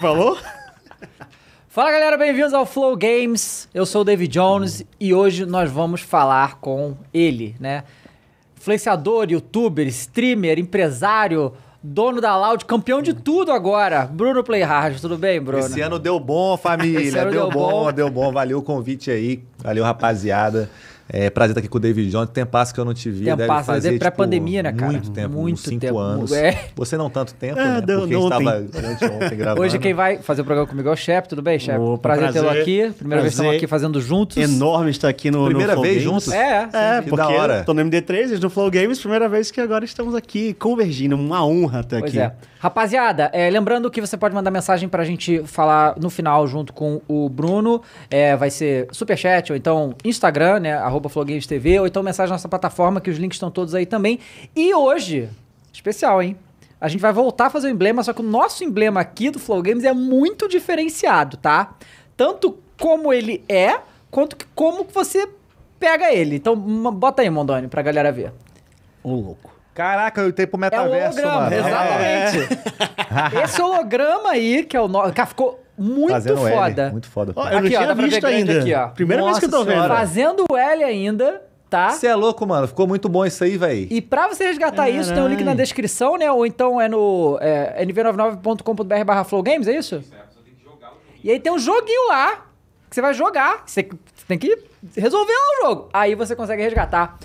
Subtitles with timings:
[0.00, 0.38] Falou?
[1.68, 3.68] Fala galera, bem-vindos ao Flow Games.
[3.74, 7.84] Eu sou o David Jones e hoje nós vamos falar com ele, né?
[8.56, 11.52] Influenciador, youtuber, streamer, empresário,
[11.82, 14.06] dono da Loud, campeão de tudo agora.
[14.06, 15.66] Bruno Playhard, tudo bem, Bruno?
[15.66, 17.12] Esse ano deu bom, família.
[17.24, 17.92] Deu, deu bom, bom.
[17.92, 18.32] deu bom.
[18.32, 19.44] Valeu o convite aí.
[19.58, 20.70] Valeu, rapaziada.
[21.12, 22.30] É prazer estar aqui com o David Jones.
[22.30, 23.24] Tem passo que eu não te vi.
[23.24, 24.92] Tem deve passo, fazer, desde tipo, pré-pandemia, né, cara?
[24.92, 25.98] Muito tempo, Muito uns cinco tempo.
[25.98, 26.30] anos.
[26.32, 26.66] É.
[26.76, 27.80] Você não tanto tempo, É, né?
[27.80, 28.38] deu- Porque não ontem.
[28.38, 28.56] estava
[29.10, 29.62] anteontem gravando.
[29.62, 31.78] Hoje quem vai fazer o programa comigo é o Shep, tudo bem, Shep?
[31.80, 32.62] Opa, prazer, tê-lo prazer.
[32.62, 32.94] aqui.
[32.96, 33.56] Primeira vez que estamos Prazer.
[33.56, 34.36] aqui fazendo juntos.
[34.36, 36.24] Enorme estar aqui no Primeira no Flow vez Games.
[36.24, 36.32] juntos?
[36.32, 37.62] É, É, Que porque da hora.
[37.64, 41.16] tô no MD3, eles no Flow Games, primeira vez que agora estamos aqui convergindo.
[41.16, 42.20] Uma honra estar Pois aqui.
[42.20, 42.32] é.
[42.62, 47.00] Rapaziada, é, lembrando que você pode mandar mensagem pra gente falar no final junto com
[47.08, 47.80] o Bruno.
[48.10, 50.74] É, vai ser Superchat, ou então Instagram, né?
[50.74, 51.08] Arroba
[51.48, 54.18] TV, ou então mensagem na nossa plataforma, que os links estão todos aí também.
[54.54, 55.30] E hoje,
[55.72, 56.36] especial, hein?
[56.78, 59.38] A gente vai voltar a fazer o emblema, só que o nosso emblema aqui do
[59.38, 61.74] Flow Games é muito diferenciado, tá?
[62.14, 63.80] Tanto como ele é,
[64.10, 65.26] quanto que como você
[65.78, 66.36] pega ele.
[66.36, 68.34] Então, bota aí, Mondoni, pra galera ver.
[69.02, 69.59] Ô, louco.
[69.74, 71.56] Caraca, eu tenho pro É o metaverso, holograma, mano.
[71.56, 73.44] exatamente.
[73.44, 75.12] Esse holograma aí, que é o nosso.
[75.12, 76.56] Cara, ficou muito Fazendo L.
[76.56, 76.90] foda.
[76.90, 77.32] Muito foda.
[77.36, 78.58] Ó, eu não Aqui, ó, tinha visto ainda.
[78.60, 78.88] aqui, ó.
[78.88, 79.88] Primeira vez que eu tô Nossa vendo.
[79.88, 81.90] Fazendo o L ainda, tá?
[81.90, 82.66] Você é louco, mano.
[82.68, 83.86] Ficou muito bom isso aí, velho.
[83.90, 86.30] E pra você resgatar isso, tem o link na descrição, né?
[86.30, 90.02] Ou então é no é, nv99.com.br barra flowgames, é isso?
[91.22, 92.46] E aí tem um joguinho lá,
[92.88, 93.62] que você vai jogar.
[93.66, 93.82] Você
[94.14, 94.56] você tem que
[94.96, 95.88] resolver lá o jogo.
[95.92, 97.18] Aí você consegue resgatar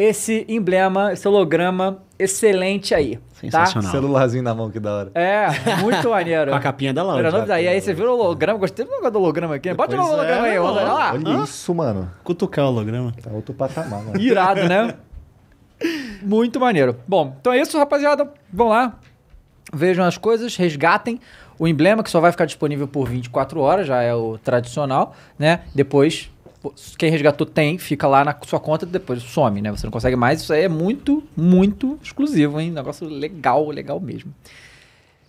[0.00, 3.16] esse emblema, esse holograma excelente aí.
[3.16, 3.22] Tá?
[3.34, 3.90] Sensacional.
[3.90, 5.10] Celularzinho na mão, que da hora.
[5.14, 5.48] É,
[5.82, 6.50] muito maneiro.
[6.50, 7.64] Com a capinha da Era novidade.
[7.64, 9.68] E aí você viu o holograma, gostei do negócio do holograma aqui.
[9.68, 9.74] né?
[9.74, 10.86] Bota o holograma é, aí, vamos mano.
[10.86, 11.12] olha lá.
[11.12, 12.10] Olha isso, mano.
[12.24, 13.12] Cutucar o holograma.
[13.22, 14.18] Tá outro patamar, mano.
[14.18, 14.94] Irado, né?
[16.22, 16.96] Muito maneiro.
[17.06, 18.32] Bom, então é isso, rapaziada.
[18.50, 18.98] Vão lá,
[19.72, 21.20] vejam as coisas, resgatem
[21.58, 25.60] o emblema, que só vai ficar disponível por 24 horas, já é o tradicional, né?
[25.74, 26.30] Depois,
[26.98, 29.70] quem resgatou tem, fica lá na sua conta, depois some, né?
[29.70, 30.42] Você não consegue mais.
[30.42, 32.70] Isso aí é muito, muito exclusivo, hein?
[32.70, 34.34] Negócio legal, legal mesmo.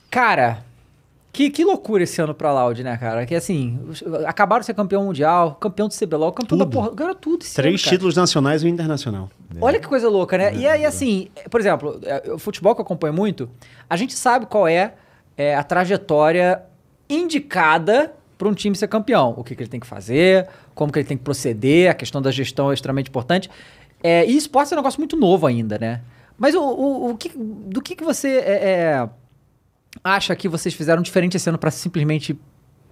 [0.09, 0.63] Cara,
[1.31, 3.25] que, que loucura esse ano pra Loud, né, cara?
[3.25, 3.79] Que assim,
[4.27, 6.73] acabaram de ser campeão mundial, campeão do CBLOL, campeão da Tudo.
[6.73, 6.93] porra.
[6.93, 9.29] Ganharam tudo esse Três ano, títulos nacionais e um internacional.
[9.61, 10.53] Olha que coisa louca, né?
[10.53, 13.49] E aí, assim, por exemplo, é, o futebol que eu acompanho muito,
[13.89, 14.93] a gente sabe qual é,
[15.37, 16.63] é, a trajetória
[17.09, 19.33] indicada para um time ser campeão.
[19.37, 22.21] O que, que ele tem que fazer, como que ele tem que proceder, a questão
[22.21, 23.49] da gestão é extremamente importante.
[24.03, 26.01] É, e esporte é um negócio muito novo ainda, né?
[26.37, 29.09] Mas o, o, o que, do que, que você é, é,
[30.03, 32.37] acha que vocês fizeram diferente esse ano para simplesmente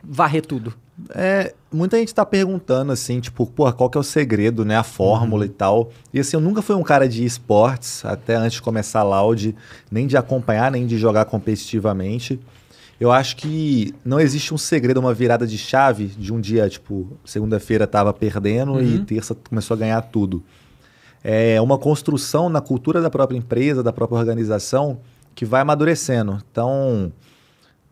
[0.04, 0.74] varrer tudo?
[1.16, 4.78] É, muita gente tá perguntando assim, tipo, porra, qual que é o segredo, né?
[4.78, 5.92] A fórmula e tal.
[6.14, 9.56] E assim, eu nunca fui um cara de esportes, até antes de começar a Loud,
[9.92, 12.40] nem de acompanhar, nem de jogar competitivamente.
[13.00, 17.18] Eu acho que não existe um segredo, uma virada de chave de um dia, tipo,
[17.24, 20.44] segunda-feira tava perdendo e terça começou a ganhar tudo.
[21.24, 25.00] É uma construção na cultura da própria empresa, da própria organização,
[25.34, 26.42] que vai amadurecendo.
[26.52, 27.12] Então,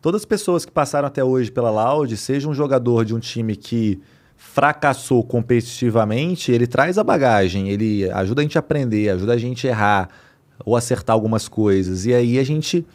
[0.02, 3.56] todas as pessoas que passaram até hoje pela Loud, seja um jogador de um time
[3.56, 4.00] que
[4.36, 9.66] fracassou competitivamente, ele traz a bagagem, ele ajuda a gente a aprender, ajuda a gente
[9.66, 10.08] a errar
[10.64, 12.06] ou acertar algumas coisas.
[12.06, 12.86] E aí a gente,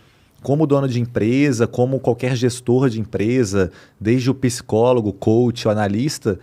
[0.44, 6.38] como dono de empresa, como qualquer gestor de empresa, desde o psicólogo, coach, o analista,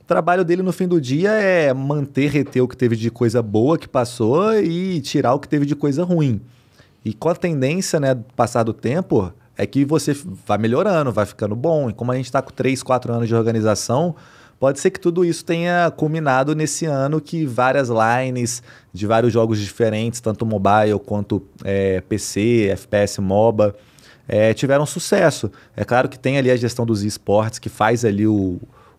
[0.00, 3.42] o trabalho dele no fim do dia é manter, reter o que teve de coisa
[3.42, 6.40] boa que passou e tirar o que teve de coisa ruim.
[7.04, 10.16] E com a tendência, né, passar do tempo, é que você
[10.46, 11.90] vai melhorando, vai ficando bom.
[11.90, 14.14] E como a gente está com 3, 4 anos de organização,
[14.58, 19.58] pode ser que tudo isso tenha culminado nesse ano que várias lines de vários jogos
[19.58, 23.74] diferentes, tanto mobile quanto é, PC, FPS, MOBA,
[24.28, 25.50] é, tiveram sucesso.
[25.76, 28.58] É claro que tem ali a gestão dos esportes que faz ali o,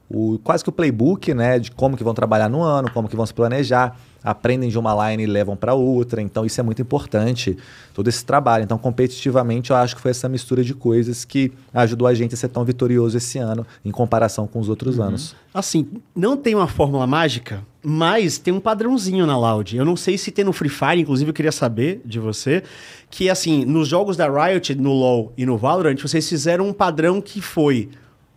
[0.09, 3.15] o quase que o playbook, né, de como que vão trabalhar no ano, como que
[3.15, 6.81] vão se planejar, aprendem de uma line e levam para outra, então isso é muito
[6.81, 7.55] importante,
[7.93, 8.63] todo esse trabalho.
[8.63, 12.37] Então, competitivamente, eu acho que foi essa mistura de coisas que ajudou a gente a
[12.37, 15.35] ser tão vitorioso esse ano em comparação com os outros anos.
[15.53, 19.77] Assim, não tem uma fórmula mágica, mas tem um padrãozinho na Loud.
[19.77, 22.63] Eu não sei se tem no Free Fire, inclusive eu queria saber de você,
[23.11, 27.21] que assim, nos jogos da Riot, no LoL e no Valorant, vocês fizeram um padrão
[27.21, 27.89] que foi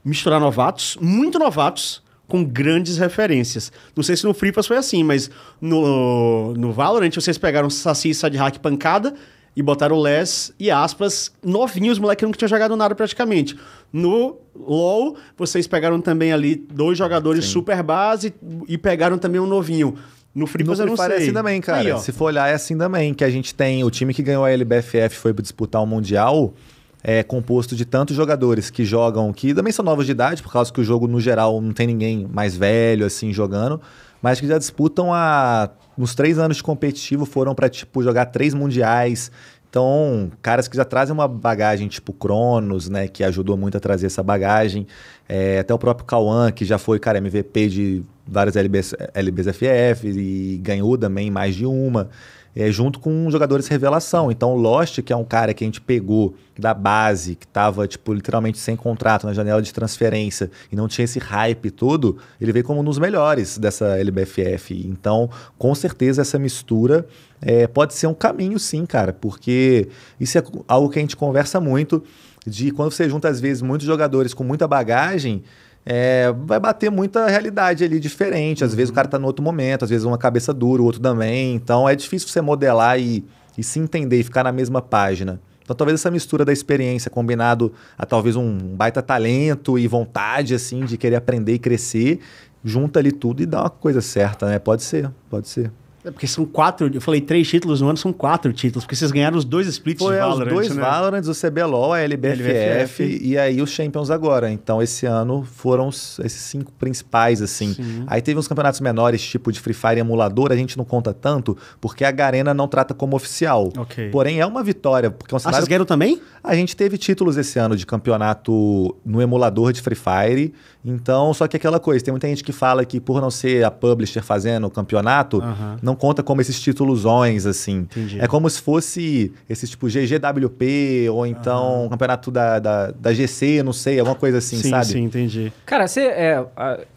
[0.04, 3.72] misturar novatos, muito novatos, com grandes referências.
[3.96, 5.30] Não sei se no Free Fire foi assim, mas
[5.60, 9.14] no, no Valorant vocês pegaram Saci, Sadhack, Pancada
[9.56, 13.58] e botaram Les e aspas novinhos, moleque nunca tinha jogado nada praticamente.
[13.92, 18.32] No LoL, vocês pegaram também ali dois jogadores super base
[18.68, 19.96] e pegaram também um novinho.
[20.34, 21.16] No Free No Free Fire é sei.
[21.24, 21.96] assim também, cara.
[21.96, 22.00] Aí.
[22.00, 23.12] Se for olhar, é assim também.
[23.14, 26.54] Que a gente tem o time que ganhou a LBFF foi disputar o Mundial.
[27.02, 30.72] É composto de tantos jogadores que jogam, que também são novos de idade, por causa
[30.72, 33.80] que o jogo, no geral, não tem ninguém mais velho, assim, jogando,
[34.20, 35.70] mas que já disputam a...
[35.96, 39.32] Nos três anos de competitivo foram para tipo, jogar três mundiais,
[39.70, 44.06] então, caras que já trazem uma bagagem tipo Cronos, né, que ajudou muito a trazer
[44.06, 44.86] essa bagagem.
[45.28, 50.58] É, até o próprio Cauã, que já foi, cara, MVP de várias LBs, LBSFF e
[50.58, 52.08] ganhou também mais de uma
[52.58, 54.32] é, junto com jogadores revelação.
[54.32, 58.12] Então, Lost, que é um cara que a gente pegou da base, que estava tipo,
[58.12, 62.64] literalmente sem contrato na janela de transferência e não tinha esse hype todo, ele veio
[62.64, 64.74] como um dos melhores dessa LBFF.
[64.88, 67.06] Então, com certeza, essa mistura
[67.40, 69.88] é, pode ser um caminho, sim, cara, porque
[70.18, 72.02] isso é algo que a gente conversa muito
[72.44, 75.44] de quando você junta, às vezes, muitos jogadores com muita bagagem
[75.90, 78.62] é, vai bater muita realidade ali diferente.
[78.62, 78.76] Às uhum.
[78.76, 81.54] vezes o cara tá no outro momento, às vezes uma cabeça dura, o outro também.
[81.54, 83.24] Então é difícil você modelar e,
[83.56, 85.40] e se entender e ficar na mesma página.
[85.62, 90.84] Então talvez essa mistura da experiência combinado a talvez um baita talento e vontade assim
[90.84, 92.20] de querer aprender e crescer,
[92.62, 94.58] junta ali tudo e dá uma coisa certa, né?
[94.58, 95.72] Pode ser, pode ser.
[96.08, 99.10] É porque são quatro, eu falei três títulos no ano, são quatro títulos, porque vocês
[99.10, 100.46] ganharam os dois splits Foi, de Valorant.
[100.46, 100.80] Os dois né?
[100.80, 104.50] Valorants, o CBLOL, a LBFF, LBFF, e aí os Champions agora.
[104.50, 107.74] Então esse ano foram os, esses cinco principais, assim.
[107.74, 108.04] Sim.
[108.06, 111.54] Aí teve uns campeonatos menores, tipo de Free Fire emulador, a gente não conta tanto,
[111.78, 113.70] porque a Garena não trata como oficial.
[113.76, 114.08] Okay.
[114.08, 115.10] Porém, é uma vitória.
[115.10, 115.58] Porque é um cenário...
[115.58, 116.22] Ah, vocês ganharam também?
[116.42, 120.54] A gente teve títulos esse ano de campeonato no emulador de Free Fire.
[120.88, 123.70] Então, só que aquela coisa, tem muita gente que fala que por não ser a
[123.70, 125.42] publisher fazendo o campeonato,
[125.82, 127.78] não conta como esses títulosões, assim.
[127.78, 128.20] Entendi.
[128.20, 131.88] É como se fosse esse tipo GGWP, ou então uhum.
[131.88, 134.86] campeonato da, da, da, GC, não sei, alguma coisa assim, sim, sabe?
[134.86, 135.52] Sim, entendi.
[135.66, 136.44] Cara, você é.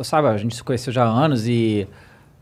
[0.04, 1.88] Sabe, a gente se conheceu já há anos e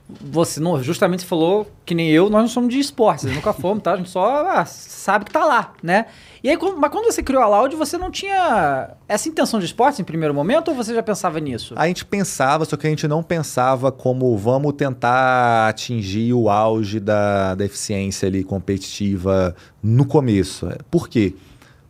[0.10, 3.94] você não, justamente falou que nem eu, nós não somos de esportes, nunca fomos, tá?
[3.94, 6.08] A gente só ah, sabe que tá lá, né?
[6.44, 10.00] E aí, mas quando você criou a Loud, você não tinha essa intenção de esportes
[10.00, 11.76] em primeiro momento ou você já pensava nisso?
[11.78, 17.00] A gente pensava, só que a gente não pensava como vamos tentar atingir o auge
[17.00, 20.68] da, da eficiência ali competitiva no começo.
[20.90, 21.36] Por quê?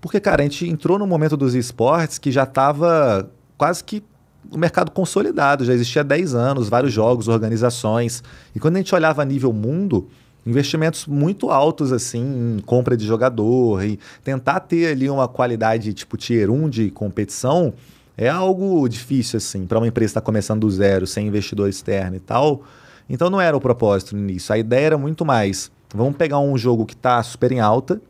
[0.01, 4.03] Porque, cara, a gente entrou no momento dos esportes que já estava quase que
[4.51, 8.23] o mercado consolidado, já existia há 10 anos, vários jogos, organizações.
[8.55, 10.07] E quando a gente olhava a nível mundo,
[10.45, 16.17] investimentos muito altos assim em compra de jogador e tentar ter ali uma qualidade tipo
[16.17, 17.73] tier 1 de competição
[18.17, 22.17] é algo difícil assim para uma empresa estar tá começando do zero, sem investidor externo
[22.17, 22.63] e tal.
[23.09, 24.53] Então não era o propósito início.
[24.53, 28.01] A ideia era muito mais, vamos pegar um jogo que está super em alta,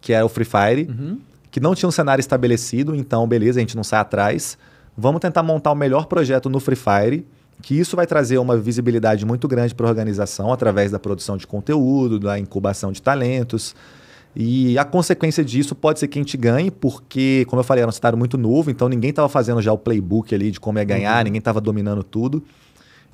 [0.00, 1.18] que é o Free Fire, uhum.
[1.50, 4.58] que não tinha um cenário estabelecido, então beleza, a gente não sai atrás.
[4.96, 7.26] Vamos tentar montar o melhor projeto no Free Fire
[7.62, 11.46] que isso vai trazer uma visibilidade muito grande para a organização através da produção de
[11.46, 13.74] conteúdo, da incubação de talentos.
[14.34, 17.88] E a consequência disso pode ser que a gente ganhe, porque, como eu falei, era
[17.88, 20.84] um cenário muito novo, então ninguém estava fazendo já o playbook ali de como é
[20.84, 21.24] ganhar, uhum.
[21.24, 22.42] ninguém estava dominando tudo.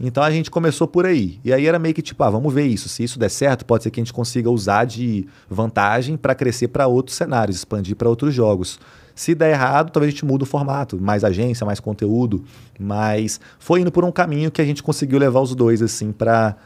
[0.01, 1.39] Então a gente começou por aí.
[1.45, 2.89] E aí era meio que tipo, ah, vamos ver isso.
[2.89, 6.69] Se isso der certo, pode ser que a gente consiga usar de vantagem para crescer
[6.69, 8.81] para outros cenários, expandir para outros jogos.
[9.15, 12.45] Se der errado, talvez a gente mude o formato, mais agência, mais conteúdo,
[12.79, 16.57] mas foi indo por um caminho que a gente conseguiu levar os dois assim para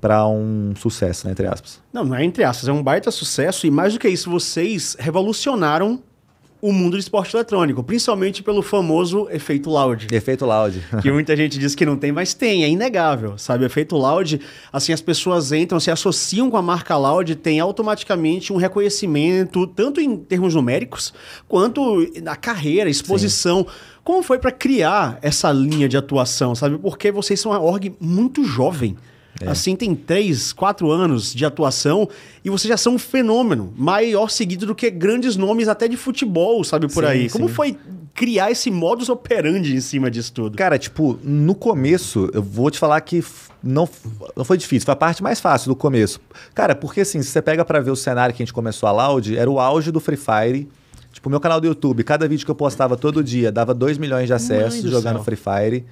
[0.00, 1.80] para um sucesso, né, entre aspas.
[1.92, 3.66] Não, não é entre aspas, é um baita sucesso.
[3.66, 6.00] E mais do que isso, vocês revolucionaram
[6.66, 10.08] o mundo do esporte eletrônico, principalmente pelo famoso efeito loud.
[10.10, 10.82] Efeito loud.
[11.00, 13.62] que muita gente diz que não tem, mas tem, é inegável, sabe?
[13.62, 14.40] O efeito loud,
[14.72, 20.00] assim, as pessoas entram, se associam com a marca loud, tem automaticamente um reconhecimento, tanto
[20.00, 21.14] em termos numéricos,
[21.46, 23.58] quanto na carreira, exposição.
[23.60, 23.66] Sim.
[24.02, 26.78] Como foi para criar essa linha de atuação, sabe?
[26.78, 28.96] Porque vocês são uma org muito jovem.
[29.40, 29.48] É.
[29.48, 32.08] Assim, tem três, quatro anos de atuação
[32.44, 36.64] e vocês já são um fenômeno, maior seguido do que grandes nomes até de futebol,
[36.64, 37.30] sabe, por sim, aí.
[37.30, 37.76] Como foi
[38.14, 40.56] criar esse modus operandi em cima disso tudo?
[40.56, 43.22] Cara, tipo, no começo, eu vou te falar que
[43.62, 43.88] não,
[44.34, 46.18] não foi difícil, foi a parte mais fácil do começo.
[46.54, 48.92] Cara, porque assim, se você pega para ver o cenário que a gente começou a
[48.92, 50.68] Loud, era o auge do Free Fire.
[51.12, 54.26] Tipo, meu canal do YouTube, cada vídeo que eu postava todo dia dava 2 milhões
[54.26, 55.84] de acessos jogando Free Fire.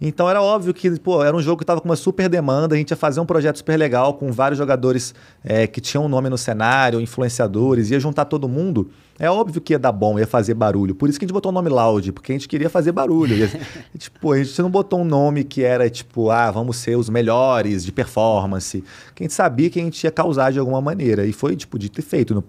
[0.00, 2.78] Então era óbvio que pô, era um jogo que estava com uma super demanda, a
[2.78, 6.28] gente ia fazer um projeto super legal com vários jogadores é, que tinham um nome
[6.28, 8.90] no cenário, influenciadores, ia juntar todo mundo.
[9.18, 10.94] É óbvio que ia dar bom, ia fazer barulho.
[10.94, 13.36] Por isso que a gente botou o nome Loud, porque a gente queria fazer barulho.
[13.94, 17.08] E, tipo, a gente não botou um nome que era tipo, ah, vamos ser os
[17.08, 18.84] melhores de performance.
[19.14, 21.24] Que a gente sabia que a gente ia causar de alguma maneira.
[21.24, 22.34] E foi, tipo, dito e feito.
[22.34, 22.44] No,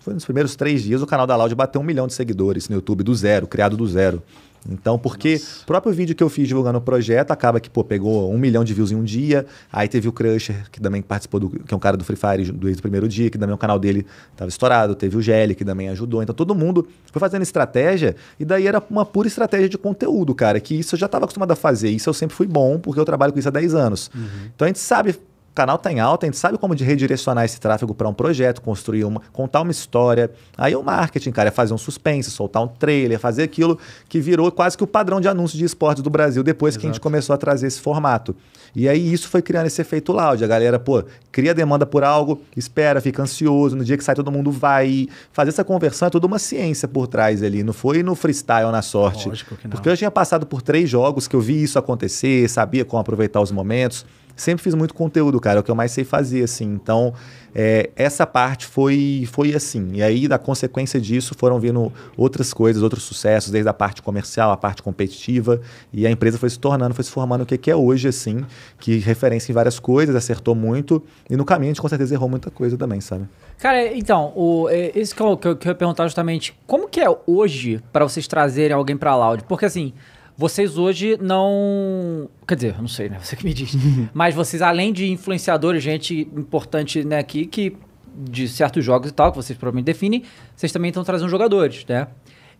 [0.00, 2.76] foi nos primeiros três dias, o canal da Loud bateu um milhão de seguidores no
[2.76, 4.22] YouTube, do zero, criado do zero.
[4.70, 8.32] Então, porque o próprio vídeo que eu fiz divulgando o projeto acaba que, pô, pegou
[8.32, 9.46] um milhão de views em um dia.
[9.72, 12.50] Aí teve o Crusher, que também participou, do, que é um cara do Free Fire
[12.52, 14.94] desde o primeiro dia, que também o canal dele estava estourado.
[14.94, 16.22] Teve o Gelli, que também ajudou.
[16.22, 18.16] Então, todo mundo foi fazendo estratégia.
[18.38, 20.58] E daí era uma pura estratégia de conteúdo, cara.
[20.60, 21.90] Que isso eu já estava acostumado a fazer.
[21.90, 24.10] Isso eu sempre fui bom, porque eu trabalho com isso há 10 anos.
[24.14, 24.50] Uhum.
[24.54, 25.16] Então, a gente sabe
[25.56, 28.60] canal está em alta, a gente sabe como de redirecionar esse tráfego para um projeto,
[28.60, 30.30] construir uma, contar uma história.
[30.56, 34.52] Aí o marketing, cara, é fazer um suspense, soltar um trailer, fazer aquilo que virou
[34.52, 36.80] quase que o padrão de anúncio de esportes do Brasil depois Exato.
[36.82, 38.36] que a gente começou a trazer esse formato.
[38.74, 40.44] E aí isso foi criando esse efeito loud.
[40.44, 44.30] A galera, pô, cria demanda por algo, espera, fica ansioso, no dia que sai todo
[44.30, 45.08] mundo vai.
[45.32, 48.82] Fazer essa conversão é toda uma ciência por trás ali, não foi no freestyle, na
[48.82, 49.26] sorte.
[49.26, 49.70] Lógico que não.
[49.70, 53.40] Porque eu tinha passado por três jogos que eu vi isso acontecer, sabia como aproveitar
[53.40, 54.04] os momentos
[54.36, 56.66] sempre fiz muito conteúdo, cara, é o que eu mais sei fazer, assim.
[56.66, 57.14] Então,
[57.54, 59.92] é, essa parte foi, foi assim.
[59.94, 64.52] E aí, da consequência disso, foram vindo outras coisas, outros sucessos, desde a parte comercial,
[64.52, 65.60] a parte competitiva.
[65.90, 68.44] E a empresa foi se tornando, foi se formando o que, é hoje, assim,
[68.78, 71.02] que referência em várias coisas, acertou muito.
[71.30, 73.26] E no caminho a gente com certeza errou muita coisa também, sabe?
[73.58, 77.00] Cara, então, o, esse que eu, que eu, que eu ia perguntar justamente, como que
[77.00, 79.44] é hoje para vocês trazerem alguém para a Loud?
[79.44, 79.94] Porque assim,
[80.36, 82.28] vocês hoje não.
[82.46, 83.18] Quer dizer, não sei, né?
[83.22, 83.74] Você que me diz.
[84.12, 87.76] Mas vocês, além de influenciadores, gente importante né, aqui, que
[88.14, 90.22] de certos jogos e tal, que vocês provavelmente definem,
[90.54, 92.08] vocês também estão trazendo jogadores, né?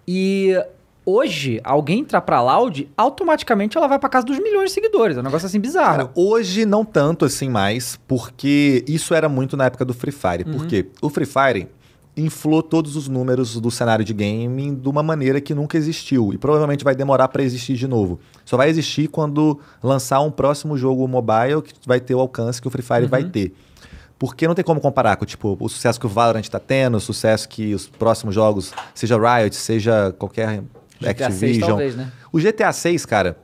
[0.07, 0.55] E
[1.05, 5.17] hoje, alguém entrar pra Loud, automaticamente ela vai pra casa dos milhões de seguidores.
[5.17, 5.97] É um negócio assim bizarro.
[5.97, 10.45] Cara, hoje não tanto assim mais, porque isso era muito na época do Free Fire.
[10.47, 10.59] Uhum.
[10.59, 11.69] Porque o Free Fire,
[12.17, 16.39] inflou todos os números do cenário de gaming de uma maneira que nunca existiu e
[16.39, 18.19] provavelmente vai demorar para existir de novo.
[18.45, 22.67] Só vai existir quando lançar um próximo jogo mobile que vai ter o alcance que
[22.67, 23.09] o Free Fire uhum.
[23.09, 23.55] vai ter.
[24.19, 27.01] Porque não tem como comparar com tipo, o sucesso que o Valorant está tendo, o
[27.01, 30.63] sucesso que os próximos jogos, seja Riot, seja qualquer
[30.99, 31.39] GTA Activision.
[31.39, 32.13] 6, talvez, né?
[32.33, 33.37] O GTA 6, cara,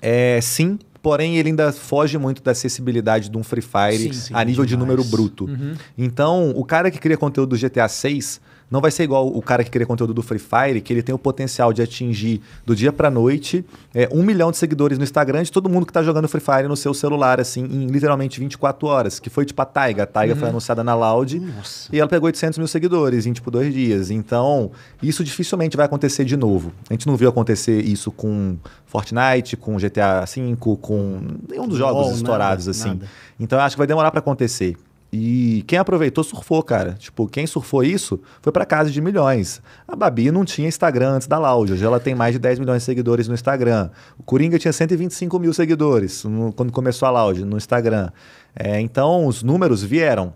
[0.00, 4.34] é sim, porém ele ainda foge muito da acessibilidade de um Free Fire sim, sim,
[4.34, 4.70] a nível demais.
[4.70, 5.44] de número bruto.
[5.44, 5.74] Uhum.
[5.98, 8.40] Então, o cara que cria conteúdo do GTA 6
[8.70, 11.14] não vai ser igual o cara que cria conteúdo do Free Fire, que ele tem
[11.14, 15.42] o potencial de atingir do dia pra noite é, um milhão de seguidores no Instagram
[15.42, 18.86] de todo mundo que tá jogando Free Fire no seu celular, assim, em literalmente 24
[18.86, 19.20] horas.
[19.20, 20.04] Que foi tipo a Taiga.
[20.04, 20.40] A Taiga uhum.
[20.40, 21.88] foi anunciada na Loud Nossa.
[21.94, 24.10] e ela pegou 800 mil seguidores em tipo dois dias.
[24.10, 24.70] Então,
[25.02, 26.72] isso dificilmente vai acontecer de novo.
[26.88, 28.56] A gente não viu acontecer isso com
[28.86, 32.88] Fortnite, com GTA V, com nenhum dos jogos oh, estourados, nada, assim.
[32.88, 33.06] Nada.
[33.38, 34.76] Então, eu acho que vai demorar para acontecer.
[35.16, 36.94] E quem aproveitou surfou, cara.
[36.94, 39.62] Tipo, quem surfou isso foi para casa de milhões.
[39.86, 41.72] A Babi não tinha Instagram antes da Loud.
[41.72, 43.90] Hoje ela tem mais de 10 milhões de seguidores no Instagram.
[44.18, 48.10] O Coringa tinha 125 mil seguidores no, quando começou a Loud no Instagram.
[48.56, 50.34] É, então, os números vieram.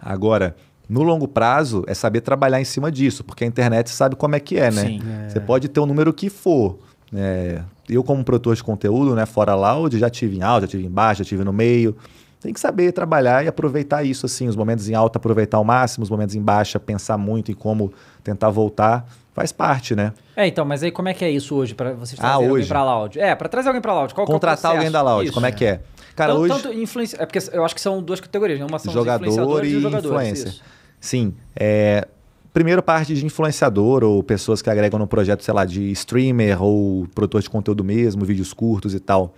[0.00, 0.56] Agora,
[0.88, 4.40] no longo prazo, é saber trabalhar em cima disso, porque a internet sabe como é
[4.40, 4.84] que é, né?
[4.84, 5.28] Sim, é.
[5.28, 6.76] Você pode ter o número que for.
[7.14, 10.86] É, eu, como produtor de conteúdo, né, fora Loud, já tive em alto, já tive
[10.86, 11.96] em baixo, já tive no meio
[12.40, 16.04] tem que saber trabalhar e aproveitar isso, assim, os momentos em alta aproveitar ao máximo,
[16.04, 17.92] os momentos em baixa pensar muito em como
[18.22, 20.12] tentar voltar, faz parte, né?
[20.36, 22.50] É, então, mas aí como é que é isso hoje para vocês trazerem ah, hoje.
[22.50, 23.20] alguém para Loud?
[23.20, 25.34] É, para trazer alguém para Loud, qual Contratar é alguém da Loud, isso.
[25.34, 25.80] como é que é?
[26.14, 28.66] Cara, então, hoje tanto influência, é porque eu acho que são duas categorias, né?
[28.68, 30.48] Uma são jogador e, e influência.
[30.48, 30.62] Isso.
[31.00, 32.06] Sim, é
[32.52, 37.06] primeiro parte de influenciador ou pessoas que agregam no projeto, sei lá, de streamer ou
[37.14, 39.34] produtor de conteúdo mesmo, vídeos curtos e tal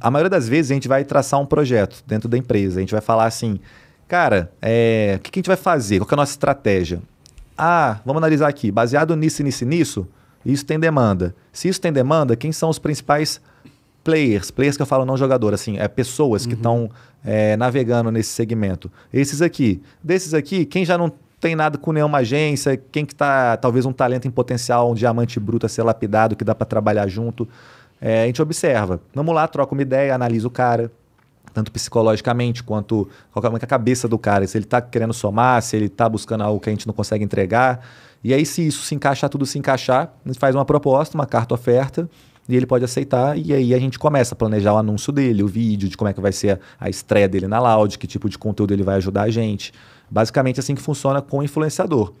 [0.00, 2.78] a maioria das vezes a gente vai traçar um projeto dentro da empresa.
[2.78, 3.60] A gente vai falar assim,
[4.08, 5.98] cara, é, o que, que a gente vai fazer?
[5.98, 7.00] Qual é a nossa estratégia?
[7.56, 8.70] Ah, vamos analisar aqui.
[8.70, 10.08] Baseado nisso, nisso nisso,
[10.44, 11.34] isso tem demanda.
[11.52, 13.40] Se isso tem demanda, quem são os principais
[14.04, 14.50] players?
[14.50, 16.48] Players que eu falo não jogador, assim, é pessoas uhum.
[16.48, 16.90] que estão
[17.24, 18.90] é, navegando nesse segmento.
[19.12, 19.82] Esses aqui.
[20.02, 23.92] Desses aqui, quem já não tem nada com nenhuma agência, quem que tá, talvez um
[23.92, 27.48] talento em potencial, um diamante bruto a ser lapidado, que dá para trabalhar junto.
[28.00, 29.00] É, a gente observa.
[29.14, 30.90] Vamos lá, troca uma ideia, analisa o cara,
[31.52, 35.74] tanto psicologicamente quanto qual é a cabeça do cara, se ele está querendo somar, se
[35.74, 37.86] ele está buscando algo que a gente não consegue entregar.
[38.22, 41.26] E aí, se isso se encaixar, tudo se encaixar, a gente faz uma proposta, uma
[41.26, 42.08] carta oferta,
[42.48, 45.48] e ele pode aceitar, e aí a gente começa a planejar o anúncio dele, o
[45.48, 48.28] vídeo, de como é que vai ser a, a estreia dele na Loud, que tipo
[48.28, 49.72] de conteúdo ele vai ajudar a gente.
[50.10, 52.12] Basicamente assim que funciona com o influenciador.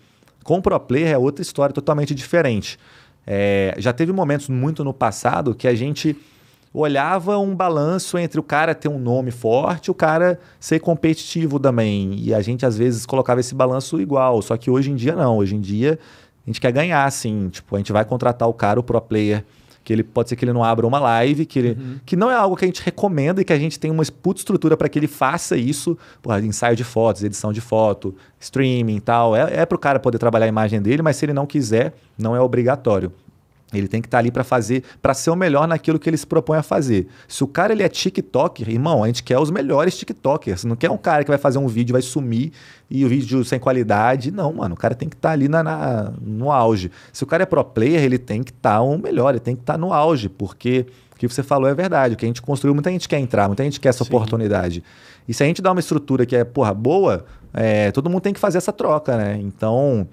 [0.42, 2.78] Com o Pro Player é outra história totalmente diferente.
[3.26, 6.16] É, já teve momentos muito no passado que a gente
[6.72, 12.14] olhava um balanço entre o cara ter um nome forte o cara ser competitivo também.
[12.18, 15.38] E a gente às vezes colocava esse balanço igual, só que hoje em dia não.
[15.38, 15.98] Hoje em dia
[16.46, 17.48] a gente quer ganhar, assim.
[17.48, 19.44] Tipo, a gente vai contratar o cara, o pro player,
[19.86, 22.00] que ele pode ser que ele não abra uma live, que, ele, uhum.
[22.04, 24.40] que não é algo que a gente recomenda e que a gente tem uma puta
[24.40, 29.00] estrutura para que ele faça isso, porra, ensaio de fotos, edição de foto, streaming e
[29.00, 29.36] tal.
[29.36, 31.94] É, é para o cara poder trabalhar a imagem dele, mas se ele não quiser,
[32.18, 33.12] não é obrigatório.
[33.74, 36.26] Ele tem que estar ali para fazer, para ser o melhor naquilo que ele se
[36.26, 37.08] propõe a fazer.
[37.26, 40.64] Se o cara ele é TikToker, irmão, a gente quer os melhores TikTokers.
[40.64, 42.52] Não quer um cara que vai fazer um vídeo, vai sumir
[42.88, 44.30] e o vídeo sem qualidade.
[44.30, 46.92] Não, mano, o cara tem que estar ali na, na, no auge.
[47.12, 49.62] Se o cara é pro player, ele tem que estar o melhor, ele tem que
[49.62, 52.14] estar no auge, porque o que você falou é verdade.
[52.14, 54.10] O que a gente construiu, muita gente quer entrar, muita gente quer essa Sim.
[54.10, 54.84] oportunidade.
[55.26, 58.32] E se a gente dá uma estrutura que é, porra, boa, é, todo mundo tem
[58.32, 59.40] que fazer essa troca, né?
[59.42, 60.06] Então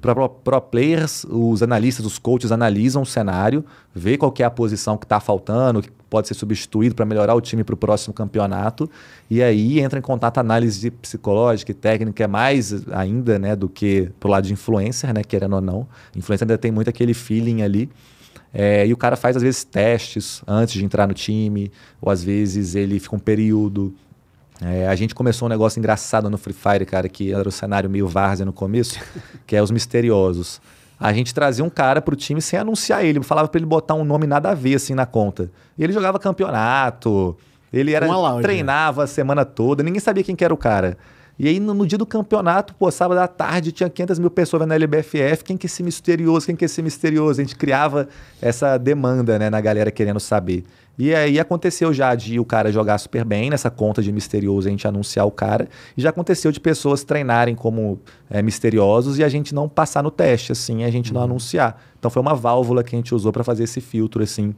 [0.00, 3.64] Pro, pro players, os analistas, os coaches analisam o cenário,
[3.94, 7.40] vê qual é a posição que está faltando, que pode ser substituído para melhorar o
[7.40, 8.88] time para o próximo campeonato.
[9.28, 14.10] E aí entra em contato análise psicológica e técnica, é mais ainda né, do que
[14.18, 15.86] pro lado de influencer, né, querendo ou não.
[16.14, 17.90] Influencer ainda tem muito aquele feeling ali.
[18.52, 22.24] É, e o cara faz, às vezes, testes antes de entrar no time, ou às
[22.24, 23.94] vezes ele fica um período
[24.60, 27.88] é, a gente começou um negócio engraçado no Free Fire, cara, que era o cenário
[27.88, 28.98] meio várzea no começo,
[29.46, 30.60] que é os misteriosos.
[30.98, 34.04] A gente trazia um cara pro time sem anunciar ele, falava para ele botar um
[34.04, 35.48] nome nada a ver assim na conta.
[35.76, 37.36] E ele jogava campeonato,
[37.72, 38.08] ele era
[38.42, 40.98] treinava a semana toda, ninguém sabia quem que era o cara.
[41.38, 44.60] E aí, no, no, dia do campeonato, pô, sábado à tarde, tinha 500 mil pessoas
[44.60, 45.44] vendo a LBFF.
[45.44, 46.46] Quem que é esse misterioso?
[46.46, 47.40] Quem que é esse misterioso?
[47.40, 48.08] A gente criava
[48.42, 50.64] essa demanda, né, na galera querendo saber.
[50.98, 54.70] E aí aconteceu já de o cara jogar super bem nessa conta de misterioso, a
[54.70, 55.68] gente anunciar o cara.
[55.96, 60.10] E já aconteceu de pessoas treinarem como é, misteriosos e a gente não passar no
[60.10, 61.18] teste, assim, a gente uhum.
[61.18, 61.80] não anunciar.
[61.98, 64.52] Então foi uma válvula que a gente usou para fazer esse filtro, assim.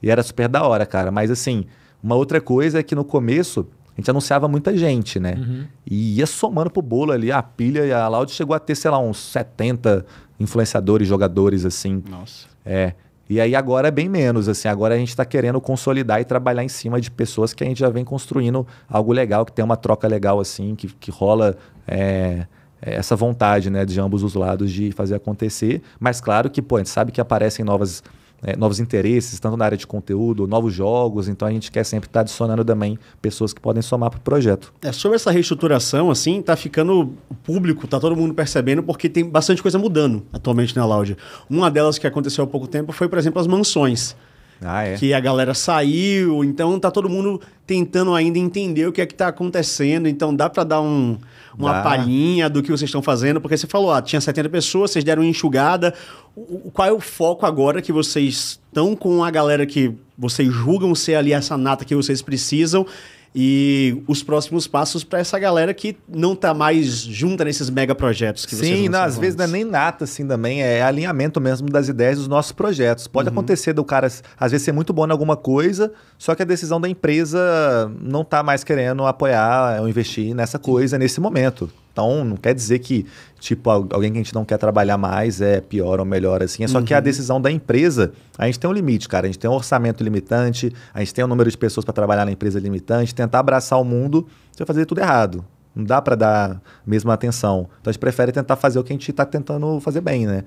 [0.00, 1.10] E era super da hora, cara.
[1.10, 1.64] Mas assim,
[2.00, 3.66] uma outra coisa é que no começo
[3.96, 5.34] a gente anunciava muita gente, né?
[5.36, 5.64] Uhum.
[5.84, 8.90] E ia somando pro bolo ali, a pilha e a Loud chegou a ter, sei
[8.92, 10.06] lá, uns 70
[10.38, 12.02] influenciadores, jogadores, assim.
[12.08, 12.46] Nossa.
[12.64, 12.94] É.
[13.30, 16.64] E aí agora é bem menos, assim, agora a gente está querendo consolidar e trabalhar
[16.64, 19.76] em cima de pessoas que a gente já vem construindo algo legal, que tem uma
[19.76, 21.56] troca legal, assim, que, que rola
[21.86, 22.44] é,
[22.82, 25.80] é essa vontade, né, de ambos os lados de fazer acontecer.
[26.00, 28.02] Mas claro que, pô, a gente sabe que aparecem novas
[28.42, 31.28] é, novos interesses, tanto na área de conteúdo, novos jogos.
[31.28, 34.22] Então a gente quer sempre estar tá adicionando também pessoas que podem somar para o
[34.22, 34.72] projeto.
[34.82, 37.12] É, sobre essa reestruturação, assim, tá ficando
[37.44, 41.16] público, tá todo mundo percebendo, porque tem bastante coisa mudando atualmente na Loud.
[41.48, 44.16] Uma delas que aconteceu há pouco tempo foi, por exemplo, as mansões.
[44.62, 44.96] Ah, é.
[44.96, 49.14] Que a galera saiu, então tá todo mundo tentando ainda entender o que é que
[49.14, 50.06] tá acontecendo.
[50.06, 51.18] Então dá para dar um,
[51.58, 55.04] uma palhinha do que vocês estão fazendo, porque você falou, ah, tinha 70 pessoas, vocês
[55.04, 55.94] deram uma enxugada.
[56.34, 60.94] O, qual é o foco agora que vocês estão com a galera que vocês julgam
[60.94, 62.86] ser ali essa nata que vocês precisam?
[63.34, 68.44] E os próximos passos para essa galera que não está mais junta nesses mega projetos
[68.44, 71.88] que Sim, não, às vezes não é nem nata assim também, é alinhamento mesmo das
[71.88, 73.06] ideias dos nossos projetos.
[73.06, 73.34] Pode uhum.
[73.34, 76.80] acontecer do cara às vezes ser muito bom em alguma coisa, só que a decisão
[76.80, 81.70] da empresa não está mais querendo apoiar ou investir nessa coisa nesse momento.
[81.92, 83.04] Então, não quer dizer que,
[83.38, 86.62] tipo, alguém que a gente não quer trabalhar mais é pior ou melhor, assim.
[86.62, 86.84] É só uhum.
[86.84, 89.26] que a decisão da empresa, a gente tem um limite, cara.
[89.26, 92.24] A gente tem um orçamento limitante, a gente tem um número de pessoas para trabalhar
[92.24, 93.14] na empresa limitante.
[93.14, 95.44] Tentar abraçar o mundo, você vai fazer tudo errado.
[95.74, 97.68] Não dá para dar a mesma atenção.
[97.80, 100.44] Então, a gente prefere tentar fazer o que a gente está tentando fazer bem, né?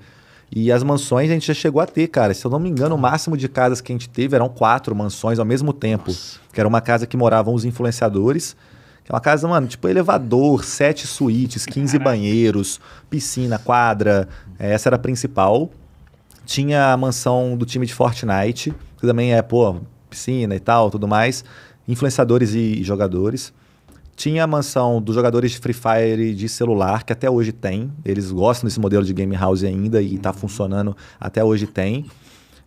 [0.54, 2.32] E as mansões a gente já chegou a ter, cara.
[2.34, 4.94] Se eu não me engano, o máximo de casas que a gente teve eram quatro
[4.94, 6.10] mansões ao mesmo tempo.
[6.10, 6.38] Nossa.
[6.52, 8.56] Que era uma casa que moravam os influenciadores
[9.04, 14.26] que é uma casa, mano, tipo elevador, sete suítes, 15 banheiros, piscina, quadra.
[14.58, 15.70] É, essa era a principal.
[16.46, 19.76] Tinha a mansão do time de Fortnite, que também é, pô,
[20.08, 21.44] piscina e tal, tudo mais.
[21.86, 23.52] Influenciadores e jogadores.
[24.16, 27.92] Tinha a mansão dos jogadores de Free Fire de celular, que até hoje tem.
[28.04, 32.06] Eles gostam desse modelo de game house ainda e está funcionando, até hoje tem.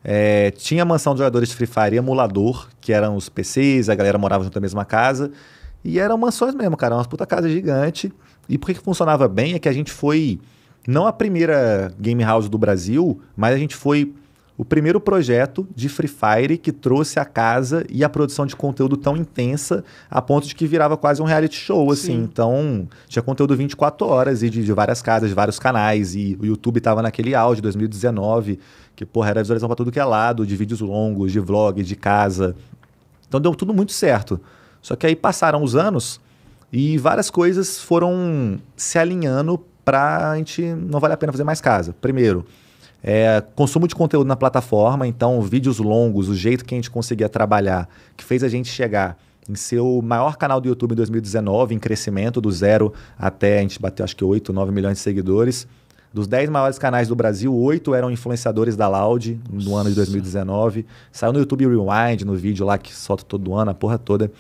[0.04, 3.90] É, tinha a mansão dos jogadores de Free Fire e emulador, que eram os PCs,
[3.90, 5.32] a galera morava junto na mesma casa.
[5.84, 8.12] E eram mansões mesmo, cara, umas puta casa gigante.
[8.50, 10.40] E por que funcionava bem é que a gente foi
[10.88, 14.14] não a primeira game house do Brasil, mas a gente foi
[14.58, 18.98] o primeiro projeto de Free Fire que trouxe a casa e a produção de conteúdo
[18.98, 22.14] tão intensa a ponto de que virava quase um reality show, assim.
[22.14, 22.24] Sim.
[22.24, 26.16] Então, tinha conteúdo 24 horas e de, de, várias casas, de vários canais.
[26.16, 28.60] E o YouTube tava naquele auge, 2019,
[28.96, 31.96] que, porra, era visualização pra tudo que é lado, de vídeos longos, de vlog, de
[31.96, 32.56] casa.
[33.28, 34.42] Então, deu tudo muito certo.
[34.88, 36.18] Só que aí passaram os anos
[36.72, 41.60] e várias coisas foram se alinhando para a gente não vale a pena fazer mais
[41.60, 41.94] casa.
[42.00, 42.46] Primeiro,
[43.04, 47.28] é, consumo de conteúdo na plataforma, então vídeos longos, o jeito que a gente conseguia
[47.28, 49.18] trabalhar, que fez a gente chegar
[49.50, 53.62] em ser o maior canal do YouTube em 2019, em crescimento do zero até a
[53.64, 55.68] gente bateu acho que 8, 9 milhões de seguidores.
[56.14, 60.86] Dos 10 maiores canais do Brasil, 8 eram influenciadores da Loud no ano de 2019.
[61.12, 64.32] Saiu no YouTube Rewind, no vídeo lá que solta todo ano, a porra toda.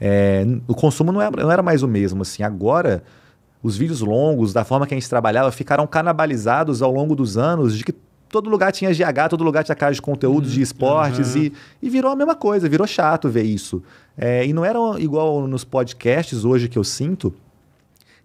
[0.00, 2.22] É, o consumo não era, não era mais o mesmo.
[2.22, 2.42] Assim.
[2.42, 3.02] Agora,
[3.62, 7.76] os vídeos longos, da forma que a gente trabalhava, ficaram canibalizados ao longo dos anos
[7.76, 7.94] de que
[8.28, 12.12] todo lugar tinha GH, todo lugar tinha casa de conteúdo de esportes e, e virou
[12.12, 13.82] a mesma coisa, virou chato ver isso.
[14.16, 17.34] É, e não era igual nos podcasts hoje que eu sinto,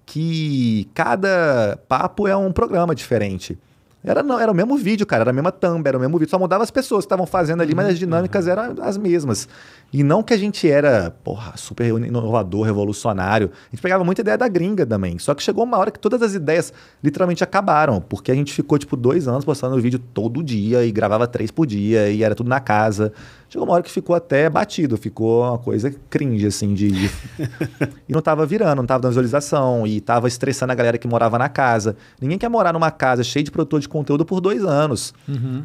[0.06, 3.58] que cada papo é um programa diferente.
[4.04, 6.30] Era, não, era o mesmo vídeo, cara, era a mesma thumb, era o mesmo vídeo,
[6.30, 9.48] só mudava as pessoas que estavam fazendo ali, mas as dinâmicas eram as mesmas.
[9.94, 13.52] E não que a gente era, porra, super inovador, revolucionário.
[13.68, 15.20] A gente pegava muita ideia da gringa também.
[15.20, 18.80] Só que chegou uma hora que todas as ideias literalmente acabaram, porque a gente ficou,
[18.80, 22.50] tipo, dois anos postando vídeo todo dia e gravava três por dia e era tudo
[22.50, 23.14] na casa.
[23.48, 26.90] Chegou uma hora que ficou até batido, ficou uma coisa cringe, assim, de.
[26.90, 27.12] de-
[28.10, 31.38] e não tava virando, não tava dando visualização, e tava estressando a galera que morava
[31.38, 31.96] na casa.
[32.20, 35.14] Ninguém quer morar numa casa cheia de produtor de conteúdo por dois anos.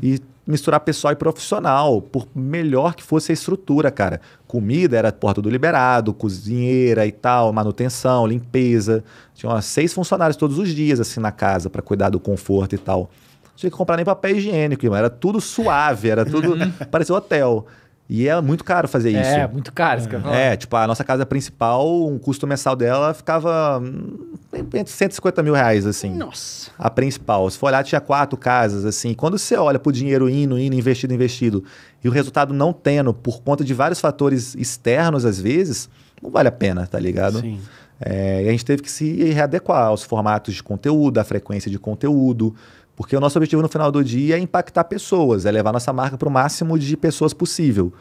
[0.03, 4.19] E misturar pessoal e profissional, por melhor que fosse a estrutura, cara.
[4.47, 9.05] Comida era porta tudo liberado, cozinheira e tal, manutenção, limpeza.
[9.35, 13.11] Tinha seis funcionários todos os dias, assim, na casa, para cuidar do conforto e tal.
[13.45, 14.99] Não tinha que comprar nem papel higiênico, irmão.
[14.99, 16.57] Era tudo suave, era tudo.
[16.91, 17.67] parecia um hotel.
[18.09, 19.31] E é muito caro fazer isso.
[19.31, 20.35] É, muito caro isso que eu falar.
[20.35, 25.53] É, tipo, a nossa casa principal, um custo mensal dela ficava hum, entre 150 mil
[25.53, 26.15] reais, assim.
[26.15, 26.71] Nossa.
[26.79, 27.51] A principal.
[27.51, 29.13] Se for olhar, tinha quatro casas, assim.
[29.13, 31.63] Quando você olha pro dinheiro indo, indo, investido, investido,
[32.03, 35.91] e o resultado não tendo, por conta de vários fatores externos, às vezes,
[36.23, 37.41] não vale a pena, tá ligado?
[37.41, 37.61] Sim.
[38.01, 41.79] É, e a gente teve que se readequar aos formatos de conteúdo, à frequência de
[41.79, 42.55] conteúdo,
[42.99, 46.19] porque o nosso objetivo no final do dia é impactar pessoas, é levar nossa marca
[46.19, 47.93] para o máximo de pessoas possível.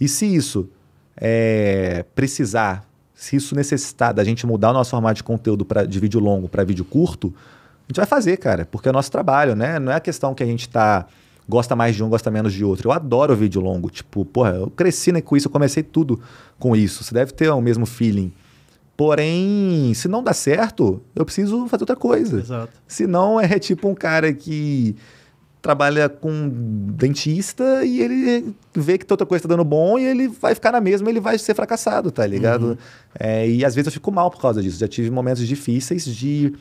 [0.00, 0.66] E se isso
[1.14, 6.00] é, precisar, se isso necessitar da gente mudar o nosso formato de conteúdo pra, de
[6.00, 9.54] vídeo longo para vídeo curto, a gente vai fazer, cara, porque é o nosso trabalho,
[9.54, 9.78] né?
[9.78, 11.06] Não é a questão que a gente tá
[11.46, 12.88] gosta mais de um, gosta menos de outro.
[12.88, 16.18] Eu adoro vídeo longo, tipo, porra, eu cresci né, com isso, eu comecei tudo
[16.58, 17.04] com isso.
[17.04, 18.32] Você deve ter o mesmo feeling.
[19.00, 22.38] Porém, se não dá certo, eu preciso fazer outra coisa.
[22.38, 22.70] Exato.
[22.86, 24.94] Se não, é tipo um cara que
[25.62, 26.50] trabalha com
[26.92, 30.82] dentista e ele vê que outra coisa tá dando bom e ele vai ficar na
[30.82, 32.76] mesma, ele vai ser fracassado, tá ligado?
[33.18, 34.78] É, e às vezes eu fico mal por causa disso.
[34.78, 36.52] Já tive momentos difíceis de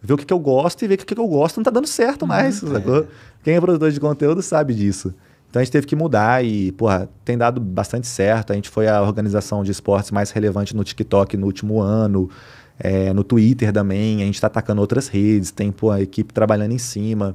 [0.00, 1.64] ver o que, que eu gosto e ver que o que, que eu gosto não
[1.64, 3.04] tá dando certo mais, sacou?
[3.42, 5.12] Quem é produtor de conteúdo sabe disso.
[5.50, 8.52] Então a gente teve que mudar e, porra, tem dado bastante certo.
[8.52, 12.30] A gente foi a organização de esportes mais relevante no TikTok no último ano,
[12.78, 14.22] é, no Twitter também.
[14.22, 17.34] A gente está atacando outras redes, tem pô, a equipe trabalhando em cima.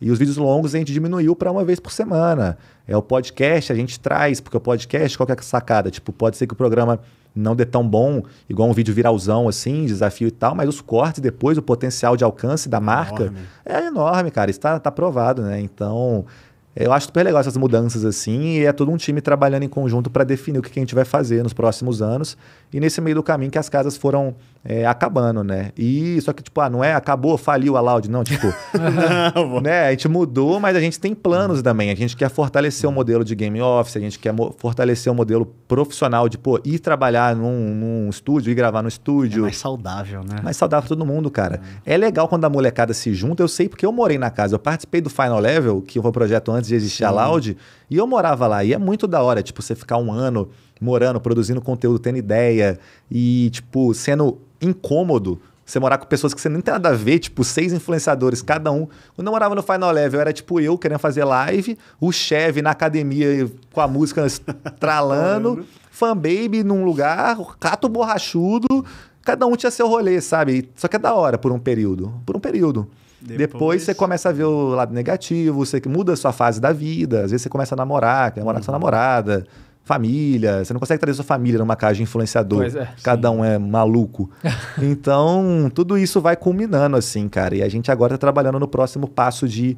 [0.00, 2.58] E os vídeos longos a gente diminuiu para uma vez por semana.
[2.88, 5.88] É o podcast, a gente traz, porque o podcast, qual que é a sacada?
[5.88, 6.98] Tipo, pode ser que o programa
[7.32, 11.20] não dê tão bom, igual um vídeo viralzão, assim, desafio e tal, mas os cortes
[11.20, 13.38] depois, o potencial de alcance da marca Enorme.
[13.64, 14.50] é enorme, cara.
[14.50, 15.60] Isso tá, tá provado, né?
[15.60, 16.26] Então,
[16.74, 20.08] eu acho super legal essas mudanças assim, e é todo um time trabalhando em conjunto
[20.10, 22.36] para definir o que, a gente vai fazer nos próximos anos.
[22.72, 25.72] E nesse meio do caminho que as casas foram é, acabando, né?
[25.76, 28.46] E só que, tipo, ah, não é acabou, faliu a Loud, não, tipo,
[29.62, 29.88] né?
[29.88, 31.90] A gente mudou, mas a gente tem planos também.
[31.90, 35.44] A gente quer fortalecer o modelo de game office, a gente quer fortalecer o modelo
[35.68, 39.42] profissional de, pô, ir trabalhar num, num estúdio, ir gravar no É estúdio.
[39.42, 40.36] mais saudável, né?
[40.42, 41.60] Mais saudável pra todo mundo, cara.
[41.84, 43.42] É legal quando a molecada se junta.
[43.42, 44.54] Eu sei porque eu morei na casa.
[44.54, 47.56] Eu participei do Final Level, que foi um projeto antes de existir a Loud,
[47.90, 48.64] e eu morava lá.
[48.64, 50.48] E é muito da hora, tipo, você ficar um ano
[50.80, 52.78] morando, produzindo conteúdo, tendo ideia
[53.10, 55.40] e, tipo, sendo incômodo.
[55.64, 58.70] Você morar com pessoas que você nem tem nada a ver, tipo, seis influenciadores, cada
[58.70, 58.86] um.
[59.14, 62.72] Quando eu morava no Final Level, era tipo eu querendo fazer live, o chefe na
[62.72, 68.84] academia com a música estralando, fanbaby num lugar, o rato borrachudo,
[69.22, 70.68] cada um tinha seu rolê, sabe?
[70.74, 72.12] Só que é da hora por um período.
[72.26, 72.88] Por um período.
[73.22, 76.60] Depois, Depois- você começa a ver o lado negativo, você que muda a sua fase
[76.60, 79.46] da vida, às vezes você começa a namorar, quer namorar com sua namorada,
[79.84, 82.64] família, você não consegue trazer sua família numa casa de influenciador.
[82.64, 84.30] É, Cada um é maluco.
[84.82, 87.54] então, tudo isso vai culminando assim, cara.
[87.56, 89.76] E a gente agora tá trabalhando no próximo passo de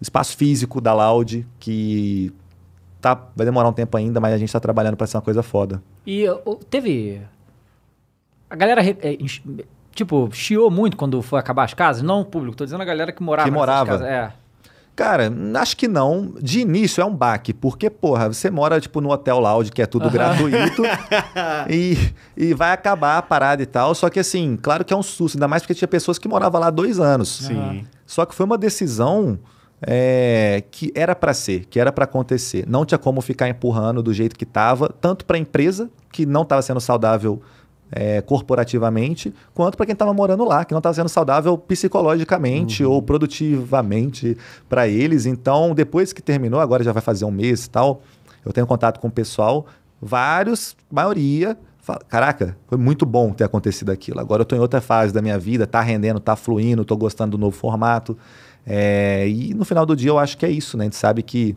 [0.00, 2.32] espaço físico da Loud, que
[3.00, 5.42] tá, vai demorar um tempo ainda, mas a gente tá trabalhando para ser uma coisa
[5.42, 5.82] foda.
[6.06, 6.24] E
[6.70, 7.20] teve.
[8.50, 9.16] A galera, é,
[9.98, 12.02] tipo, chiou muito quando foi acabar as casas?
[12.02, 13.90] Não o público, tô dizendo a galera que morava Que morava.
[13.90, 14.06] casas.
[14.06, 14.32] É.
[14.94, 16.34] Cara, acho que não.
[16.40, 19.86] De início é um baque, porque, porra, você mora, tipo, no Hotel Loud, que é
[19.86, 20.82] tudo gratuito,
[21.70, 21.96] e,
[22.36, 23.94] e vai acabar a parada e tal.
[23.94, 26.60] Só que, assim, claro que é um susto, ainda mais porque tinha pessoas que moravam
[26.60, 27.28] lá dois anos.
[27.28, 27.84] Sim.
[28.04, 29.38] Só que foi uma decisão
[29.80, 32.64] é, que era para ser, que era para acontecer.
[32.66, 36.42] Não tinha como ficar empurrando do jeito que estava, tanto para a empresa, que não
[36.42, 37.40] estava sendo saudável
[37.90, 43.00] é, corporativamente, quanto para quem estava morando lá, que não estava sendo saudável psicologicamente ou
[43.02, 44.36] produtivamente
[44.68, 45.26] para eles.
[45.26, 48.02] Então, depois que terminou, agora já vai fazer um mês e tal,
[48.44, 49.66] eu tenho contato com o pessoal,
[50.00, 54.20] vários, maioria, fala, caraca, foi muito bom ter acontecido aquilo.
[54.20, 57.36] Agora eu tô em outra fase da minha vida, tá rendendo, tá fluindo, tô gostando
[57.36, 58.16] do novo formato.
[58.66, 60.84] É, e no final do dia eu acho que é isso, né?
[60.84, 61.56] A gente sabe que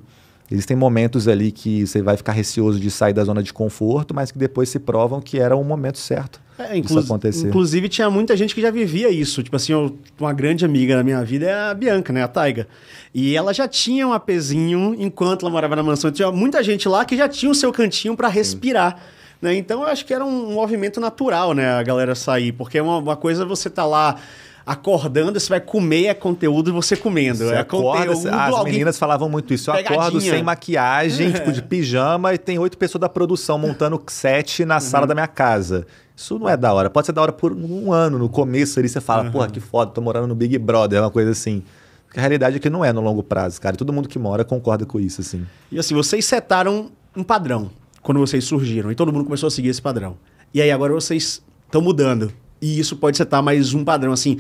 [0.51, 4.31] existem momentos ali que você vai ficar receoso de sair da zona de conforto, mas
[4.31, 6.41] que depois se provam que era o momento certo.
[6.59, 7.47] É, inclu acontecer.
[7.47, 9.41] Inclusive, tinha muita gente que já vivia isso.
[9.41, 12.21] Tipo assim, eu, uma grande amiga da minha vida é a Bianca, né?
[12.21, 12.67] A Taiga.
[13.13, 16.11] E ela já tinha um apezinho enquanto ela morava na mansão.
[16.11, 18.99] Tinha muita gente lá que já tinha o seu cantinho para respirar.
[19.41, 19.55] Né?
[19.55, 21.71] Então, eu acho que era um movimento natural, né?
[21.71, 22.51] A galera sair.
[22.51, 24.17] Porque é uma, uma coisa você tá lá
[24.71, 27.39] acordando, você vai comer é conteúdo você comendo.
[27.39, 28.73] Você é acorda, conteúdo, as alguém...
[28.73, 29.69] meninas falavam muito isso.
[29.69, 29.99] Eu Pegadinha.
[29.99, 31.31] acordo sem maquiagem, é.
[31.33, 34.79] tipo de pijama, e tem oito pessoas da produção montando set na uhum.
[34.79, 35.85] sala da minha casa.
[36.15, 36.89] Isso não é da hora.
[36.89, 38.17] Pode ser da hora por um ano.
[38.17, 39.31] No começo ali você fala, uhum.
[39.31, 41.63] porra, que foda, tô morando no Big Brother, é uma coisa assim.
[42.05, 43.75] Porque a realidade é que não é no longo prazo, cara.
[43.75, 45.45] Todo mundo que mora concorda com isso, assim.
[45.69, 47.69] E assim, vocês setaram um padrão
[48.01, 48.89] quando vocês surgiram.
[48.89, 50.15] E todo mundo começou a seguir esse padrão.
[50.53, 52.31] E aí agora vocês estão mudando.
[52.61, 54.13] E isso pode setar mais um padrão.
[54.13, 54.37] Assim,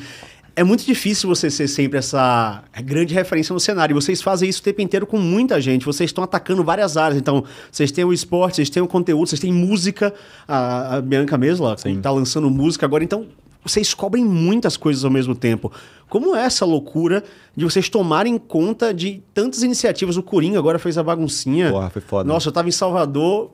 [0.55, 3.95] é muito difícil você ser sempre essa grande referência no cenário.
[3.95, 5.85] Vocês fazem isso o tempo inteiro com muita gente.
[5.85, 7.19] Vocês estão atacando várias áreas.
[7.19, 10.13] Então, vocês têm o esporte, vocês têm o conteúdo, vocês têm música.
[10.47, 13.03] A, a Bianca mesmo, lá, está lançando música agora.
[13.03, 13.25] Então,
[13.63, 15.71] vocês cobrem muitas coisas ao mesmo tempo.
[16.09, 17.23] Como é essa loucura
[17.55, 20.17] de vocês tomarem conta de tantas iniciativas?
[20.17, 21.71] O Coringa agora fez a baguncinha.
[21.71, 22.27] Porra, foi foda.
[22.27, 23.51] Nossa, eu tava em Salvador,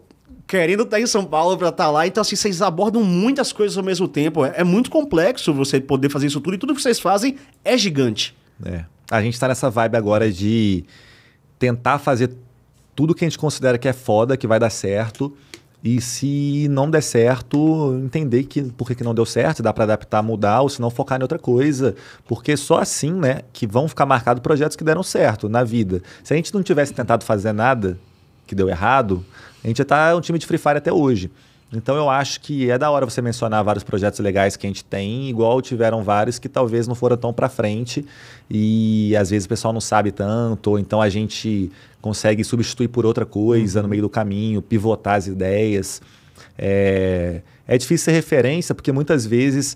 [0.48, 2.08] querendo estar em São Paulo para estar tá lá.
[2.08, 4.46] Então, assim, vocês abordam muitas coisas ao mesmo tempo.
[4.46, 6.56] É, é, muito complexo você poder fazer isso tudo.
[6.56, 8.36] E tudo que vocês fazem é gigante.
[8.66, 8.86] É.
[9.12, 10.86] A gente está nessa vibe agora de
[11.60, 12.32] tentar fazer
[12.96, 15.36] tudo que a gente considera que é foda, que vai dar certo.
[15.84, 20.24] E se não der certo, entender que por que não deu certo, dá para adaptar,
[20.24, 21.96] mudar, ou se não focar em outra coisa.
[22.26, 26.02] Porque só assim, né, que vão ficar marcados projetos que deram certo na vida.
[26.24, 27.98] Se a gente não tivesse tentado fazer nada
[28.48, 29.24] que deu errado,
[29.64, 31.30] a gente já está um time de Free Fire até hoje.
[31.72, 34.86] Então eu acho que é da hora você mencionar vários projetos legais que a gente
[34.86, 38.06] tem, igual tiveram vários que talvez não foram tão para frente
[38.50, 41.70] e às vezes o pessoal não sabe tanto, ou então a gente
[42.02, 46.02] consegue substituir por outra coisa no meio do caminho, pivotar as ideias.
[46.58, 49.76] É, é difícil ser referência porque muitas vezes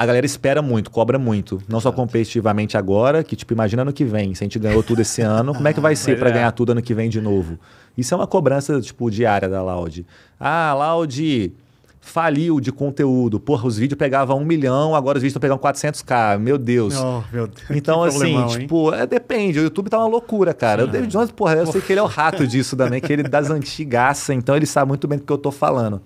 [0.00, 1.62] a galera espera muito, cobra muito.
[1.68, 5.02] Não só competitivamente agora, que tipo, imagina ano que vem, se a gente ganhou tudo
[5.02, 7.58] esse ano, como é que vai ser para ganhar tudo ano que vem de novo?
[7.98, 10.06] Isso é uma cobrança, tipo, diária da Loud.
[10.40, 11.52] Ah, Loud
[12.00, 13.38] faliu de conteúdo.
[13.38, 16.38] Porra, os vídeos pegavam um milhão, agora os vídeos estão pegando 400k.
[16.38, 16.94] Meu Deus.
[16.96, 17.68] Oh, meu Deus.
[17.68, 19.60] Então, assim, tipo, é, depende.
[19.60, 20.80] O YouTube tá uma loucura, cara.
[20.80, 20.84] Ah.
[20.86, 21.72] O David Jones, porra, eu porra.
[21.72, 24.64] sei que ele é o rato disso também, que ele é das antigas, então ele
[24.64, 26.00] sabe muito bem do que eu tô falando.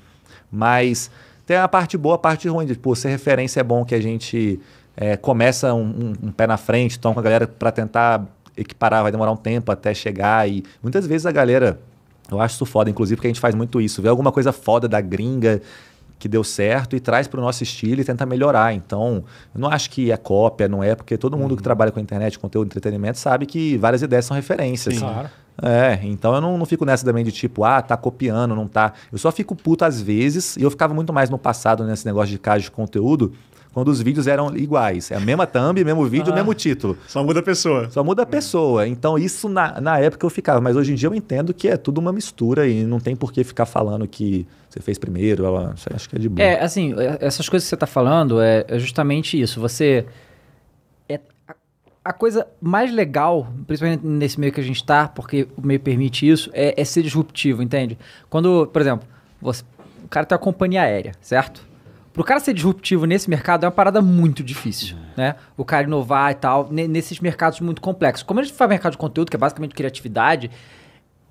[0.51, 1.13] Mas
[1.47, 2.67] tem a parte boa, a parte ruim.
[2.67, 4.61] Tipo, ser referência é bom que a gente
[4.97, 8.25] é, começa um, um, um, pé na frente, então com a galera para tentar
[8.57, 10.49] equiparar, vai demorar um tempo até chegar.
[10.49, 11.79] E muitas vezes a galera,
[12.31, 14.01] eu acho isso foda, inclusive, porque a gente faz muito isso.
[14.01, 15.61] Vê alguma coisa foda da gringa
[16.19, 18.73] que deu certo e traz para o nosso estilo e tenta melhorar.
[18.73, 21.57] Então, eu não acho que é cópia, não é, porque todo mundo uhum.
[21.57, 24.95] que trabalha com internet, conteúdo, entretenimento, sabe que várias ideias são referências.
[24.95, 25.29] Sim, claro.
[25.63, 28.93] É, então eu não, não fico nessa também de tipo, ah, tá copiando, não tá.
[29.13, 32.31] Eu só fico puto às vezes, e eu ficava muito mais no passado nesse negócio
[32.31, 33.33] de caso de conteúdo,
[33.75, 35.11] quando os vídeos eram iguais.
[35.11, 36.97] É a mesma thumb, mesmo vídeo, ah, mesmo título.
[37.09, 37.91] Só muda a pessoa.
[37.91, 38.87] Só muda a pessoa.
[38.87, 40.61] Então, isso na, na época eu ficava.
[40.61, 43.33] Mas hoje em dia eu entendo que é tudo uma mistura e não tem por
[43.33, 45.45] que ficar falando que você fez primeiro.
[45.45, 46.47] Eu acho que é de boa.
[46.47, 49.61] É, assim, é, essas coisas que você está falando é, é, justamente isso.
[49.61, 50.07] Você.
[52.05, 55.81] A, a, coisa mais legal, principalmente nesse meio que a gente está, porque o meio
[55.81, 57.99] permite isso, é, é ser disruptivo, entende?
[58.29, 59.09] Quando, por exemplo,
[59.41, 59.63] você,
[60.05, 61.67] o cara tem uma companhia aérea, certo?
[62.15, 65.35] Pro cara ser disruptivo nesse mercado é uma parada muito difícil, né?
[65.57, 68.23] O cara inovar e tal, nesses mercados muito complexos.
[68.23, 70.49] Como a gente faz mercado de conteúdo, que é basicamente criatividade,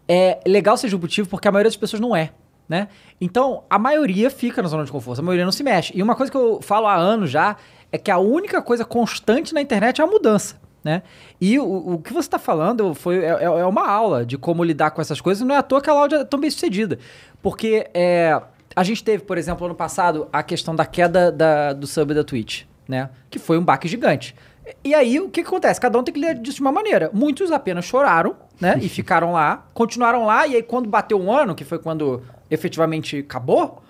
[0.07, 2.31] é legal ser disruptivo porque a maioria das pessoas não é,
[2.67, 2.89] né?
[3.21, 5.93] Então, a maioria fica na zona de conforto, a maioria não se mexe.
[5.95, 7.55] E uma coisa que eu falo há anos já
[7.93, 10.59] é que a única coisa constante na internet é a mudança.
[10.83, 11.03] Né?
[11.39, 14.91] E o, o que você está falando foi, é, é, uma aula de como lidar
[14.91, 16.97] com essas coisas, não é à toa que a áudio é tão bem sucedida.
[17.39, 18.41] Porque é,
[18.75, 22.23] a gente teve, por exemplo, ano passado, a questão da queda da, do sub da
[22.23, 23.11] Twitch, né?
[23.29, 24.35] Que foi um baque gigante.
[24.83, 25.79] E aí, o que, que acontece?
[25.79, 27.11] Cada um tem que ler disso de uma maneira.
[27.13, 28.79] Muitos apenas choraram, né?
[28.81, 33.19] e ficaram lá, continuaram lá, e aí quando bateu um ano, que foi quando efetivamente
[33.19, 33.83] acabou,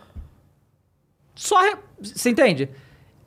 [1.34, 1.58] só.
[2.02, 2.70] Você entende?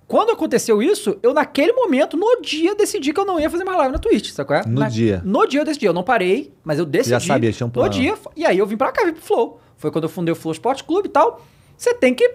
[0.09, 3.77] Quando aconteceu isso, eu naquele momento, no dia, decidi que eu não ia fazer mais
[3.79, 4.67] live na Twitch, qual é?
[4.67, 5.21] No na, dia.
[5.25, 7.11] No dia eu decidi, eu não parei, mas eu decidi.
[7.11, 7.89] Já sabia, tinha um plano.
[7.89, 9.61] No dia, e aí eu vim pra cá, vim pro Flow.
[9.77, 11.45] Foi quando eu fundei o Flow Sport Clube e tal.
[11.77, 12.33] Você tem que.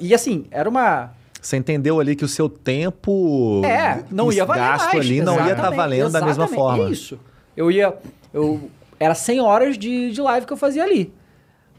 [0.00, 1.12] E assim, era uma.
[1.40, 3.62] Você entendeu ali que o seu tempo.
[3.64, 5.06] É, não ia valer gasto mais.
[5.06, 6.90] ali não ia estar tá valendo da mesma forma.
[6.90, 7.18] Isso.
[7.56, 7.94] Eu ia.
[8.34, 11.12] Eu, era 100 horas de, de live que eu fazia ali.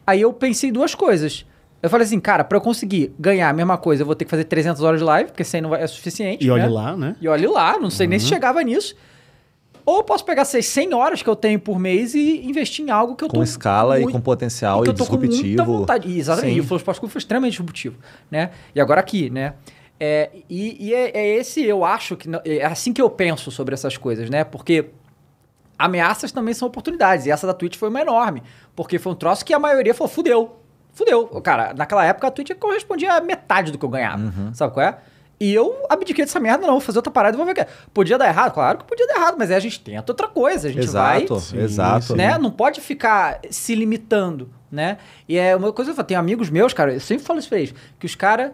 [0.05, 1.45] Aí eu pensei duas coisas.
[1.83, 4.31] Eu falei assim, cara, pra eu conseguir ganhar a mesma coisa, eu vou ter que
[4.31, 6.45] fazer 300 horas de live, porque 100 não é suficiente.
[6.45, 6.69] E olhe né?
[6.69, 7.15] lá, né?
[7.19, 8.95] E olhe lá, não sei nem se chegava nisso.
[9.85, 12.89] Ou eu posso pegar essas 100 horas que eu tenho por mês e investir em
[12.89, 15.17] algo que eu tô Com escala e muito- com potencial que e eu tô com
[15.17, 15.65] muita disruptivo.
[15.79, 16.07] vontade.
[16.09, 16.51] E, Exatamente.
[16.53, 16.57] Sim.
[16.57, 17.97] E o Flow Sports foi extremamente disruptivo,
[18.31, 18.51] né?
[18.73, 19.55] E agora aqui, né?
[19.99, 22.29] É, e e é, é esse, eu acho que...
[22.29, 24.45] não- É assim que eu penso sobre essas coisas, né?
[24.45, 24.85] Porque
[25.77, 27.25] ameaças também são oportunidades.
[27.25, 28.41] E essa da Twitch foi uma enorme.
[28.75, 30.59] Porque foi um troço que a maioria falou, fudeu.
[30.93, 31.25] Fudeu.
[31.41, 34.21] Cara, naquela época a Twitch correspondia a metade do que eu ganhava.
[34.23, 34.53] Uhum.
[34.53, 34.97] Sabe qual é?
[35.39, 36.73] E eu abdiquei dessa merda, não.
[36.73, 37.67] Vou fazer outra parada e vou ver o que é.
[37.93, 38.53] Podia dar errado?
[38.53, 40.69] Claro que podia dar errado, mas aí a gente tenta outra coisa.
[40.69, 42.05] A gente vai Exato, Sim, exato.
[42.05, 42.15] sim.
[42.15, 42.37] né?
[42.37, 44.99] Não pode ficar se limitando, né?
[45.27, 47.49] E é uma coisa que eu falo, tem amigos meus, cara, eu sempre falo isso
[47.49, 48.51] pra eles, que os caras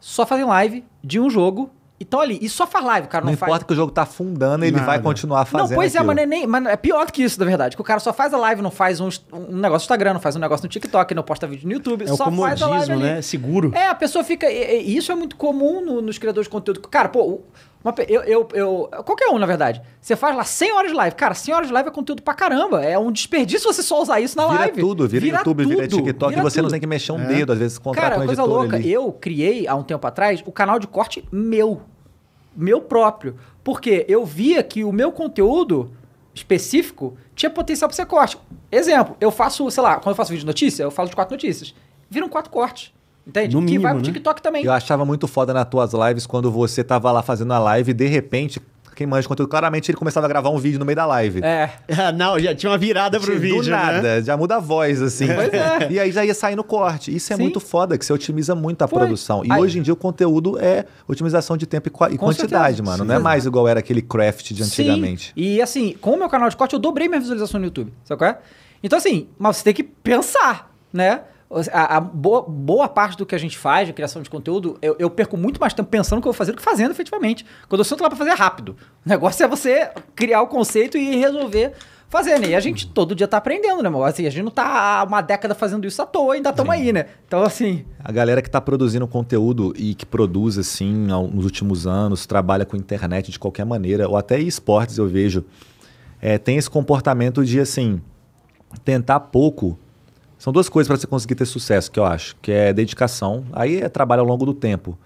[0.00, 1.70] só fazem live de um jogo
[2.02, 2.38] e estão ali.
[2.42, 3.62] E só faz live, o cara Não, não, importa faz.
[3.64, 4.86] que o jogo tá afundando, ele Nada.
[4.86, 6.06] vai continuar fazendo Não, pois é, aquilo.
[6.08, 7.76] mas, não é nem, mas é pior do que isso, na verdade.
[7.76, 10.20] Que o cara só faz a live, não faz um, um negócio no Instagram, não
[10.20, 12.38] faz um negócio no TikTok, não posta vídeo no YouTube, É o só faz a
[12.40, 13.02] live comodismo, ali.
[13.02, 13.22] né?
[13.22, 13.70] Seguro.
[13.74, 14.50] É, a pessoa fica.
[14.50, 16.80] e- e isso é muito comum no- nos criadores de conteúdo.
[16.80, 17.40] Cara, pô,
[17.84, 19.82] uma eu, eu, eu- Qualquer um, na verdade.
[20.00, 21.16] Você faz lá 100 horas de live.
[21.16, 22.80] Cara, 100 horas de live é conteúdo pra caramba.
[22.84, 24.80] É um desperdício você só usar isso na Vira live.
[24.80, 26.72] tudo, vira, YouTube, vira tudo, TikTok, vira e você não tudo.
[26.72, 27.26] tem que mexer um É.
[27.26, 28.76] dedo, às vezes contrata Cara, um coisa louca.
[28.76, 28.92] ali.
[28.92, 31.82] Eu criei, há um tempo atrás, o canal de corte meu.
[32.56, 33.36] Meu próprio.
[33.64, 35.90] Porque eu via que o meu conteúdo
[36.34, 38.38] específico tinha potencial pra ser corte.
[38.70, 41.34] Exemplo, eu faço, sei lá, quando eu faço vídeo de notícia, eu falo de quatro
[41.34, 41.74] notícias.
[42.08, 42.92] Viram quatro cortes.
[43.26, 43.54] Entende?
[43.54, 44.04] No que mínimo, vai pro né?
[44.04, 44.64] TikTok também.
[44.64, 47.94] Eu achava muito foda nas tuas lives quando você tava lá fazendo a live e
[47.94, 48.60] de repente,
[48.94, 51.40] quem manja de conteúdo, claramente ele começava a gravar um vídeo no meio da live.
[51.42, 51.70] É.
[51.98, 54.22] Ah, não, já tinha uma virada pro Do vídeo, nada, né?
[54.22, 55.26] já muda a voz, assim.
[55.26, 55.88] Pois é.
[55.90, 57.14] E aí já ia sair no corte.
[57.14, 57.42] Isso é Sim.
[57.42, 58.98] muito foda, que você otimiza muito a Foi.
[59.00, 59.44] produção.
[59.44, 62.82] E Aí- hoje em dia o conteúdo é otimização de tempo e, e quantidade, certeza.
[62.82, 63.02] mano.
[63.04, 63.08] Sim.
[63.08, 65.26] Não é mais igual era aquele craft de antigamente.
[65.28, 65.32] Sim.
[65.36, 67.92] E assim, com o meu canal de corte, eu dobrei minha visualização no YouTube.
[68.04, 68.38] Sabe qual é?
[68.82, 71.20] Então, assim, mas você tem que pensar, né?
[71.72, 74.96] A, a boa, boa parte do que a gente faz de criação de conteúdo, eu,
[74.98, 77.44] eu perco muito mais tempo pensando o que eu vou fazer do que fazendo efetivamente.
[77.68, 78.76] Quando eu sento lá pra fazer é rápido.
[79.04, 81.72] O negócio é você criar o conceito e resolver
[82.12, 82.48] fazer, né?
[82.48, 84.04] E a gente todo dia tá aprendendo, né, meu?
[84.04, 86.92] Assim, a gente não tá há uma década fazendo isso à toa, ainda estamos aí,
[86.92, 87.06] né?
[87.26, 92.26] Então, assim, A galera que tá produzindo conteúdo e que produz, assim, nos últimos anos,
[92.26, 95.42] trabalha com internet de qualquer maneira, ou até esportes eu vejo,
[96.20, 97.98] é, tem esse comportamento de, assim,
[98.84, 99.78] tentar pouco.
[100.42, 103.76] São duas coisas para você conseguir ter sucesso, que eu acho, que é dedicação, aí
[103.80, 104.98] é trabalho ao longo do tempo.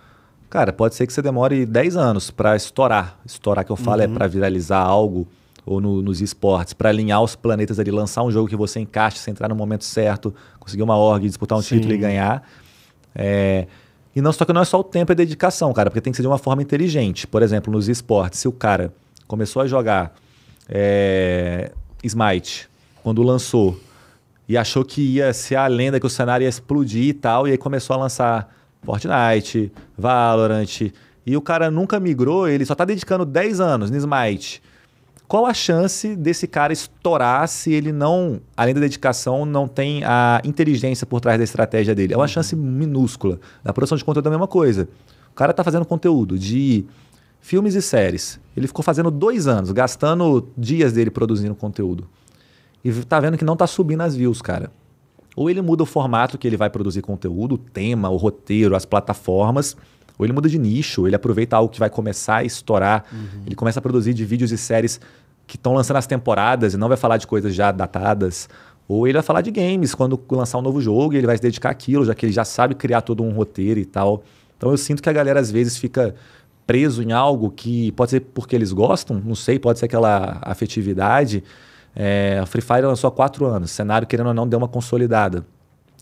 [0.48, 3.18] Cara, pode ser que você demore 10 anos para estourar.
[3.22, 5.28] Estourar que eu falo é para viralizar algo
[5.66, 9.18] ou no- nos esportes, para alinhar os planetas ali, lançar um jogo que você encaixe,
[9.18, 11.74] você entrar no momento certo, conseguir uma org, disputar um Sim.
[11.76, 12.42] título e ganhar.
[13.14, 13.66] É,
[14.14, 16.16] E não só que não é só o tempo a dedicação, cara, porque tem que
[16.16, 17.26] ser de uma forma inteligente.
[17.26, 18.90] Por exemplo, nos esportes, se o cara
[19.28, 20.14] começou a jogar
[20.66, 21.72] é,
[22.02, 22.70] Smite
[23.02, 23.78] quando lançou
[24.48, 27.52] e achou que ia ser a lenda, que o cenário ia explodir e tal, e
[27.52, 30.92] aí começou a lançar Fortnite, Valorant,
[31.26, 34.62] e o cara nunca migrou, ele só tá dedicando 10 anos no Smite.
[35.26, 40.40] Qual a chance desse cara estourar se ele não, além da dedicação, não tem a
[40.44, 42.14] inteligência por trás da estratégia dele?
[42.14, 43.40] É uma chance minúscula.
[43.64, 44.88] Na produção de conteúdo é a mesma coisa.
[45.32, 46.84] O cara tá fazendo conteúdo de
[47.40, 48.38] filmes e séries.
[48.56, 52.08] Ele ficou fazendo dois anos, gastando dias dele produzindo conteúdo.
[52.86, 54.70] E tá vendo que não tá subindo as views, cara.
[55.34, 58.84] Ou ele muda o formato que ele vai produzir conteúdo, o tema, o roteiro, as
[58.84, 59.76] plataformas,
[60.16, 63.04] ou ele muda de nicho, ele aproveita algo que vai começar a estourar,
[63.44, 65.00] ele começa a produzir de vídeos e séries
[65.48, 68.48] que estão lançando as temporadas e não vai falar de coisas já datadas.
[68.86, 71.42] Ou ele vai falar de games quando lançar um novo jogo e ele vai se
[71.42, 74.22] dedicar àquilo, já que ele já sabe criar todo um roteiro e tal.
[74.56, 76.14] Então eu sinto que a galera às vezes fica
[76.64, 81.42] preso em algo que pode ser porque eles gostam, não sei, pode ser aquela afetividade.
[81.96, 85.46] É, a Free Fire lançou há quatro anos, cenário querendo ou não deu uma consolidada.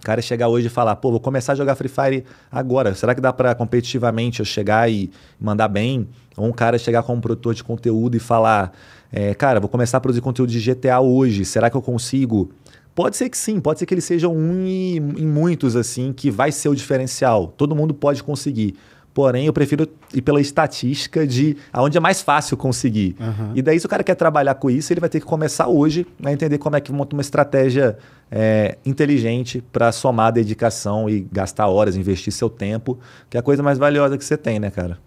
[0.01, 2.95] O cara chegar hoje e falar, pô, vou começar a jogar Free Fire agora.
[2.95, 6.07] Será que dá pra competitivamente eu chegar e mandar bem?
[6.37, 8.73] Ou um cara chegar como produtor de conteúdo e falar,
[9.11, 11.45] é, cara, vou começar a produzir conteúdo de GTA hoje.
[11.45, 12.51] Será que eu consigo?
[12.95, 16.53] Pode ser que sim, pode ser que ele seja um em muitos, assim, que vai
[16.53, 17.49] ser o diferencial.
[17.57, 18.77] Todo mundo pode conseguir.
[19.15, 23.15] Porém, eu prefiro ir pela estatística de aonde é mais fácil conseguir.
[23.55, 26.05] E daí, se o cara quer trabalhar com isso, ele vai ter que começar hoje
[26.25, 27.97] a entender como é que monta uma estratégia
[28.29, 32.99] é, inteligente para somar dedicação e gastar horas, investir seu tempo,
[33.31, 34.99] que é a coisa mais valiosa que você tem, né, cara?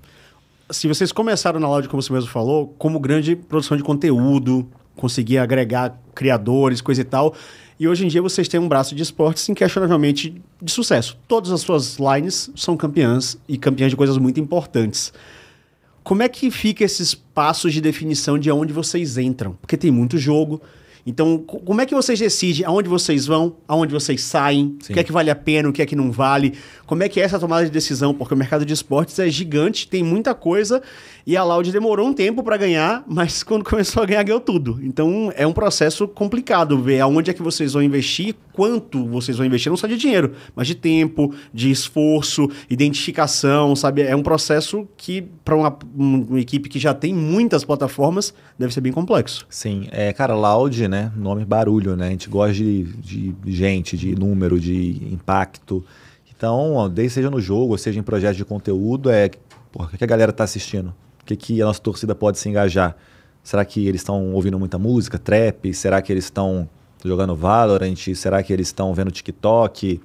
[0.70, 4.66] Se vocês começaram na Loud, como você mesmo falou, como grande produção de conteúdo,
[4.96, 7.36] conseguir agregar criadores, coisa e tal.
[7.80, 11.18] E hoje em dia vocês têm um braço de esportes inquestionavelmente de sucesso.
[11.28, 15.14] Todas as suas lines são campeãs e campeãs de coisas muito importantes.
[16.04, 19.54] Como é que fica esses passos de definição de onde vocês entram?
[19.62, 20.62] Porque tem muito jogo.
[21.10, 24.92] Então, co- como é que vocês decidem aonde vocês vão, aonde vocês saem, Sim.
[24.92, 26.54] o que é que vale a pena, o que é que não vale?
[26.86, 28.14] Como é que é essa tomada de decisão?
[28.14, 30.82] Porque o mercado de esportes é gigante, tem muita coisa,
[31.26, 34.80] e a Loud demorou um tempo para ganhar, mas quando começou a ganhar, ganhou tudo.
[34.84, 39.46] Então, é um processo complicado ver aonde é que vocês vão investir, quanto vocês vão
[39.46, 44.02] investir, não só de dinheiro, mas de tempo, de esforço, identificação, sabe?
[44.02, 48.82] É um processo que, para uma, uma equipe que já tem muitas plataformas, deve ser
[48.82, 49.46] bem complexo.
[49.48, 51.12] Sim, é, cara, loud, né?
[51.16, 52.08] Nome barulho, né?
[52.08, 55.86] A gente gosta de, de gente, de número, de impacto.
[56.36, 59.30] Então, desde seja no jogo, seja em projetos de conteúdo, é
[59.72, 60.96] o que a galera tá assistindo?
[61.22, 62.98] O que, que a nossa torcida pode se engajar?
[63.44, 65.72] Será que eles estão ouvindo muita música, trap?
[65.76, 66.68] Será que eles estão
[67.04, 67.96] jogando Valorant?
[68.16, 70.02] Será que eles estão vendo TikTok?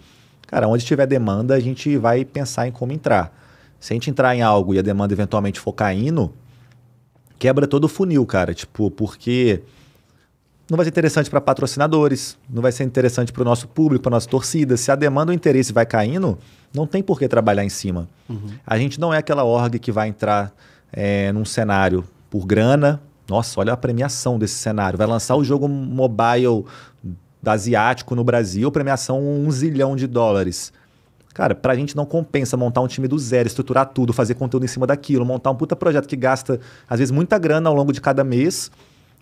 [0.47, 3.32] Cara, onde tiver demanda, a gente vai pensar em como entrar.
[3.80, 6.32] Se a gente entrar em algo e a demanda eventualmente for caindo,
[7.38, 8.55] quebra todo o funil, cara.
[8.55, 9.62] Tipo, porque
[10.70, 14.11] não vai ser interessante para patrocinadores, não vai ser interessante para o nosso público, para
[14.11, 14.76] nossa torcida.
[14.76, 16.38] Se a demanda ou o interesse vai caindo,
[16.74, 18.09] não tem por que trabalhar em cima.
[18.66, 20.53] A gente não é aquela org que vai entrar
[20.93, 23.03] é, num cenário por grana.
[23.29, 24.99] Nossa, olha a premiação desse cenário.
[24.99, 26.64] Vai lançar o jogo mobile
[27.45, 30.73] asiático no Brasil, premiação um zilhão de dólares.
[31.35, 34.68] Cara, pra gente não compensa montar um time do zero, estruturar tudo, fazer conteúdo em
[34.68, 38.03] cima daquilo, montar um puta projeto que gasta, às vezes, muita grana ao longo de
[38.03, 38.70] cada mês,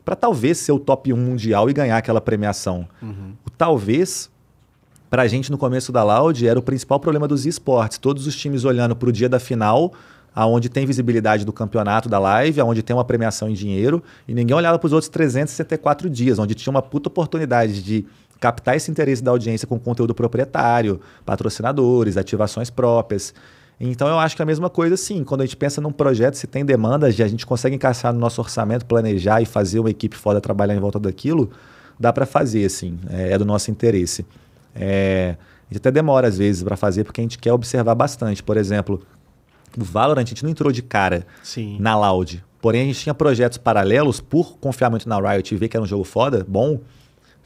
[0.05, 2.89] pra talvez ser o top 1 mundial e ganhar aquela premiação.
[3.47, 4.29] O talvez,
[5.09, 7.97] pra gente no começo da Loud, era o principal problema dos esportes.
[7.97, 9.93] Todos os times olhando pro dia da final,
[10.35, 14.57] aonde tem visibilidade do campeonato da live, aonde tem uma premiação em dinheiro, e ninguém
[14.57, 18.07] olhava pros outros 364 dias, onde tinha uma puta oportunidade de
[18.39, 23.35] captar esse interesse da audiência com conteúdo proprietário, patrocinadores, ativações próprias.
[23.79, 26.35] Então eu acho que é a mesma coisa sim, quando a gente pensa num projeto,
[26.35, 30.17] se tem demanda, a gente consegue encaixar no nosso orçamento, planejar e fazer uma equipe
[30.17, 31.51] foda trabalhar em volta daquilo,
[31.99, 34.25] dá para fazer assim, é, é do nosso interesse.
[34.75, 35.37] É,
[35.71, 38.43] a gente até demora às vezes para fazer porque a gente quer observar bastante.
[38.43, 39.03] Por exemplo,
[39.79, 41.77] o Valorant a gente não entrou de cara Sim.
[41.81, 42.43] na Loud.
[42.61, 45.83] Porém, a gente tinha projetos paralelos por confiar muito na Riot e ver que era
[45.83, 46.79] um jogo foda, bom.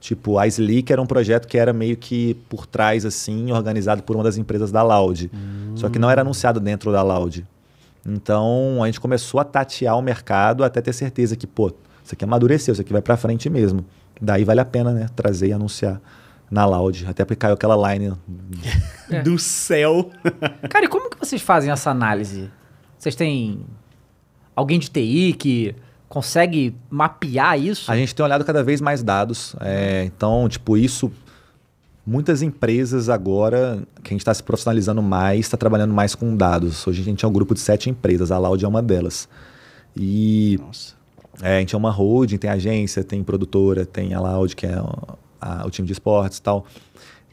[0.00, 4.16] Tipo, a Sleek era um projeto que era meio que por trás, assim, organizado por
[4.16, 5.30] uma das empresas da Loud.
[5.76, 7.46] Só que não era anunciado dentro da Loud.
[8.04, 11.72] Então, a gente começou a tatear o mercado até ter certeza que, pô,
[12.04, 13.84] isso aqui amadureceu, isso aqui vai pra frente mesmo.
[14.20, 16.00] Daí vale a pena, né, trazer e anunciar
[16.50, 17.06] na Loud.
[17.08, 18.12] Até porque caiu aquela line
[19.10, 19.22] É.
[19.22, 20.10] Do céu.
[20.70, 22.50] Cara, e como que vocês fazem essa análise?
[22.98, 23.60] Vocês têm
[24.56, 25.74] alguém de TI que
[26.08, 27.90] consegue mapear isso?
[27.90, 29.54] A gente tem olhado cada vez mais dados.
[29.60, 31.10] é, então, tipo, isso.
[32.06, 36.86] Muitas empresas agora, que a gente está se profissionalizando mais, está trabalhando mais com dados.
[36.86, 39.26] Hoje a gente é um grupo de sete empresas, a Loud é uma delas.
[39.96, 40.94] E Nossa.
[41.40, 44.76] é, a gente é uma holding, tem agência, tem produtora, tem a Loud, que é
[45.44, 46.64] o- a- o time de esportes e tal.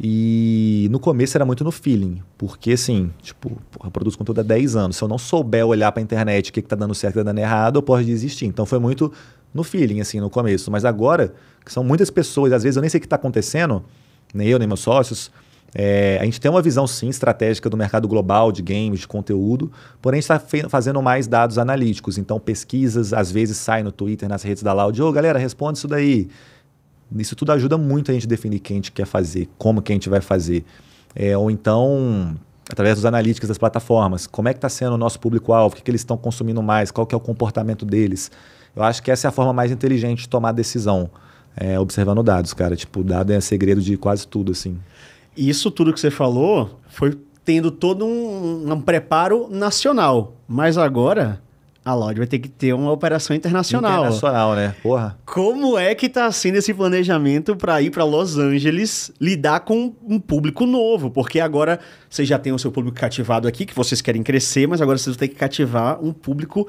[0.04, 3.52] E no começo era muito no feeling, porque assim, tipo,
[3.84, 4.98] eu produzo conteúdo há 10 anos.
[4.98, 7.24] Se eu não souber olhar pra internet o que, que tá dando certo e tá
[7.24, 8.46] dando errado, eu posso desistir.
[8.48, 9.12] Então foi muito
[9.54, 10.72] no feeling, assim, no começo.
[10.72, 11.34] Mas agora,
[11.64, 13.84] que são muitas pessoas, às vezes eu nem sei o que tá acontecendo,
[14.34, 15.30] nem eu, nem meus sócios.
[15.74, 19.72] é, a gente tem uma visão, sim, estratégica do mercado global de games, de conteúdo,
[20.02, 22.18] porém a gente está fazendo mais dados analíticos.
[22.18, 25.02] Então, pesquisas, às vezes, saem no Twitter, nas redes da Loud.
[25.02, 26.28] Ô, galera, responde isso daí.
[27.16, 29.92] Isso tudo ajuda muito a gente definir o que a gente quer fazer, como que
[29.92, 30.64] a gente vai fazer.
[31.16, 32.36] É, ou então,
[32.70, 35.84] através dos analíticos das plataformas, como é que está sendo o nosso público-alvo, o que,
[35.84, 38.32] que eles estão consumindo mais, qual que é o comportamento deles.
[38.76, 41.10] Eu acho que essa é a forma mais inteligente de tomar decisão,
[41.56, 42.76] é, observando dados, cara.
[42.76, 44.80] Tipo, dado é segredo de quase tudo, assim.
[45.36, 50.36] Isso tudo que você falou foi tendo todo um, um preparo nacional.
[50.48, 51.42] Mas agora
[51.84, 53.92] a Loud vai ter que ter uma operação internacional.
[53.92, 54.76] Internacional, né?
[54.84, 55.18] Porra.
[55.26, 60.20] Como é que tá sendo esse planejamento para ir para Los Angeles lidar com um
[60.20, 61.10] público novo?
[61.10, 64.80] Porque agora vocês já têm o seu público cativado aqui, que vocês querem crescer, mas
[64.80, 66.68] agora vocês vão ter que cativar um público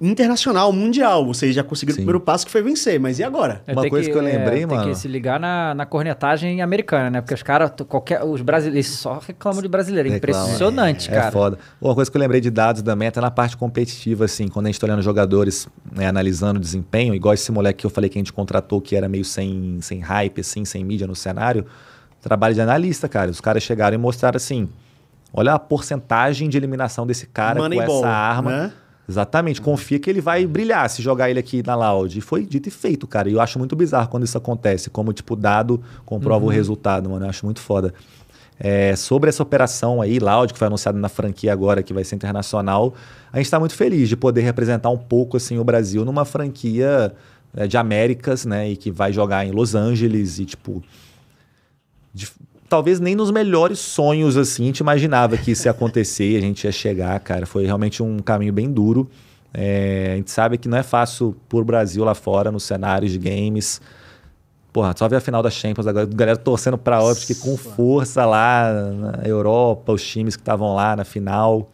[0.00, 1.26] internacional, mundial.
[1.26, 2.02] Vocês já conseguiram Sim.
[2.02, 3.62] o primeiro passo que foi vencer, mas e agora?
[3.66, 4.88] É, Uma tem coisa que eu lembrei, Tem mano.
[4.88, 7.20] que se ligar na, na cornetagem americana, né?
[7.20, 10.08] Porque os caras, qualquer, os brasileiros só reclamam de brasileiro.
[10.08, 10.44] É Reclama.
[10.44, 11.32] impressionante, É cara.
[11.32, 11.58] foda.
[11.80, 14.66] Uma coisa que eu lembrei de dados da meta é na parte competitiva, assim, quando
[14.66, 18.08] a gente tá olhando jogadores, né, analisando o desempenho, igual esse moleque que eu falei
[18.08, 21.66] que a gente contratou, que era meio sem, sem hype, assim, sem mídia no cenário,
[22.20, 23.30] trabalho de analista, cara.
[23.30, 24.68] Os caras chegaram e mostraram assim:
[25.32, 28.50] olha a porcentagem de eliminação desse cara Moneyball, com essa arma.
[28.50, 28.72] né?
[29.10, 32.16] Exatamente, confia que ele vai brilhar se jogar ele aqui na Loud.
[32.16, 33.28] E foi dito e feito, cara.
[33.28, 37.26] E eu acho muito bizarro quando isso acontece, como, tipo, dado comprova o resultado, mano.
[37.26, 37.92] Eu acho muito foda.
[38.56, 42.14] É, sobre essa operação aí, Loud, que foi anunciada na franquia agora, que vai ser
[42.14, 42.94] internacional,
[43.32, 47.12] a gente está muito feliz de poder representar um pouco, assim, o Brasil numa franquia
[47.56, 48.70] é, de Américas, né?
[48.70, 50.84] E que vai jogar em Los Angeles e, tipo.
[52.14, 52.28] de-
[52.70, 56.64] talvez nem nos melhores sonhos, assim, a gente imaginava que isso ia acontecer, a gente
[56.64, 57.44] ia chegar, cara.
[57.44, 59.10] Foi realmente um caminho bem duro.
[59.52, 63.18] É, a gente sabe que não é fácil por Brasil lá fora, nos cenários de
[63.18, 63.80] games.
[64.72, 68.24] Porra, só ver a final da Champions, agora a galera torcendo pra Optic com força
[68.24, 71.68] lá na Europa, os times que estavam lá na final.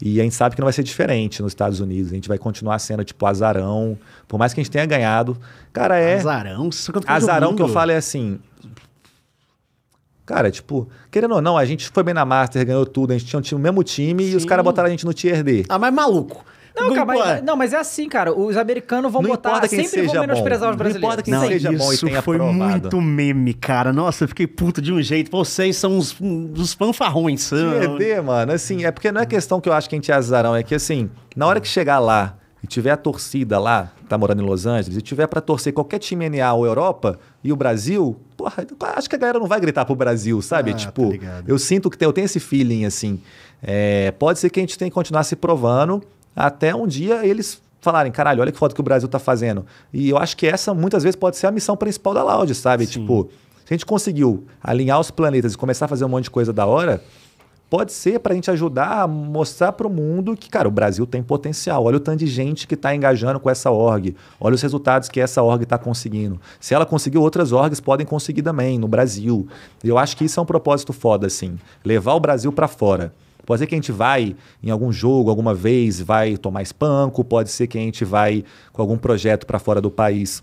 [0.00, 2.12] E a gente sabe que não vai ser diferente nos Estados Unidos.
[2.12, 3.98] A gente vai continuar sendo, tipo, azarão.
[4.28, 5.36] Por mais que a gente tenha ganhado.
[5.72, 6.14] Cara, é.
[6.14, 6.70] Azarão?
[6.70, 8.38] Campeão do Azarão que eu falo é assim.
[10.24, 13.26] Cara, tipo, querendo ou não, a gente foi bem na Master, ganhou tudo, a gente
[13.28, 14.48] tinha um time- o mesmo time e os Sim.
[14.48, 15.64] caras botaram a gente no Tier D.
[15.68, 16.44] Ah, mas maluco.
[16.74, 18.32] Não, cara, Pô, mas, não, mas é assim, cara.
[18.32, 19.56] Os americanos vão Não botar.
[19.68, 20.70] sempre vão seja menosprezar bom.
[20.70, 20.96] os Não brasileiros.
[20.96, 22.70] importa quem Não, seja bom e isso tenha foi aprovado.
[22.80, 23.92] muito meme, cara.
[23.92, 25.30] Nossa, eu fiquei puto de um jeito.
[25.30, 26.16] Vocês são os,
[26.56, 27.42] os fanfarrões.
[27.42, 29.98] são- Tier D, mano, assim, é porque não é questão que eu acho que a
[29.98, 33.58] gente é azarão, é que assim, na hora que chegar lá e tiver a torcida
[33.58, 37.18] lá, tá morando em Los Angeles, e tiver pra torcer qualquer time NA ou Europa
[37.42, 38.64] e o Brasil, porra,
[38.96, 40.70] acho que a galera não vai gritar pro Brasil, sabe?
[40.70, 43.20] Ah, tipo, tá eu sinto que tem, eu tenho esse feeling, assim.
[43.62, 46.02] É, pode ser que a gente tenha que continuar se provando
[46.34, 49.66] até um dia eles falarem, caralho, olha que foda que o Brasil tá fazendo.
[49.92, 52.86] E eu acho que essa muitas vezes pode ser a missão principal da Loud, sabe?
[52.86, 53.00] Sim.
[53.00, 53.28] Tipo,
[53.64, 56.52] se a gente conseguiu alinhar os planetas e começar a fazer um monte de coisa
[56.52, 57.02] da hora,
[57.72, 61.06] pode ser para a gente ajudar a mostrar para o mundo que, cara, o Brasil
[61.06, 61.82] tem potencial.
[61.84, 64.14] Olha o tanto de gente que está engajando com essa org.
[64.38, 66.38] Olha os resultados que essa org está conseguindo.
[66.60, 69.48] Se ela conseguiu, outras orgs podem conseguir também no Brasil.
[69.82, 71.58] Eu acho que isso é um propósito foda, assim.
[71.82, 73.10] Levar o Brasil para fora.
[73.46, 77.24] Pode ser que a gente vai em algum jogo, alguma vez, vai tomar espanco.
[77.24, 80.42] Pode ser que a gente vai com algum projeto para fora do país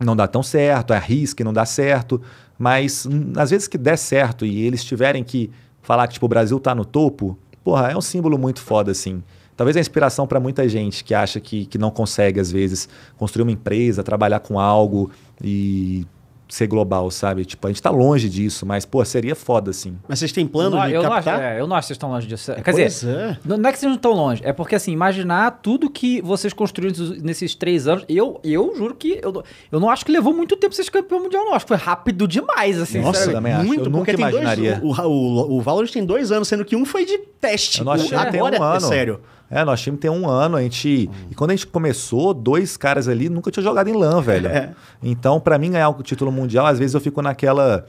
[0.00, 2.20] não dá tão certo, arrisca e não dá certo,
[2.58, 3.06] mas
[3.36, 5.48] às vezes que der certo e eles tiverem que
[5.82, 9.22] falar que tipo, o Brasil tá no topo, porra, é um símbolo muito foda, assim.
[9.56, 13.42] Talvez é inspiração para muita gente que acha que, que não consegue, às vezes, construir
[13.42, 15.10] uma empresa, trabalhar com algo
[15.42, 16.06] e
[16.52, 17.44] ser global, sabe?
[17.46, 19.96] Tipo, a gente tá longe disso, mas, pô, seria foda, assim.
[20.06, 21.42] Mas vocês têm plano Não, de eu, não acho, captar?
[21.54, 22.52] é, eu não acho que vocês estão longe disso.
[22.54, 23.38] Quer Pois dizer, é.
[23.44, 26.52] não não é que vocês não estão longe, é porque assim, imaginar tudo que vocês
[26.52, 29.42] construíram nesses- três anos, eu, eu juro que eu, não-
[29.72, 31.54] eu não acho que levou muito tempo vocês campeão mundial, não.
[31.54, 33.00] Acho que foi rápido demais, assim.
[33.00, 33.34] Nossa, sinceramente.
[33.34, 33.66] também acho.
[33.66, 34.78] muito, Eu nunca imaginaria.
[34.78, 37.80] Dois, o, o, o Valorant tem dois anos, sendo que um foi de teste.
[37.80, 38.80] O nosso O- time tem agora um é ano.
[38.88, 39.20] sério.
[39.54, 40.56] É, nosso time tem um ano.
[40.56, 44.22] A gente, E quando a gente começou, dois caras ali nunca tinham jogado em LAN,
[44.22, 44.48] velho.
[44.52, 44.70] É.
[45.02, 47.86] Então, pra mim ganhar o título mundial, às vezes eu fico naquela.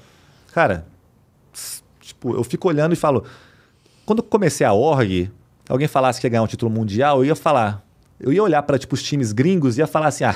[0.53, 0.86] Cara,
[2.01, 3.24] tipo, eu fico olhando e falo.
[4.05, 5.32] Quando eu comecei a org,
[5.70, 7.82] alguém falasse que ia ganhar um título mundial, eu ia falar.
[8.20, 10.36] Eu ia olhar pra tipo, os times gringos e ia falar assim: ah.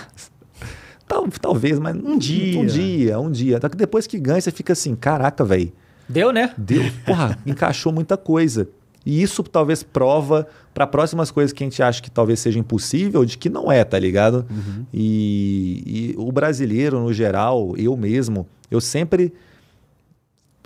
[1.06, 2.60] Tal, talvez, mas Um dia.
[2.60, 3.60] Um dia, um dia.
[3.60, 5.74] Que depois que ganha, você fica assim: caraca, velho.
[6.08, 6.54] Deu, né?
[6.58, 8.70] Deu, porra, encaixou muita coisa.
[9.08, 13.24] E isso talvez prova para próximas coisas que a gente acha que talvez seja impossível,
[13.24, 14.46] de que não é, tá ligado?
[14.94, 19.34] E, e o brasileiro, no geral, eu mesmo, eu sempre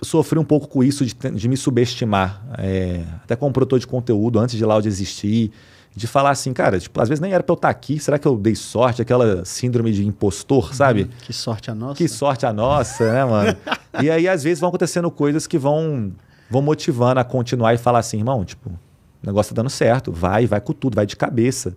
[0.02, 2.42] sofri um pouco com isso de, de me subestimar.
[2.58, 5.52] É, até como produtor de conteúdo, antes de Loud existir,
[5.94, 8.26] de falar assim, cara, tipo, às vezes nem era pra eu estar aqui, será que
[8.26, 9.00] eu dei sorte?
[9.00, 11.08] Aquela síndrome de impostor, sabe?
[11.24, 11.94] Que sorte a nossa.
[11.94, 13.56] Que sorte a nossa, né, mano?
[14.02, 16.12] e aí, às vezes, vão acontecendo coisas que vão,
[16.52, 20.46] vão motivando a continuar e falar assim, irmão, tipo, o negócio tá dando certo, vai,
[20.46, 21.74] vai com tudo, vai de cabeça.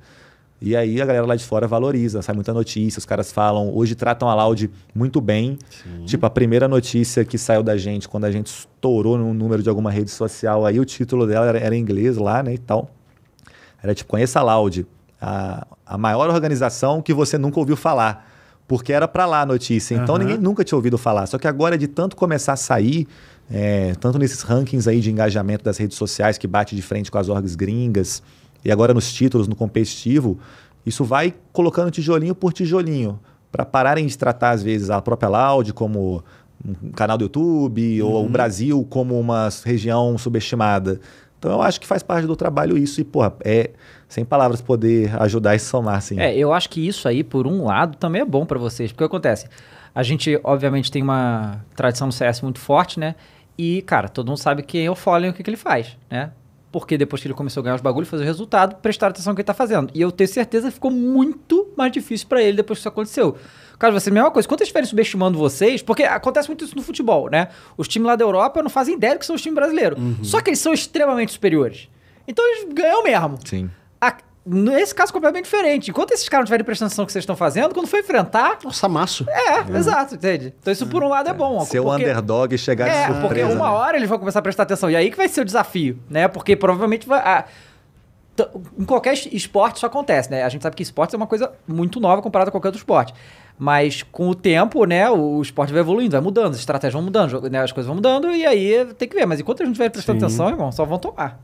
[0.61, 3.95] E aí a galera lá de fora valoriza, sai muita notícia, os caras falam, hoje
[3.95, 5.57] tratam a Loud muito bem.
[6.05, 9.69] Tipo, a primeira notícia que saiu da gente, quando a gente estourou no número de
[9.69, 12.89] alguma rede social, aí o título dela era, era em inglês lá, né, e tal.
[13.81, 14.85] Era tipo, conheça a Loud,
[15.21, 18.29] a, a maior organização que você nunca ouviu falar.
[18.67, 19.93] Porque era pra lá a notícia.
[19.93, 20.23] Então Aham.
[20.23, 21.27] ninguém nunca tinha ouvido falar.
[21.27, 23.07] Só que agora, de tanto começar a sair,
[23.49, 27.17] é, tanto nesses rankings aí de engajamento das redes sociais que bate de frente com
[27.17, 28.21] as orgs gringas,
[28.63, 30.39] e agora nos títulos, no competitivo,
[30.85, 33.19] isso vai colocando tijolinho por tijolinho.
[33.51, 36.21] para pararem de tratar, às vezes, a própria Loud como
[36.65, 40.99] um canal do YouTube, ou o Brasil como uma região subestimada.
[41.39, 43.71] Então eu acho que faz parte do trabalho isso, e, porra, é
[44.09, 46.19] sem palavras poder ajudar e somar, assim.
[46.19, 48.91] É, eu acho que isso aí, por um lado, também é bom pra vocês.
[48.91, 49.47] Porque o que acontece?
[49.93, 53.15] A gente, obviamente, tem uma tradição no CS muito forte, né?
[53.57, 55.97] E, cara, todo mundo sabe quem é o Fallen e o que, que ele faz,
[56.09, 56.31] né?
[56.71, 59.35] Porque depois que ele começou a ganhar os bagulhos, fazer o resultado, prestar atenção no
[59.35, 59.89] que ele tá fazendo.
[59.93, 63.37] E eu tenho certeza que ficou muito mais difícil pra ele depois que isso aconteceu.
[63.79, 66.81] Caso você, a mesma coisa, quando eles estiverem subestimando vocês, porque acontece muito isso no
[66.81, 67.47] futebol, né?
[67.77, 69.97] Os times lá da Europa não fazem ideia do que são os times brasileiros.
[70.21, 71.87] Só que eles são extremamente superiores.
[72.27, 73.39] Então eles ganham mesmo.
[73.45, 73.69] Sim.
[74.45, 75.89] Nesse caso, completamente diferente.
[75.89, 78.59] Enquanto esses caras não tiverem prestando atenção no que vocês estão fazendo, quando for enfrentar.
[78.63, 79.25] Nossa, maço.
[79.27, 80.53] É, exato, entende?
[80.59, 81.59] Então, isso por um lado é bom.
[81.65, 83.27] Ser o porque- underdog chegar de É, surpresa.
[83.27, 83.75] porque uma né?
[83.75, 84.89] hora eles vão começar a prestar atenção.
[84.91, 86.27] E aí que vai ser o desafio, né?
[86.27, 87.19] Porque provavelmente vai.
[87.25, 87.45] ah,
[88.77, 90.43] em qualquer es- esporte isso acontece, né?
[90.43, 93.13] A gente sabe que esporte é uma coisa muito nova comparada a qualquer outro esporte.
[93.57, 97.49] Mas com o tempo, né, o esporte vai evoluindo, vai mudando, as estratégias vão mudando,
[97.49, 99.25] né, as coisas vão mudando, e aí tem que ver.
[99.25, 100.25] Mas enquanto a gente vai prestando Sim.
[100.25, 101.39] atenção, irmão, só vão tomar.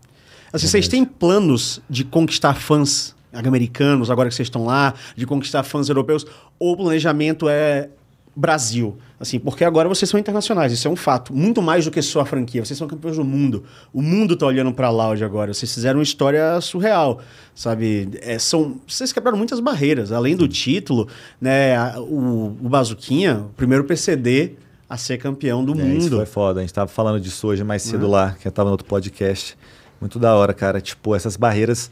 [0.54, 5.64] Assim, vocês têm planos de conquistar fãs americanos, agora que vocês estão lá, de conquistar
[5.64, 6.26] fãs europeus,
[6.60, 7.89] ou o planejamento é
[8.36, 8.97] Brasil?
[9.20, 11.34] Assim, porque agora vocês são internacionais, isso é um fato.
[11.34, 13.64] Muito mais do que só a franquia, vocês são campeões do mundo.
[13.93, 15.54] O mundo tá olhando pra Loud agora.
[15.54, 17.20] Vocês fizeram uma história surreal,
[17.54, 18.10] sabe?
[18.22, 20.12] É, são, vocês quebraram muitas barreiras.
[20.12, 21.08] Além do título,
[21.39, 24.54] né, a- o, o Bazuquinha, o primeiro PCD
[24.89, 26.16] a ser campeão do É, isso mundo.
[26.18, 26.60] foi foda.
[26.60, 29.56] A gente tava falando disso hoje mais cedo lá, que eu tava no outro podcast.
[30.02, 30.82] Muito da hora, cara.
[30.82, 31.89] Tipo, essas barreiras.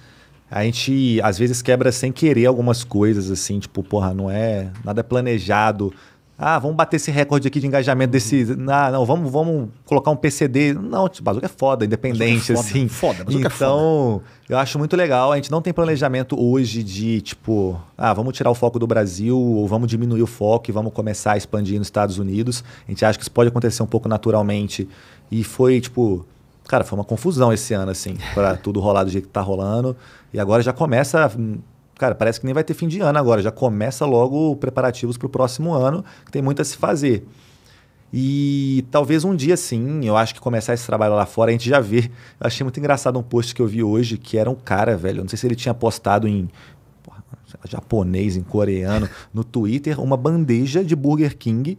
[0.51, 4.72] A gente às vezes quebra sem querer algumas coisas, assim, tipo, porra, não é.
[4.84, 5.93] Nada é planejado.
[6.41, 8.47] Ah, vamos bater esse recorde aqui de engajamento desse.
[8.70, 10.74] Ah, não, vamos, vamos colocar um PCD.
[10.74, 12.88] Não, tipo, Bazuca é foda, independente, Bazuca é foda, assim.
[12.88, 15.34] foda, Bazuca é então, eu acho muito legal.
[15.34, 19.38] A gente não tem planejamento hoje de, tipo, ah, vamos tirar o foco do Brasil,
[19.38, 22.64] ou vamos diminuir o foco e vamos começar a expandir nos Estados Unidos.
[22.88, 24.88] A gente acha que isso pode acontecer um pouco naturalmente.
[25.30, 26.26] E foi, tipo,
[26.70, 29.97] cara, foi uma confusão esse ano, assim, para tudo rolar do jeito que tá rolando.
[30.32, 31.30] E agora já começa.
[31.38, 31.57] hum,
[31.97, 33.41] Cara, parece que nem vai ter fim de ano agora.
[33.41, 37.28] Já começa logo preparativos para o próximo ano, que tem muito a se fazer.
[38.13, 41.67] E talvez um dia sim, eu acho que começar esse trabalho lá fora, a gente
[41.67, 42.09] já vê.
[42.39, 45.20] Eu achei muito engraçado um post que eu vi hoje, que era um cara, velho.
[45.20, 46.49] eu Não sei se ele tinha postado em
[47.03, 47.22] porra,
[47.67, 51.78] japonês, em coreano, no Twitter, uma bandeja de Burger King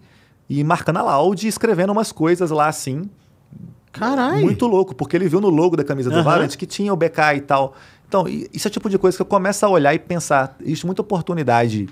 [0.50, 3.08] e marcando a Loud e escrevendo umas coisas lá assim.
[3.92, 4.42] Caralho!
[4.42, 6.22] Muito louco, porque ele viu no logo da camisa do.
[6.22, 7.74] Valorant que tinha o BK e tal.
[8.08, 10.56] Então, isso é o tipo de coisa que eu começo a olhar e pensar.
[10.60, 11.88] Existe muita oportunidade,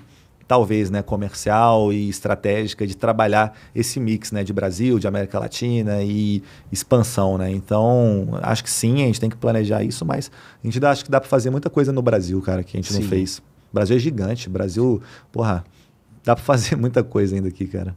[0.47, 6.01] talvez, né, comercial e estratégica de trabalhar esse mix, né, de Brasil, de América Latina
[6.03, 7.49] e expansão, né?
[7.51, 10.29] Então, acho que sim, a gente tem que planejar isso, mas
[10.61, 12.81] a gente dá, acho que dá para fazer muita coisa no Brasil, cara, que a
[12.81, 13.01] gente Sim.
[13.01, 13.37] não fez.
[13.71, 15.63] O Brasil é gigante, o Brasil, porra,
[16.23, 17.95] dá para fazer muita coisa ainda aqui, cara.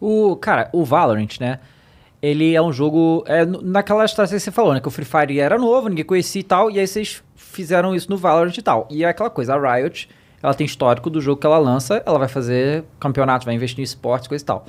[0.00, 1.58] O, cara, o Valorant, né?
[2.20, 3.22] Ele é um jogo.
[3.26, 4.80] É, naquela estratégia que você falou, né?
[4.80, 6.70] Que o Free Fire era novo, ninguém conhecia e tal.
[6.70, 8.88] E aí vocês fizeram isso no Valorant e tal.
[8.90, 10.08] E é aquela coisa, a Riot,
[10.42, 13.82] ela tem histórico do jogo que ela lança, ela vai fazer campeonatos, vai investir em
[13.82, 14.66] esportes, coisa e tal.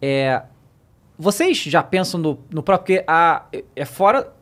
[0.00, 0.42] É,
[1.18, 2.96] vocês já pensam no, no próprio.
[2.96, 4.32] Porque a, é fora.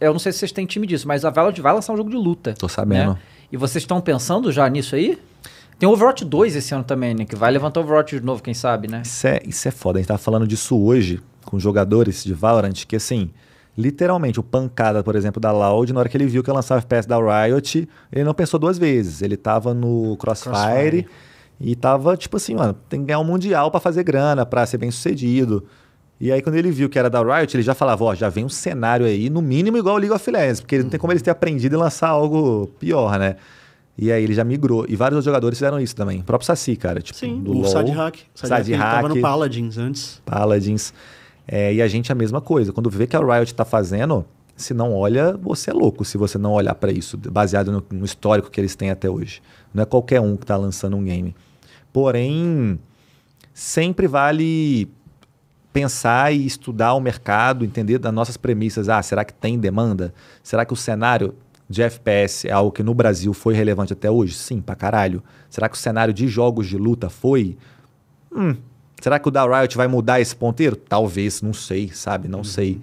[0.00, 2.08] Eu não sei se vocês têm time disso, mas a Valorant vai lançar um jogo
[2.08, 2.54] de luta.
[2.54, 3.14] Tô sabendo.
[3.14, 3.18] né?
[3.50, 5.18] E vocês estão pensando já nisso aí?
[5.78, 7.24] Tem o Overwatch 2 esse ano também, né?
[7.24, 9.02] Que vai levantar o Overwatch de novo, quem sabe, né?
[9.04, 9.98] Isso é, isso é foda.
[9.98, 13.30] A gente tava falando disso hoje com jogadores de Valorant, que assim,
[13.76, 16.76] literalmente, o pancada, por exemplo, da Loud, na hora que ele viu que ia lançar
[16.76, 19.22] o FPS da Riot, ele não pensou duas vezes.
[19.22, 21.06] Ele tava no Crossfire, Crossfire.
[21.60, 24.78] e tava tipo assim, mano, tem que ganhar um mundial pra fazer grana, pra ser
[24.78, 25.64] bem sucedido.
[26.20, 28.44] E aí, quando ele viu que era da Riot, ele já falava, ó, já vem
[28.44, 31.22] um cenário aí, no mínimo igual o League of Legends, porque não tem como eles
[31.22, 33.36] terem aprendido e lançar algo pior, né?
[33.96, 34.84] E aí ele já migrou.
[34.88, 36.20] E vários outros jogadores fizeram isso também.
[36.20, 37.00] O próprio Saci, cara.
[37.00, 38.18] Tipo, Sim, do o LoL, Sad Hack.
[38.32, 39.16] Sad ele tava Hack.
[39.16, 40.22] no Paladins antes.
[40.24, 40.94] Paladins.
[41.50, 42.72] É, e a gente a mesma coisa.
[42.72, 44.24] Quando vê que a Riot tá fazendo,
[44.54, 48.04] se não olha, você é louco se você não olhar para isso, baseado no, no
[48.04, 49.40] histórico que eles têm até hoje.
[49.72, 51.34] Não é qualquer um que tá lançando um game.
[51.92, 52.78] Porém,
[53.54, 54.90] sempre vale
[55.72, 58.88] pensar e estudar o mercado, entender das nossas premissas.
[58.88, 60.12] Ah, será que tem demanda?
[60.42, 61.34] Será que o cenário
[61.68, 64.34] de FPS é algo que no Brasil foi relevante até hoje?
[64.34, 65.22] Sim, pra caralho.
[65.48, 67.56] Será que o cenário de jogos de luta foi?
[68.34, 68.56] Hum,
[69.00, 70.76] será que o da Riot vai mudar esse ponteiro?
[70.76, 72.28] Talvez, não sei, sabe?
[72.28, 72.80] Não sei.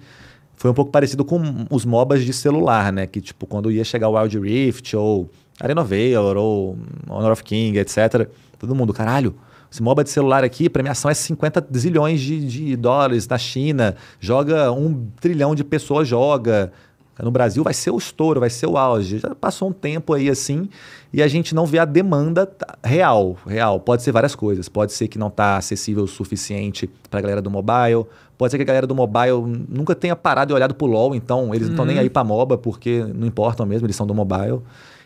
[0.56, 3.06] Foi um pouco parecido com os MOBAs de celular, né?
[3.06, 7.78] Que, tipo, quando ia chegar o Wild Rift, ou Arena Valor, ou Honor of King,
[7.78, 8.28] etc.
[8.58, 9.34] Todo mundo, caralho,
[9.70, 14.72] esse MOBA de celular aqui, premiação é 50 zilhões de, de dólares na China, joga
[14.72, 16.72] um trilhão de pessoas, joga.
[17.18, 19.18] No Brasil vai ser o estouro, vai ser o auge.
[19.18, 20.68] Já passou um tempo aí assim
[21.12, 22.50] e a gente não vê a demanda
[22.84, 23.36] real.
[23.46, 23.80] Real.
[23.80, 24.68] Pode ser várias coisas.
[24.68, 28.04] Pode ser que não está acessível o suficiente para a galera do mobile.
[28.36, 31.54] Pode ser que a galera do mobile nunca tenha parado e olhado pro LoL, então
[31.54, 34.60] eles não estão nem aí para MOBA porque não importam mesmo, eles são do mobile.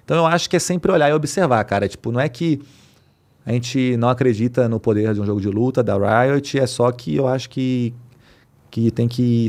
[0.04, 1.88] Então eu acho que é sempre olhar e observar, cara.
[1.88, 2.60] Tipo, não é que
[3.46, 6.90] a gente não acredita no poder de um jogo de luta da Riot, é só
[6.90, 7.94] que eu acho que,
[8.68, 9.46] que tem que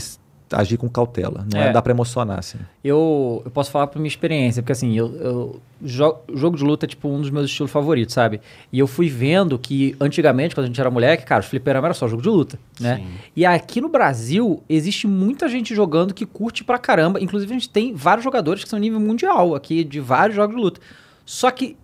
[0.51, 1.45] agir com cautela.
[1.51, 1.71] Não é, É.
[1.71, 2.57] dá pra emocionar, assim.
[2.83, 6.85] Eu, eu posso falar por minha experiência, porque assim, eu, eu jo- jogo de luta
[6.85, 8.41] é tipo um dos meus estilos favoritos, sabe?
[8.71, 11.93] E eu fui vendo que antigamente, quando a gente era moleque, cara, os fliperama era
[11.93, 12.97] só jogo de luta, né?
[12.97, 13.07] Sim.
[13.35, 17.19] E aqui no Brasil, existe muita gente jogando que curte pra caramba.
[17.21, 20.61] Inclusive, a gente tem vários jogadores que são nível mundial aqui, de vários jogos de
[20.61, 20.81] luta.
[21.25, 21.77] Só que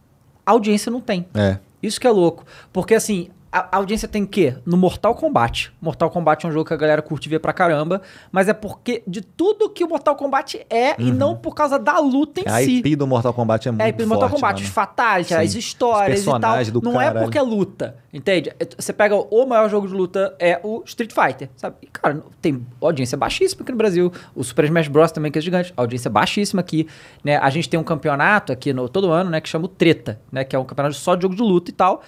[0.45, 1.25] a audiência não tem.
[1.33, 1.57] É.
[1.81, 2.43] Isso que é louco.
[2.73, 4.55] Porque assim, a, a audiência tem o quê?
[4.65, 5.71] No Mortal Kombat.
[5.81, 8.01] Mortal Kombat é um jogo que a galera curte ver pra caramba,
[8.31, 11.99] mas é porque de tudo que o Mortal Kombat é e não por causa da
[11.99, 12.53] luta em Uhum.
[12.55, 12.77] A si.
[12.77, 14.67] IP do Mortal Kombat é muito É, IP do Mortal forte, Kombat, mano.
[14.67, 16.63] os fatalities, as histórias Os e tal.
[16.65, 17.25] do não é caralho.
[17.25, 18.51] porque é luta, entende?
[18.59, 21.75] É, Você pega o maior jogo de luta é o Street Fighter, sabe?
[21.81, 24.11] E, cara, tem audiência baixíssima aqui no Brasil.
[24.35, 25.11] O Super Smash Bros.
[25.11, 25.73] também, que é gigante.
[25.77, 26.87] Audiência baixíssima aqui,
[27.23, 27.37] né?
[27.37, 29.41] A gente tem um campeonato aqui no, todo ano, né?
[29.41, 30.43] Que chama o Treta, né?
[30.43, 32.01] Que é um campeonato só de jogo de luta e tal.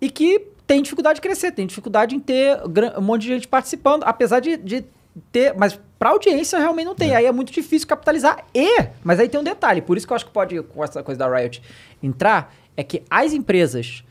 [0.00, 2.58] E que tem dificuldade de crescer, tem dificuldade em ter
[2.98, 4.84] um monte de gente participando, apesar de, de
[5.30, 5.54] ter.
[5.56, 7.14] Mas pra audiência realmente não tem.
[7.14, 8.44] Aí é muito difícil capitalizar.
[8.54, 11.02] E, mas aí tem um detalhe, por isso que eu acho que pode, com essa
[11.02, 11.62] coisa da Riot,
[12.02, 14.02] entrar, é que as empresas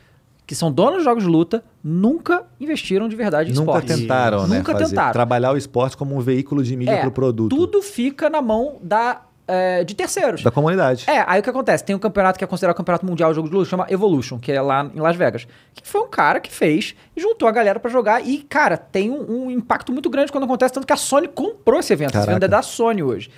[0.47, 3.99] que são donas de jogos de luta nunca investiram de verdade em Nunca esportes.
[3.99, 4.57] tentaram, né?
[4.59, 5.11] Nunca tentaram.
[5.11, 7.55] Trabalhar o esporte como um veículo de mídia É, pro produto.
[7.55, 10.41] Tudo fica na mão da, é, de terceiros.
[10.43, 11.05] Da comunidade.
[11.07, 11.83] É, aí o que acontece?
[11.83, 14.39] Tem um campeonato que é considerado o campeonato mundial de jogo de luta, chama Evolution,
[14.39, 15.47] que é lá em Las Vegas.
[15.73, 18.25] Que foi um cara que fez e juntou a galera pra jogar.
[18.25, 21.79] E, cara, tem um, um impacto muito grande quando acontece, tanto que a Sony comprou
[21.79, 22.09] esse evento.
[22.09, 22.31] Esse Caraca.
[22.31, 23.29] evento é da Sony hoje.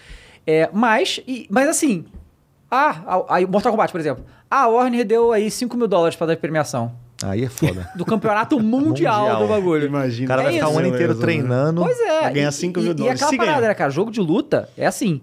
[0.46, 2.06] É, mas, e- mas assim,
[2.72, 4.24] ah, aí Mortal Kombat, por exemplo.
[4.50, 6.92] Ah, a Warner deu aí 5 mil dólares pra dar premiação.
[7.24, 7.90] Aí é foda.
[7.98, 9.42] Do campeonato mundial, Mundial.
[9.42, 9.88] do bagulho.
[9.88, 10.26] Imagina.
[10.26, 11.20] O cara É vai ficar isso um ano inteiro né?
[11.20, 11.82] treinando.
[11.82, 12.22] Pois é.
[12.22, 13.68] Vai ganhar e- 5 e- mil E dólares, aquela se parada, ganhar.
[13.70, 13.90] né, cara?
[13.90, 15.20] Jogo de luta é assim.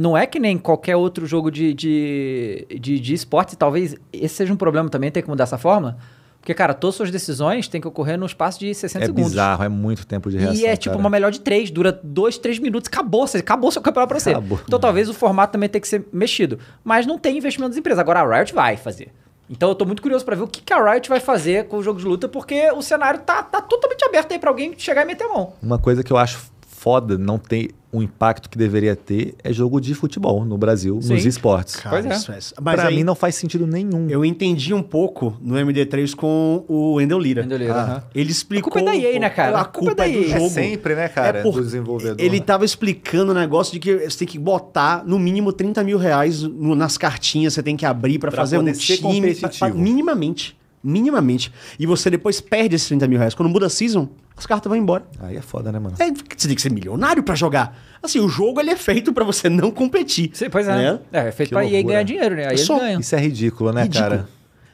[0.00, 3.54] Não é que nem qualquer outro jogo de, de, de, de esporte.
[3.56, 5.98] Talvez esse seja um problema também, ter que mudar essa fórmula.
[6.40, 9.30] Porque, cara, todas as suas decisões têm que ocorrer no espaço de 60 É segundos.
[9.32, 10.56] bizarro, é muito tempo de reação.
[10.56, 10.98] E é tipo cara.
[11.00, 14.30] uma melhor de três, dura dois, três minutos, acabou, você- acabou seu campeonato pra você.
[14.30, 14.58] Acabou.
[14.66, 16.58] Então talvez o formato também tenha que ser mexido.
[16.82, 17.98] Mas não tem investimento das empresas.
[17.98, 19.08] Agora a Riot vai fazer.
[19.50, 21.76] Então eu tô muito curioso pra ver o que, que a Riot vai fazer com
[21.76, 25.02] o jogo de luta, porque o cenário tá, tá totalmente aberto aí pra alguém chegar
[25.02, 25.52] e meter a mão.
[25.62, 26.49] Uma coisa que eu acho
[26.80, 31.12] foda não ter o impacto que deveria ter é jogo de futebol no Brasil, Sim.
[31.14, 31.76] nos esportes.
[31.76, 32.16] Cara, Pois é.
[32.16, 34.08] isso é- Mas pra aí, mim não faz sentido nenhum.
[34.08, 37.42] eu entendi um pouco no MD3 com o Wendel Lira.
[37.42, 38.02] Wendell Lira, Ah.
[38.14, 38.70] Ele explicou...
[38.70, 39.58] A culpa é da EA, né, cara?
[39.58, 40.34] A A culpa culpa é é da do EA.
[40.36, 40.50] É jogo.
[40.50, 42.16] sempre, né, cara, É por- do desenvolvedor.
[42.18, 45.98] Ele tava explicando o negócio de que você tem que botar no mínimo 30 mil
[45.98, 48.98] reais no- nas cartinhas, você tem que abrir pra Pra fazer um time.
[48.98, 49.40] competitivo.
[49.58, 50.56] pra- pra- minimamente.
[50.82, 51.52] Minimamente.
[51.78, 53.34] E você depois perde esses 30 mil reais.
[53.34, 54.08] Quando muda a season,
[54.40, 55.04] as cartas vão embora.
[55.20, 55.94] Aí é foda, né, mano?
[55.98, 57.76] É, você tem que ser milionário pra jogar.
[58.02, 60.30] Assim, o jogo ele é feito pra você não competir.
[60.32, 60.74] Sim, pois é.
[60.74, 60.98] né?
[61.12, 61.92] É, é feito Que pra EA loucura.
[61.92, 62.42] ganhar dinheiro, né?
[62.46, 63.00] Aí eles Só ganham.
[63.00, 64.10] Isso é ridículo, né, Ridículo.
[64.10, 64.28] cara?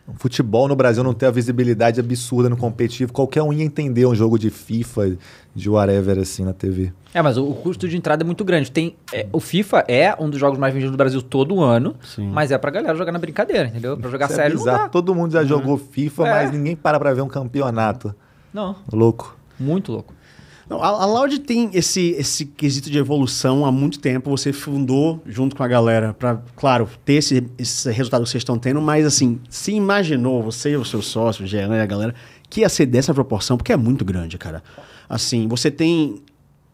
[0.07, 3.12] O futebol no Brasil não tem a visibilidade absurda no competitivo.
[3.12, 5.17] Qualquer um ia entender um jogo de FIFA,
[5.53, 6.93] de whatever, assim, na TV.
[7.12, 8.71] É, mas o, o custo de entrada é muito grande.
[8.71, 12.29] Tem, é, o FIFA é um dos jogos mais vendidos do Brasil todo ano, Sim.
[12.33, 13.97] mas é pra galera jogar na brincadeira, entendeu?
[13.97, 14.83] Pra jogar Isso é sério não bizarro.
[14.85, 14.89] dá.
[14.91, 16.31] Todo mundo já jogou FIFA, É.
[16.31, 18.14] mas ninguém para pra ver um campeonato.
[18.55, 19.37] Não, Louco.
[19.59, 20.14] Muito louco.
[20.68, 24.30] Não, a, a Loud tem esse, esse quesito de evolução há muito tempo.
[24.30, 28.59] Você fundou junto com a galera para, claro, ter esse, esse resultado que vocês estão
[28.59, 32.14] tendo, mas assim, se imaginou, você e o seu sócio, o Jean e a galera,
[32.50, 34.62] que ia ser dessa proporção, porque é muito grande, cara.
[35.09, 36.20] Assim, você tem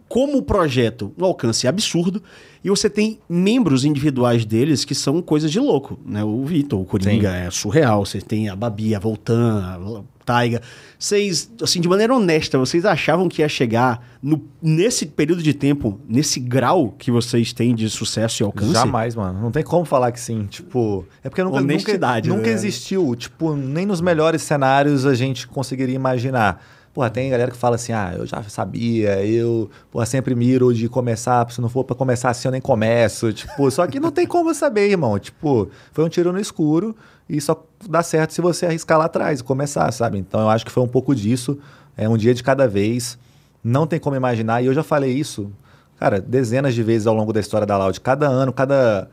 [0.08, 2.22] como projeto um alcance absurdo
[2.62, 6.22] e você tem membros individuais deles que são coisas de louco, né?
[6.22, 10.62] O Vitor, o Coringa é surreal, você tem a Babi, a Voltan, Taiga.
[10.98, 16.00] Vocês, assim, de maneira honesta, vocês achavam que ia chegar no, nesse período de tempo,
[16.08, 18.72] nesse grau que vocês têm de sucesso e alcance?
[18.72, 19.40] Jamais, mano.
[19.40, 20.46] Não tem como falar que sim.
[20.46, 22.52] Tipo, é porque nunca, Honestidade, nunca né?
[22.52, 23.14] existiu.
[23.16, 26.62] Tipo, nem nos melhores cenários a gente conseguiria imaginar.
[26.94, 30.90] Porra, tem galera que fala assim, ah, eu já sabia, eu porra, sempre miro de
[30.90, 33.32] começar, se não for pra começar assim eu nem começo.
[33.32, 35.18] Tipo, só que não tem como saber, irmão.
[35.18, 36.94] Tipo, foi um tiro no escuro
[37.28, 40.18] e só dá certo se você arriscar lá atrás e começar, sabe?
[40.18, 41.58] Então eu acho que foi um pouco disso.
[41.96, 43.18] É um dia de cada vez.
[43.62, 44.62] Não tem como imaginar.
[44.62, 45.50] E eu já falei isso,
[45.98, 48.00] cara, dezenas de vezes ao longo da história da Loud.
[48.00, 49.08] Cada ano, cada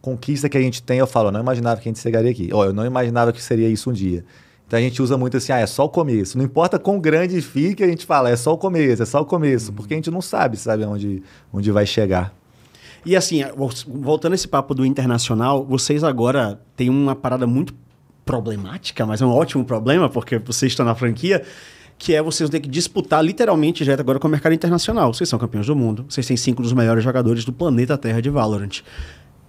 [0.00, 2.50] conquista que a gente tem, eu falo, eu não imaginava que a gente chegaria aqui.
[2.52, 4.24] Ó, eu não imaginava que seria isso um dia.
[4.66, 6.36] Então a gente usa muito assim, ah, é só o começo.
[6.36, 9.24] Não importa quão grande fique, a gente fala, é só o começo, é só o
[9.24, 9.72] começo.
[9.72, 12.34] Porque a gente não sabe, sabe, onde, onde vai chegar.
[13.04, 13.42] E assim,
[13.86, 17.74] voltando a esse papo do internacional, vocês agora têm uma parada muito
[18.24, 21.42] problemática, mas é um ótimo problema, porque vocês estão na franquia,
[21.98, 25.12] que é vocês ter que disputar literalmente direto agora com o mercado internacional.
[25.12, 28.30] Vocês são campeões do mundo, vocês têm cinco dos melhores jogadores do planeta Terra de
[28.30, 28.80] Valorant.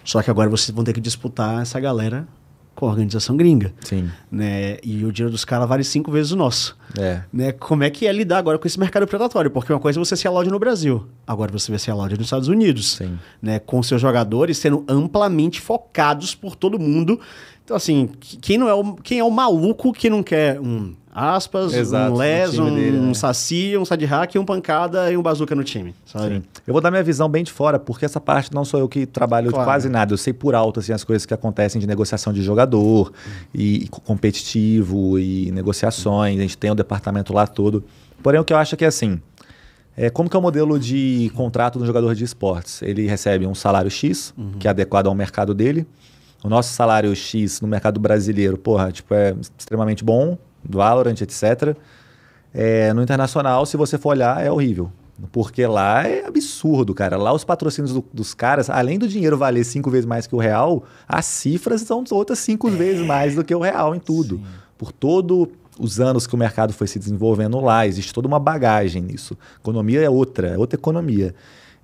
[0.04, 2.28] Só que agora vocês vão ter que disputar essa galera
[2.76, 3.74] com a organização gringa.
[3.82, 4.10] Sim.
[4.30, 4.78] Né?
[4.84, 6.78] E o dinheiro dos caras vale cinco vezes o nosso.
[6.98, 7.22] É.
[7.32, 7.52] Né?
[7.54, 9.50] Como é que é lidar agora com esse mercado predatório?
[9.50, 11.96] Porque uma coisa é você ser a loja no Brasil, agora você vai ser a
[11.96, 12.96] loja nos Estados Unidos.
[12.98, 13.18] Sim.
[13.42, 13.60] Né?
[13.60, 17.20] Com seus jogadores sendo amplamente focados por todo mundo.
[17.64, 20.94] Então, assim, que- quem, não é o, quem é o maluco que não quer um
[21.16, 23.14] aspas, Exato, um les, um, dele, né?
[23.14, 26.36] saci, um side hack, um pancada e um bazuca no time, sabe?
[26.36, 26.44] Sim.
[26.68, 29.06] Eu vou dar minha visão bem de fora, porque essa parte não sou eu que
[29.06, 29.66] trabalho Claro.
[29.66, 30.14] quase nada.
[30.14, 33.14] Eu sei por alto assim, as coisas que acontecem de negociação de jogador
[33.54, 36.38] e, e co- competitivo e negociações.
[36.38, 37.84] A gente tem o departamento lá todo.
[38.22, 39.22] Porém, o que eu acho é que assim,
[39.96, 42.82] é, como que é o modelo de contrato do jogador de esportes?
[42.82, 45.88] Ele recebe um salário X, que é adequado ao mercado dele.
[46.44, 50.38] O nosso salário X no mercado brasileiro, porra, tipo, é extremamente bom,
[50.68, 51.76] Valorant, etc.
[52.54, 54.92] É, no internacional, se você for olhar, é horrível.
[55.32, 57.16] Porque lá é absurdo, cara.
[57.18, 60.38] Lá os patrocínios do- dos caras, além do dinheiro valer cinco vezes mais que o
[60.40, 64.42] real, as cifras são outras cinco vezes mais do que o real em tudo.
[64.78, 65.48] Por todos
[65.80, 69.38] os anos que o mercado foi se desenvolvendo lá, existe toda uma bagagem nisso.
[69.60, 71.34] Economia é outra, é outra economia.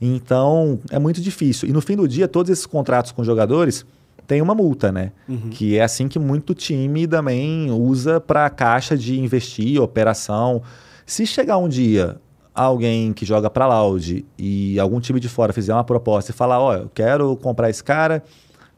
[0.02, 1.70] Então, é muito difícil.
[1.70, 3.86] E no fim do dia, todos esses contratos com jogadores
[4.32, 5.12] têm uma multa, né?
[5.50, 10.62] Que é assim que muito time também usa para caixa de investir, operação.
[11.06, 12.16] Se chegar um dia
[12.56, 16.62] alguém que joga para Loud e algum time de fora fizer uma proposta e falar,
[16.62, 18.24] ó, eu quero comprar esse cara,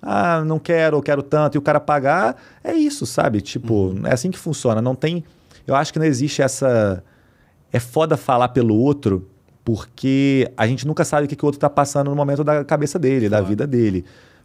[0.01, 3.39] ah, não quero, eu quero tanto, e o cara pagar, é isso, sabe?
[3.39, 4.81] Tipo, é assim que funciona.
[4.81, 5.23] Não tem.
[5.67, 7.03] Eu acho que não existe essa.
[7.71, 9.29] É foda falar pelo outro,
[9.63, 12.65] porque a gente nunca sabe o que, que o outro tá passando no momento da
[12.65, 14.03] cabeça dele, da vida dele.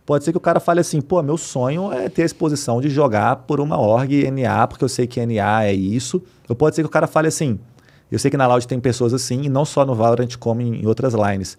[0.09, 2.89] Pode ser que o cara fale assim, pô, meu sonho é ter a exposição de
[2.89, 6.23] jogar por uma org NA, porque eu sei que NA é isso.
[6.49, 7.59] Ou pode ser que o cara fale assim,
[8.11, 10.87] eu sei que na Loud tem pessoas assim, e não só no Valorant, como em
[10.87, 11.59] outras lines.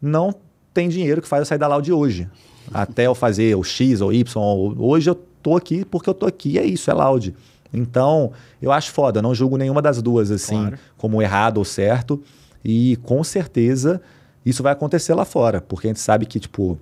[0.00, 0.34] Não
[0.74, 2.28] tem dinheiro que faz eu sair da Loud hoje.
[2.70, 4.42] Até eu fazer o X ou Y.
[4.44, 7.34] ou- Hoje eu tô aqui porque eu tô aqui, é isso, é Loud.
[7.72, 8.30] Então,
[8.60, 10.78] eu acho foda, não julgo nenhuma das duas, assim, Claro.
[10.98, 12.22] como errado ou certo.
[12.62, 14.02] E com certeza
[14.44, 16.78] isso vai acontecer lá fora, porque a gente sabe que, tipo,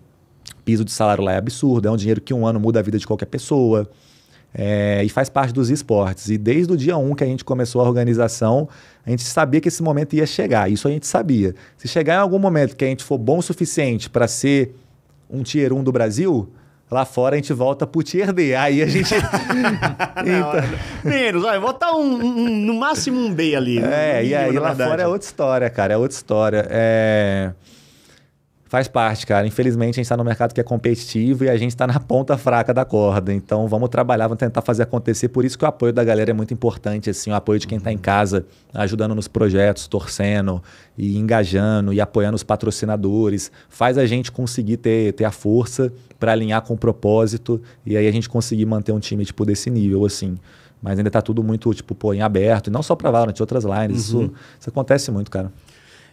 [0.65, 2.99] piso de salário lá é absurdo, é um dinheiro que um ano muda a vida
[2.99, 3.89] de qualquer pessoa.
[4.57, 6.29] é, e faz parte dos esportes.
[6.31, 8.69] E desde o dia 1 que a gente começou a organização,
[9.05, 10.71] a gente sabia que esse momento ia chegar.
[10.71, 11.57] Isso a gente sabia.
[11.77, 14.77] Se chegar em algum momento que a gente for bom o suficiente para ser
[15.29, 16.49] um tier 1 do Brasil,
[16.89, 18.55] lá fora a gente volta pro tier D.
[18.55, 19.13] Aí a gente.
[20.25, 23.79] Então- Menos, vai, botar um, um- um- no máximo um B ali.
[23.79, 24.89] É, e aí lá verdade.
[24.91, 25.95] fora é outra história, cara.
[25.95, 26.65] É outra história.
[26.71, 27.53] É...
[28.75, 29.47] Faz parte, cara.
[29.47, 32.37] Infelizmente a gente está no mercado que é competitivo e a gente está na ponta
[32.37, 33.33] fraca da corda.
[33.33, 35.29] Então vamos trabalhar, vamos tentar fazer acontecer.
[35.29, 37.79] Por isso que o apoio da galera é muito importante, assim, o apoio de quem
[37.79, 38.45] está em casa,
[38.75, 40.61] ajudando nos projetos, torcendo
[40.99, 43.53] e engajando e apoiando os patrocinadores.
[43.69, 48.09] Faz a gente conseguir ter, ter a força para alinhar com o propósito e aí
[48.09, 50.35] a gente conseguir manter um time tipo desse nível, assim.
[50.83, 52.67] Mas ainda tá tudo muito, tipo, pô, em aberto.
[52.67, 54.07] E não só para Valorant, outras lines.
[54.07, 55.53] Isso, isso acontece muito, cara.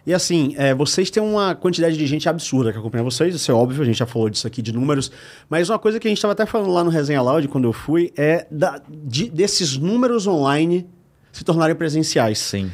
[0.06, 3.54] E assim, é, vocês têm uma quantidade de gente absurda que acompanha vocês, isso é
[3.54, 5.12] óbvio, a gente já falou disso aqui de números,
[5.50, 7.74] mas uma coisa que a gente estava até falando lá no Resenha Loud quando eu
[7.74, 10.88] fui é da- de- desses números online
[11.32, 12.40] se tornarem presenciais.
[12.40, 12.72] Sim.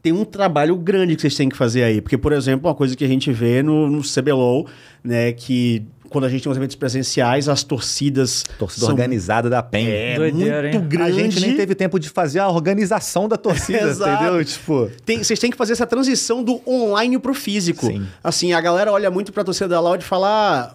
[0.00, 2.96] Tem um trabalho grande que vocês têm que fazer aí, porque, por exemplo, uma coisa
[2.96, 4.66] que a gente vê no, no CBLOL,
[5.04, 9.62] né, que quando a gente tem os eventos presenciais, as torcidas Torcida são organizada da
[9.62, 9.86] PEN.
[9.88, 10.88] é, Doideira, muito hein?
[10.88, 11.10] grande.
[11.10, 14.44] A gente nem teve tempo de fazer a organização da torcida, entendeu?
[14.44, 17.86] Tipo, Tem- vocês têm que fazer essa transição do online pro físico.
[17.86, 18.06] Sim.
[18.22, 20.28] Assim, a galera olha muito pra torcida da Loud e fala.
[20.28, 20.74] "Ah,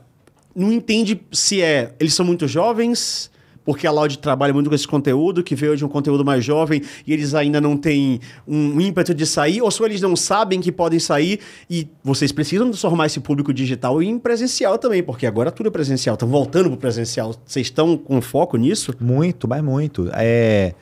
[0.55, 1.93] Não entende se é.
[1.99, 3.31] Eles são muito jovens,
[3.65, 6.81] porque a Loud trabalha muito com esse conteúdo, que veio de um conteúdo mais jovem
[7.05, 10.71] e eles ainda não têm um ímpeto de sair, ou só eles não sabem que
[10.71, 11.39] podem sair
[11.69, 16.15] e vocês precisam transformar esse público digital em presencial também, porque agora tudo é presencial.
[16.15, 17.35] Estão voltando pro presencial.
[17.45, 18.93] Vocês estão com foco nisso?
[18.99, 20.09] muito, mas muito.
[20.13, 20.73] É,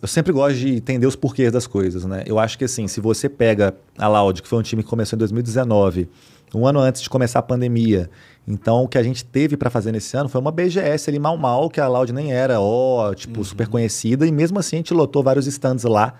[0.00, 2.22] eu sempre gosto de entender os porquês das coisas, né?
[2.26, 5.16] Eu acho que assim, se você pega a Loud, que foi um time que começou
[5.16, 6.08] em 2019,
[6.54, 8.08] um ano antes de começar a pandemia,
[8.46, 11.36] então o que a gente teve para fazer nesse ano foi uma BGS ali mal
[11.36, 14.92] mal, que a Loud nem era, ó, tipo, super conhecida, e mesmo assim a gente
[14.94, 16.14] lotou vários stands lá.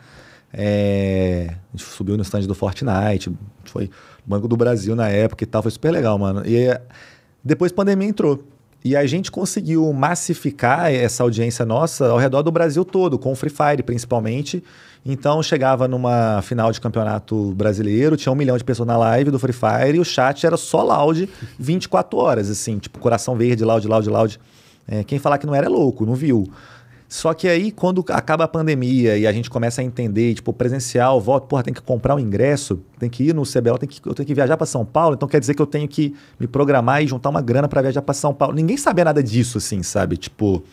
[0.56, 3.30] É, a gente subiu no stand do Fortnite,
[3.64, 3.90] foi
[4.24, 6.46] Banco do Brasil na época e tal, foi super legal, mano.
[6.46, 6.80] E é,
[7.42, 8.42] depois a pandemia entrou.
[8.84, 13.34] E a gente conseguiu massificar essa audiência nossa ao redor do Brasil todo, com o
[13.34, 14.62] Free Fire principalmente.
[15.04, 19.38] Então chegava numa final de campeonato brasileiro, tinha um milhão de pessoas na live do
[19.38, 21.28] Free Fire e o chat era só loud
[21.58, 24.40] 24 horas, assim, tipo coração verde, loud, loud, loud.
[24.88, 26.48] É, quem falar que não era é louco, não viu.
[27.14, 31.20] Só que aí, quando acaba a pandemia e a gente começa a entender, tipo, presencial,
[31.20, 34.14] volta, porra, tem que comprar o ingresso, tem que ir no CBL, tem que, eu
[34.14, 37.04] tenho que viajar para São Paulo, então quer dizer que eu tenho que me programar
[37.04, 38.54] e juntar uma grana para viajar para São Paulo.
[38.54, 40.16] Ninguém sabia nada disso, assim, sabe?
[40.16, 40.64] Tipo,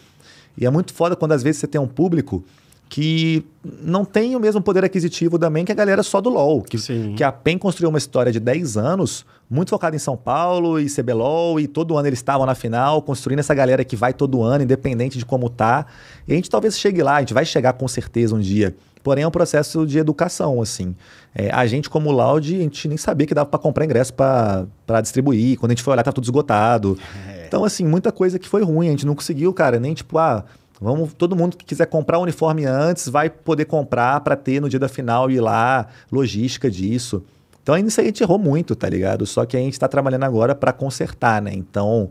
[0.57, 2.43] e é muito foda quando às vezes você tem um público
[2.91, 3.45] que
[3.81, 6.61] não tem o mesmo poder aquisitivo também que a galera só do LoL.
[6.61, 7.13] Que, Sim.
[7.15, 10.87] que a PEN construiu uma história de 10 anos, muito focada em São Paulo e
[10.87, 14.65] CBLOL, e todo ano eles estavam na final, construindo essa galera que vai todo ano,
[14.65, 15.85] independente de como tá.
[16.27, 18.75] E a gente talvez chegue lá, a gente vai chegar com certeza um dia.
[19.01, 20.93] Porém, é um processo de educação, assim.
[21.33, 24.67] É, a gente, como Loud, a gente nem sabia que dava para comprar ingresso para
[25.01, 25.57] distribuir.
[25.57, 26.99] Quando a gente foi olhar, tá tudo esgotado.
[27.47, 28.87] Então, assim, muita coisa que foi ruim.
[28.87, 30.45] A gente não conseguiu, cara, nem tipo, ah,
[30.81, 34.67] vamos, todo mundo que quiser comprar o uniforme antes vai poder comprar para ter no
[34.67, 37.23] dia da final e ir lá, logística disso.
[37.61, 39.25] Então, isso aí a gente errou muito, tá ligado?
[39.27, 41.51] Só que a gente está trabalhando agora para consertar, né?
[41.53, 42.09] Então,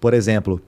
[0.00, 0.62] por exemplo,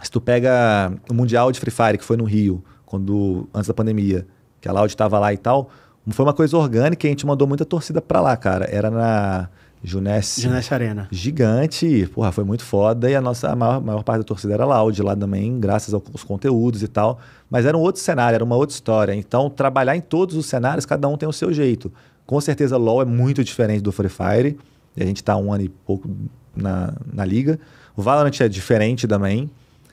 [0.00, 3.74] se tu pega o Mundial de Free Fire, que foi no Rio, quando antes da
[3.74, 4.24] pandemia,
[4.60, 5.68] que a Loud estava lá e tal,
[6.10, 8.66] foi uma coisa orgânica e a gente mandou muita torcida para lá, cara.
[8.70, 9.48] Era na
[9.82, 10.40] Junesse.
[10.40, 11.08] Junesse Arena.
[11.10, 13.10] Gigante, porra, foi muito foda.
[13.10, 16.24] E a nossa a maior, maior parte da torcida era Loud lá também, graças aos
[16.24, 17.18] conteúdos e tal.
[17.48, 19.14] Mas era um outro cenário, era uma outra história.
[19.14, 21.92] Então, trabalhar em todos os cenários, cada um tem o seu jeito.
[22.26, 24.58] Com certeza, LoL é muito diferente do Free Fire.
[24.96, 26.10] E a gente tá um ano e pouco
[26.54, 27.58] na, na liga.
[27.96, 29.50] O Valorant é diferente também.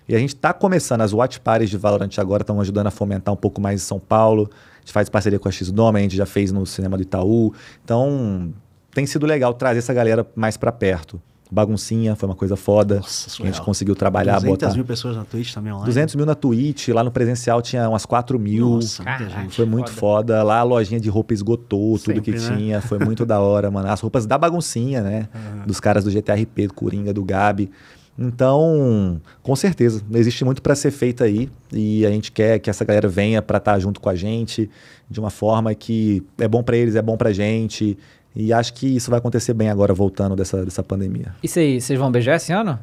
[0.07, 3.33] E a gente está começando, as watch parties de Valorant agora estão ajudando a fomentar
[3.33, 4.49] um pouco mais em São Paulo.
[4.51, 7.53] A gente faz parceria com a X-Dome, a gente já fez no cinema do Itaú.
[7.83, 8.53] Então,
[8.93, 11.21] tem sido legal trazer essa galera mais para perto.
[11.51, 12.95] Baguncinha, foi uma coisa foda.
[12.95, 14.73] Nossa, a gente conseguiu trabalhar, 200 botar...
[14.73, 15.85] mil pessoas na Twitch também online.
[15.85, 18.69] 200 mil na Twitch, lá no presencial tinha umas 4 mil.
[18.71, 19.29] Nossa, Caraca.
[19.29, 19.55] gente.
[19.55, 20.41] Foi muito foda.
[20.41, 22.57] Lá a lojinha de roupa esgotou tudo Sempre, que né?
[22.57, 22.81] tinha.
[22.81, 23.87] Foi muito da hora, mano.
[23.87, 25.29] As roupas da baguncinha, né?
[25.67, 27.69] Dos caras do GTRP, do Coringa, do Gabi.
[28.17, 32.85] Então, com certeza, existe muito para ser feito aí e a gente quer que essa
[32.85, 34.69] galera venha para estar junto com a gente
[35.09, 37.97] de uma forma que é bom para eles, é bom pra gente.
[38.35, 41.35] E acho que isso vai acontecer bem agora voltando dessa, dessa pandemia.
[41.43, 42.79] Isso aí, vocês vão beijar esse ano?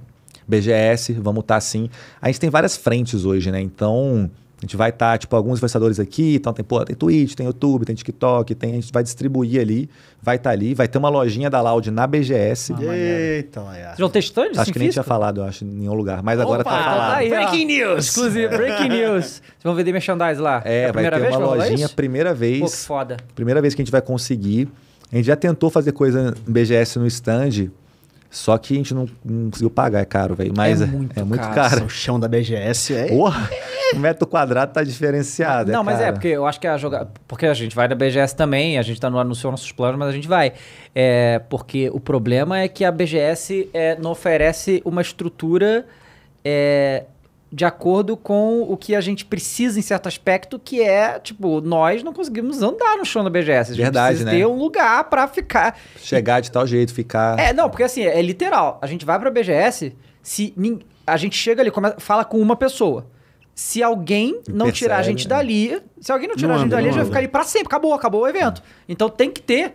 [0.46, 1.88] BGS, vamos estar sim.
[2.20, 3.60] A gente tem várias frentes hoje, né?
[3.60, 7.46] Então, a gente vai estar, tipo, alguns influenciadores aqui, então tem, pô, tem Twitch, tem
[7.46, 9.88] YouTube, tem TikTok, tem, a gente vai distribuir ali,
[10.22, 12.72] vai estar ali, vai ter uma lojinha da Loud na BGS.
[12.80, 13.86] Eita, Laia.
[13.88, 16.22] Vocês vão ter stand Acho que nem tinha falado, eu acho, em nenhum lugar.
[16.22, 16.70] Mas agora Opa!
[16.70, 17.10] tá Então falado.
[17.10, 17.30] tá aí, ó.
[17.36, 18.06] Breaking news!
[18.06, 19.24] Exclusivo, breaking news.
[19.24, 20.62] Vocês vão vender merchandise lá?
[20.64, 21.96] É, a vai primeira ter vez uma lojinha, isso?
[21.96, 22.84] primeira Pô, que vez.
[22.84, 23.16] foda.
[23.34, 24.68] Primeira vez que a gente vai conseguir.
[25.12, 27.70] A gente já tentou fazer coisa em BGS no stand,
[28.30, 30.52] só que a gente não, não conseguiu pagar, é caro, velho.
[30.56, 31.54] Mas É é muito muito, caro.
[31.54, 31.84] caro.
[31.86, 33.08] O chão da BGS é...
[33.10, 33.50] Porra,
[33.92, 35.72] o metro quadrado tá diferenciado.
[35.72, 37.08] Não, mas é, porque eu acho que a jogar.
[37.26, 40.08] Porque a gente vai da BGS também, a gente tá no anunciou nossos planos, mas
[40.08, 40.52] a gente vai.
[40.94, 45.84] É, porque o problema é que a BGS é, não oferece uma estrutura
[46.44, 47.04] é,
[47.52, 52.02] de acordo com o que a gente precisa em certo aspecto, que é, tipo, nós
[52.02, 53.72] não conseguimos andar no chão da BGS.
[53.72, 54.38] A gente Verdade, precisa né?
[54.38, 55.76] ter um lugar pra ficar.
[55.96, 57.38] Chegar de tal jeito, ficar.
[57.38, 58.78] É, não, porque assim, é literal.
[58.80, 59.92] A gente vai pra BGS,
[60.22, 63.06] se nin- a gente chega ali, come- fala com uma pessoa.
[63.52, 65.34] Se alguém não Percebe, tirar a gente né?
[65.34, 67.28] dali, se alguém não tirar Não a gente anda, dali, a gente vai ficar ali
[67.28, 67.66] pra sempre.
[67.66, 68.62] Acabou, acabou o evento.
[68.88, 69.74] Então tem que ter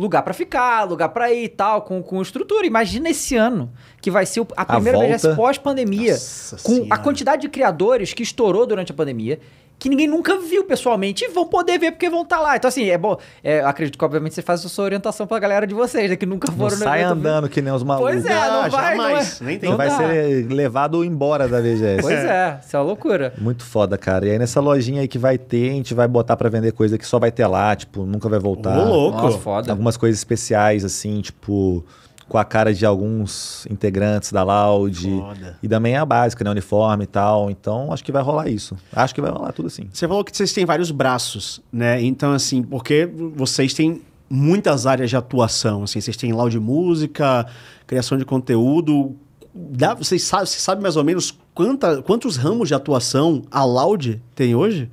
[0.00, 2.66] lugar pra ficar, lugar pra ir e tal, com, com estrutura.
[2.66, 3.70] Imagina esse ano,
[4.00, 5.12] que vai ser a primeira volta.
[5.12, 6.14] BGS pós-pandemia,
[6.62, 6.98] com a Senhora.
[6.98, 9.38] quantidade de criadores que estourou durante a pandemia,
[9.80, 12.54] que ninguém nunca viu pessoalmente e vão poder ver porque vão estar lá.
[12.54, 13.16] Então, assim, é bom.
[13.42, 16.16] é, acredito que, obviamente, você faz a sua orientação pra galera de vocês, né?
[16.16, 18.12] Que nunca Não foram no sai andando que nem os malucos.
[18.12, 19.40] Pois é, não Ah, vai, jamais.
[19.40, 19.96] não é- Nem tem Você não vai dá.
[19.96, 22.02] ser levado embora da BGS.
[22.02, 23.32] Pois é, isso é uma loucura.
[23.38, 24.26] Muito foda, cara.
[24.26, 26.98] E aí nessa lojinha aí que vai ter, a gente vai botar pra vender coisa
[26.98, 28.78] que só vai ter lá, tipo, nunca vai voltar.
[28.78, 29.16] Ô, louco.
[29.22, 29.72] Nossa, foda.
[29.72, 31.82] Algumas coisas especiais, assim, tipo,
[32.30, 35.04] com a cara de alguns integrantes da Loud.
[35.04, 35.58] Foda.
[35.60, 36.50] E também a básica, né?
[36.52, 37.50] Uniforme e tal.
[37.50, 38.76] Então, acho que vai rolar isso.
[38.92, 39.88] Acho que vai rolar tudo assim.
[39.92, 42.00] Você falou que vocês têm vários braços, né?
[42.00, 44.00] Então, assim, porque vocês têm
[44.30, 47.44] muitas áreas de atuação, assim, vocês têm de música,
[47.84, 49.16] criação de conteúdo.
[49.52, 54.22] Dá, vocês sabem você sabe mais ou menos quanta, quantos ramos de atuação a Loud
[54.36, 54.88] tem hoje?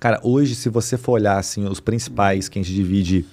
[0.00, 3.24] Cara, hoje, se você for olhar, assim, os principais que a gente divide,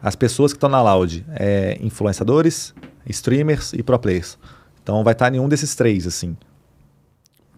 [0.00, 2.72] as pessoas que estão na Loud, é influenciadores,
[3.08, 4.38] streamers e pro players.
[4.82, 6.36] Então, vai estar nenhum desses três, assim.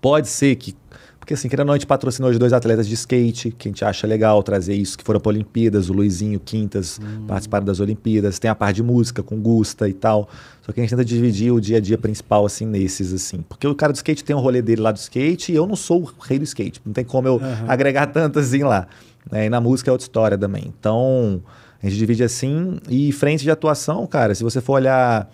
[0.00, 0.74] Pode ser que.
[1.18, 3.70] Porque, assim, querendo ou não, a gente patrocinou hoje dois atletas de skate, que a
[3.70, 8.38] gente acha legal trazer isso, que foram para Olimpíadas, o Luizinho, Quintas, participaram das Olimpíadas.
[8.38, 10.28] Tem a parte de música com Gusta e tal.
[10.60, 13.42] Só que a gente tenta dividir o dia a dia principal, assim, nesses, assim.
[13.48, 15.76] Porque o cara do skate tem o rolê dele lá do skate e eu não
[15.76, 16.82] sou o rei do skate.
[16.84, 18.86] Não tem como eu agregar tanto assim lá.
[19.32, 19.46] né?
[19.46, 20.74] E na música é outra história também.
[20.78, 21.42] Então,
[21.84, 22.78] a gente divide assim.
[22.88, 25.30] E frente de atuação, cara, se você for olhar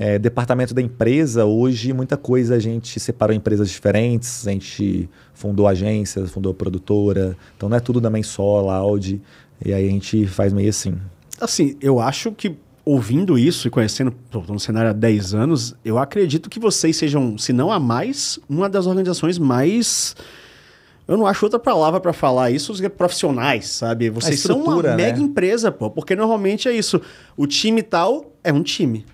[0.00, 5.08] é, departamento da empresa, hoje muita coisa a gente separou em empresas diferentes, a gente
[5.34, 9.20] fundou agências, fundou produtora, então não é tudo também só Loud,
[9.62, 10.94] e aí a gente faz meio assim.
[11.38, 15.98] Assim, eu acho que ouvindo isso e conhecendo tô no cenário há 10 anos, eu
[15.98, 20.16] acredito que vocês sejam, se não a mais, uma das organizações mais
[21.06, 24.08] Eu não acho outra palavra pra falar isso, os profissionais, sabe?
[24.08, 24.96] Vocês são uma né?
[24.96, 25.90] mega empresa, pô.
[25.90, 27.00] Porque normalmente é isso.
[27.36, 29.04] O time tal é um time.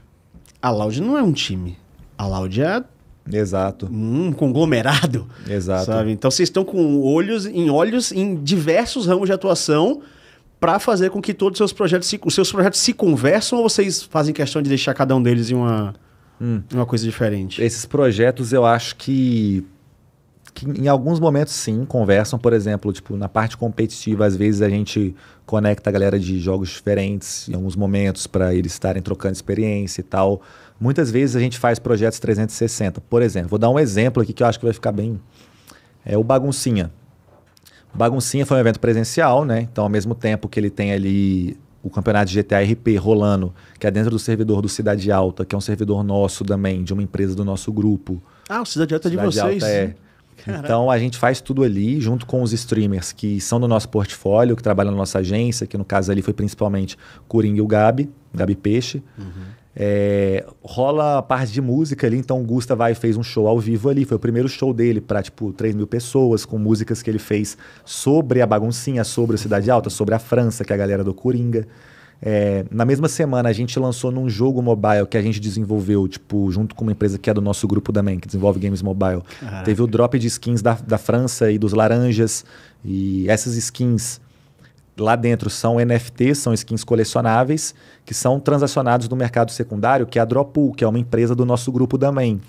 [0.62, 1.76] A Loud não é um time.
[2.16, 2.84] A Loud é
[3.32, 5.26] Exato, um conglomerado.
[5.48, 5.86] exato.
[5.86, 6.10] Sabe?
[6.10, 10.00] Então vocês estão com olhos em olhos em diversos ramos de atuação
[10.58, 13.68] para fazer com que todos os seus projetos se, os seus projetos se conversam ou
[13.68, 15.94] vocês fazem questão de deixar cada um deles em uma,
[16.40, 16.62] Hum.
[16.72, 17.62] em uma coisa diferente?
[17.62, 19.64] Esses projetos eu acho que,
[20.52, 24.68] que em alguns momentos sim conversam, por exemplo, tipo, na parte competitiva, às vezes a
[24.68, 25.14] gente
[25.46, 30.04] conecta a galera de jogos diferentes em alguns momentos para eles estarem trocando experiência e
[30.04, 30.42] tal.
[30.80, 33.00] Muitas vezes a gente faz projetos 360.
[33.00, 35.20] Por exemplo, vou dar um exemplo aqui que eu acho que vai ficar bem.
[36.04, 36.90] É o Baguncinha.
[37.94, 39.68] O Baguncinha foi um evento presencial, né?
[39.70, 43.86] Então, ao mesmo tempo que ele tem ali o campeonato de GTA RP rolando, que
[43.86, 47.02] é dentro do servidor do Cidade Alta, que é um servidor nosso também, de uma
[47.02, 48.22] empresa do nosso grupo.
[48.48, 49.62] Ah, o Cidade Alta é de vocês.
[49.62, 49.94] Alta é.
[50.46, 54.56] Então a gente faz tudo ali, junto com os streamers que são do nosso portfólio,
[54.56, 56.96] que trabalham na nossa agência, que no caso ali foi principalmente
[57.28, 59.02] Coringa e o Gabi, Gabi Peixe.
[59.74, 63.46] É, rola a parte de música ali, então o Gusta vai e fez um show
[63.46, 64.04] ao vivo ali.
[64.04, 67.56] Foi o primeiro show dele para tipo 3 mil pessoas, com músicas que ele fez
[67.84, 71.14] sobre a baguncinha, sobre a Cidade Alta, sobre a França, que é a galera do
[71.14, 71.66] Coringa.
[72.22, 76.50] É, na mesma semana a gente lançou num jogo mobile que a gente desenvolveu, tipo,
[76.50, 79.22] junto com uma empresa que é do nosso grupo também, que desenvolve games mobile.
[79.40, 79.64] Caraca.
[79.64, 82.44] Teve o drop de skins da, da França e dos laranjas.
[82.84, 84.20] E essas skins
[84.98, 90.22] lá dentro são NFTs, são skins colecionáveis, que são transacionados no mercado secundário, que é
[90.22, 92.40] a Droppool, que é uma empresa do nosso grupo também.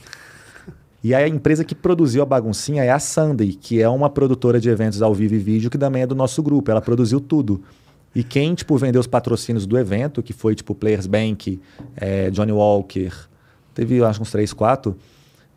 [1.03, 4.69] E a empresa que produziu a baguncinha é a Sunday, que é uma produtora de
[4.69, 6.69] eventos ao vivo e vídeo que também é do nosso grupo.
[6.69, 7.63] Ela produziu tudo.
[8.13, 11.61] E quem, tipo, vendeu os patrocínios do evento, que foi, tipo, Players Bank,
[11.95, 13.11] eh, Johnny Walker,
[13.73, 14.97] teve, acho, uns três, quatro,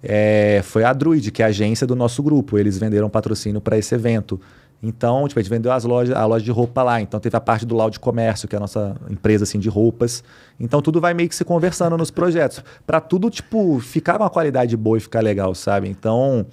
[0.03, 2.57] eh, foi a Druid, que é a agência do nosso grupo.
[2.59, 4.41] Eles venderam patrocínio para esse evento.
[4.83, 7.01] Então, tipo, a gente vendeu as lojas, a loja de roupa lá.
[7.01, 10.23] Então, teve a parte do Loud Comércio, que é a nossa empresa, assim, de roupas.
[10.61, 12.63] Então, tudo vai meio que se conversando nos projetos.
[12.87, 15.89] para tudo, tipo, ficar uma qualidade boa e ficar legal, sabe?
[15.89, 16.47] Então,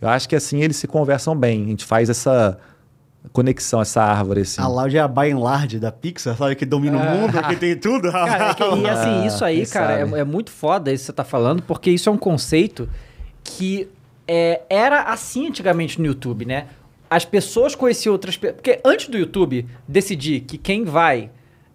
[0.00, 1.64] eu acho que, assim, eles se conversam bem.
[1.64, 2.56] A gente faz essa
[3.30, 4.60] conexão, essa árvore, assim.
[4.60, 6.54] A Loud é a by and large da Pixar, sabe?
[6.56, 8.10] Que domina o mundo, que tem tudo.
[8.10, 11.06] Cara, é que- e assim, isso aí, Quem cara, é, é muito foda isso que
[11.06, 12.88] você tá falando, porque isso é um conceito
[13.44, 13.88] que
[14.26, 16.66] é, era assim antigamente no YouTube, né?
[17.10, 18.56] As pessoas conheciam outras pessoas.
[18.56, 21.30] Porque antes do YouTube decidir que quem vai,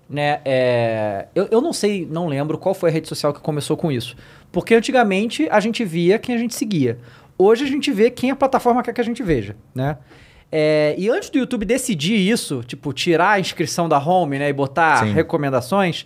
[0.10, 0.40] né?
[0.44, 3.92] é, eu, eu não sei, não lembro qual foi a rede social que começou com
[3.92, 4.16] isso.
[4.52, 6.98] Porque antigamente a gente via quem a gente seguia.
[7.38, 9.98] Hoje a gente vê quem a plataforma quer que a gente veja, né?
[10.52, 14.50] É, e antes do YouTube decidir isso, tipo, tirar a inscrição da home, né?
[14.50, 15.14] E botar Sim.
[15.14, 16.06] recomendações,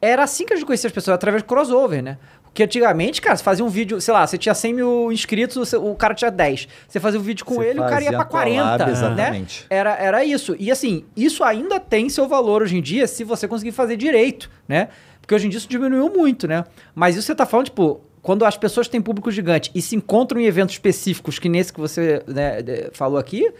[0.00, 2.18] era assim que a gente conhecia as pessoas, através de crossover, né?
[2.44, 5.92] Porque antigamente, cara, você fazia um vídeo, sei lá, você tinha 100 mil inscritos, o
[5.96, 6.68] cara tinha 10.
[6.86, 8.92] Você fazia um vídeo com Você ele, o cara ia pra 40, collab, né?
[8.92, 9.66] exatamente.
[9.68, 10.54] Era, era isso.
[10.56, 14.48] E assim, isso ainda tem seu valor hoje em dia se você conseguir fazer direito,
[14.68, 14.88] né?
[15.20, 16.62] Porque hoje em dia isso diminuiu muito, né?
[16.94, 20.40] Mas isso você tá falando, tipo, quando as pessoas têm público gigante e se encontram
[20.40, 23.52] em eventos específicos, que nesse que você né, falou aqui,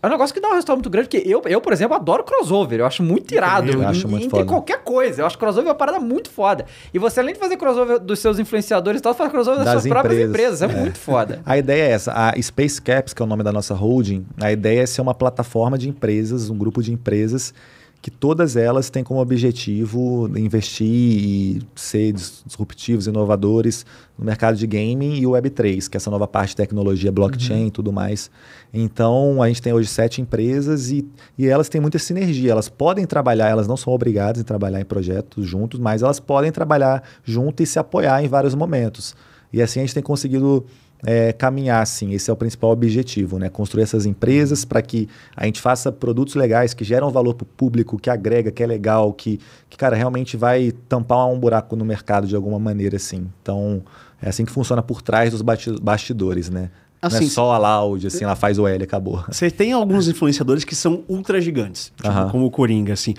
[0.00, 2.22] é um negócio que dá um resultado muito grande, porque eu, eu, por exemplo, adoro
[2.22, 2.78] crossover.
[2.78, 3.72] Eu acho muito irado.
[3.72, 4.48] Eu acho muito entre foda.
[4.48, 5.22] qualquer coisa.
[5.22, 6.66] Eu acho crossover uma parada muito foda.
[6.94, 9.82] E você, além de fazer crossover dos seus influenciadores e tal, faz crossover das, Das
[9.82, 10.62] suas próprias empresas.
[10.62, 10.76] empresas.
[10.76, 10.82] É, É.
[10.82, 11.40] muito foda.
[11.44, 12.12] A ideia é essa.
[12.12, 15.14] A Space Caps, que é o nome da nossa holding, a ideia é ser uma
[15.14, 17.52] plataforma de empresas, um grupo de empresas
[18.06, 23.84] que todas elas têm como objetivo investir e ser dis- disruptivos, inovadores
[24.16, 27.66] no mercado de gaming e o Web3, que é essa nova parte de tecnologia, blockchain
[27.66, 28.30] e tudo mais.
[28.72, 31.04] Então, a gente tem hoje sete empresas e,
[31.36, 32.52] e elas têm muita sinergia.
[32.52, 36.52] Elas podem trabalhar, elas não são obrigadas a trabalhar em projetos juntos, mas elas podem
[36.52, 39.16] trabalhar junto e se apoiar em vários momentos.
[39.52, 40.64] E assim a gente tem conseguido
[41.04, 42.12] é, caminhar, assim.
[42.12, 43.48] Esse é o principal objetivo, né?
[43.48, 47.46] Construir essas empresas para que a gente faça produtos legais que geram valor para o
[47.46, 49.38] público, que agrega, que é legal, que,
[49.68, 53.28] que, cara, realmente vai tampar um buraco no mercado de alguma maneira, assim.
[53.42, 53.82] Então,
[54.20, 56.70] é assim que funciona por trás dos bastidores, né?
[57.02, 59.22] Não Assim, é só a Loud, assim, ela faz o L, acabou.
[59.30, 63.14] Você tem alguns influenciadores que são ultra gigantes, tipo, como o Coringa, assim.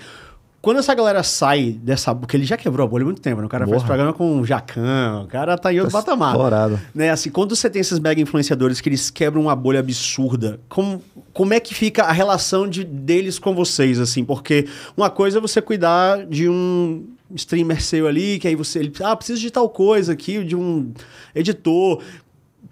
[0.68, 2.14] Quando essa galera sai dessa...
[2.14, 3.46] Porque ele já quebrou a bolha há muito tempo, né?
[3.46, 3.86] O cara faz Porra.
[3.86, 6.32] programa com o Jacan, o cara tá em outro Tá patamar.
[6.32, 6.78] estourado.
[6.94, 11.02] Né, assim, quando você tem esses mega influenciadores que eles quebram uma bolha absurda, como,
[11.32, 14.22] como é que fica a relação de, deles com vocês, assim?
[14.26, 18.80] Porque uma coisa é você cuidar de um streamer seu ali, que aí você...
[18.80, 20.92] Ele, ah, preciso de tal coisa aqui, de um
[21.34, 22.02] editor...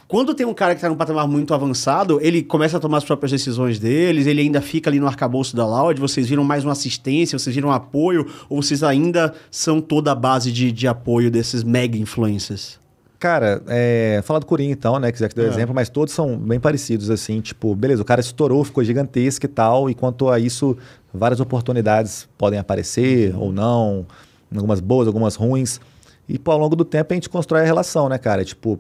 [0.09, 3.05] Quando tem um cara que tá num patamar muito avançado, ele começa a tomar as
[3.05, 6.73] próprias decisões deles, ele ainda fica ali no arcabouço da Loud, vocês viram mais uma
[6.73, 11.29] assistência, vocês viram um apoio, ou vocês ainda são toda a base de, de apoio
[11.29, 12.79] desses mega influencers?
[13.19, 15.11] Cara, é, falar do Coringa então, né?
[15.11, 15.49] Quiser que dê É.
[15.49, 17.41] exemplo, mas todos são bem parecidos, assim.
[17.41, 19.91] Tipo, beleza, o cara estourou, ficou gigantesco e tal.
[19.91, 20.77] E quanto a isso,
[21.13, 24.07] várias oportunidades podem aparecer ou não.
[24.55, 25.81] Algumas boas, algumas ruins.
[26.29, 28.45] E pô, ao longo do tempo a gente constrói a relação, né, cara?
[28.45, 28.79] Tipo,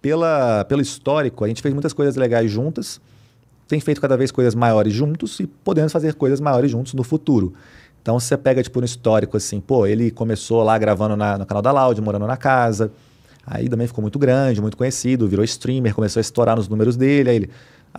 [0.00, 3.00] pela, pelo histórico, a gente fez muitas coisas legais juntas.
[3.66, 7.52] Tem feito cada vez coisas maiores juntos e podemos fazer coisas maiores juntos no futuro.
[8.00, 11.60] Então, você pega, tipo, no histórico, assim, pô, ele começou lá gravando na- no canal
[11.60, 12.90] da Loud, morando na casa.
[13.46, 17.28] Aí também ficou muito grande, muito conhecido, virou streamer, começou a estourar nos números dele.
[17.30, 17.50] Aí ele,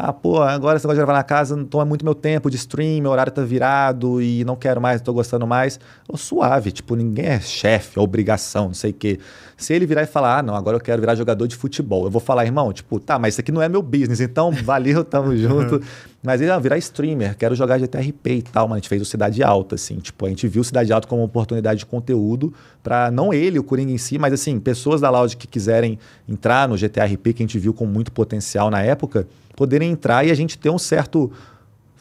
[0.02, 2.56] ah, pô, agora esse negócio de gravar na casa não toma muito meu tempo de
[2.56, 5.78] stream, meu horário tá virado e não quero mais, tô gostando mais.
[6.08, 9.20] Ô, suave, tipo, ninguém é chefe, obrigação, não sei o quê.
[9.58, 12.10] Se ele virar e falar, ah, não, agora eu quero virar jogador de futebol, eu
[12.10, 15.36] vou falar, irmão, tipo, tá, mas isso aqui não é meu business, então valeu, tamo
[15.36, 15.82] junto.
[16.24, 19.06] Mas ele, ah, virar streamer, quero jogar GTRP e tal, mano, a gente fez o
[19.06, 22.54] Cidade Alta, assim, tipo, a gente viu o Cidade Alta como uma oportunidade de conteúdo
[22.82, 26.70] para não ele, o Coringa em si, mas assim, pessoas da Loud que quiserem entrar
[26.70, 29.28] no GTRP, que a gente viu com muito potencial na época,
[29.60, 31.30] poderem entrar e a gente ter um certo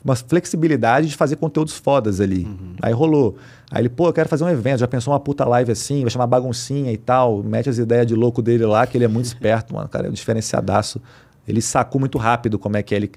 [0.05, 2.47] uma flexibilidade de fazer conteúdos fodas ali.
[2.81, 3.37] Aí rolou.
[3.69, 6.11] Aí ele, pô, eu quero fazer um evento, já pensou uma puta live assim, vai
[6.11, 9.27] chamar baguncinha e tal, mete as ideias de louco dele lá, que ele é muito
[9.27, 11.03] esperto, mano, cara, é um diferenciadaço.
[11.49, 13.11] Ele sacou muito rápido como é que é ele.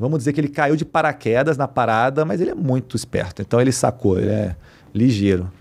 [0.00, 3.42] Vamos dizer que ele caiu de paraquedas na parada, mas ele é muito esperto.
[3.42, 4.56] Então ele sacou, ele é
[4.94, 5.52] ligeiro.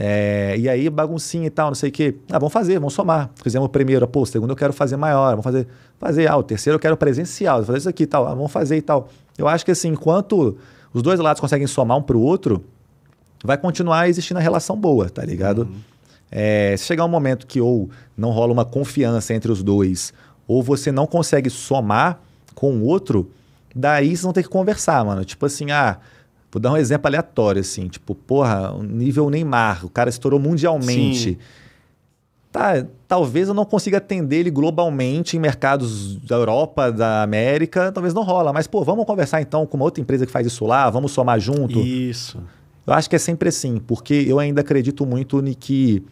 [0.00, 2.14] É, e aí, baguncinha e tal, não sei o quê.
[2.30, 3.30] Ah, vamos fazer, vamos somar.
[3.42, 5.66] Fizemos o primeiro, pô, o segundo eu quero fazer maior, vamos fazer.
[5.98, 8.52] Fazer, ah, o terceiro eu quero presencial, vou fazer isso aqui e tal, ah, vamos
[8.52, 9.08] fazer e tal.
[9.36, 10.56] Eu acho que assim, enquanto
[10.94, 12.64] os dois lados conseguem somar um pro outro,
[13.42, 15.68] vai continuar existindo a relação boa, tá ligado?
[16.30, 20.12] É, se chegar um momento que ou não rola uma confiança entre os dois,
[20.46, 22.20] ou você não consegue somar
[22.54, 23.32] com o outro,
[23.74, 25.24] daí vocês vão ter que conversar, mano.
[25.24, 25.98] Tipo assim, ah,
[26.50, 31.30] vou dar um exemplo aleatório, assim, tipo, porra, nível Neymar, o cara estourou mundialmente.
[31.30, 31.38] Sim.
[32.50, 38.14] Tá, talvez eu não consiga atender ele globalmente em mercados da Europa, da América, talvez
[38.14, 38.52] não rola.
[38.54, 41.38] Mas, pô, vamos conversar então com uma outra empresa que faz isso lá, vamos somar
[41.38, 41.78] junto.
[41.78, 42.42] Isso.
[42.86, 46.02] Eu acho que é sempre assim, porque eu ainda acredito muito em que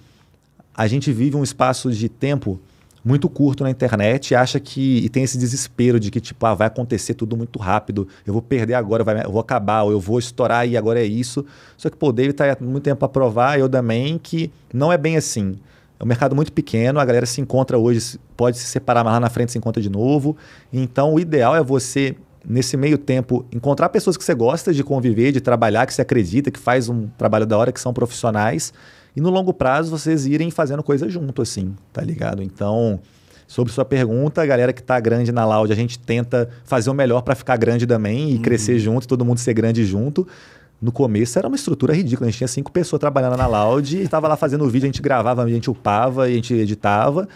[0.75, 2.61] a gente vive um espaço de tempo
[3.07, 6.55] muito curto na internet e acha que e tem esse desespero de que tipo ah,
[6.55, 10.01] vai acontecer tudo muito rápido, eu vou perder agora, vai, eu vou acabar, ou eu
[10.01, 11.47] vou estourar e agora é isso.
[11.77, 14.93] Só que pô, o David tá há muito tempo para provar, eu também que não
[14.93, 15.55] é bem assim.
[16.01, 19.21] É um mercado muito pequeno, a galera se encontra hoje, pode se separar, mas lá
[19.21, 20.37] na frente se encontra de novo.
[20.73, 25.31] Então, o ideal é você, nesse meio tempo, encontrar pessoas que você gosta de conviver,
[25.31, 28.75] de trabalhar, que você acredita, que faz um trabalho da hora, que são profissionais.
[29.17, 32.43] E no longo prazo, vocês irem fazendo coisa junto, assim, tá ligado?
[32.43, 33.01] Então,
[33.49, 36.95] sobre sua pergunta, a galera que tá grande na Loud, a gente tenta fazer o
[36.95, 40.29] melhor para ficar grande também e crescer junto, todo mundo ser grande junto.
[40.83, 42.29] No começo era uma estrutura ridícula.
[42.29, 44.89] A gente tinha cinco pessoas trabalhando na Loud e estava lá fazendo o vídeo, a
[44.89, 47.27] gente gravava, a gente upava, e a gente editava.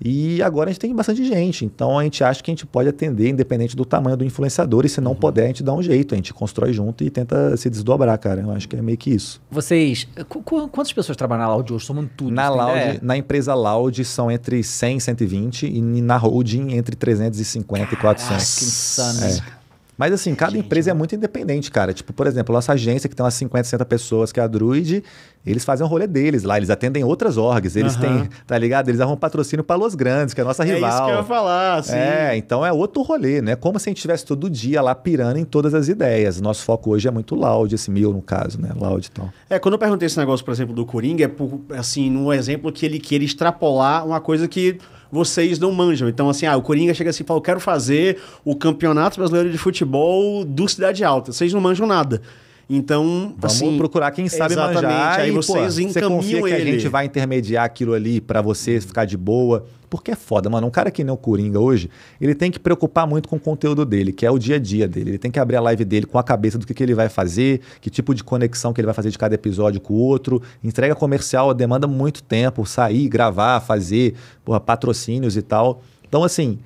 [0.00, 1.64] E agora a gente tem bastante gente.
[1.64, 4.84] Então a gente acha que a gente pode atender, independente do tamanho do influenciador.
[4.84, 6.14] E se não puder, a gente dá um jeito.
[6.14, 8.40] A gente constrói junto e tenta se desdobrar, cara.
[8.42, 9.40] Eu acho que é meio que isso.
[9.50, 10.06] Vocês.
[10.28, 11.84] qu- qu- quantas pessoas trabalham na Loud hoje?
[11.86, 12.30] Somando tudo.
[12.32, 16.72] na, você tem Loud, na empresa Loud são entre 100 e 120 e na holding
[16.74, 18.28] entre 350 e 400.
[18.28, 19.55] Caraca, que insano.
[19.98, 21.92] Mas assim, cada empresa é muito independente, cara.
[21.94, 25.02] Tipo, por exemplo, nossa agência que tem umas 50, 60 pessoas, que é a Druid,
[25.44, 28.88] eles fazem o rolê deles lá, eles atendem outras orgs, eles têm, tá ligado?
[28.88, 30.90] Eles arrumam patrocínio pra Los Grandes, que é a nossa É rival.
[30.90, 31.94] isso que eu ia falar, assim.
[31.96, 33.56] É, então é outro rolê, né?
[33.56, 36.40] Como se a gente estivesse todo dia lá pirando em todas as ideias.
[36.40, 38.70] Nosso foco hoje é muito loud, esse meu no caso, né?
[38.74, 39.30] Loud e tal.
[39.48, 42.70] É, quando eu perguntei esse negócio, por exemplo, do Coringa, é por, assim, no exemplo
[42.72, 44.78] que ele queira extrapolar uma coisa que
[45.16, 46.08] vocês não manjam.
[46.08, 49.50] Então, assim, ah, o Coringa chega assim e fala, eu quero fazer o Campeonato Brasileiro
[49.50, 51.32] de Futebol do Cidade Alta.
[51.32, 52.20] Vocês não manjam nada.
[52.68, 53.78] Então, Vamos assim...
[53.78, 56.72] procurar quem sabe exatamente, manjar aí e, vocês pô, você encaminham confia que a ele.
[56.72, 59.64] gente vai intermediar aquilo ali pra você ficar de boa.
[59.88, 60.66] Porque é foda, mano.
[60.66, 61.88] Um cara que nem o Coringa hoje,
[62.20, 64.88] ele tem que preocupar muito com o conteúdo dele, que é o dia a dia
[64.88, 65.10] dele.
[65.10, 67.08] Ele tem que abrir a live dele com a cabeça do que, que ele vai
[67.08, 70.42] fazer, que tipo de conexão que ele vai fazer de cada episódio com o outro.
[70.62, 74.14] Entrega comercial demanda muito tempo, sair, gravar, fazer
[74.44, 75.82] porra, patrocínios e tal.
[76.08, 76.58] Então, assim,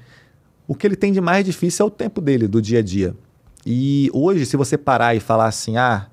[0.67, 3.15] o que ele tem de mais difícil é o tempo dele, do dia a dia.
[3.65, 6.07] E hoje, se você parar e falar assim, ah,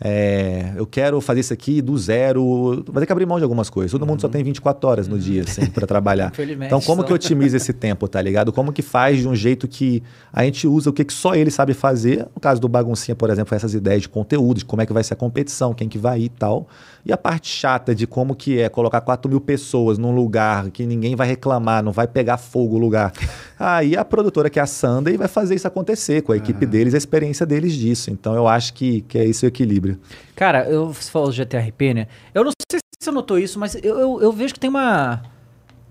[0.00, 3.68] é, eu quero fazer isso aqui do zero, vai ter que abrir mão de algumas
[3.68, 3.90] coisas.
[3.90, 6.32] Todo mundo só tem 24 horas no dia, assim, para trabalhar.
[6.64, 7.08] Então, como só.
[7.08, 8.52] que otimiza esse tempo, tá ligado?
[8.52, 10.02] Como que faz de um jeito que
[10.32, 12.28] a gente usa o que, que só ele sabe fazer?
[12.32, 15.02] No caso do Baguncinha, por exemplo, essas ideias de conteúdo, de como é que vai
[15.02, 16.68] ser a competição, quem que vai ir e tal.
[17.08, 20.84] E a parte chata de como que é colocar 4 mil pessoas num lugar que
[20.84, 23.14] ninguém vai reclamar, não vai pegar fogo o lugar.
[23.58, 26.92] Aí a produtora, que é a Sunday, vai fazer isso acontecer com a equipe deles,
[26.92, 28.10] a experiência deles disso.
[28.10, 29.98] Então eu acho que, que é esse o equilíbrio.
[30.36, 32.08] Cara, eu, você falou do GTRP, né?
[32.34, 35.22] Eu não sei se você notou isso, mas eu, eu, eu vejo que tem uma.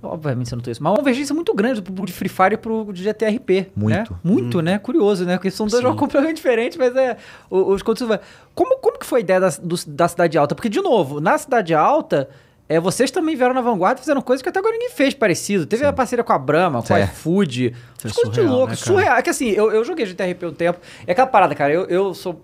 [0.01, 0.83] Obviamente você não tem isso.
[0.83, 3.71] Mas uma convergência muito grande do de Free Fire pro de GTRP.
[3.75, 4.13] Muito.
[4.13, 4.19] Né?
[4.23, 4.77] Muito, né?
[4.77, 5.37] Curioso, né?
[5.37, 5.83] Porque são dois Sim.
[5.83, 7.17] jogos completamente diferentes, mas é.
[7.49, 8.19] Os conteúdos.
[8.53, 10.53] Como, como que foi a ideia da, do- da Cidade Alta?
[10.55, 12.29] Porque, de novo, na Cidade Alta.
[12.69, 15.65] É, vocês também vieram na vanguarda e fizeram coisas que até agora ninguém fez parecido.
[15.65, 17.03] Teve a parceria com a Brahma, com a É.
[17.05, 17.73] iFood.
[17.97, 19.15] Isso é Coisa de surreal, louco, né, surreal.
[19.17, 20.77] É que assim, eu, eu joguei GTRP um tempo.
[21.07, 21.71] É aquela parada, cara.
[21.73, 22.41] Eu, eu sou.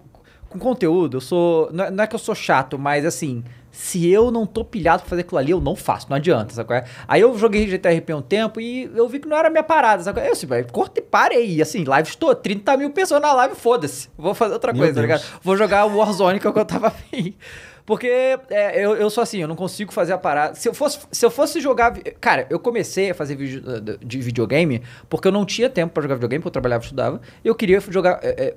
[0.54, 1.70] Com conteúdo, eu sou.
[1.74, 3.44] Não é, não é que eu sou chato, mas assim.
[3.76, 6.76] Se eu não tô pilhado pra fazer aquilo ali, eu não faço, não adianta, sabe?
[6.76, 6.84] é?
[7.08, 10.22] Aí eu joguei GTRP um tempo e eu vi que não era minha parada, sabe?
[10.22, 10.28] é?
[10.28, 11.60] Eu assim, velho, corta e parei.
[11.60, 14.10] Assim, live estou, 30 mil pessoas na live, foda-se.
[14.16, 15.22] Vou fazer outra Meu coisa, tá Deus.
[15.22, 15.40] ligado?
[15.42, 17.36] Vou jogar o Warzone que é o que eu tava afim.
[17.84, 18.08] Porque
[18.52, 20.54] é, eu, eu sou assim, eu não consigo fazer a parada.
[20.54, 21.98] Se eu fosse, se eu fosse jogar.
[22.22, 26.04] Cara, eu comecei a fazer vídeo uh, de videogame porque eu não tinha tempo pra
[26.04, 27.22] jogar videogame, porque eu trabalhava e estudava.
[27.44, 28.20] E eu queria jogar.
[28.22, 28.54] é,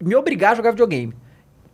[0.00, 1.12] me obrigar a jogar videogame.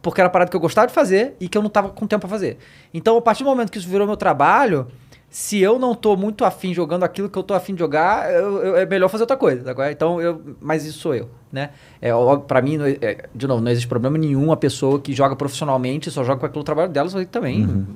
[0.00, 2.06] Porque era a parada que eu gostava de fazer e que eu não tava com
[2.06, 2.58] tempo pra fazer.
[2.94, 4.86] Então, a partir do momento que isso virou meu trabalho,
[5.28, 8.58] se eu não tô muito afim jogando aquilo que eu tô afim de jogar, eu-
[8.62, 9.74] eu- é melhor fazer outra coisa.
[9.74, 9.92] tá?
[9.92, 11.70] Então, eu, mas isso sou eu, né?
[12.00, 12.10] É,
[12.46, 15.34] pra mim, não é- é, de novo, não existe problema nenhum a pessoa que joga
[15.36, 17.86] profissionalmente, só joga com aquilo trabalho dela, só que também.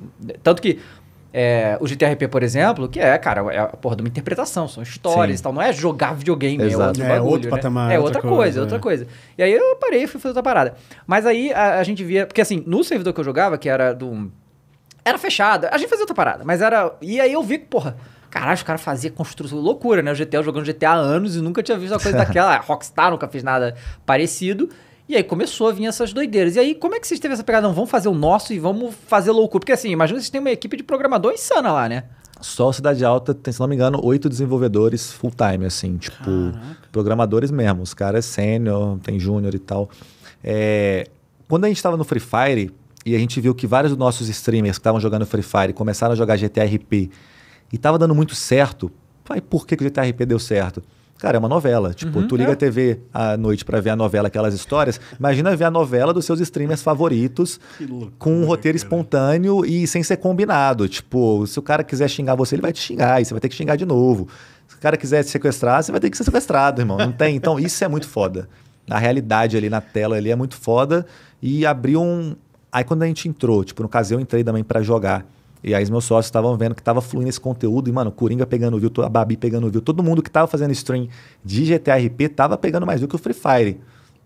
[0.43, 0.79] Tanto que
[1.35, 4.83] é, o GTRP, por exemplo, que é, cara, é a porra de uma interpretação, são
[4.83, 5.41] histórias Sim.
[5.41, 5.53] e tal.
[5.53, 6.89] Não é jogar videogame, é Exato.
[6.89, 7.55] outro É, bagulho, outro né?
[7.57, 8.79] patamar, É outra outra coisa, coisa, outra é.
[8.79, 9.07] coisa.
[9.35, 10.75] E aí eu parei e fui fazer outra parada.
[11.07, 12.27] Mas aí a, a gente via.
[12.27, 14.31] Porque assim, no servidor que eu jogava, que era do.
[15.03, 16.93] Era fechado, a gente fazia outra parada, mas era.
[17.01, 17.97] E aí eu vi que, porra.
[18.29, 20.11] Caralho, os caras faziam construção loucura, né?
[20.11, 22.57] O GTA eu jogando GTA há anos e nunca tinha visto uma coisa daquela.
[22.57, 23.75] Rockstar nunca fez nada
[24.07, 24.69] parecido.
[25.13, 26.55] E aí começou a vir essas doideiras.
[26.55, 27.67] E aí, como é que vocês teve essa pegada?
[27.67, 29.59] Não, vamos fazer o nosso e vamos fazer loucura.
[29.59, 32.05] Porque assim, imagina vocês têm uma equipe de programador insana lá, né?
[32.41, 36.17] Só Cidade Alta tem, se não me engano, oito desenvolvedores full-time, assim, tipo,
[36.91, 37.83] programadores mesmo.
[37.83, 39.87] Os caras sênior, tem júnior e tal.
[40.43, 41.07] É,
[41.47, 42.73] quando a gente estava no Free Fire
[43.05, 46.13] e a gente viu que vários dos nossos streamers que estavam jogando Free Fire começaram
[46.13, 47.11] a jogar GTRP
[47.71, 48.91] e tava dando muito certo,
[49.23, 50.81] pai, por que, que o GTRP deu certo?
[51.23, 51.93] Cara, é uma novela.
[51.93, 52.53] Tipo, Uhum, tu liga é.
[52.53, 54.99] a TV à noite pra ver a novela, aquelas histórias.
[55.17, 58.85] Imagina ver a novela dos seus streamers favoritos loucura, com um roteiro cara.
[58.85, 60.85] espontâneo e sem ser combinado.
[60.89, 63.47] Tipo, se o cara quiser xingar você, ele vai te xingar e você vai ter
[63.47, 64.27] que xingar de novo.
[64.67, 66.97] Se o cara quiser te sequestrar, você vai ter que ser sequestrado, irmão.
[66.97, 67.37] Não tem.
[67.37, 68.49] Então, isso é muito foda.
[68.89, 71.05] A realidade ali na tela ali é muito foda
[71.41, 72.35] e abriu um.
[72.69, 75.25] Aí quando a gente entrou, tipo, no caso eu entrei também pra jogar.
[75.63, 78.45] E aí os meus sócios estavam vendo que tava fluindo esse conteúdo e, mano, Coringa
[78.45, 81.07] pegando view, a Babi pegando view, todo mundo que tava fazendo stream
[81.43, 83.79] de GTRP tava pegando mais view que o Free Fire.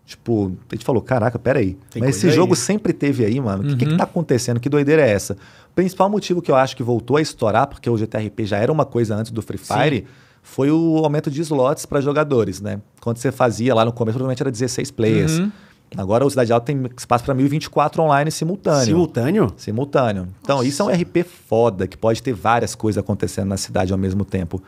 [0.03, 1.77] Tipo, a gente falou, caraca, peraí.
[1.91, 2.31] Tem Mas esse aí.
[2.31, 3.63] jogo sempre teve aí, mano.
[3.63, 4.57] O que, que que tá acontecendo?
[4.57, 5.33] Que doideira é essa?
[5.69, 8.71] O principal motivo que eu acho que voltou a estourar, porque o GTRP já era
[8.71, 10.05] uma coisa antes do Free Fire,
[10.41, 12.79] foi o aumento de slots para jogadores, né?
[13.01, 15.39] Quando você fazia lá no começo, provavelmente era 16 players.
[15.39, 15.51] Uhum.
[15.95, 18.85] Agora o Cidade Alta tem espaço para 1024 online simultâneo.
[18.85, 19.53] Simultâneo?
[19.55, 20.27] Simultâneo.
[20.41, 23.97] Então, isso é um RP foda, que pode ter várias coisas acontecendo na cidade ao
[23.97, 24.61] mesmo tempo.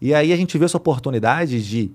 [0.00, 1.90] E aí a gente viu essa oportunidade de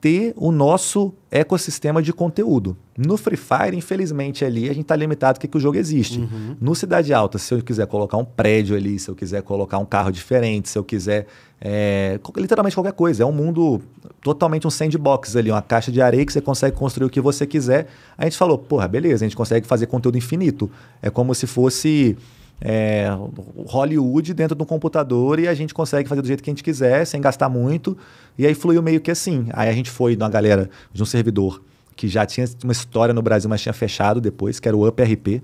[0.00, 2.76] ter o nosso ecossistema de conteúdo.
[2.96, 6.18] No Free Fire, infelizmente, ali a gente está limitado porque que o jogo existe.
[6.60, 9.84] No Cidade Alta, se eu quiser colocar um prédio ali, se eu quiser colocar um
[9.84, 11.26] carro diferente, se eu quiser.
[11.60, 13.22] é, literalmente qualquer coisa.
[13.22, 13.82] É um mundo
[14.22, 17.46] totalmente um sandbox ali, uma caixa de areia que você consegue construir o que você
[17.46, 17.86] quiser.
[18.16, 20.70] A gente falou, porra, beleza, a gente consegue fazer conteúdo infinito.
[21.02, 22.16] É como se fosse
[22.60, 23.08] é,
[23.66, 26.64] Hollywood dentro de um computador e a gente consegue fazer do jeito que a gente
[26.64, 27.96] quiser, sem gastar muito.
[28.38, 29.48] E aí fluiu meio que assim.
[29.52, 31.62] Aí a gente foi na galera de um servidor
[31.94, 35.42] que já tinha uma história no Brasil, mas tinha fechado depois, que era o UpRP.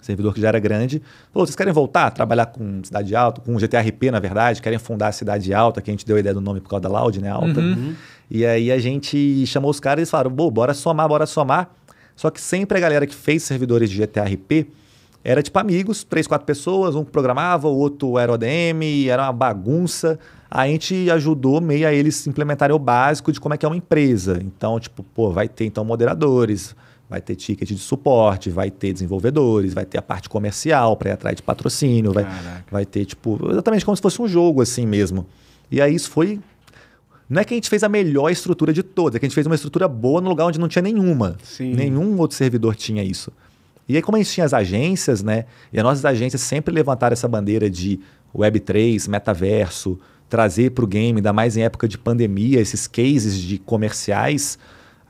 [0.00, 1.00] Servidor que já era grande.
[1.32, 4.60] Falou, vocês querem voltar a trabalhar com Cidade Alta, com GTRP, na verdade?
[4.60, 6.82] Querem fundar a Cidade Alta, que a gente deu a ideia do nome por causa
[6.82, 7.30] da Loud, né?
[7.30, 7.60] Alta.
[8.28, 11.70] E aí a gente chamou os caras e eles falaram, bora somar, bora somar.
[12.16, 14.66] Só que sempre a galera que fez servidores de GTRP
[15.24, 20.18] era tipo amigos, três, quatro pessoas, um programava, o outro era ODM, era uma bagunça.
[20.50, 23.76] A gente ajudou meio a eles implementarem o básico de como é que é uma
[23.76, 24.38] empresa.
[24.42, 26.74] Então, tipo, pô, vai ter então moderadores,
[27.08, 31.12] vai ter ticket de suporte, vai ter desenvolvedores, vai ter a parte comercial para ir
[31.12, 32.26] atrás de patrocínio, vai,
[32.70, 35.26] vai ter, tipo, exatamente como se fosse um jogo assim mesmo.
[35.70, 36.40] E aí isso foi.
[37.28, 39.34] Não é que a gente fez a melhor estrutura de todas, é que a gente
[39.34, 41.36] fez uma estrutura boa no lugar onde não tinha nenhuma.
[41.42, 41.72] Sim.
[41.74, 43.32] Nenhum outro servidor tinha isso.
[43.88, 45.44] E aí, como a gente tinha as agências, né?
[45.72, 48.00] E as nossas agências sempre levantaram essa bandeira de
[48.34, 49.98] Web3, metaverso,
[50.28, 54.58] trazer para o game, ainda mais em época de pandemia, esses cases de comerciais.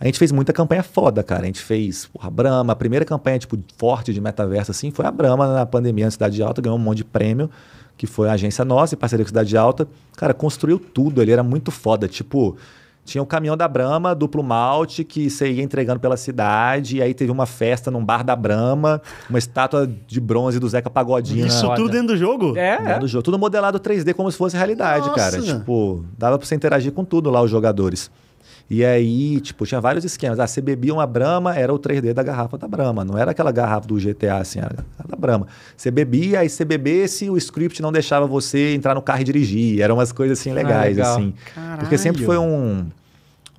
[0.01, 1.43] A gente fez muita campanha foda, cara.
[1.43, 5.07] A gente fez porra, a Brahma, a primeira campanha tipo, forte de metaverso assim foi
[5.07, 7.49] a Brahma na pandemia na Cidade Alta, ganhou um monte de prêmio,
[7.97, 9.87] que foi a agência nossa, em parceria com a Cidade Alta.
[10.17, 12.09] Cara, construiu tudo, ele era muito foda.
[12.09, 12.57] Tipo,
[13.05, 17.13] Tinha o caminhão da Brahma, duplo malte, que você ia entregando pela cidade, e aí
[17.13, 21.45] teve uma festa num bar da Brahma, uma estátua de bronze do Zeca Pagodinho.
[21.47, 22.57] Isso na- tudo dentro do jogo?
[22.57, 23.23] É, dentro do jogo.
[23.25, 25.17] Tudo modelado 3D como se fosse realidade, Nossa.
[25.19, 25.43] cara.
[25.43, 28.09] Tipo, dava pra você interagir com tudo lá, os jogadores.
[28.71, 30.41] E aí, tipo, tinha vários esquemas.
[30.41, 33.05] Ah, você bebia uma Brahma, era o 3D da garrafa da Brahma.
[33.05, 35.47] Não era aquela garrafa do GTA, assim, era da Brahma.
[35.77, 39.81] Você bebia, aí você bebesse, o script não deixava você entrar no carro e dirigir.
[39.81, 41.13] Eram umas coisas, assim, legais, legal.
[41.17, 41.35] assim.
[41.55, 41.81] Caralho.
[41.81, 42.87] Porque sempre foi um,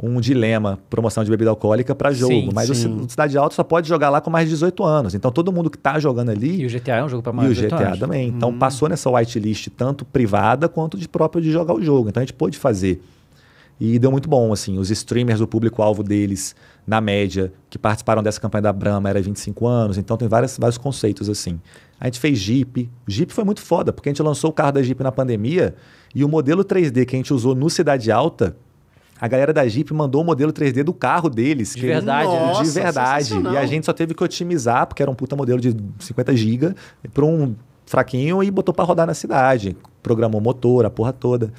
[0.02, 2.34] um dilema, promoção de bebida alcoólica para jogo.
[2.34, 3.02] Sim, Mas o sim.
[3.06, 5.14] O Cidade Alta só pode jogar lá com mais de 18 anos.
[5.14, 6.62] Então todo mundo que tá jogando ali...
[6.62, 8.00] E o GTA é um jogo pra E mais o de 18 GTA anos.
[8.00, 8.28] também.
[8.30, 12.10] Então passou nessa whitelist tanto privada quanto de próprio de jogar o jogo.
[12.10, 13.02] Então a gente pôde fazer.
[13.80, 14.78] E deu muito bom, assim.
[14.78, 16.56] Os streamers, o público-alvo deles,
[16.86, 19.98] na média, que participaram dessa campanha da Brahma, era 25 anos.
[19.98, 21.60] Então tem várias, vários conceitos, assim.
[22.00, 22.90] A gente fez Jeep.
[23.08, 25.76] O Jeep foi muito foda, porque a gente lançou o carro da Jeep na pandemia
[26.14, 28.56] e o modelo 3D que a gente usou no Cidade Alta,
[29.20, 31.74] a galera da Jeep mandou o modelo 3D do carro deles.
[31.74, 32.40] De que verdade, né?
[32.40, 33.34] Nossa, de verdade.
[33.54, 36.76] E a gente só teve que otimizar, porque era um puta modelo de 50 GB,
[37.14, 37.56] para um
[37.86, 39.78] fraquinho e botou para rodar na cidade.
[40.02, 41.54] Programou motor, a porra toda.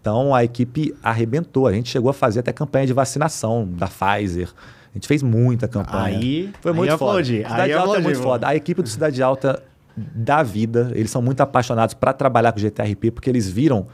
[0.00, 1.66] Então a equipe arrebentou.
[1.66, 4.48] A gente chegou a fazer até campanha de vacinação da Pfizer.
[4.92, 6.18] A gente fez muita campanha.
[6.18, 7.10] Aí- foi aí muito foda.
[7.10, 8.28] aplaudi, Cidade aí Alta é aplaudi, muito mano.
[8.28, 8.48] foda.
[8.48, 9.62] A equipe do Cidade Alta
[9.96, 13.86] da vida, eles são muito apaixonados para trabalhar com GTRP, porque eles viram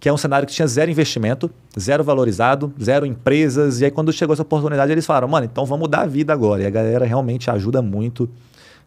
[0.00, 3.80] que é um cenário que tinha zero investimento, zero valorizado, zero empresas.
[3.80, 6.62] E aí, quando chegou essa oportunidade, eles falaram, mano, então vamos dar a vida agora.
[6.62, 8.28] E a galera realmente ajuda muito.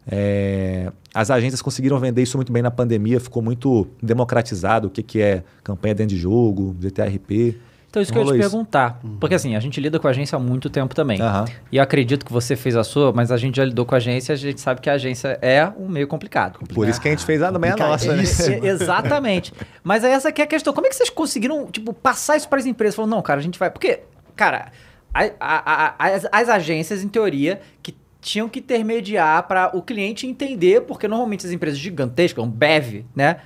[0.09, 5.03] É, As agências conseguiram vender isso muito bem na pandemia, ficou muito democratizado o que,
[5.03, 7.57] que é campanha dentro de jogo, GTRP.
[7.89, 9.01] Então, isso que eu ia te perguntar.
[9.19, 11.21] Porque assim, a gente lida com a agência há muito tempo também.
[11.21, 11.43] Aham.
[11.69, 13.97] E eu acredito que você fez a sua, mas a gente já lidou com a
[13.97, 16.59] agência, a gente sabe que a agência é um meio complicado.
[16.73, 18.23] Por isso que a gente fez a meia nossa, né?
[18.23, 19.51] Isso, exatamente.
[19.83, 20.71] Mas aí essa que é a questão.
[20.73, 22.95] Como é que vocês conseguiram, tipo, passar isso para as empresas?
[22.95, 23.69] Falou, não, cara, a gente vai...
[23.69, 23.99] Porque,
[24.37, 24.71] cara,
[25.13, 30.27] a- a- a- as, as agências, em teoria, que tinham que intermediar para o cliente
[30.27, 33.41] entender, porque normalmente as empresas gigantescas, um BEV, né?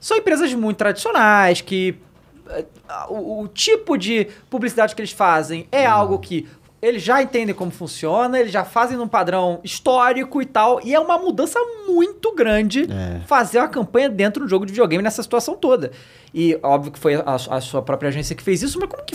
[0.00, 1.96] São empresas muito tradicionais, que
[2.48, 2.64] eh,
[3.08, 6.48] o, o tipo de publicidade que eles fazem é algo que
[6.84, 11.00] eles já entendem como funciona, eles já fazem num padrão histórico e tal, e é
[11.00, 11.58] uma mudança
[11.88, 13.20] muito grande É.
[13.26, 15.90] fazer uma campanha dentro do jogo de videogame nessa situação toda.
[16.32, 19.14] E óbvio que foi a, a sua própria agência que fez isso, mas como que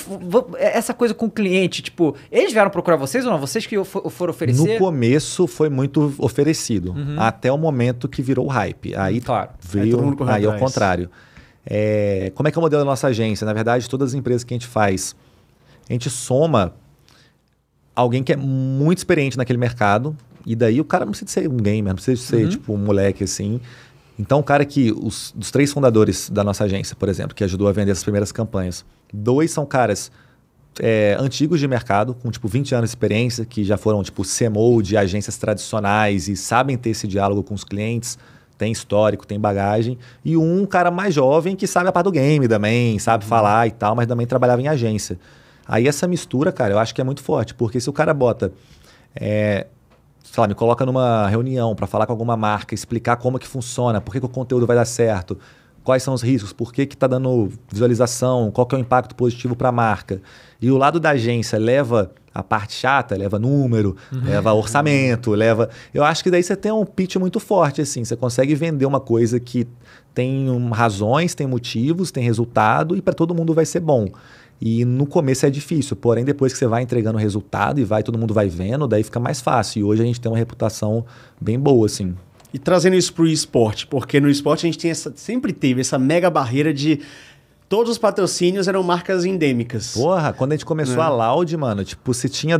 [0.58, 3.38] essa coisa com o cliente, tipo, eles vieram procurar vocês ou não?
[3.40, 4.74] Vocês que fo- foram oferecer?
[4.74, 8.96] No começo foi muito oferecido, até o momento que virou o hype.
[8.96, 9.50] Aí Claro.
[9.52, 10.72] Aí todo veio mundo correu aí ao atrás.
[10.72, 11.10] contrário.
[11.66, 13.46] É, como é que é o modelo da nossa agência?
[13.46, 15.16] Na verdade, todas as empresas que a gente faz,
[15.90, 16.74] a gente soma
[17.99, 20.15] alguém que é muito experiente naquele mercado,
[20.45, 23.23] e daí o cara não precisa ser um gamer, não precisa ser tipo um moleque
[23.23, 23.59] assim.
[24.17, 27.67] Então, o cara que, os, dos três fundadores da nossa agência, por exemplo, que ajudou
[27.67, 30.11] a vender essas primeiras campanhas, dois são caras
[30.80, 34.81] é, antigos de mercado, com tipo 20 anos de experiência, que já foram tipo CMO
[34.81, 38.17] de agências tradicionais e sabem ter esse diálogo com os clientes,
[38.57, 42.45] tem histórico, tem bagagem, e um cara mais jovem que sabe a parte do game
[42.47, 45.17] também, sabe falar e tal, mas também trabalhava em agência.
[45.70, 48.52] Aí essa mistura, cara, eu acho que é muito forte, porque se o cara bota,
[49.16, 49.68] é,
[50.24, 54.02] sei lá, me coloca numa reunião para falar com alguma marca, explicar como que funciona,
[54.02, 55.38] por que, que o conteúdo vai dar certo,
[55.84, 59.56] quais são os riscos, por que está dando visualização, qual que é o impacto positivo
[59.56, 60.20] para a marca.
[60.60, 65.70] E o lado da agência leva a parte chata, leva número, leva orçamento, leva.
[65.94, 68.04] Eu acho que daí você tem um pitch muito forte, assim.
[68.04, 69.68] Você consegue vender uma coisa que
[70.14, 74.08] tem um, razões, tem motivos, tem resultado e para todo mundo vai ser bom.
[74.61, 78.03] E no começo é difícil, porém depois que você vai entregando o resultado e vai,
[78.03, 79.80] todo mundo vai vendo, daí fica mais fácil.
[79.80, 81.06] E hoje a gente tem uma reputação
[81.40, 82.14] bem boa, assim.
[82.53, 86.30] E trazendo isso pro esporte, porque no esporte a gente essa, sempre teve essa mega
[86.30, 86.99] barreira de
[87.69, 89.94] todos os patrocínios eram marcas endêmicas.
[89.94, 91.06] Porra, quando a gente começou É.
[91.06, 92.60] a Loud, mano, tipo, você tinha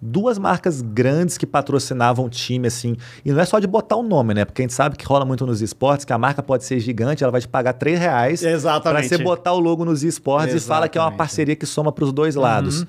[0.00, 2.96] duas marcas grandes que patrocinavam o time, assim.
[3.24, 4.44] E não é só de botar o nome, né?
[4.44, 7.22] Porque a gente sabe que rola muito nos esportes, que a marca pode ser gigante,
[7.22, 9.08] ela vai te pagar 3 reais Exatamente.
[9.08, 12.12] você botar o logo nos esportes e fala que é uma parceria que soma pros
[12.12, 12.86] dois lados.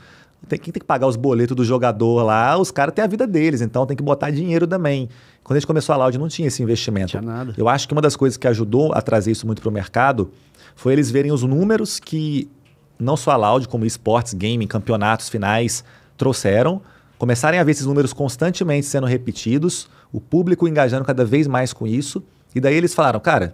[0.47, 3.27] Tem, quem tem que pagar os boletos do jogador lá, os caras têm a vida
[3.27, 5.09] deles, então tem que botar dinheiro também.
[5.43, 7.09] Quando a gente começou a Loud, não tinha esse investimento.
[7.09, 7.53] Tinha nada.
[7.57, 10.31] Eu acho que uma das coisas que ajudou a trazer isso muito pro mercado
[10.75, 12.49] foi eles verem os números que
[12.97, 15.83] não só a Loud, como esportes, gaming, campeonatos finais
[16.17, 16.81] trouxeram,
[17.19, 21.85] começarem a ver esses números constantemente sendo repetidos, o público engajando cada vez mais com
[21.85, 22.23] isso,
[22.55, 23.53] e daí eles falaram, cara,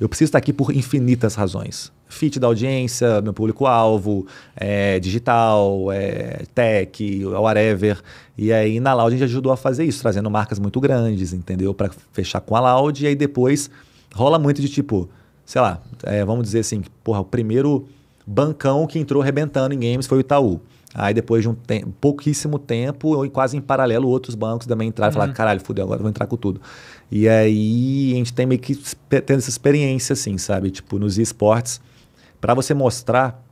[0.00, 1.92] eu preciso estar aqui por infinitas razões.
[2.08, 4.26] Fit da audiência, meu público-alvo,
[4.56, 8.00] é, digital, é, tech, whatever.
[8.36, 11.72] E aí na Loud a gente ajudou a fazer isso, trazendo marcas muito grandes, entendeu?
[11.72, 13.04] Para fechar com a Loud.
[13.04, 13.70] E aí depois
[14.14, 15.08] rola muito de tipo,
[15.44, 17.86] sei lá, é, vamos dizer assim, porra, o primeiro,
[18.26, 20.60] bancão que entrou arrebentando em games foi o Itaú.
[20.94, 25.10] Aí depois de um te pouquíssimo tempo, ou quase em paralelo, outros bancos também entraram
[25.10, 26.60] e falaram, caralho, fudeu, agora eu vou entrar com tudo.
[27.10, 28.74] E aí a gente tem meio que
[29.08, 30.70] tendo essa experiência, assim, sabe?
[30.70, 31.80] Tipo, nos esportes,
[32.40, 33.44] para você mostrar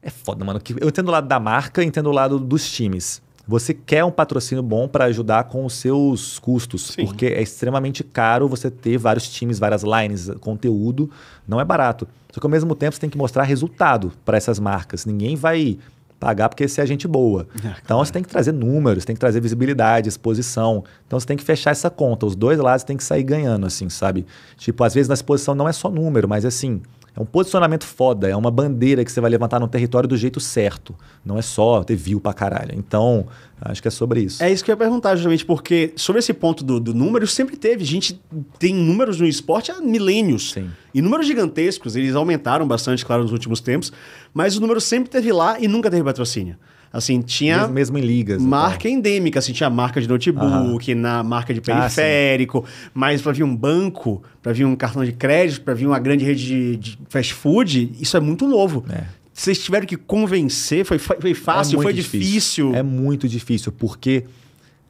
[0.00, 0.60] é foda, mano.
[0.80, 3.20] Eu entendo o lado da marca, entendo o lado dos times.
[3.46, 7.06] Você quer um patrocínio bom para ajudar com os seus custos, Sim.
[7.06, 11.10] porque é extremamente caro você ter vários times, várias lines, conteúdo,
[11.46, 12.06] não é barato.
[12.30, 15.06] Só que ao mesmo tempo você tem que mostrar resultado para essas marcas.
[15.06, 15.78] Ninguém vai
[16.18, 17.46] pagar porque você é gente boa.
[17.84, 20.84] Então você tem que trazer números, tem que trazer visibilidade, exposição.
[21.06, 22.26] Então você tem que fechar essa conta.
[22.26, 24.26] Os dois lados têm que sair ganhando, assim, sabe?
[24.56, 26.82] Tipo, às vezes na exposição não é só número, mas assim,
[27.18, 30.38] é um posicionamento foda, é uma bandeira que você vai levantar no território do jeito
[30.38, 30.94] certo.
[31.24, 32.72] Não é só ter view pra caralho.
[32.76, 33.26] Então,
[33.60, 34.40] acho que é sobre isso.
[34.40, 37.56] É isso que eu ia perguntar, justamente, porque sobre esse ponto do, do número, sempre
[37.56, 37.82] teve.
[37.82, 38.20] A gente
[38.56, 40.52] tem números no esporte há milênios.
[40.52, 40.70] Sim.
[40.94, 43.92] E números gigantescos, eles aumentaram bastante, claro, nos últimos tempos,
[44.32, 46.56] mas o número sempre teve lá e nunca teve patrocínio.
[46.92, 48.42] Assim, tinha Mesmo, em ligas.
[48.42, 53.32] e marca endêmica, assim, tinha marca de notebook, na marca de Ah, periférico, mas para
[53.32, 56.76] vir um banco, para vir um cartão de crédito, para vir uma grande rede de,
[56.76, 58.84] de fast food, isso é muito novo.
[58.90, 59.04] É.
[59.34, 62.74] Vocês tiveram que convencer, foi, foi fácil, muito foi difícil.
[62.74, 64.24] É muito difícil, porque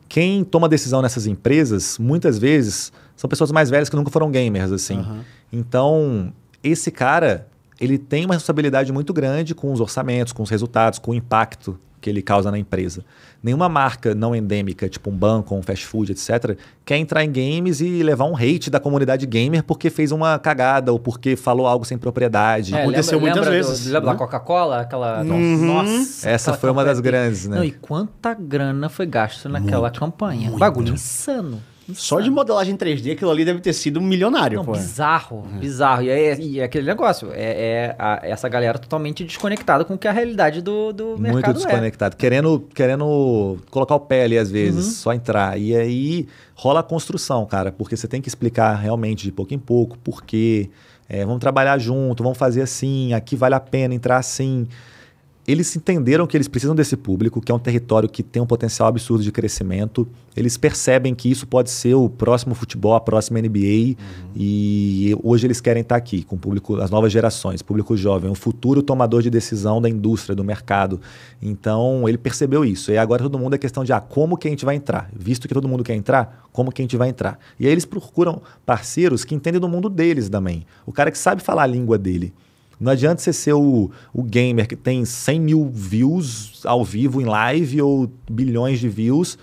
[0.08, 4.72] quem toma decisão nessas empresas, muitas vezes, são pessoas mais velhas que nunca foram gamers,
[4.72, 4.98] assim.
[4.98, 5.20] Aham.
[5.52, 7.46] Então, esse cara,
[7.80, 11.78] ele tem uma responsabilidade muito grande com os orçamentos, com os resultados, com o impacto
[12.00, 13.04] que ele causa na empresa.
[13.42, 17.80] Nenhuma marca não endêmica, tipo um banco, um fast food, etc., quer entrar em games
[17.80, 21.84] e levar um hate da comunidade gamer porque fez uma cagada ou porque falou algo
[21.84, 22.74] sem propriedade.
[22.74, 24.12] É, Aconteceu lembra, muitas lembra vezes, Do, lembra né?
[24.12, 24.80] da Coca-Cola?
[24.80, 25.22] Aquela.
[25.22, 25.66] Uhum.
[25.66, 26.28] Nossa.
[26.28, 27.56] Essa aquela foi uma das grandes, né?
[27.56, 30.50] Não, e quanta grana foi gasto naquela campanha?
[30.50, 31.62] Bagulho insano.
[31.94, 34.72] Só de modelagem 3D, aquilo ali deve ter sido um milionário, Não, pô.
[34.72, 36.02] bizarro, bizarro.
[36.02, 37.36] E é, e é aquele negócio, é,
[37.88, 41.50] é a- essa galera totalmente desconectada com o que a realidade do, do Muito mercado
[41.60, 41.64] é.
[41.64, 42.16] desconectado.
[42.16, 44.92] Querendo, querendo colocar o pé ali, às vezes, Uhum.
[44.92, 45.58] só entrar.
[45.58, 49.58] E aí rola a construção, cara, porque você tem que explicar realmente de pouco em
[49.58, 50.68] pouco por quê.
[51.08, 54.68] É, vamos trabalhar junto, vamos fazer assim, aqui vale a pena entrar assim.
[55.48, 58.86] Eles entenderam que eles precisam desse público, que é um território que tem um potencial
[58.86, 60.06] absurdo de crescimento.
[60.36, 63.96] Eles percebem que isso pode ser o próximo futebol, a próxima NBA.
[64.36, 68.34] E hoje eles querem estar aqui com o público, as novas gerações, público jovem, o
[68.34, 71.00] futuro tomador de decisão da indústria, do mercado.
[71.40, 72.92] Então ele percebeu isso.
[72.92, 75.08] E agora todo mundo é questão de ah, como que a gente vai entrar.
[75.16, 77.38] Visto que todo mundo quer entrar, como que a gente vai entrar?
[77.58, 80.66] E aí eles procuram parceiros que entendem do mundo deles também.
[80.84, 82.34] O cara que sabe falar a língua dele.
[82.80, 87.24] Não adianta você ser o, o gamer que tem 100 mil views ao vivo em
[87.24, 89.36] live ou bilhões de views.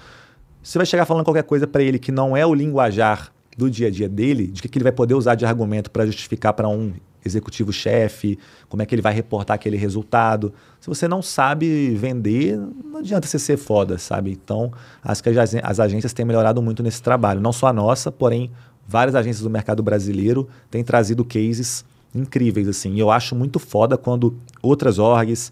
[0.63, 3.87] Você vai chegar falando qualquer coisa para ele que não é o linguajar do dia
[3.87, 6.67] a dia dele, de que, que ele vai poder usar de argumento para justificar para
[6.67, 6.93] um
[7.23, 8.37] executivo-chefe,
[8.69, 10.53] como é que ele vai reportar aquele resultado.
[10.79, 14.31] Se você não sabe vender, não adianta você ser foda, sabe?
[14.31, 14.71] Então,
[15.03, 17.41] acho que as, as agências têm melhorado muito nesse trabalho.
[17.41, 18.51] Não só a nossa, porém,
[18.87, 21.83] várias agências do mercado brasileiro têm trazido cases
[22.15, 22.93] incríveis, assim.
[22.93, 25.51] E eu acho muito foda quando outras orgs,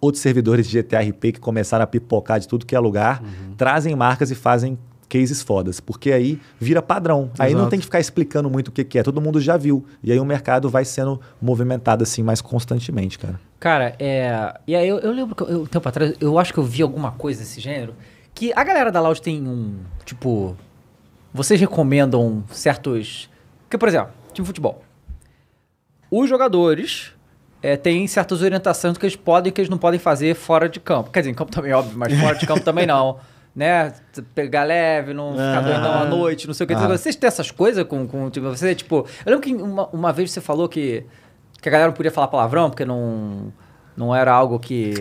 [0.00, 3.22] outros servidores de GTRP que começaram a pipocar de tudo que é lugar,
[3.56, 4.78] trazem marcas e fazem
[5.08, 7.30] cases fodas, porque aí vira padrão.
[7.38, 7.70] Aí não Exato.
[7.70, 9.84] tem que ficar explicando muito o que, que é, todo mundo já viu.
[10.02, 13.40] E aí o mercado vai sendo movimentado assim mais constantemente, cara.
[13.60, 14.54] Cara, é.
[14.66, 16.82] E aí eu, eu lembro que eu, um tempo atrás, eu acho que eu vi
[16.82, 17.94] alguma coisa desse gênero.
[18.34, 19.78] Que a galera da Loud tem um.
[20.04, 20.56] Tipo.
[21.32, 23.30] Vocês recomendam certos.
[23.62, 24.83] Porque, por exemplo, time de futebol.
[26.16, 27.10] Os jogadores
[27.60, 30.78] é, têm certas orientações que eles podem e que eles não podem fazer fora de
[30.78, 31.10] campo.
[31.10, 33.18] Quer dizer, em campo também, óbvio, mas fora de campo também não.
[33.56, 33.92] Né?
[34.34, 35.60] Pegar leve, não ficar Ah.
[35.60, 36.74] doidão à noite, não sei o que.
[36.74, 36.88] Ah.
[36.88, 39.06] Vocês têm essas coisas com, com tipo, você, tipo.
[39.24, 41.06] Eu lembro que uma, uma vez você falou que,
[41.62, 43.52] que a galera não podia falar palavrão, porque não,
[43.96, 44.92] não era algo que.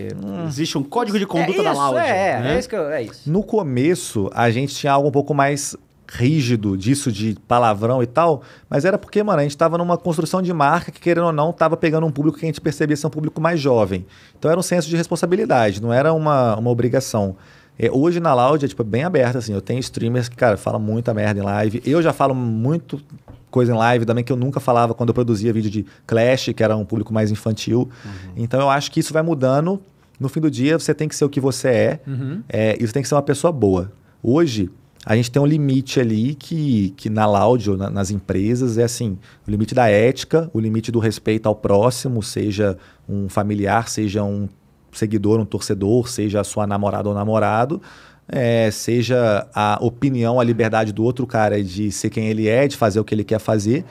[0.47, 1.97] Existe um código de conduta é da isso, Loud.
[1.97, 2.55] É, né?
[2.55, 3.27] é isso que eu, é isso.
[3.31, 5.75] No começo, a gente tinha algo um pouco mais
[6.13, 10.41] rígido disso de palavrão e tal, mas era porque, mano, a gente tava numa construção
[10.41, 13.07] de marca que, querendo ou não, tava pegando um público que a gente percebia ser
[13.07, 14.05] um público mais jovem.
[14.37, 17.35] Então era um senso de responsabilidade, não era uma, uma obrigação.
[17.77, 19.51] É, hoje na Loud é tipo, bem aberta, assim.
[19.51, 21.81] Eu tenho streamers que, cara, falam muita merda em live.
[21.83, 23.01] Eu já falo muito
[23.49, 26.63] coisa em live também que eu nunca falava quando eu produzia vídeo de Clash, que
[26.63, 27.89] era um público mais infantil.
[28.35, 29.81] Então eu acho que isso vai mudando.
[30.19, 31.99] No fim do dia, você tem que ser o que você é.
[32.47, 33.91] É, e você tem que ser uma pessoa boa.
[34.21, 34.69] Hoje,
[35.05, 38.83] a gente tem um limite ali que, que na Loud, ou na- nas empresas, é
[38.83, 39.17] assim:
[39.47, 42.77] o limite da ética, o limite do respeito ao próximo, seja
[43.07, 44.47] um familiar, seja um
[44.91, 47.81] seguidor, um torcedor, seja a sua namorada ou namorado,
[48.27, 52.77] é, seja a opinião, a liberdade do outro cara de ser quem ele é, de
[52.77, 53.83] fazer o que ele quer fazer.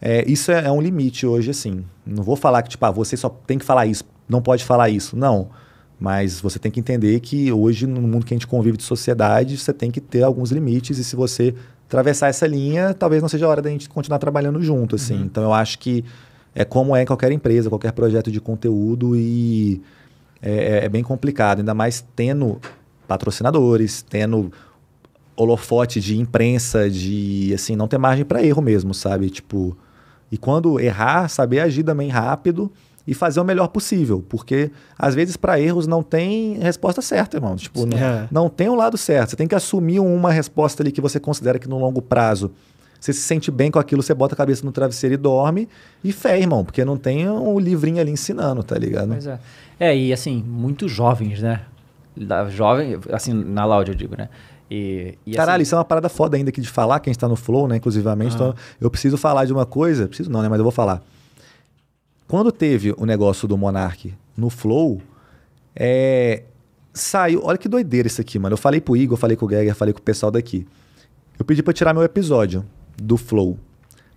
[0.00, 1.84] É, isso é, é um limite hoje, assim.
[2.04, 4.88] Não vou falar que, tipo, ah, você só tem que falar isso, não pode falar
[4.90, 5.16] isso.
[5.16, 5.48] Não.
[5.98, 9.56] Mas você tem que entender que hoje, no mundo que a gente convive de sociedade,
[9.56, 10.98] você tem que ter alguns limites.
[10.98, 11.54] E se você
[11.86, 15.22] atravessar essa linha, talvez não seja a hora da gente continuar trabalhando junto, assim.
[15.22, 16.04] Então, eu acho que
[16.54, 19.80] é como é em qualquer empresa, qualquer projeto de conteúdo e
[20.42, 21.60] é, é- é bem complicado.
[21.60, 22.60] Ainda mais tendo
[23.08, 24.52] patrocinadores, tendo
[25.36, 29.28] holofote de imprensa, de assim, não ter margem para erro mesmo, sabe?
[29.30, 29.76] Tipo,
[30.32, 32.70] e quando errar, saber agir também rápido
[33.06, 37.54] e fazer o melhor possível, porque às vezes para erros não tem resposta certa, irmão.
[37.56, 38.28] Tipo, não, É.
[38.30, 39.30] não tem um lado certo.
[39.30, 42.50] Você tem que assumir uma resposta ali que você considera que no longo prazo
[43.00, 45.68] você se sente bem com aquilo, você bota a cabeça no travesseiro e dorme
[46.02, 49.08] e fé, irmão, porque não tem um livrinho ali ensinando, tá ligado?
[49.08, 49.38] Pois é.
[49.78, 51.60] É, e assim, muito jovens, né?
[52.16, 54.28] Da jovem, assim, na Loud eu digo, né?
[54.70, 57.12] E, e, Caralho, assim, isso é uma parada foda ainda aqui de falar, que a
[57.12, 58.34] gente tá no Flow, né, inclusivamente.
[58.34, 61.02] Então, eu preciso falar de uma coisa, preciso não, né, mas eu vou falar.
[62.28, 65.00] Quando teve o negócio do Monark no Flow,
[65.74, 66.42] é,
[66.92, 67.40] saiu.
[67.44, 68.54] Olha que doideira isso aqui, mano.
[68.54, 70.66] Eu falei pro Igor, falei com o Geiger, falei com o pessoal daqui.
[71.38, 72.64] Eu pedi pra tirar meu episódio
[73.00, 73.58] do Flow.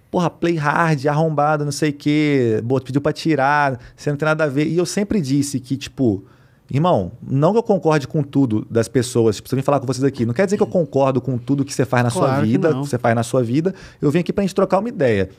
[0.09, 2.61] Porra, play hard, arrombado, não sei o quê.
[2.63, 4.65] bot- Pediu pra tirar, você não tem nada a ver.
[4.67, 6.23] E eu sempre disse que, tipo,
[6.71, 9.35] irmão, não que eu concorde com tudo das pessoas.
[9.35, 11.37] Tipo, se eu vim falar com vocês aqui, não quer dizer que eu concordo com
[11.37, 12.81] tudo que você faz na sua Claro que vida, não.
[12.81, 13.75] que você faz na sua vida.
[14.01, 15.29] Eu vim aqui pra gente trocar uma ideia.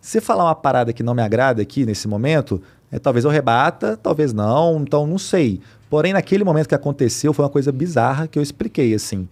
[0.00, 3.96] Se falar uma parada que não me agrada aqui nesse momento, é, talvez eu rebata,
[3.96, 5.60] talvez não, então não sei.
[5.90, 9.28] Porém, naquele momento que aconteceu, foi uma coisa bizarra que eu expliquei assim.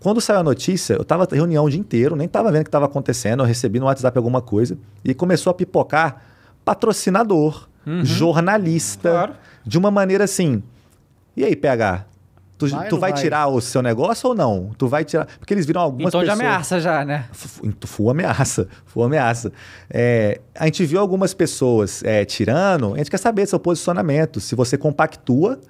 [0.00, 2.64] Quando saiu a notícia, eu tava em reunião o dia inteiro, nem tava vendo o
[2.64, 6.22] que estava acontecendo, eu recebi no WhatsApp alguma coisa e começou a pipocar
[6.64, 7.68] patrocinador,
[8.02, 9.32] jornalista, Claro.
[9.64, 10.62] de uma maneira assim.
[11.36, 12.04] E aí, PH?
[12.58, 13.20] Tu, Vai tu vai, vai?
[13.20, 14.70] tirar o seu negócio ou não?
[14.78, 15.26] Tu vai tirar.
[15.38, 16.40] Porque eles viram algumas então de pessoas.
[16.40, 17.26] ameaça já, né?
[17.32, 19.52] Fu- Foi ameaça, foi ameaça.
[19.90, 24.54] É, a gente viu algumas pessoas é, tirando, a gente quer saber seu posicionamento, se
[24.54, 25.60] você compactua.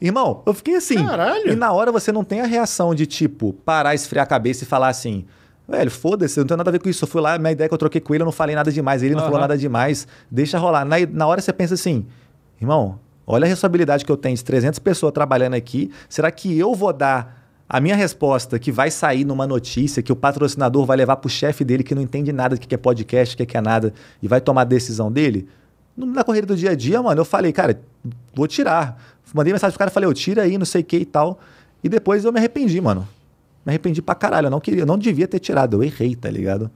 [0.00, 1.04] Irmão, eu fiquei assim.
[1.04, 1.50] Caralho.
[1.52, 4.66] E na hora você não tem a reação de, tipo, parar, esfriar a cabeça e
[4.66, 5.24] falar assim.
[5.66, 7.04] Velho, foda-se, eu não tenho nada a ver com isso.
[7.04, 9.02] Eu fui lá, minha ideia que eu troquei com ele, eu não falei nada demais.
[9.02, 9.40] Ele não falou Aham.
[9.42, 10.06] nada demais.
[10.30, 10.84] Deixa rolar.
[10.84, 12.06] Na, na hora você pensa assim,
[12.60, 12.98] irmão,
[13.28, 15.90] olha a responsabilidade que eu tenho de 300 pessoas trabalhando aqui.
[16.08, 17.36] Será que eu vou dar
[17.68, 21.62] a minha resposta que vai sair numa notícia que o patrocinador vai levar pro chefe
[21.64, 23.92] dele que não entende nada do que é podcast, o que é nada,
[24.22, 25.46] e vai tomar a decisão dele?
[25.94, 27.78] Na corrida do dia a dia, mano, eu falei, cara,
[28.34, 28.98] vou tirar.
[29.34, 31.38] Mandei mensagem pro cara, falei, eu tira aí, não sei o que e tal.
[31.84, 33.06] E depois eu me arrependi, mano.
[33.66, 34.46] Me arrependi pra caralho.
[34.46, 36.70] Eu não queria, eu não devia ter tirado, eu errei, tá ligado?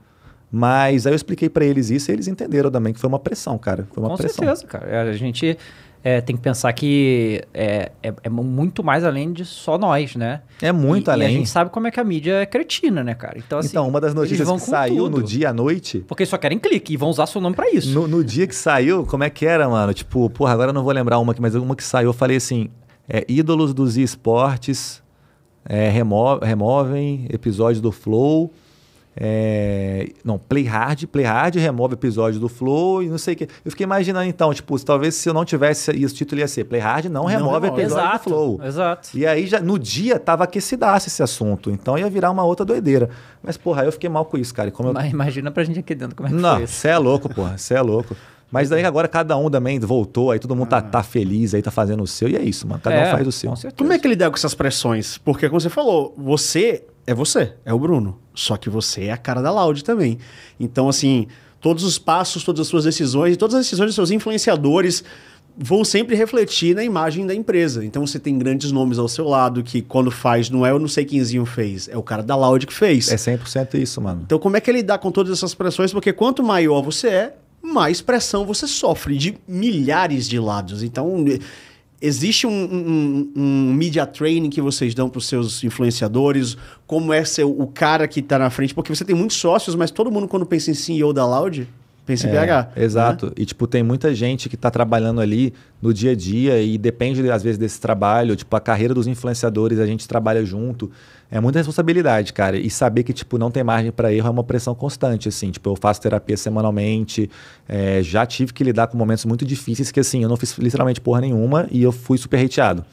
[0.51, 3.57] Mas aí eu expliquei pra eles isso e eles entenderam também que foi uma pressão,
[3.57, 3.87] cara.
[3.91, 4.45] Foi uma Com pressão.
[4.45, 4.87] certeza, cara.
[4.87, 5.57] É, A gente
[6.03, 10.41] é, tem que pensar que é, é, é muito mais além de só nós, né?
[10.61, 11.29] É muito E- E a além.
[11.37, 13.37] gente sabe como é que a mídia é cretina, né, cara?
[13.37, 15.17] Então, assim, então, uma das notícias que saiu tudo.
[15.19, 17.89] no dia à noite, Porque só querem clique e vão usar seu nome pra isso.
[17.93, 19.93] No, no dia que saiu, como é que era, mano?
[19.93, 22.35] Tipo, porra, agora eu não vou lembrar uma aqui, mas uma que saiu, eu falei
[22.37, 22.69] assim:
[23.07, 25.01] é, ídolos dos esportes
[25.65, 28.51] é, remo- removem episódios do Flow.
[29.15, 33.43] É, não, Play Hard, Play Hard remove episódio do Flow e não sei o que.
[33.63, 36.63] Eu fiquei imaginando então, tipo, talvez se eu não tivesse, e esse título ia ser
[36.65, 37.81] Play Hard não remove remove.
[37.81, 38.59] episódio Exato, do Flow.
[38.63, 39.09] exato.
[39.13, 41.69] E aí, já, no dia, tava aquecidaço esse assunto.
[41.71, 43.09] Então ia virar uma outra doideira.
[43.41, 44.71] Mas, porra, aí eu fiquei mal com isso, cara.
[44.71, 46.73] Como eu Mas imagina pra gente aqui dentro como é que não, isso.
[46.73, 47.57] você é louco, porra.
[47.57, 48.15] Você é louco.
[48.51, 51.71] Mas daí agora cada um também voltou, aí todo mundo tá, tá feliz, aí tá
[51.71, 52.79] fazendo o seu, e é isso, mano.
[52.83, 53.49] Cada É, um faz o seu.
[53.49, 53.77] Com certeza.
[53.79, 55.17] Como é que ele lida com essas pressões?
[55.17, 58.19] Porque, como você falou, você é você, é o Bruno.
[58.33, 60.17] Só que você é a cara da Loud também.
[60.59, 61.27] Então, assim,
[61.61, 65.03] todos os passos, todas as suas decisões, todas as decisões dos seus influenciadores
[65.55, 67.85] vão sempre refletir na imagem da empresa.
[67.85, 70.87] Então, você tem grandes nomes ao seu lado que, quando faz, não é o não
[70.87, 73.11] sei quemzinho fez, é o cara da Loud que fez.
[73.11, 74.23] É 100% isso, mano.
[74.25, 75.93] Então, como é que ele lidar com todas essas pressões?
[75.93, 80.83] Porque quanto maior você é, mais pressão você sofre de milhares de lados.
[80.83, 81.23] Então,
[82.03, 86.57] existe um, um, um media training que vocês dão para os seus influenciadores?
[86.85, 88.75] Como é ser o cara que está na frente?
[88.75, 91.65] Porque você tem muitos sócios, mas todo mundo, quando pensa em CEO da Loud,
[92.05, 92.71] pensa em É, PH.
[92.75, 93.33] Exato.
[93.37, 97.29] E, tipo, tem muita gente que tá trabalhando ali no dia a dia e depende,
[97.31, 98.35] às vezes, desse trabalho.
[98.35, 100.91] Tipo, a carreira dos influenciadores, a gente trabalha junto.
[101.31, 102.57] É muita responsabilidade, cara.
[102.57, 105.49] E saber que, tipo, não tem margem para erro é uma pressão constante, assim.
[105.51, 107.29] Tipo, eu faço terapia semanalmente.
[107.67, 111.01] é, já tive que lidar com momentos muito difíceis que, assim, eu não fiz literalmente
[111.01, 112.85] porra nenhuma e eu fui super hateado.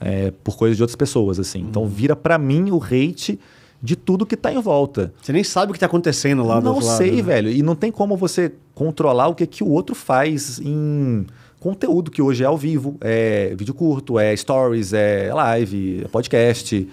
[0.00, 1.60] é, por coisas de outras pessoas, assim.
[1.60, 3.38] Então, vira para mim o hate
[3.82, 5.12] de tudo que tá em volta.
[5.20, 7.22] Você nem sabe o que está acontecendo lá do Não outro lado, sei, né?
[7.22, 7.50] velho.
[7.50, 11.26] E não tem como você controlar o que, que o outro faz em
[11.60, 12.96] conteúdo que hoje é ao vivo.
[13.00, 16.88] É vídeo curto, é stories, é live, é podcast.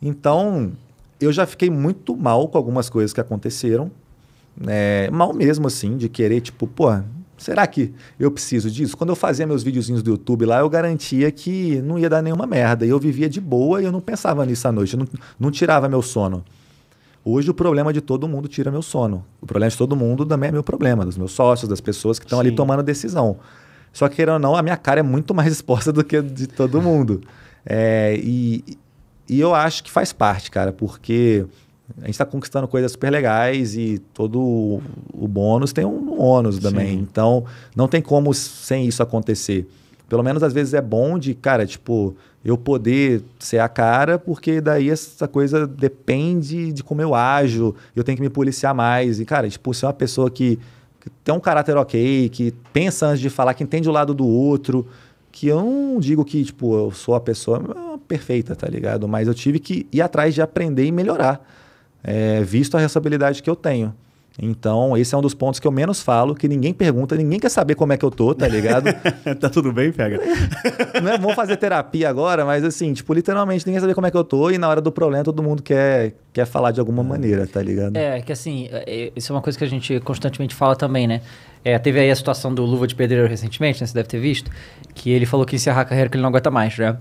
[0.00, 0.72] Então,
[1.20, 3.90] eu já fiquei muito mal com algumas coisas que aconteceram.
[4.66, 6.88] é, mal mesmo, assim, de querer, tipo, pô,
[7.42, 8.96] será que eu preciso disso?
[8.96, 12.46] Quando eu fazia meus videozinhos do YouTube lá, eu garantia que não ia dar nenhuma
[12.46, 12.86] merda.
[12.86, 15.08] E eu vivia de boa e eu não pensava nisso à noite, eu não,
[15.38, 16.44] não tirava meu sono.
[17.24, 19.24] Hoje o problema de todo mundo tira meu sono.
[19.40, 22.24] O problema de todo mundo também é meu problema, dos meus sócios, das pessoas que
[22.24, 23.36] estão ali tomando decisão.
[23.92, 26.22] Só que, querendo ou não, a minha cara é muito mais exposta do que a
[26.22, 27.20] de todo mundo.
[27.64, 28.64] É, e,
[29.28, 31.46] e eu acho que faz parte, cara, porque
[31.98, 34.82] a gente está conquistando coisas super legais e todo o,
[35.12, 36.98] o bônus tem um ônus também.
[36.98, 37.06] Sim.
[37.10, 37.44] Então,
[37.76, 39.68] não tem como sem isso acontecer.
[40.08, 42.14] Pelo menos às vezes é bom de, cara, tipo,
[42.44, 48.02] eu poder ser a cara, porque daí essa coisa depende de como eu ajo, eu
[48.02, 49.20] tenho que me policiar mais.
[49.20, 50.58] E, cara, tipo, ser uma pessoa que,
[51.00, 54.26] que tem um caráter ok, que pensa antes de falar, que entende o lado do
[54.26, 54.86] outro,
[55.30, 57.62] que eu não digo que, tipo, eu sou a pessoa
[58.06, 59.08] perfeita, tá ligado?
[59.08, 61.42] Mas eu tive que ir atrás de aprender e melhorar,
[62.02, 63.94] é, visto a responsabilidade que eu tenho.
[64.40, 67.50] Então, esse é um dos pontos que eu menos falo, que ninguém pergunta, ninguém quer
[67.50, 68.86] saber como é que eu tô, tá ligado?
[69.38, 70.18] tá tudo bem, pega?
[71.02, 74.16] não é bom fazer terapia agora, mas assim, tipo, literalmente ninguém sabe como é que
[74.16, 77.46] eu tô e na hora do problema todo mundo quer, quer falar de alguma maneira,
[77.46, 77.96] tá ligado?
[77.96, 81.06] É, que assim, é, é, isso é uma coisa que a gente constantemente fala também,
[81.06, 81.20] né?
[81.64, 83.86] É, teve aí a situação do Luva de Pedreiro recentemente, né?
[83.86, 84.50] Você deve ter visto,
[84.94, 86.96] que ele falou que encerrar a carreira que ele não aguenta mais, né?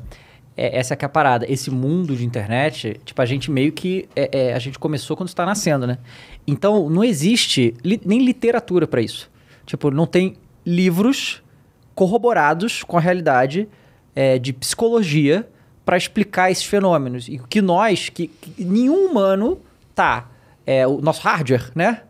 [0.64, 1.46] É, essa é que é a parada.
[1.52, 4.08] Esse mundo de internet, tipo, a gente meio que...
[4.16, 5.98] é, é, a gente começou quando está nascendo, né?
[6.46, 9.32] Então, não existe li- nem literatura para isso.
[9.66, 11.42] Tipo, não tem livros
[11.96, 13.68] corroborados com a realidade
[14.16, 15.48] é, de psicologia
[15.84, 17.28] para explicar esses fenômenos.
[17.28, 19.60] E que nós, que, que nenhum humano
[19.96, 20.30] tá,
[20.66, 22.04] é, o nosso hardware, né?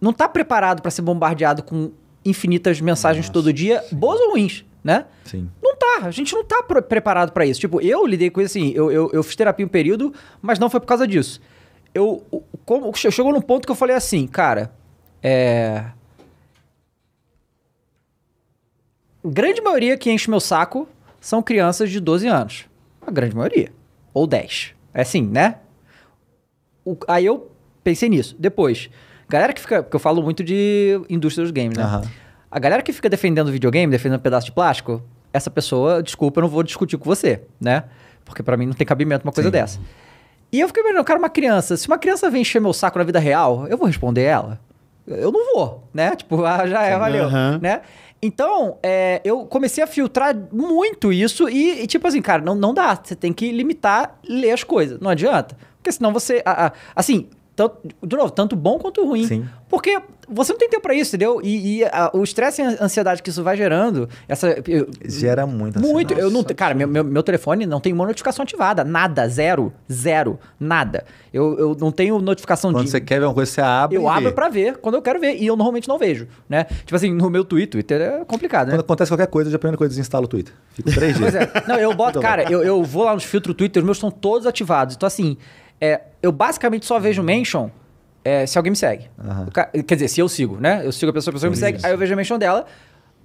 [0.00, 1.92] Não tá preparado para ser bombardeado com
[2.24, 5.04] infinitas mensagens todo dia, boas ou ruins, né?
[5.24, 5.48] Sim.
[5.78, 7.60] Não tá, a gente não tá pre- preparado pra isso.
[7.60, 10.70] Tipo, eu lidei com isso assim, eu, eu, eu fiz terapia um período, mas não
[10.70, 11.40] foi por causa disso.
[11.94, 12.24] Eu,
[12.64, 14.72] como, chegou num ponto que eu falei assim, cara,
[15.22, 15.84] é.
[19.24, 20.88] Grande maioria que enche meu saco
[21.20, 22.66] são crianças de 12 anos.
[23.04, 23.72] A grande maioria.
[24.14, 24.74] Ou 10.
[24.94, 25.56] É assim, né?
[26.84, 27.50] O- aí eu
[27.82, 28.36] pensei nisso.
[28.38, 28.88] Depois,
[29.28, 29.82] galera que fica.
[29.82, 31.82] Porque eu falo muito de indústria dos games, né?
[31.84, 32.02] Aham.
[32.50, 35.02] A galera que fica defendendo videogame, defendendo um pedaço de plástico,
[35.36, 37.84] essa pessoa, desculpa, eu não vou discutir com você, né?
[38.24, 39.52] Porque pra mim não tem cabimento uma coisa Sim.
[39.52, 39.78] dessa.
[40.52, 43.04] E eu fiquei imaginando, cara, uma criança, se uma criança vem encher meu saco na
[43.04, 44.60] vida real, eu vou responder ela?
[45.06, 46.16] Eu não vou, né?
[46.16, 47.58] Tipo, ah, já é, valeu, Aham.
[47.62, 47.82] né?
[48.22, 52.72] Então, é, eu comecei a filtrar muito isso e, e, tipo assim, cara, não, não
[52.72, 52.98] dá.
[53.00, 54.98] Você tem que limitar, ler as coisas.
[55.00, 55.56] Não adianta.
[55.76, 56.42] Porque senão você...
[56.44, 59.26] a- a- assim, tanto, de novo, tanto bom quanto ruim.
[59.26, 59.46] Sim.
[59.68, 61.40] Porque você não tem tempo pra isso, entendeu?
[61.42, 64.48] E, e a- o estresse e a ansiedade que isso vai gerando, essa...
[64.66, 65.78] eu- Gera muito.
[65.80, 66.12] muito.
[66.12, 66.20] ansiedade.
[66.20, 68.84] Eu não, cara, meu, meu, meu telefone não tem uma notificação ativada.
[68.84, 69.28] Nada.
[69.28, 69.72] Zero.
[69.90, 70.38] Zero.
[70.58, 71.04] Nada.
[71.32, 72.90] Eu, eu não tenho notificação Quando de.
[72.90, 73.96] você quer ver uma coisa, você abre.
[73.96, 75.36] eu abro pra ver quando eu quero ver.
[75.36, 76.64] E eu normalmente não vejo, né?
[76.64, 77.68] Tipo assim, no meu Twitter.
[77.70, 78.72] Twitter é complicado, né?
[78.74, 80.54] Quando acontece qualquer coisa, já a primeira coisa desinstala o Twitter.
[80.72, 81.32] Fico três dias.
[81.32, 81.64] Pois é.
[81.68, 84.46] Não, eu boto, cara, eu, eu vou lá nos filtros Twitter, os meus estão todos
[84.46, 84.94] ativados.
[84.96, 85.36] Então, assim,
[85.80, 87.68] é, eu basicamente só vejo mention
[88.26, 89.08] é, se alguém me segue.
[89.52, 90.82] Ca- Quer dizer, se eu sigo, né?
[90.84, 92.66] Eu sigo a pessoa, a pessoa me segue, aí eu vejo a mention dela.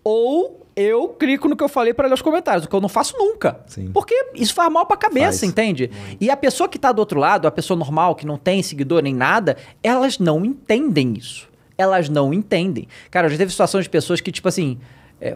[0.04, 2.90] Ou eu clico no que eu falei para ler os comentários, o que eu não
[2.90, 3.60] faço nunca.
[3.68, 3.92] Sim.
[3.94, 5.44] Porque isso faz mal pra cabeça, Faz.
[5.44, 5.92] entende?
[6.20, 9.02] E a pessoa que tá do outro lado, a pessoa normal, que não tem seguidor
[9.04, 11.48] nem nada, elas não entendem isso.
[11.78, 12.88] Elas não entendem.
[13.10, 14.80] Cara, já teve situações de pessoas que, tipo assim.
[15.20, 15.36] é,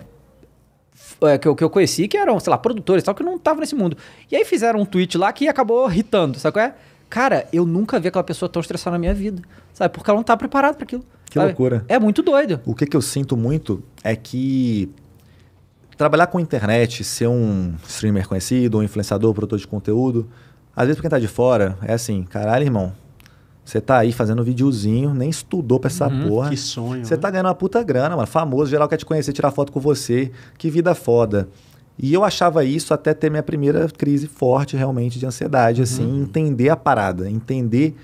[1.21, 3.35] é, que, eu, que eu conheci, que eram, sei lá, produtores e tal, que não
[3.35, 3.97] estavam nesse mundo.
[4.31, 6.73] E aí fizeram um tweet lá que acabou irritando, sabe qual é?
[7.09, 9.41] Cara, eu nunca vi aquela pessoa tão estressada na minha vida,
[9.73, 9.93] sabe?
[9.93, 11.03] Porque ela não tá preparada para aquilo.
[11.25, 11.47] Que sabe?
[11.47, 11.85] loucura.
[11.87, 12.59] É muito doido.
[12.65, 14.89] O que, que eu sinto muito é que
[15.97, 20.27] trabalhar com internet, ser um streamer conhecido, um influenciador, produtor de conteúdo,
[20.75, 22.93] às vezes pra quem tá de fora, é assim, caralho, irmão,
[23.65, 26.49] você tá aí fazendo videozinho, nem estudou pra essa porra.
[26.49, 27.03] Que sonho.
[27.03, 27.19] Você né?
[27.19, 28.27] tá ganhando uma puta grana, mano.
[28.27, 30.31] Famoso, geral quer te conhecer, tirar foto com você.
[30.55, 31.49] Que vida foda.
[31.97, 36.69] E eu achava isso até ter minha primeira crise forte, realmente, de ansiedade, assim, entender
[36.69, 37.95] a parada, entender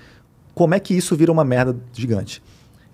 [0.54, 2.42] como é que isso vira uma merda gigante.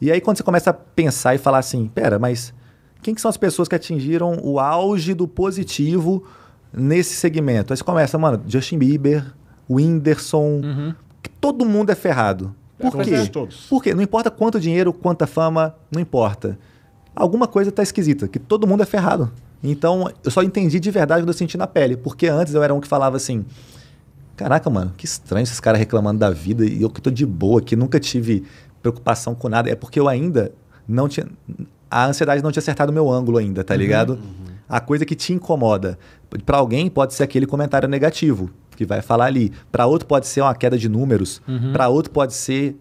[0.01, 2.53] E aí, quando você começa a pensar e falar assim, pera, mas
[3.03, 6.25] quem que são as pessoas que atingiram o auge do positivo
[6.73, 7.73] nesse segmento?
[7.73, 9.25] Aí você começa, mano, Justin Bieber,
[9.71, 10.61] Whindersson,
[11.23, 12.55] que todo mundo é ferrado.
[12.79, 13.27] Por Todos, quê?
[13.27, 13.67] todos.
[13.67, 13.93] Por quê?
[13.93, 16.57] Não importa quanto dinheiro, quanta fama, não importa.
[17.15, 19.33] Alguma coisa tá esquisita, que todo mundo é ferrado.
[19.63, 21.97] Então, eu só entendi de verdade quando eu senti na pele.
[21.97, 23.45] Porque antes eu era um que falava assim:
[24.37, 27.61] Caraca, mano, que estranho esses caras reclamando da vida e eu que tô de boa,
[27.61, 28.45] que nunca tive
[28.81, 29.69] preocupação com nada.
[29.69, 30.53] É porque eu ainda
[30.87, 31.27] não tinha.
[31.91, 34.19] A ansiedade não tinha acertado o meu ângulo ainda, tá ligado?
[34.69, 35.99] A coisa que te incomoda.
[36.47, 39.53] Pra alguém pode ser aquele comentário negativo que vai falar ali.
[39.73, 41.43] Pra outro pode ser uma queda de números.
[41.73, 42.77] Pra outro pode ser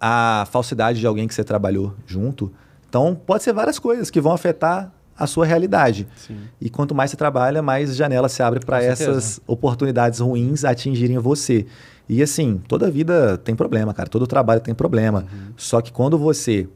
[0.00, 2.50] a falsidade de alguém que você trabalhou junto.
[2.88, 6.06] Então, pode ser várias coisas que vão afetar a sua realidade.
[6.16, 6.36] Sim.
[6.60, 11.66] E quanto mais você trabalha, mais janela se abre para essas oportunidades ruins atingirem você.
[12.08, 14.08] E assim, toda vida tem problema, cara.
[14.08, 15.24] Todo trabalho tem problema.
[15.56, 16.68] Só que quando você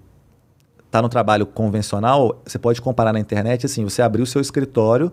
[0.91, 5.13] tá no trabalho convencional, você pode comparar na internet, assim, você abrir o seu escritório,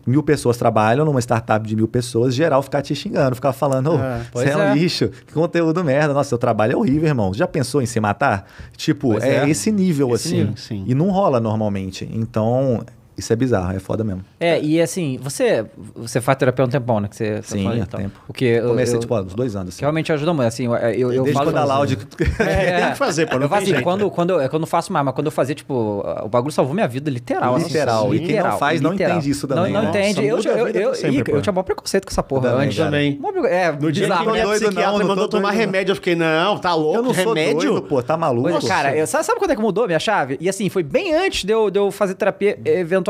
[0.00, 3.92] que mil pessoas trabalham numa startup de mil pessoas, geral ficar te xingando, ficar falando,
[3.92, 4.74] ô, É, você pois é um é.
[4.74, 7.32] lixo, que conteúdo merda, nossa, seu trabalho é horrível, irmão.
[7.32, 8.46] Já pensou em se matar?
[8.76, 9.48] Tipo, é, é.
[9.48, 10.36] esse nível, Esse assim.
[10.38, 10.84] nível, sim.
[10.86, 12.08] E não rola normalmente.
[12.12, 12.84] Então,
[13.16, 14.24] isso é bizarro, é foda mesmo.
[14.40, 15.64] É, e assim, você,
[15.94, 17.08] você faz terapia há um tempão, né?
[17.08, 18.00] Que você, você Sim, há então.
[18.00, 18.18] tempo.
[18.26, 19.68] Porque eu, Comecei, eu- tipo, há uns dois anos.
[19.74, 19.82] que Assim.
[19.82, 21.50] realmente ajuda muito, assim, eu, eu, eu Desde falo...
[21.52, 21.98] quando a Loud...
[22.40, 23.84] É, tem que fazer, pô, não eu faço tem assim, jeito.
[23.84, 25.74] quando, quando, eu- é quando eu faço mais, mas quando eu fazia, tipo,
[26.22, 27.54] o bagulho salvou minha vida, literal.
[27.54, 28.14] assim, Literal.
[28.14, 29.12] E quem não faz não literal.
[29.18, 29.88] entende isso Não, também, não né?
[29.88, 30.28] entende.
[30.28, 31.36] Nossa, Eu, eu, eu, sempre, pô.
[31.38, 32.76] eu tinha maior preconceito com essa porra Também, antes.
[32.78, 33.20] Também.
[33.48, 35.58] É, No dia bizarro, que minha não, psiquiatra não mandou tomar não.
[35.58, 37.70] remédio, eu fiquei, não, tá louco, Eu não sou remédio?
[37.72, 38.66] doido, pô, tá maluco?
[38.66, 40.36] Cara, eu- sabe, sabe quando é que mudou minha chave?
[40.40, 43.03] E assim, foi bem antes de eu, de eu fazer terapia, eventualmente.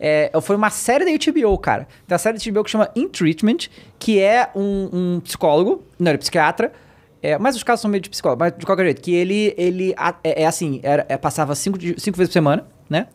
[0.00, 1.86] É, foi uma série da HBO, cara.
[2.06, 3.68] Tem a série da HBO que chama In Treatment,
[3.98, 6.72] que é um, um psicólogo, não, ele é psiquiatra,
[7.22, 9.94] é, mas os casos são meio de psicólogo, mas de qualquer jeito, que ele, ele
[10.22, 13.06] é, é assim, era, é, passava cinco, cinco vezes por semana, né?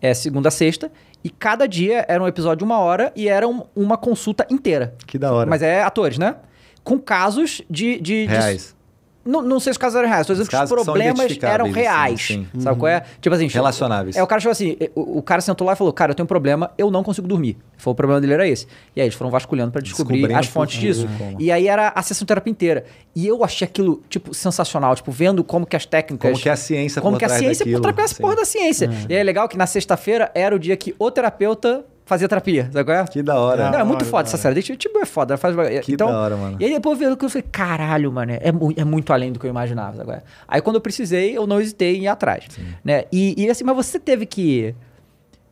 [0.00, 0.92] É, segunda a sexta,
[1.24, 4.94] e cada dia era um episódio de uma hora e era um- uma consulta inteira.
[5.06, 5.48] Que da hora.
[5.50, 6.36] Mas é atores, né?
[6.84, 7.94] Com casos de...
[7.98, 8.75] de, de- Reais.
[9.26, 12.20] Não, não sei se os casos eram reais, tô dizendo que os problemas eram reais.
[12.22, 12.46] sim.
[12.58, 13.02] Sabe qual é?
[13.20, 14.16] Tipo assim, Relacionáveis.
[14.16, 16.24] É, o cara chegou assim, o, o cara sentou lá e falou: Cara, eu tenho
[16.24, 17.56] um problema, eu não consigo dormir.
[17.76, 18.66] Falou, o problema dele era esse.
[18.94, 21.08] E aí eles foram vasculhando pra descobrir as fontes disso.
[21.18, 21.40] como.
[21.40, 22.84] E aí era a sessão de terapia inteira.
[23.14, 26.30] E eu achei aquilo, tipo, sensacional, tipo, vendo como que as técnicas.
[26.30, 28.22] Como que é a ciência Como que a ciência daquilo, por trás dessa sim.
[28.22, 28.90] porra da ciência.
[29.08, 32.70] E aí é legal que na sexta-feira era o dia que o terapeuta fazia terapia.
[32.72, 33.04] Sabe qual é?
[33.04, 33.70] Que da hora.
[33.70, 34.54] Não, é muito hora, foda da essa série.
[34.54, 35.36] Deixa- Tipo, é foda.
[35.36, 35.54] Faz...
[35.84, 36.56] Que então, da hora, mano.
[36.58, 38.40] E aí depois eu vi que eu falei, caralho, mano, é,
[38.76, 40.00] é muito além do que eu imaginava.
[40.00, 40.24] Agora.
[40.48, 42.46] Aí quando eu precisei, eu não hesitei em ir atrás.
[42.84, 43.04] Né?
[43.12, 44.74] E, e assim, mas você teve que,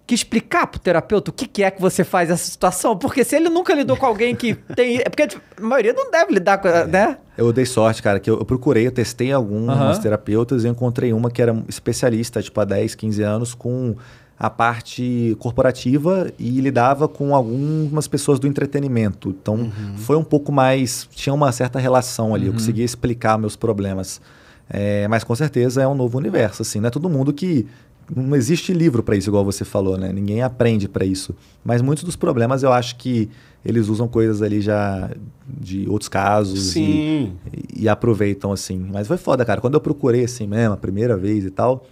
[0.07, 2.97] que explicar pro terapeuta o que, que é que você faz nessa situação?
[2.97, 4.99] Porque se ele nunca lidou com alguém que tem.
[4.99, 6.69] É porque tipo, a maioria não deve lidar com.
[6.69, 7.19] Né?
[7.37, 10.01] Eu dei sorte, cara, que eu, eu procurei, eu testei Aham.
[10.01, 13.97] terapeutas e encontrei uma que era especialista, tipo, há 10, 15 anos, com
[14.39, 19.31] a parte corporativa e lidava com algumas pessoas do entretenimento.
[19.31, 21.09] Então, foi um pouco mais...
[21.13, 24.21] Tinha uma certa relação ali, eu conseguia explicar meus problemas.
[24.69, 26.81] É, mas, com certeza, é um novo universo, assim.
[26.81, 27.67] Não é todo mundo que...
[28.15, 30.13] Não existe livro para isso, igual você falou, né?
[30.13, 31.35] Ninguém aprende para isso.
[31.65, 33.31] Mas muitos dos problemas, eu acho que
[33.65, 35.11] eles usam coisas ali já
[35.49, 37.33] de outros casos e, Sim.
[37.75, 38.79] e aproveitam assim.
[38.93, 39.59] Mas foi foda, cara.
[39.59, 41.87] Quando eu procurei assim mesmo, a primeira vez e tal,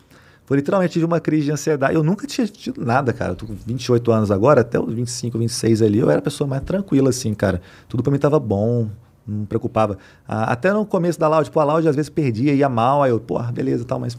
[0.53, 1.95] foi literalmente tive uma crise de ansiedade.
[1.95, 3.33] Eu nunca tinha tido nada, cara.
[3.33, 6.47] Eu tô com 28 anos agora, até os 25, 26 ali, eu era a pessoa
[6.47, 7.63] mais tranquila, assim, cara.
[7.89, 8.91] Tudo pra mim tava bom,
[9.27, 9.97] não me preocupava.
[10.29, 13.11] Ah, até no começo da Loud, pô, a Loud às vezes perdia, ia mal, aí
[13.11, 14.13] eu, porra, beleza e tal, mas.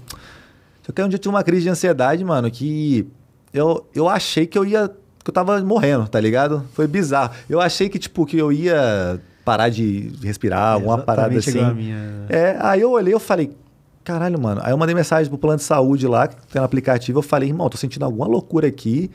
[0.82, 3.08] Só que aí um dia eu tive uma crise de ansiedade, mano, que
[3.54, 4.90] eu, eu achei que eu ia.
[5.24, 6.66] que eu tava morrendo, tá ligado?
[6.74, 7.32] Foi bizarro.
[7.48, 11.64] Eu achei que, tipo, que eu ia parar de respirar, alguma parada assim.
[11.76, 12.26] minha.
[12.28, 13.56] É, aí eu olhei eu falei,
[14.04, 14.62] caralho, mano.
[14.64, 17.50] Aí eu mandei mensagem pro plano de saúde lá, que tem no aplicativo, eu falei,
[17.50, 19.10] irmão, tô sentindo alguma loucura aqui,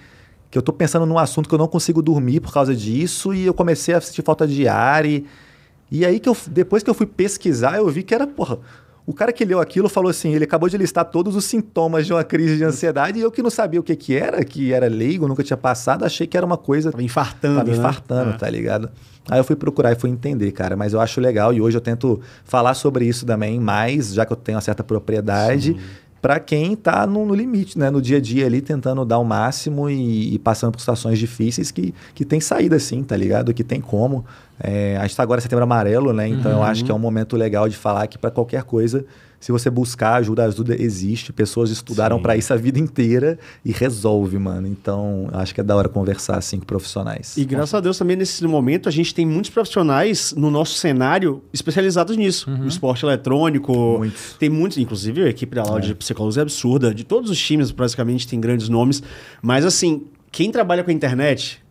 [0.50, 3.44] que eu tô pensando num assunto que eu não consigo dormir por causa disso, e
[3.44, 5.26] eu comecei a sentir falta de ar, e,
[5.90, 8.58] e aí que eu, depois que eu fui pesquisar, eu vi que era, porra,
[9.10, 12.12] o cara que leu aquilo falou assim, ele acabou de listar todos os sintomas de
[12.12, 14.86] uma crise de ansiedade, e eu que não sabia o que que era, que era
[14.86, 17.56] leigo, nunca tinha passado, achei que era uma coisa Tava infartando.
[17.56, 17.76] Tava né?
[17.78, 18.36] infartando, É.
[18.36, 18.90] tá ligado?
[19.30, 20.76] Aí eu fui procurar e fui entender, cara.
[20.76, 24.32] Mas eu acho legal e hoje eu tento falar sobre isso também mais, já que
[24.32, 25.74] eu tenho uma certa propriedade,
[26.20, 27.90] pra quem tá no, no limite, né?
[27.90, 31.70] No dia a dia ali, tentando dar o máximo e, e passando por situações difíceis
[31.70, 33.54] que, que tem saída sim, tá ligado?
[33.54, 34.24] Que tem como.
[34.60, 36.28] É, a gente tá agora em setembro amarelo, né?
[36.28, 39.04] Então eu acho que é um momento legal de falar que pra qualquer coisa,
[39.40, 41.32] se você buscar ajuda, ajuda existe.
[41.32, 44.66] Pessoas estudaram pra isso a vida inteira e resolve, mano.
[44.66, 47.36] Então acho que é da hora conversar assim com profissionais.
[47.36, 51.42] E graças a Deus também nesse momento a gente tem muitos profissionais no nosso cenário
[51.52, 52.50] especializados nisso.
[52.50, 53.98] No esporte eletrônico.
[53.98, 54.34] Muitos.
[54.38, 56.94] Tem muitos, inclusive a equipe da Loud de Psicólogos é absurda.
[56.94, 59.02] De todos os times, basicamente, tem grandes nomes.
[59.40, 61.62] Mas assim, quem trabalha com a internet,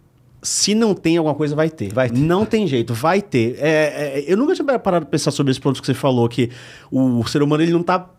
[0.42, 1.92] se não tem alguma coisa, vai ter.
[1.94, 2.18] Vai ter.
[2.18, 3.58] Não tem jeito, vai ter.
[3.60, 6.50] É, é, eu nunca tinha parado pra pensar sobre esse ponto que você falou, que
[6.92, 8.10] o ser humano ele não tá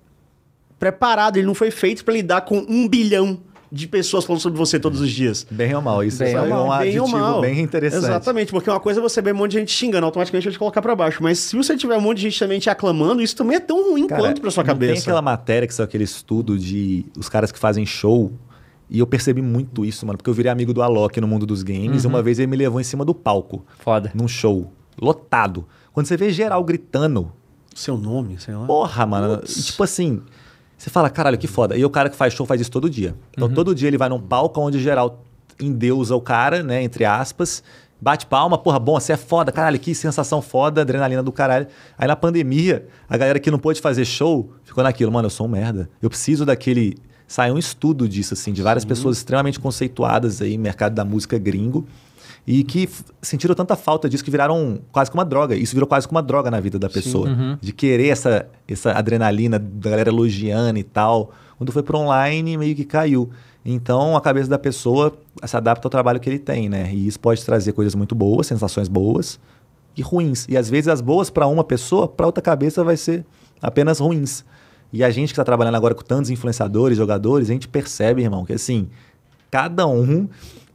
[0.79, 3.41] preparado, ele não foi feito pra lidar com um bilhão
[3.71, 5.47] de pessoas falando sobre você todos os dias.
[5.51, 7.41] Bem ou mal, isso Bem é ou um Bem mal.
[7.41, 8.05] bem interessante.
[8.05, 10.59] Exatamente, porque uma coisa é você ver um monte de gente xingando, automaticamente vai te
[10.59, 11.23] colocar pra baixo.
[11.23, 13.91] Mas se você tiver um monte de gente também te aclamando, isso também é tão
[13.91, 15.03] ruim Cara, quanto pra sua não Tem cabeça.
[15.03, 18.33] aquela matéria que são aquele estudo de os caras que fazem show.
[18.91, 21.63] E eu percebi muito isso, mano, porque eu virei amigo do Alok no mundo dos
[21.63, 22.05] games.
[22.05, 22.13] E Uhum.
[22.15, 24.11] uma vez ele me levou em cima do palco, Foda.
[24.15, 25.67] num show, lotado.
[25.93, 27.31] Quando você vê geral gritando,
[27.75, 28.67] Seu nome, sei lá.
[28.67, 29.41] Porra, mano.
[29.45, 30.21] E, tipo assim,
[30.77, 31.77] você fala, caralho, que foda.
[31.77, 33.15] E o cara que faz show faz isso todo dia.
[33.33, 35.23] Então todo dia ele vai num palco onde geral
[35.61, 37.63] endeusa o cara, né, entre aspas.
[38.01, 41.67] Bate palma, porra, bom, você é foda, caralho, que sensação foda, adrenalina do caralho.
[41.99, 45.47] Aí na pandemia, a galera que não pôde fazer show ficou naquilo, mano, eu sou
[45.47, 45.91] um merda.
[46.01, 46.97] Eu preciso daquele.
[47.29, 51.87] Saiu um estudo disso, assim, de várias pessoas extremamente conceituadas aí, mercado da música gringo,
[52.47, 52.89] e que
[53.21, 55.55] sentiram tanta falta disso que viraram quase que uma droga.
[55.55, 57.29] Isso virou quase que uma droga na vida da pessoa.
[57.61, 61.31] De querer essa, essa adrenalina da galera elogiando e tal.
[61.59, 63.29] Quando foi pro online, meio que caiu.
[63.63, 65.13] Então, a cabeça da pessoa
[65.45, 66.91] se adapta ao trabalho que ele tem, né?
[66.91, 69.39] E isso pode trazer coisas muito boas, sensações boas
[69.95, 70.47] e ruins.
[70.49, 73.27] E às vezes as boas para uma pessoa, para outra cabeça vai ser
[73.61, 74.43] apenas ruins.
[74.93, 78.45] E a gente que está trabalhando agora com tantos influenciadores, jogadores, a gente percebe, irmão,
[78.45, 78.89] que assim,
[79.51, 80.29] cada um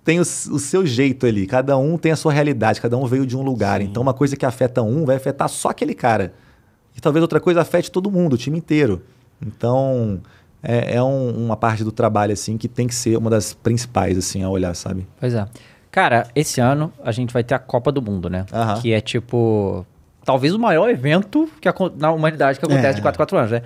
[0.04, 0.26] tem o, o
[0.60, 3.82] seu jeito ali, cada um tem a sua realidade, cada um veio de um lugar.
[3.82, 6.34] Então, uma coisa que afeta um vai afetar só aquele cara.
[6.96, 9.02] E talvez outra coisa afete todo mundo, o time inteiro.
[9.42, 10.20] Então,
[10.62, 14.18] é, é um- uma parte do trabalho, assim, que tem que ser uma das principais,
[14.18, 15.08] assim, a olhar, sabe?
[15.20, 15.48] Pois é.
[15.90, 18.46] Cara, esse ano a gente vai ter a Copa do Mundo, né?
[18.52, 18.80] Aham.
[18.82, 19.86] Que é tipo.
[20.26, 22.94] Talvez o maior evento que acon- na humanidade que acontece É.
[22.94, 23.62] de 4 4 anos, né?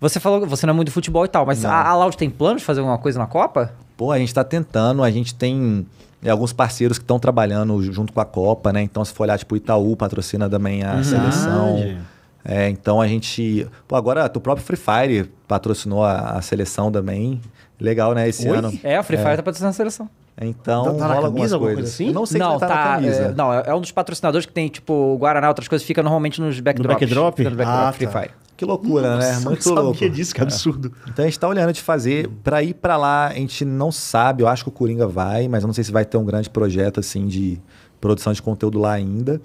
[0.00, 1.70] Você falou que você não é muito de futebol e tal, mas Não.
[1.70, 3.72] a, a Loud tem planos de fazer alguma coisa na Copa?
[3.96, 5.86] Pô, a gente está tentando, a gente tem
[6.22, 8.82] é, alguns parceiros que estão trabalhando junto com a Copa, né?
[8.82, 11.76] Então, se for olhar, tipo, o Itaú patrocina também a seleção.
[11.76, 11.98] Verdade.
[12.44, 13.66] É, então a gente.
[13.88, 17.40] Pô, agora o próprio Free Fire patrocinou a, a seleção também.
[17.80, 18.28] Legal, né?
[18.28, 18.56] Esse Oi?
[18.56, 18.72] ano.
[18.84, 20.08] É, o Free Fire tá patrocinando a seleção.
[20.40, 21.90] Então, Tá- tá na rola camisa, algumas alguma coisas.
[21.90, 22.06] coisa assim?
[22.08, 23.22] Eu não sei não, se vai tá, na camisa.
[23.22, 26.02] é, não, é, é um dos patrocinadores que tem, tipo, o Guaraná, outras coisas, fica
[26.02, 27.00] normalmente nos backdrops.
[27.00, 27.36] backdrop?
[27.36, 28.20] Fica no backdrop Ah, Free tá.
[28.20, 28.30] Fire.
[28.56, 29.32] Que loucura, né?
[29.32, 29.94] Nossa, Muito não louco.
[29.98, 30.90] sabia disso, que absurdo.
[31.08, 32.28] Então a gente tá olhando de fazer.
[32.42, 34.42] Pra ir pra lá, a gente não sabe.
[34.42, 36.48] Eu acho que o Coringa vai, mas eu não sei se vai ter um grande
[36.48, 37.60] projeto assim de
[38.00, 39.40] produção de conteúdo lá ainda.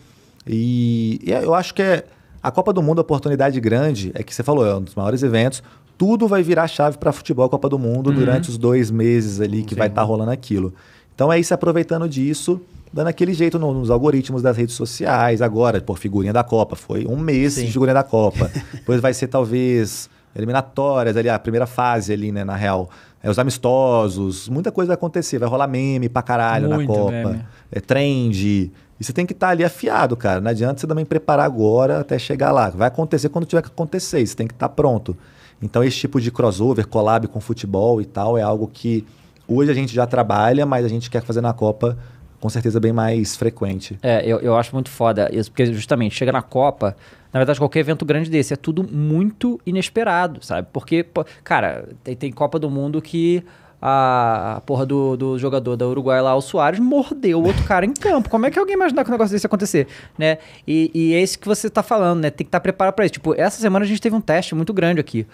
[0.47, 2.05] E, e eu acho que é
[2.41, 5.21] a Copa do Mundo, a oportunidade grande, é que você falou, é um dos maiores
[5.23, 5.61] eventos.
[5.97, 9.75] Tudo vai virar chave pra futebol Copa do Mundo durante os dois meses ali que
[9.75, 10.73] vai estar rolando aquilo.
[11.13, 12.59] Então é isso, aproveitando disso,
[12.93, 15.41] dando aquele jeito no- nos algoritmos das redes sociais.
[15.41, 17.65] Agora, por figurinha da Copa, foi um mês Sim.
[17.65, 18.49] de figurinha da Copa.
[18.73, 22.89] Depois vai ser talvez eliminatórias ali, a primeira fase ali, né, na real.
[23.23, 25.37] É, os amistosos, muita coisa vai acontecer.
[25.37, 27.11] Vai rolar meme pra caralho Muito na Copa.
[27.11, 27.45] meme.
[27.71, 28.71] É trend.
[28.99, 30.41] E você tem que estar ali afiado, cara.
[30.41, 32.69] Não adianta você também preparar agora até chegar lá.
[32.69, 34.25] Vai acontecer quando tiver que acontecer.
[34.25, 35.15] Você tem que estar pronto.
[35.61, 39.05] Então, esse tipo de crossover, collab com futebol e tal, é algo que
[39.47, 41.97] hoje a gente já trabalha, mas a gente quer fazer na Copa
[42.41, 43.97] com certeza bem mais frequente.
[44.01, 46.97] É, eu, eu acho muito foda isso, porque justamente chega na Copa,
[47.31, 50.67] na verdade, qualquer evento grande desse é tudo muito inesperado, sabe?
[50.73, 51.05] Porque,
[51.43, 53.43] cara, tem, tem Copa do Mundo que
[53.81, 57.93] a, porra do, do jogador da Uruguai lá, o Soares, mordeu o outro cara em
[57.93, 58.29] campo.
[58.29, 59.87] Como é que alguém imaginar que um negócio desse acontecer,
[60.17, 60.39] né?
[60.67, 62.29] E, e é isso que você tá falando, né?
[62.29, 63.13] Tem que estar preparado pra isso.
[63.13, 65.25] Tipo, essa semana a gente teve um teste muito grande aqui.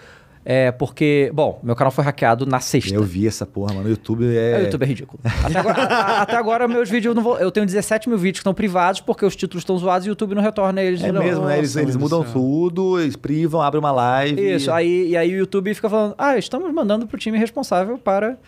[0.50, 2.94] É, porque, bom, meu canal foi hackeado na sexta.
[2.94, 3.86] Eu vi essa porra, mano.
[3.86, 4.52] O YouTube é.
[4.52, 5.20] É, o YouTube é ridículo.
[5.44, 8.38] Até agora, a- até agora, meus vídeos, eu, não vou, eu tenho 17 mil vídeos
[8.38, 11.04] que estão privados porque os títulos estão zoados e o YouTube não retorna eles.
[11.04, 11.22] É não.
[11.22, 11.58] mesmo, né?
[11.58, 14.40] Eles, eles mudam tudo, eles privam, abrem uma live.
[14.54, 18.38] Isso, aí, e aí o YouTube fica falando, ah, estamos mandando pro time responsável para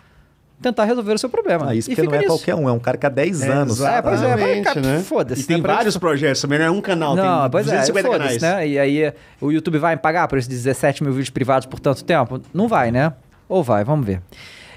[0.60, 1.70] tentar resolver o seu problema.
[1.70, 2.36] Ah, isso e porque fica não é nisso.
[2.36, 3.80] qualquer um, é um cara que há 10 anos.
[3.80, 5.00] É, pois é, mas, Exatamente, cara, né?
[5.00, 7.66] foda-se, E tem né, pra- vários projetos também, não é um canal, Não, tem pois
[7.68, 8.42] é, 250 foda-se, canais.
[8.42, 8.68] né?
[8.68, 12.04] E aí o YouTube vai me pagar por esses 17 mil vídeos privados por tanto
[12.04, 12.40] tempo?
[12.52, 13.12] Não vai, né?
[13.48, 14.20] Ou vai, vamos ver.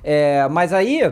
[0.04, 1.12] É, mas aí,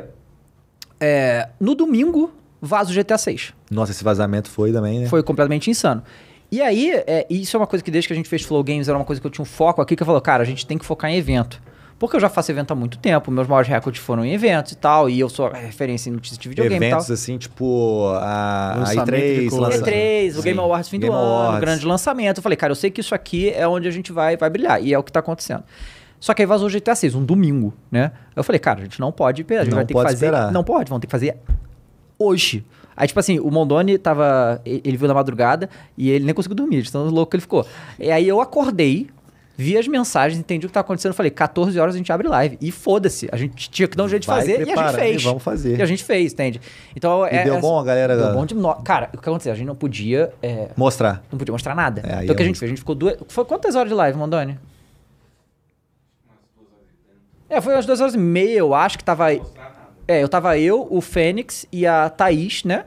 [1.00, 2.32] é, no domingo,
[2.62, 3.54] vaza o GTA 6.
[3.70, 5.08] Nossa, esse vazamento foi também, né?
[5.08, 6.04] Foi completamente insano.
[6.52, 8.90] E aí, é, isso é uma coisa que desde que a gente fez Flow Games
[8.90, 10.66] era uma coisa que eu tinha um foco aqui, que eu falei, cara, a gente
[10.66, 11.62] tem que focar em evento.
[12.02, 14.76] Porque eu já faço evento há muito tempo, meus maiores recordes foram em eventos e
[14.76, 17.14] tal, e eu sou a referência em notícias de videogame Eventos e tal.
[17.14, 19.60] assim, tipo a, a Lançamento de E3, coisa.
[19.62, 20.42] lança- E3, o.
[20.42, 21.58] Game Awards fim Game do ano, Awards.
[21.58, 22.38] o grande lançamento.
[22.40, 24.82] Eu falei, cara, eu sei que isso aqui é onde a gente vai, vai brilhar.
[24.84, 25.64] E é o que tá acontecendo.
[26.20, 28.12] Só que aí vazou o GTA 6, um domingo, né?
[28.36, 30.26] Eu falei, cara, a gente não pode, a gente Não vai ter pode que fazer.
[30.26, 30.52] esperar.
[30.52, 31.38] Não pode, vão ter que fazer
[32.18, 32.66] hoje.
[32.98, 34.60] Aí, tipo assim, o Mondoni tava.
[34.66, 37.42] e- Ele viu na madrugada e ele nem conseguiu dormir, de tão louco que ele
[37.42, 37.66] ficou.
[38.00, 39.08] E aí eu acordei,
[39.62, 41.14] vi as mensagens, entendi o que tá acontecendo.
[41.14, 42.58] Falei, 14 horas a gente abre live.
[42.60, 44.96] E foda-se, a gente tinha que dar um jeito de Vai fazer e a gente
[45.00, 45.22] fez.
[45.22, 45.78] e vamos fazer.
[45.80, 46.60] E a gente fez, entende?
[46.96, 48.74] Então, E deu bom, a galera- Deu bom de no...
[48.84, 49.52] Cara, o que aconteceu?
[49.54, 50.34] A gente não podia.
[50.42, 51.24] é, Mostrar.
[51.32, 52.02] não podia mostrar nada.
[52.06, 52.70] É, então o que é a gente um- fez?
[52.70, 53.16] A gente ficou duas.
[53.28, 54.58] Foi quantas horas de live, Mondoni?
[57.50, 59.32] É, foi umas duas horas e meia, eu acho que tava.
[60.08, 62.86] É, eu tava eu, o Fênix e a Thaís, né?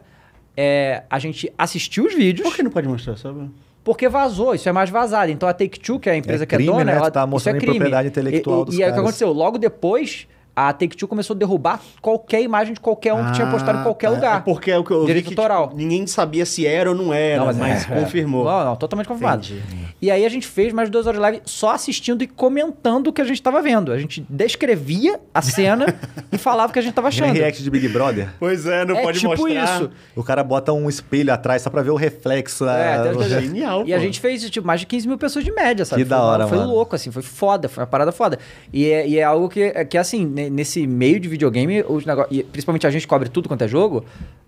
[0.57, 2.47] É, a gente assistiu os vídeos.
[2.49, 3.51] Por que não pode mostrar, sabe?
[3.85, 5.31] Porque vazou, isso é mais vazado.
[5.31, 6.93] Então a Take-Two, que é a empresa É que crime, é dona, né?
[6.97, 7.75] ela tá isso mostrando é crime.
[7.75, 9.05] propriedade intelectual E, dos e, e aí o que caras.
[9.11, 9.33] aconteceu?
[9.33, 10.27] Logo depois,
[10.57, 14.07] a Take-Two começou a derrubar qualquer imagem de qualquer um que tinha postado em qualquer
[14.07, 14.17] Ah, tá.
[14.17, 14.37] lugar.
[14.39, 15.69] É porque é o que eu Direito vi que, autoral.
[15.69, 18.45] tipo, ninguém sabia se era ou não era, mas, é, confirmou.
[18.45, 19.45] Não, não, totalmente confirmado.
[19.45, 19.63] Entendi.
[20.01, 23.13] E aí a gente fez mais duas horas de live só assistindo e comentando o
[23.13, 23.91] que a gente tava vendo.
[23.93, 25.87] A gente descrevia a cena
[26.31, 27.33] e falava o que a gente tava Nem achando.
[27.35, 28.29] react de Big Brother.
[28.39, 29.65] Pois é, não É pode tipo mostrar.
[29.81, 29.91] isso.
[30.15, 32.65] O cara bota um espelho atrás só pra ver o reflexo.
[32.69, 33.25] É, ah, Deus.
[33.27, 34.03] Genial, E a pô.
[34.03, 36.03] gente fez, tipo, mais de 15 mil pessoas de média, sabe?
[36.03, 36.71] Que foi, da hora, Foi mano.
[36.71, 38.39] louco, assim, foi foda, foi uma parada foda.
[38.73, 42.37] E é, e é algo que, que, assim, ne- nesse meio de videogame, os negócios,
[42.37, 44.05] e principalmente a gente cobre tudo quanto é jogo,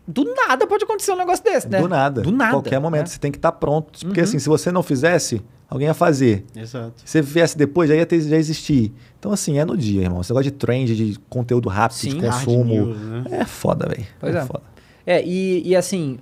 [0.07, 1.81] do nada pode acontecer um negócio desse, né?
[1.81, 2.23] Do nada.
[2.23, 2.53] Do nada.
[2.53, 3.03] Qualquer momento.
[3.03, 3.07] né?
[3.07, 3.99] Você tem que estar pronto.
[4.07, 4.25] Porque Uhum.
[4.25, 6.45] assim, se você não fizesse, alguém ia fazer.
[6.55, 6.93] Exato.
[7.05, 8.93] Se você viesse depois, já ia ter, já existir.
[9.19, 10.21] Então, assim, é no dia, irmão.
[10.21, 12.09] Esse negócio de trend, de conteúdo rápido, Sim.
[12.11, 12.65] de consumo.
[12.65, 13.25] news, né?
[13.41, 14.07] É foda, velho.
[14.21, 14.45] Pois é.
[14.45, 14.63] foda.
[15.05, 16.19] É, e, e assim,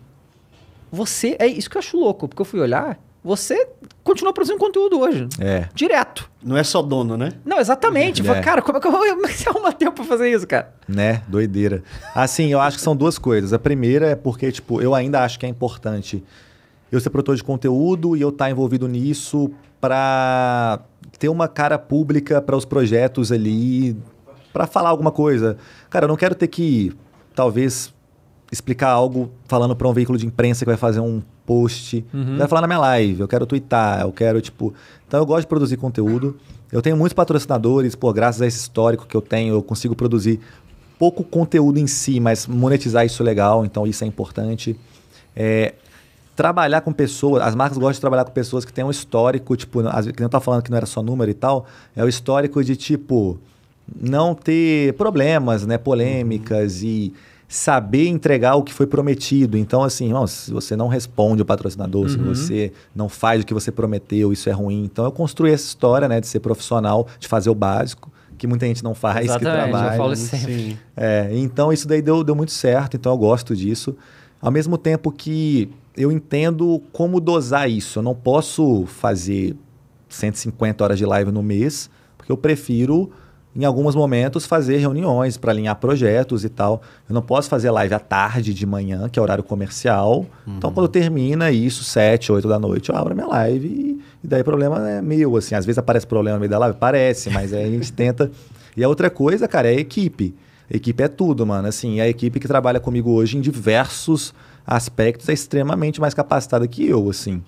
[0.91, 3.67] você, é isso que eu acho louco, porque eu fui olhar, você
[4.05, 5.67] continua produzindo conteúdo hoje, É.
[5.75, 6.31] direto.
[6.43, 7.31] Não é só dono, né?
[7.45, 8.25] Não, exatamente.
[8.25, 8.41] Eu É.
[8.43, 10.75] cara, como é, que eu, como é que você arruma tempo pra fazer isso, cara?
[10.87, 11.23] Né?
[11.27, 11.83] Doideira.
[12.15, 13.53] Assim, eu acho que são duas coisas.
[13.55, 16.23] A primeira é porque, tipo, eu ainda acho que é importante
[16.93, 20.81] eu ser produtor de conteúdo e eu estar envolvido nisso pra
[21.19, 23.97] ter uma cara pública para os projetos ali,
[24.53, 25.57] pra falar alguma coisa.
[25.91, 26.93] Cara, eu não quero ter que,
[27.35, 27.93] talvez,
[28.55, 32.05] explicar algo falando para um veículo de imprensa que vai fazer um post.
[32.13, 32.39] Uhum.
[32.39, 34.73] Vai falar na minha live, eu quero twittar, eu quero, tipo.
[35.07, 36.37] Então eu gosto de produzir conteúdo.
[36.73, 40.41] Eu tenho muitos patrocinadores, pô, graças a esse histórico que eu tenho, eu consigo produzir
[40.99, 44.77] pouco conteúdo em si, mas monetizar isso é legal, então isso é importante.
[45.37, 45.75] É,
[46.35, 49.83] trabalhar com pessoas, as marcas gostam de trabalhar com pessoas que têm um histórico, tipo,
[49.83, 52.63] vezes, que não tá falando que não era só número e tal, é o histórico
[52.65, 53.39] de, tipo,
[54.01, 57.13] não ter problemas, né, polêmicas e
[57.49, 59.57] saber entregar o que foi prometido.
[59.57, 63.55] Então, assim, irmão, se você não responde o patrocinador, se você não faz o que
[63.55, 64.85] você prometeu, isso é ruim.
[64.85, 68.67] Então, eu construí essa história, né, de ser profissional, de fazer o básico, que muita
[68.67, 69.97] gente não faz, que Exatamente, eu trabalha.
[69.97, 70.79] falo isso sempre.
[70.97, 73.97] É, então isso daí deu, deu muito certo, então eu gosto disso.
[74.41, 77.99] Ao mesmo tempo que eu entendo como dosar isso.
[77.99, 79.57] Eu não posso fazer
[80.09, 83.11] 150 horas de live no mês, porque eu prefiro,
[83.57, 86.83] em alguns momentos, fazer reuniões para alinhar projetos e tal.
[87.09, 90.27] Eu não posso fazer live à tarde, de manhã, que é horário comercial.
[90.45, 94.27] Então, quando termina isso, 7, 8 da noite, eu abro a minha live e, e
[94.27, 95.37] daí o problema é meu.
[95.37, 98.31] Assim, às vezes aparece problema no meio da live, parece, mas aí a gente tenta.
[98.77, 100.35] E a outra coisa, cara, é a equipe.
[100.69, 101.69] Equipe é tudo, mano.
[101.69, 104.35] Assim, a equipe que trabalha comigo hoje em diversos
[104.67, 107.41] aspectos é extremamente mais capacitada que eu, assim.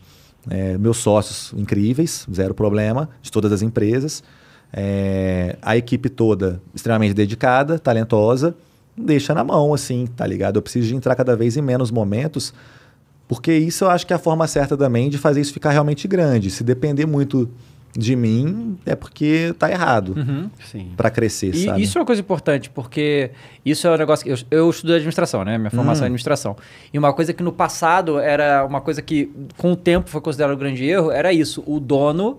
[0.48, 4.22] É, meus sócios incríveis, zero problema, de todas as empresas.
[4.78, 8.54] É, a equipe toda extremamente dedicada, talentosa,
[8.94, 10.56] deixa na mão, assim, tá ligado?
[10.56, 12.52] Eu preciso de entrar cada vez em menos momentos,
[13.26, 16.06] porque isso eu acho que é a forma certa também de fazer isso ficar realmente
[16.06, 16.50] grande.
[16.50, 17.48] Se depender muito
[17.98, 20.50] de mim, é porque tá errado Uhum.
[20.70, 20.90] Sim.
[20.94, 21.80] pra crescer, E sabe?
[21.82, 23.30] isso é uma coisa importante, porque
[23.64, 25.56] isso é um negócio que eu, eu estudo administração, né?
[25.56, 26.54] Minha formação é administração.
[26.92, 30.54] E uma coisa que no passado era uma coisa que com o tempo foi considerado
[30.54, 32.38] um grande erro, era isso, o dono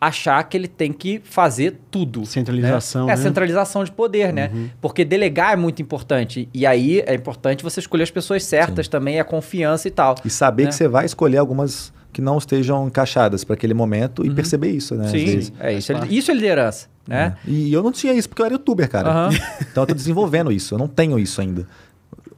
[0.00, 2.26] achar que ele tem que fazer tudo.
[2.26, 3.12] Centralização, né?
[3.12, 3.22] É, né?
[3.22, 4.50] centralização de poder, né?
[4.80, 6.48] Porque delegar é muito importante.
[6.52, 10.14] E aí é importante você escolher as pessoas certas também, a confiança e tal.
[10.24, 10.68] E saber né?
[10.68, 14.94] que você vai escolher algumas que não estejam encaixadas para aquele momento e perceber isso,
[14.94, 15.06] né?
[15.06, 15.18] às Uhum.
[15.18, 15.52] Sim, vezes.
[15.58, 15.92] é isso.
[15.92, 17.36] É, isso é liderança, né?
[17.44, 17.50] É.
[17.50, 19.10] E eu não tinha isso porque eu era youtuber, cara.
[19.10, 19.30] Aham.
[19.70, 20.74] Então eu tô desenvolvendo isso.
[20.74, 21.66] Eu não tenho isso ainda.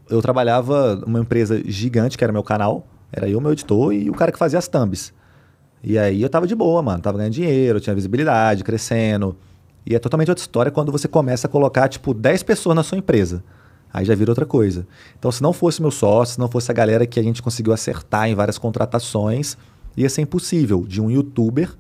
[0.09, 2.87] Eu trabalhava numa empresa gigante, que era meu canal.
[3.13, 5.13] Era eu, meu editor e o cara que fazia as thumbs.
[5.83, 7.01] E aí eu tava de boa, mano.
[7.01, 9.37] Tava ganhando dinheiro, tinha visibilidade, crescendo.
[9.85, 12.99] E é totalmente outra história quando você começa a colocar, tipo, 10 pessoas na sua
[12.99, 13.43] empresa.
[13.93, 14.87] Aí já vira outra coisa.
[15.19, 17.73] Então, se não fosse meu sócio, se não fosse a galera que a gente conseguiu
[17.73, 19.57] acertar em várias contratações,
[19.97, 21.71] ia ser impossível de um youtuber,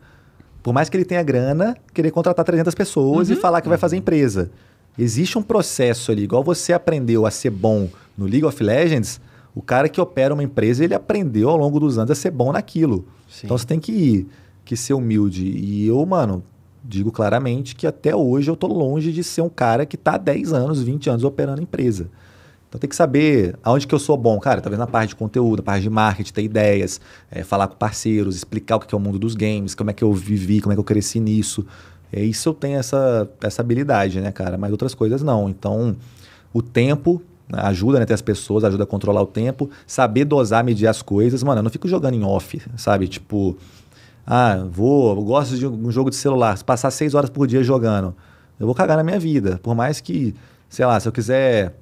[0.62, 3.96] por mais que ele tenha grana, querer contratar 300 pessoas e falar que vai fazer
[3.96, 4.50] empresa.
[4.98, 9.20] Existe um processo ali, igual você aprendeu a ser bom no League of Legends,
[9.56, 12.52] o cara que opera uma empresa, ele aprendeu ao longo dos anos a ser bom
[12.52, 13.06] naquilo.
[13.26, 13.46] Sim.
[13.46, 14.28] Então você tem que,
[14.66, 15.46] que ser humilde.
[15.46, 16.44] E eu, mano,
[16.84, 20.18] digo claramente que até hoje eu tô longe de ser um cara que tá há
[20.18, 22.10] 10 anos, 20 anos operando empresa.
[22.68, 24.38] Então tem que saber aonde que eu sou bom.
[24.38, 27.00] Cara, talvez na parte de conteúdo, na parte de marketing, ter ideias,
[27.30, 30.04] eh, falar com parceiros, explicar o que é o mundo dos games, como é que
[30.04, 31.64] eu vivi, como é que eu cresci nisso.
[32.12, 34.58] É isso eu tenho essa, essa habilidade, né, cara?
[34.58, 35.48] Mas outras coisas não.
[35.48, 35.96] Então,
[36.52, 37.22] o tempo
[37.52, 41.42] ajuda, né, ter as pessoas, ajuda a controlar o tempo, saber dosar, medir as coisas.
[41.42, 43.08] Mano, eu não fico jogando em off, sabe?
[43.08, 43.56] Tipo,
[44.26, 48.14] ah, vou, gosto de um jogo de celular, passar seis horas por dia jogando,
[48.58, 49.60] eu vou cagar na minha vida.
[49.62, 50.34] Por mais que,
[50.68, 51.74] sei lá, se eu quiser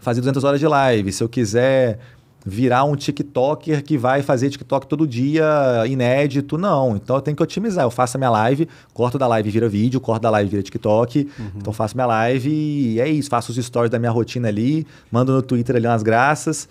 [0.00, 1.98] fazer 200 horas de live, se eu quiser
[2.44, 5.44] virar um TikToker que vai fazer TikTok todo dia,
[5.86, 6.56] inédito.
[6.56, 6.96] Não.
[6.96, 7.84] Então eu tenho que otimizar.
[7.84, 11.28] Eu faço a minha live, corto da live vira vídeo, corto da live vira TikTok.
[11.38, 11.50] Uhum.
[11.56, 13.28] Então faço minha live e é isso.
[13.28, 16.68] Faço os stories da minha rotina ali, mando no Twitter ali umas graças.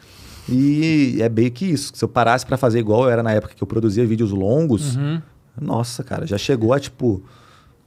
[0.47, 1.91] E é bem que isso.
[1.93, 4.95] Se eu parasse para fazer igual eu era na época que eu produzia vídeos longos,
[4.95, 5.21] uhum.
[5.61, 7.21] nossa, cara, já chegou a tipo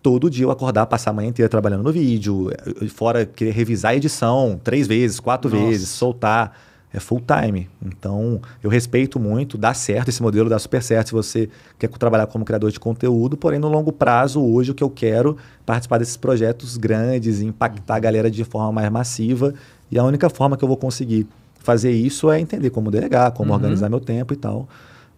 [0.00, 2.50] todo dia eu acordar, passar a manhã inteira trabalhando no vídeo,
[2.88, 5.64] fora querer revisar a edição três vezes, quatro Nossa.
[5.64, 6.56] vezes, soltar
[6.92, 7.68] é full time.
[7.84, 11.48] Então, eu respeito muito, dá certo esse modelo, dá super certo se você
[11.78, 15.36] quer trabalhar como criador de conteúdo, porém, no longo prazo, hoje, o que eu quero
[15.38, 19.54] é participar desses projetos grandes, impactar a galera de forma mais massiva.
[19.90, 21.26] E a única forma que eu vou conseguir
[21.60, 23.56] fazer isso é entender como delegar, como uhum.
[23.56, 24.68] organizar meu tempo e tal.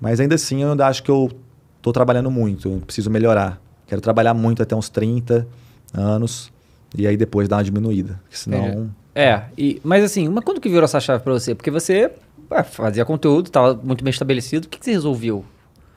[0.00, 1.30] Mas ainda assim, eu ainda acho que eu
[1.78, 3.60] estou trabalhando muito, eu preciso melhorar.
[3.86, 5.46] Quero trabalhar muito até uns 30
[5.92, 6.52] anos
[6.96, 8.20] e aí depois dar uma diminuída.
[8.30, 8.64] Senão.
[8.64, 9.03] É.
[9.14, 11.54] É, e, mas assim, mas quando que virou essa chave pra você?
[11.54, 12.10] Porque você
[12.50, 14.66] é, fazia conteúdo, tava muito bem estabelecido.
[14.66, 15.44] O que, que você resolveu?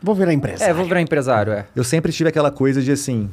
[0.01, 0.71] Vou virar empresário.
[0.71, 1.65] É, vou virar empresário, é.
[1.75, 3.29] Eu sempre tive aquela coisa de assim,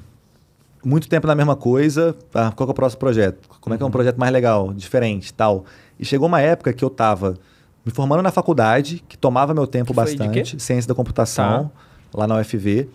[0.82, 3.48] muito tempo na mesma coisa, ah, qual é o próximo projeto?
[3.60, 3.92] Como é que é um uhum.
[3.92, 5.64] projeto mais legal, diferente, tal.
[5.98, 7.36] E chegou uma época que eu tava
[7.84, 11.70] me formando na faculdade, que tomava meu tempo que bastante, ciência da computação,
[12.10, 12.18] tá.
[12.18, 12.88] lá na UFV.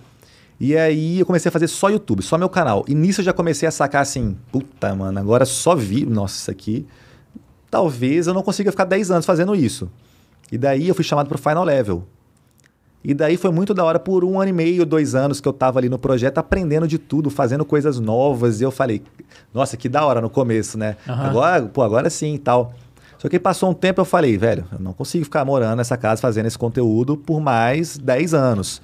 [0.59, 2.83] E aí eu comecei a fazer só YouTube, só meu canal.
[2.87, 6.51] E nisso eu já comecei a sacar assim, puta, mano, agora só vi, nossa, isso
[6.51, 6.85] aqui.
[7.71, 9.89] Talvez eu não consiga ficar 10 anos fazendo isso.
[10.51, 12.03] E daí eu fui chamado pro Final Level.
[13.01, 15.53] E daí foi muito da hora por um ano e meio, dois anos que eu
[15.53, 18.59] tava ali no projeto, aprendendo de tudo, fazendo coisas novas.
[18.59, 19.01] E eu falei,
[19.53, 20.97] nossa, que da hora no começo, né?
[21.07, 21.13] Uhum.
[21.13, 22.73] Agora, pô, agora sim e tal.
[23.17, 26.21] Só que passou um tempo eu falei, velho, eu não consigo ficar morando nessa casa
[26.21, 28.81] fazendo esse conteúdo por mais 10 anos.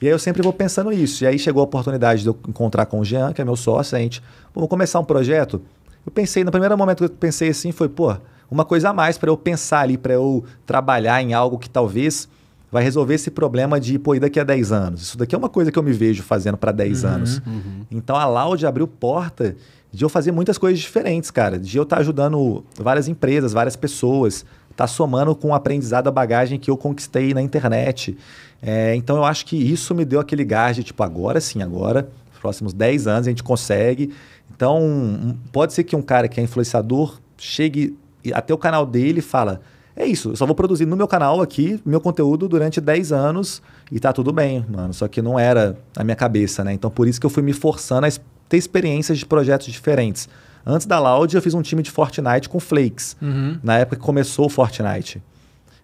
[0.00, 1.24] E aí eu sempre vou pensando isso.
[1.24, 3.96] E aí chegou a oportunidade de eu encontrar com o Jean, que é meu sócio,
[3.96, 4.22] a gente,
[4.54, 5.60] vamos começar um projeto.
[6.04, 8.14] Eu pensei, no primeiro momento que eu pensei assim, foi, pô,
[8.50, 12.28] uma coisa a mais para eu pensar ali, para eu trabalhar em algo que talvez
[12.70, 15.02] vai resolver esse problema de, pô, e daqui a 10 anos?
[15.02, 17.38] Isso daqui é uma coisa que eu me vejo fazendo para 10 uhum, anos.
[17.38, 17.86] Uhum.
[17.90, 19.54] Então a Loud abriu porta
[19.92, 21.56] de eu fazer muitas coisas diferentes, cara.
[21.56, 24.44] De eu estar tá ajudando várias empresas, várias pessoas,
[24.74, 28.16] estar tá somando com o aprendizado, a bagagem que eu conquistei na internet.
[28.62, 32.08] É, então eu acho que isso me deu aquele gás de tipo, agora sim, agora,
[32.44, 34.12] próximos 10 anos a gente consegue.
[34.54, 37.96] Então, pode ser que um cara que é influenciador chegue
[38.34, 39.62] até o canal dele e fala:
[39.96, 43.62] é isso, eu só vou produzir no meu canal aqui, meu conteúdo durante 10 anos
[43.90, 44.92] e tá tudo bem, mano.
[44.92, 46.74] Só que não era a minha cabeça, né?
[46.74, 48.10] Então por isso que eu fui me forçando a
[48.48, 50.28] ter experiências de projetos diferentes.
[50.66, 53.58] Antes da Loud, eu fiz um time de Fortnite com Flakes, uhum.
[53.62, 55.22] na época que começou o Fortnite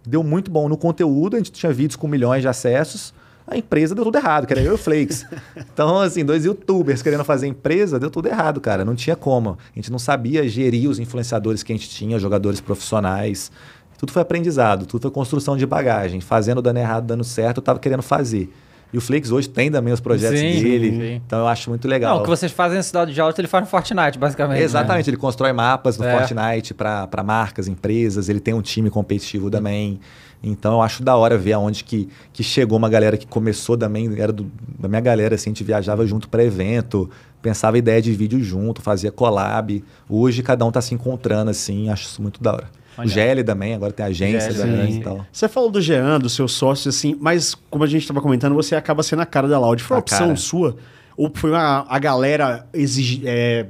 [0.07, 3.12] deu muito bom no conteúdo, a gente tinha vídeos com milhões de acessos.
[3.47, 5.27] A empresa deu tudo errado, que era eu e o Flakes.
[5.57, 8.85] então, assim, dois youtubers querendo fazer empresa, deu tudo errado, cara.
[8.85, 9.51] Não tinha como.
[9.51, 13.51] A gente não sabia gerir os influenciadores que a gente tinha, jogadores profissionais.
[13.98, 16.20] Tudo foi aprendizado, tudo foi construção de bagagem.
[16.20, 18.52] Fazendo, dando errado, dando certo, eu estava querendo fazer.
[18.93, 20.91] E o Flix hoje tem também os projetos sim, dele.
[20.91, 21.23] Sim.
[21.27, 22.15] Então eu acho muito legal.
[22.15, 24.59] Não, o que vocês fazem na cidade de Alto, ele faz no Fortnite, basicamente.
[24.59, 24.65] Né?
[24.65, 25.11] Exatamente, né?
[25.11, 26.19] ele constrói mapas no é.
[26.19, 30.01] Fortnite para marcas, empresas, ele tem um time competitivo também.
[30.43, 34.11] Então eu acho da hora ver aonde que, que chegou uma galera que começou também,
[34.19, 37.11] era do, da minha galera, assim, a gente viajava junto para evento,
[37.43, 39.85] pensava ideia de vídeo junto, fazia collab.
[40.09, 42.80] Hoje cada um tá se encontrando, assim, acho isso muito da hora.
[43.05, 45.25] O GL também, agora tem agência também e tal.
[45.33, 48.75] Você falou do Jean, do seu sócio, assim, mas como a gente estava comentando, você
[48.75, 49.83] acaba sendo a cara da Loud.
[49.83, 50.37] Foi uma opção cara.
[50.37, 50.77] sua?
[51.17, 53.67] Ou foi uma, a galera exigi, é,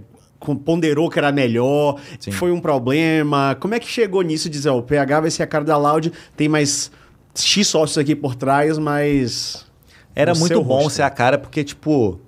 [0.65, 2.01] ponderou que era melhor?
[2.19, 2.31] Sim.
[2.31, 3.57] Foi um problema?
[3.61, 5.77] Como é que chegou nisso de dizer, oh, o PH vai ser a cara da
[5.77, 6.91] Loud, tem mais
[7.35, 9.67] X sócios aqui por trás, mas...
[10.15, 10.91] Era muito bom rosto.
[10.97, 12.21] ser a cara, porque, tipo...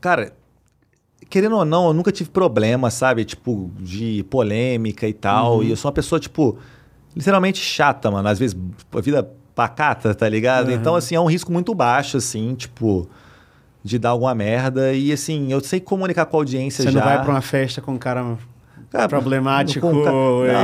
[0.00, 0.32] Cara,
[1.32, 3.24] querendo ou não, eu nunca tive problema, sabe?
[3.24, 5.56] Tipo, de polêmica e tal.
[5.56, 5.62] Uhum.
[5.62, 6.58] E eu sou uma pessoa, tipo,
[7.16, 8.28] literalmente chata, mano.
[8.28, 8.54] Às vezes,
[8.94, 10.68] a vida pacata, tá ligado?
[10.68, 10.74] Uhum.
[10.74, 13.08] Então, assim, é um risco muito baixo, assim, tipo,
[13.82, 14.92] de dar alguma merda.
[14.92, 17.00] E, assim, eu sei comunicar com a audiência Você já.
[17.00, 18.36] Você não vai pra uma festa com um cara
[18.92, 19.90] Cara, problemático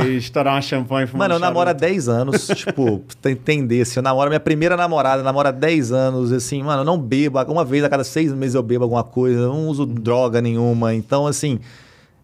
[0.07, 3.97] e estourar uma champanhe e Mano, eu namoro há 10 anos, tipo, pra entender, assim,
[3.97, 7.65] eu namoro minha primeira namorada, namoro há 10 anos, assim, mano, eu não bebo, uma
[7.65, 11.25] vez a cada seis meses eu bebo alguma coisa, eu não uso droga nenhuma, então,
[11.25, 11.59] assim,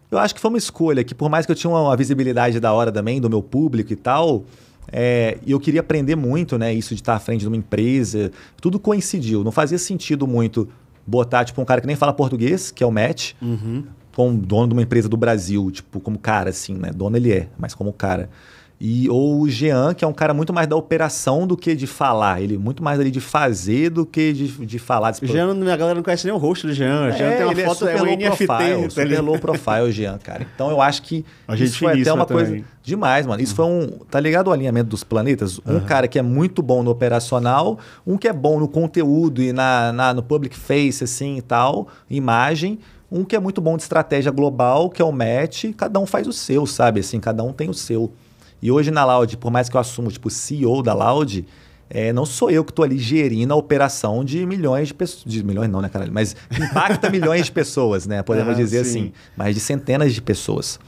[0.08, 2.72] eu acho que foi uma escolha, que por mais que eu tinha uma, visibilidade da
[2.72, 4.44] hora também, do meu público e tal,
[4.92, 8.30] é, eu queria aprender muito, né, isso de estar à frente de uma empresa,
[8.60, 10.68] tudo coincidiu, não fazia sentido muito
[11.04, 13.82] botar, tipo, um cara que nem fala português, que é o Matt, uhum
[14.16, 16.90] como dono de uma empresa do Brasil, tipo, como cara, assim, né?
[16.94, 18.30] Dono ele é, mas como cara.
[18.78, 21.86] E, ou o Jean, que é um cara muito mais da operação do que de
[21.86, 22.42] falar.
[22.42, 25.12] Ele é muito mais ali de fazer do que de, de falar.
[25.12, 27.08] De Jean, a galera não conhece nem o rosto do Jean.
[27.08, 28.46] O Jean é, tem uma ele foto, é é super um low NFT.
[28.46, 30.46] profile, tá super low profile o Jean, cara.
[30.54, 32.64] Então eu acho que A gente isso foi até uma coisa também.
[32.82, 33.42] demais, mano.
[33.42, 35.58] Isso foi um, tá ligado o alinhamento dos planetas?
[35.66, 39.54] Um cara que é muito bom no operacional, um que é bom no conteúdo e
[39.54, 42.78] na, na- no public face, assim, e tal, imagem.
[43.10, 45.66] Um que é muito bom de estratégia global, que é o match.
[45.76, 47.00] Cada um faz o seu, sabe?
[47.00, 48.12] Assim, cada um tem o seu.
[48.60, 51.46] E hoje na Loud, por mais que eu assumo, tipo, CEO da Loud,
[51.88, 55.24] é, não sou eu que estou ali gerindo a operação de milhões de pessoas.
[55.24, 56.12] De milhões não, né, caralho?
[56.12, 58.22] Mas impacta milhões de pessoas, né?
[58.24, 58.98] Podemos Ah, dizer sim.
[59.00, 59.12] assim.
[59.36, 60.80] Mas de centenas de pessoas.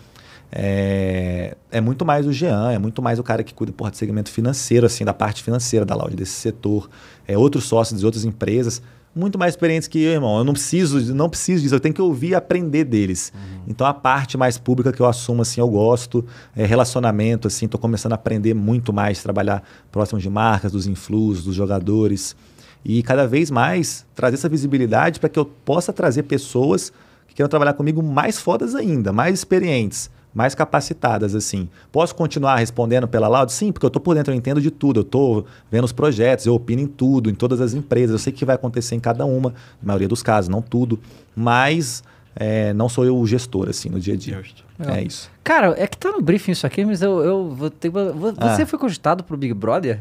[0.50, 3.96] É, é muito mais o Jean, é muito mais o cara que cuida porra, do
[3.96, 6.88] segmento financeiro, assim, da parte financeira da Loud, desse setor.
[7.26, 8.82] É, outros sócios de outras empresas,
[9.18, 10.38] muito mais experientes que eu, irmão.
[10.38, 13.32] Eu não preciso, não preciso disso, eu tenho que ouvir e aprender deles.
[13.66, 16.24] Então a parte mais pública que eu assumo, assim, eu gosto.
[16.54, 21.42] É, relacionamento, assim, tô começando a aprender muito mais, trabalhar próximo de marcas, dos influx,
[21.42, 22.36] dos jogadores.
[22.84, 26.92] E cada vez mais trazer essa visibilidade para que eu possa trazer pessoas
[27.26, 31.68] que queiram trabalhar comigo mais fodas ainda, mais experientes, mais capacitadas, assim.
[31.90, 33.52] Posso continuar respondendo pela Loud?
[33.52, 35.00] Sim, porque eu tô por dentro, eu entendo de tudo.
[35.00, 38.10] Eu tô vendo os projetos, eu opino em tudo, em todas as empresas.
[38.12, 39.50] Eu sei o que vai acontecer em cada uma,
[39.82, 40.98] na maioria dos casos, não tudo.
[41.34, 42.02] Mas
[42.36, 44.36] é, não sou eu o gestor, assim, no dia a dia.
[44.42, 44.64] Justo.
[44.78, 45.30] É isso.
[45.42, 47.88] Cara, é que tá no briefing isso aqui, mas eu, eu vou ter.
[47.90, 48.54] vou- Ah.
[48.54, 50.00] Você foi cogitado pro Big Brother?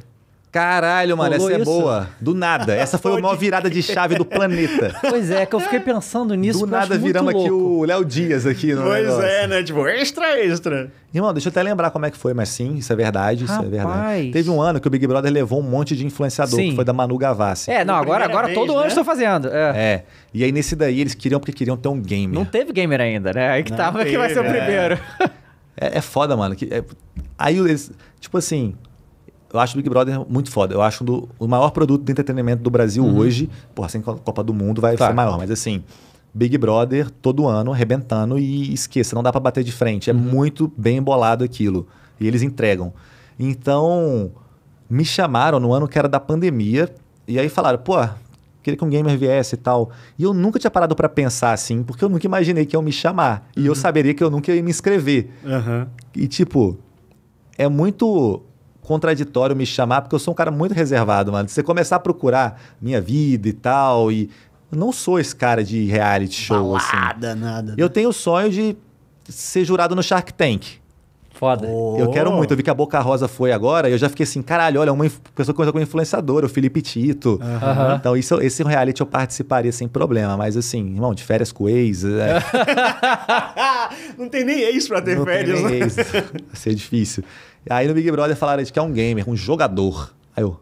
[0.50, 1.72] Caralho, mano, Rolou essa é isso?
[1.72, 2.08] boa.
[2.22, 2.74] Do nada.
[2.74, 4.96] Essa foi a maior virada de chave do planeta.
[5.02, 6.60] Pois é, que eu fiquei pensando nisso.
[6.62, 9.26] Do nada viramos aqui o Léo Dias aqui no Pois negócio.
[9.26, 9.62] é, né?
[9.62, 10.90] Tipo, extra, extra.
[11.14, 13.52] Irmão, deixa eu até lembrar como é que foi, mas sim, isso é verdade, isso
[13.54, 13.72] é Rapaz.
[13.72, 14.32] verdade.
[14.32, 16.70] Teve um ano que o Big Brother levou um monte de influenciador, Sim.
[16.70, 17.70] que foi da Manu Gavassi.
[17.70, 18.80] É, não, agora, agora vez, todo né?
[18.80, 19.50] ano estou fazendo.
[19.50, 19.74] É.
[19.76, 20.04] É.
[20.34, 22.34] E aí nesse daí eles queriam porque queriam ter um gamer.
[22.36, 23.50] Não teve gamer ainda, né?
[23.50, 24.62] Aí que Não tava que vai ser o teve, é.
[24.62, 25.00] primeiro.
[25.80, 26.56] É, é foda, mano.
[26.56, 26.84] Que, é-
[27.38, 28.76] aí eles, tipo assim,
[29.54, 30.74] eu acho o Big Brother muito foda.
[30.74, 33.50] Eu acho um do- o maior produto de entretenimento do Brasil hoje.
[33.74, 35.84] Porra, sem Co- Copa do Mundo vai ser maior, mas assim,
[36.34, 40.10] Big Brother todo ano arrebentando e esqueça, não dá pra bater de frente.
[40.10, 41.88] É muito bem embolado aquilo.
[42.20, 42.92] E eles entregam.
[43.40, 44.32] Então,
[44.90, 46.94] me chamaram no ano que era da pandemia
[47.28, 47.96] e aí falaram, pô,
[48.64, 49.92] queria que um gamer viesse e tal.
[50.18, 52.92] E eu nunca tinha parado pra pensar assim, porque eu nunca imaginei que iam me
[52.92, 53.48] chamar.
[53.56, 55.30] E eu saberia que eu nunca ia me inscrever.
[55.46, 55.88] Aham.
[56.16, 56.78] E, tipo,
[57.58, 58.42] é muito
[58.88, 61.50] contraditório me chamar, porque eu sou um cara muito reservado, mano.
[61.50, 64.30] Você começar a procurar minha vida e tal, e
[64.72, 66.96] eu não sou esse cara de reality show, assim.
[66.96, 67.76] Balada, nada.
[67.78, 68.78] Eu tenho o sonho de
[69.28, 70.80] ser jurado no Shark Tank.
[71.32, 71.68] Foda.
[71.68, 72.52] Eu quero muito.
[72.52, 74.92] Eu vi que a Boca Rosa foi agora, e eu já fiquei assim, caralho, olha,
[74.92, 75.04] uma
[75.36, 77.40] pessoa que conheceu como influenciador, o Felipe Tito.
[78.00, 80.36] Então, isso, esse reality eu participaria sem problema.
[80.36, 82.40] Mas, assim, irmão, de férias com o ex, é,
[84.18, 85.78] não tem nem ex pra ter Não tem férias, nem né?
[85.80, 85.96] ex.
[85.96, 87.24] Vai ser difícil.
[87.70, 90.14] Aí no Big Brother falaram de que é um gamer, um jogador.
[90.36, 90.60] Aí eu,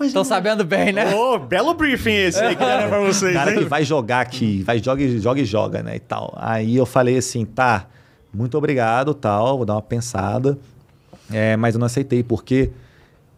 [0.00, 1.14] Estão sabendo bem, né?
[1.14, 3.66] Ô, belo briefing esse aí que deram pra vocês, cara que hein?
[3.66, 6.34] vai jogar aqui, vai joga, e- joga e joga, né, e tal.
[6.36, 7.86] Aí eu falei assim, tá,
[8.34, 10.58] muito obrigado, tal, vou dar uma pensada.
[11.30, 12.70] É, mas eu não aceitei, porque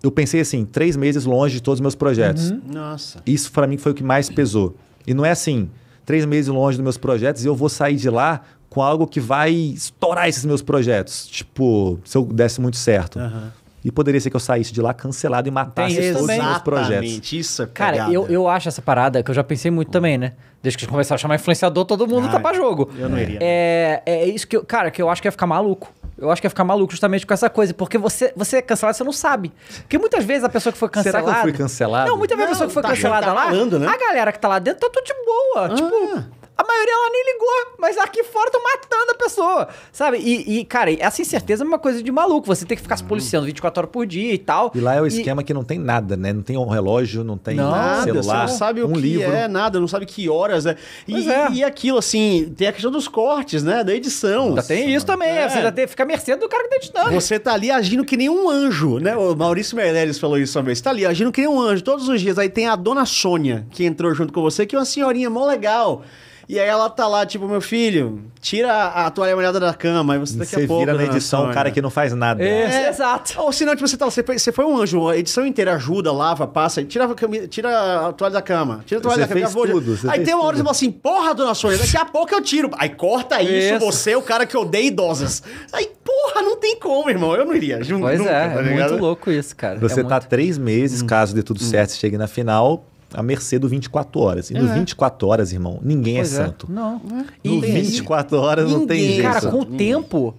[0.03, 2.51] eu pensei assim, três meses longe de todos os meus projetos.
[2.51, 3.21] Nossa.
[3.27, 4.75] Isso pra mim foi o que mais pesou.
[5.07, 5.69] E não é assim,
[6.05, 9.21] três meses longe dos meus projetos e eu vou sair de lá com algo que
[9.21, 11.27] vai estourar esses meus projetos.
[11.29, 13.19] Tipo, se eu desse muito certo.
[13.19, 13.53] Aham.
[13.85, 16.91] E poderia ser que eu saísse de lá cancelado e matasse Tem todos os projetos.
[16.91, 18.13] Exatamente, isso é Cara, pegada.
[18.15, 20.33] eu, eu acho essa parada que eu já pensei muito também, né?
[20.63, 22.91] Desde que começaram a chamar influenciador, todo mundo Ah, tá pra jogo.
[22.99, 23.39] eu não iria.
[23.43, 25.93] É, é isso que eu, cara, que eu acho que ia ficar maluco.
[26.17, 28.97] Eu acho que ia ficar maluco justamente com essa coisa, porque você, você é cancelado,
[28.97, 29.53] você não sabe.
[29.81, 31.31] Porque muitas vezes a pessoa que foi Será cancelada.
[31.33, 32.09] que eu fui cancelado?
[32.11, 33.87] Não, muitas vezes a pessoa que foi tá cancelada tá lá, falando, né?
[33.87, 35.69] a galera que tá lá dentro tá tudo de boa.
[35.69, 36.25] Tipo,
[36.57, 40.19] a maioria ela nem ligou, mas aqui fora estão matando a pessoa, sabe?
[40.19, 42.47] E, e, cara, essa incerteza é uma coisa de maluco.
[42.47, 44.71] Você tem que ficar se policiando 24 horas por dia e tal.
[44.75, 46.33] E lá é o esquema que não tem nada, né?
[46.33, 49.33] Não tem um relógio, não tem Nada, celular, você não sabe o um que livro.
[49.33, 50.77] é, nada, não sabe que horas é.
[51.09, 51.51] E, é.
[51.51, 53.83] e aquilo, assim, tem a questão dos cortes, né?
[53.83, 54.51] Da edição.
[54.51, 55.49] Ainda tem isso também, É.
[55.49, 57.11] você ainda tem, fica à mercê do cara que tá editando.
[57.13, 59.17] Você tá ali agindo que nem um anjo, né?
[59.17, 60.79] O Maurício Meirelles falou isso uma vez.
[60.79, 62.39] Você tá ali agindo que nem um anjo todos os dias.
[62.39, 65.45] Aí tem a dona Sônia, que entrou junto com você, que é uma senhorinha mó
[65.47, 66.03] legal.
[66.49, 70.15] E aí ela tá lá, tipo, meu filho, tira a toalha molhada da cama.
[70.15, 70.81] Aí você daqui você a pouco.
[70.85, 72.43] vira na edição um cara que não faz nada.
[72.45, 73.41] É, exato.
[73.41, 76.13] Ou senão, tipo, você, tá, você, foi- você foi um anjo, a edição inteira ajuda,
[76.13, 79.49] lava, passa, tira a, cami- tira a toalha da cama, tira a toalha Você da
[79.49, 79.67] cama.
[79.67, 81.97] tudo, você Aí fez tem uma hora que você fala assim, porra, dona Sônia, daqui
[81.97, 82.71] a pouco eu tiro.
[82.79, 83.85] Aí corta isso, Isso.
[83.87, 85.43] você é o cara que odeia idosas.
[85.73, 87.83] Aí, porra, não tem como, irmão, eu não iria.
[87.83, 89.79] Junto, Pois nunca, é, tá é muito louco isso, cara.
[89.79, 90.29] Você é tá muito...
[90.29, 91.07] três meses, Hum.
[91.07, 92.85] caso dê tudo certo, você chegue na final,
[93.15, 94.51] a mercê do 24 horas.
[94.51, 94.75] E no É.
[94.75, 96.67] 24 horas, irmão, ninguém Pois é santo.
[96.71, 97.01] Não.
[97.01, 99.33] No E- 24 horas não tem Ninguém, jeito.
[99.33, 100.35] Cara, com o tempo,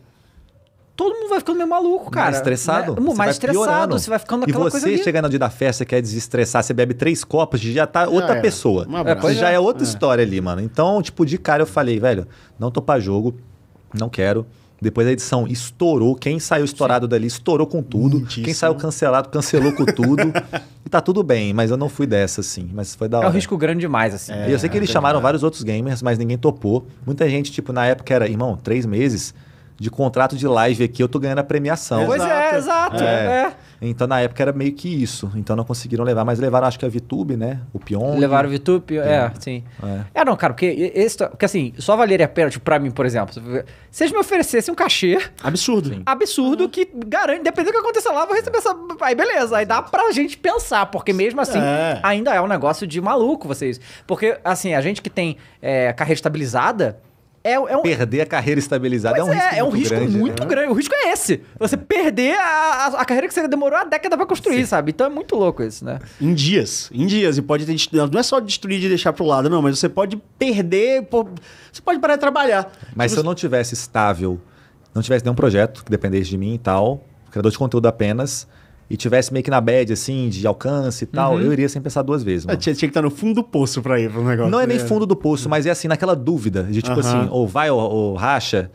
[0.95, 2.25] todo mundo vai ficando meio maluco, cara.
[2.27, 2.95] mais estressado.
[2.95, 3.01] Né?
[3.01, 3.99] você Mais estressado, piorando.
[3.99, 4.97] você vai ficando E aquela você coisa ali.
[5.03, 8.85] chega no dia da festa, quer desestressar, você bebe três copos, já tá outra pessoa.
[8.89, 9.17] Um abraço.
[9.21, 9.55] Você pois já é.
[9.55, 10.61] é outra história ali, mano.
[10.61, 12.27] Então, tipo, de cara eu falei, velho,
[12.59, 13.35] não tô pra jogo,
[13.97, 14.45] não quero.
[14.81, 16.15] Depois a edição estourou.
[16.15, 18.17] Quem saiu estourado dali estourou com tudo.
[18.19, 18.45] Muitíssimo.
[18.45, 20.33] Quem saiu cancelado cancelou com tudo.
[20.85, 22.69] e tá tudo bem, mas eu não fui dessa, assim.
[22.73, 23.29] Mas foi da É hora.
[23.29, 24.33] um risco grande demais, assim.
[24.47, 26.85] E eu sei que eles chamaram vários outros gamers, mas ninguém topou.
[27.05, 29.33] Muita gente, tipo, na época era, irmão, três meses
[29.77, 32.05] de contrato de live aqui, eu tô ganhando a premiação.
[32.05, 33.03] Pois é, exato.
[33.03, 33.07] É.
[33.07, 33.53] É.
[33.81, 35.31] Então na época era meio que isso.
[35.35, 37.59] Então não conseguiram levar, mas levaram acho que a VTube, né?
[37.73, 38.17] O Pyong.
[38.17, 39.63] Levaram o VTube, é, sim.
[40.13, 40.21] É.
[40.21, 43.05] É, não, cara, porque, esse, porque assim, só valeria a pena, tipo, pra mim, por
[43.05, 43.33] exemplo,
[43.91, 46.01] se eles me oferecessem um cachê Absurdo.
[46.05, 48.75] absurdo que garante, dependendo do que acontecer lá, eu vou receber essa.
[49.01, 51.99] Aí beleza, aí dá pra gente pensar, porque mesmo assim, É.
[52.03, 53.79] ainda é um negócio de maluco vocês.
[54.07, 56.97] Porque, assim, a gente que tem é, carreira estabilizada.
[57.45, 59.77] É, é um, Perder a carreira estabilizada Pois é um risco é, é um muito
[59.77, 60.17] risco grande.
[60.17, 60.49] muito né?
[60.49, 60.71] grande.
[60.71, 61.41] O risco é esse.
[61.59, 64.89] Você perder a, a, a carreira que você demorou a década pra construir, sabe?
[64.89, 65.99] Então é muito louco isso, né?
[66.19, 67.37] Em dias, em dias.
[67.37, 67.75] E pode ter.
[68.11, 71.03] Não é só destruir de deixar pro lado, não, mas você pode perder.
[71.03, 71.27] pô,
[71.71, 72.71] Você pode parar de trabalhar.
[72.95, 74.41] Mas se eu não tivesse estável,
[74.91, 78.47] não tivesse nenhum projeto que dependesse de mim e tal, criador de conteúdo apenas,
[78.89, 81.41] e tivesse meio que na bad, assim, de alcance e tal, Uhum.
[81.41, 82.59] eu iria sem pensar duas vezes, É, mano.
[82.59, 84.51] tinha, tinha que estar no fundo do poço pra ir pro negócio.
[84.51, 84.83] Não é nem né?
[84.85, 87.21] fundo do poço, mas é assim, naquela dúvida de tipo Aham.
[87.21, 88.69] assim, ou vai ou, ou racha.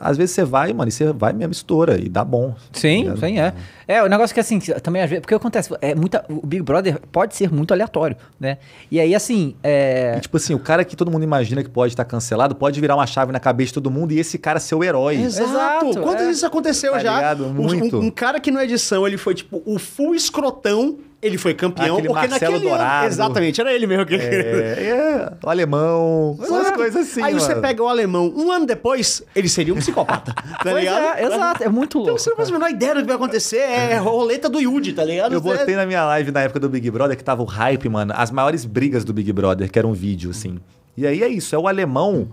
[0.00, 2.54] Às vezes você vai, mano, e você vai mesmo estoura e dá bom.
[2.72, 3.54] Sim, Tá sim, é.
[3.88, 5.20] É, o negócio que assim, também às vezes.
[5.22, 8.58] Porque acontece, é muita, o Big Brother pode ser muito aleatório, né?
[8.90, 10.14] E aí, assim, é.
[10.18, 12.96] E, tipo assim, o cara que todo mundo imagina que pode estar cancelado pode virar
[12.96, 15.16] uma chave na cabeça de todo mundo e esse cara ser o herói.
[15.16, 15.50] Exato.
[15.86, 16.24] Exato, Quantas é.
[16.26, 17.14] vezes isso aconteceu Tá já?
[17.16, 17.46] ligado?
[17.46, 17.98] Um- Muito.
[17.98, 21.96] Um, um cara que na edição ele foi tipo o full escrotão, ele foi campeão.
[21.96, 23.06] Aquele porque Marcelo naquele ano- Dourado.
[23.06, 24.18] exatamente, era ele mesmo que É,
[25.30, 26.74] é, o alemão, essas Exato.
[26.78, 27.22] coisas assim.
[27.22, 27.60] Aí você mano.
[27.62, 30.32] pega o alemão, um ano depois, ele seria um psicopata.
[30.34, 31.18] tá Pois ligado?
[31.18, 32.18] é, exato, é muito Então louco.
[32.20, 33.58] você não faz a menor ideia do que vai acontecer.
[33.58, 35.32] É roleta do Yudi, tá ligado?
[35.34, 37.88] Eu Você- botei na minha live na época do Big Brother que tava o hype,
[37.88, 40.58] mano, as maiores brigas do Big Brother, que era um vídeo, assim.
[40.96, 42.28] E aí é isso, é o alemão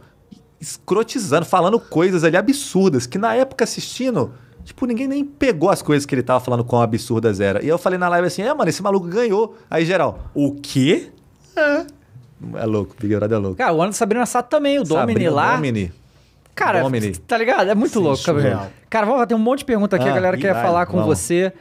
[0.60, 4.34] escrotizando, falando coisas ali absurdas, que na época assistindo,
[4.70, 7.64] tipo, ninguém nem pegou as coisas que ele tava falando quão absurdas era.
[7.64, 9.58] E eu falei na live assim, é, mano, esse maluco ganhou.
[9.70, 11.10] Aí, geral, O quê?
[12.56, 13.58] é louco, Big Brother é louco.
[13.58, 15.56] Cara, o ano da Sabrina Sato também, o Domini Sabrina lá.
[15.56, 15.91] Domini.
[16.56, 17.12] Cara, Domini.
[17.18, 17.70] tá ligado?
[17.70, 18.72] É muito Sim, louco, cara.
[18.90, 20.86] Cara, vamos lá, tem um monte de pergunta aqui, Ah, a galera quer vai, falar
[20.86, 21.18] com vamos.
[21.20, 21.52] você.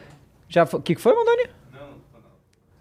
[0.48, 1.44] Já, o que, que foi, Mandoni?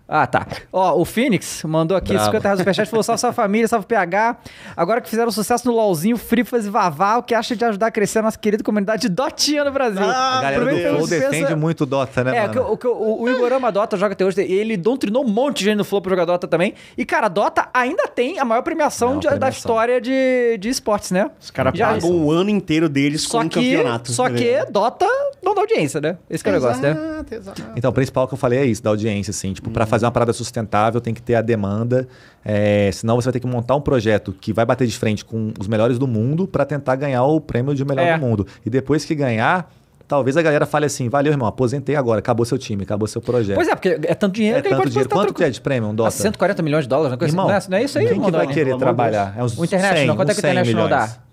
[0.07, 0.47] Ah, tá.
[0.71, 2.25] Ó, o Phoenix mandou aqui Bravo.
[2.27, 4.37] 50 reais do superchat, falou salve, salve família, salve PH.
[4.75, 7.91] Agora que fizeram sucesso no LOLzinho, Frifas e Vavá, o que acha de ajudar a
[7.91, 10.01] crescer a nossa querida comunidade Dotinha no Brasil?
[10.03, 12.53] Ah, A galera do Aproveita e Flow pensa- defende muito o Dota, né, É, mano?
[12.53, 15.65] que o, que o, o Igorama Dota joga até hoje, ele doutrinou um monte de
[15.65, 16.73] gente no Flow pra jogar Dota também.
[16.97, 19.57] E, cara, Dota ainda tem a maior premiação, Maior de- da premiação.
[19.57, 21.29] história de, de esportes, né?
[21.39, 24.11] Os caras Já- pagam um ano inteiro deles com Só um que, campeonato.
[24.13, 24.65] só que?
[24.71, 25.05] Dota
[25.43, 26.17] não dá audiência, né?
[26.29, 26.91] Esse que é o negócio, né?
[26.91, 27.63] Exato, exato.
[27.75, 29.51] Então, o principal que eu falei é isso, da audiência, assim.
[29.53, 32.07] Tipo, pra fazer uma parada sustentável, tem que ter a demanda.
[32.45, 35.51] é, senão você vai ter que montar um projeto que vai bater de frente com
[35.59, 38.17] os melhores do mundo pra tentar ganhar o prêmio de melhor É.
[38.17, 38.47] do mundo.
[38.65, 39.69] E depois que ganhar,
[40.07, 43.55] talvez a galera fale assim, valeu, irmão, aposentei agora, acabou seu time, acabou seu projeto.
[43.55, 45.09] Pois é, porque é tanto dinheiro é que ele tanto pode dinheiro.
[45.09, 46.11] Quanto que é de prêmio um Ah, Dota?
[46.11, 47.69] 140 milhões de dólares, uma coisa Irmão, assim.
[47.69, 49.33] Não é, não é isso aí, quem que vai querer trabalhar?
[49.37, 51.11] É uns O International, 100, quanto é que o uns 100 International milhões.
[51.11, 51.26] dá?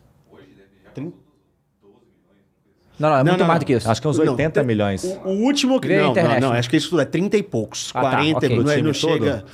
[2.98, 3.64] Não, não, é Não, muito não, mais não.
[3.64, 3.90] do que isso.
[3.90, 5.02] Acho que é uns Não, 80 tem- milhões.
[5.24, 5.88] O, o último que.
[5.96, 7.90] Não, não, não, acho que isso tudo é 30 e poucos.
[7.94, 8.58] Ah, tá, 40, ok.
[8.62, 9.44] não, é- não chega.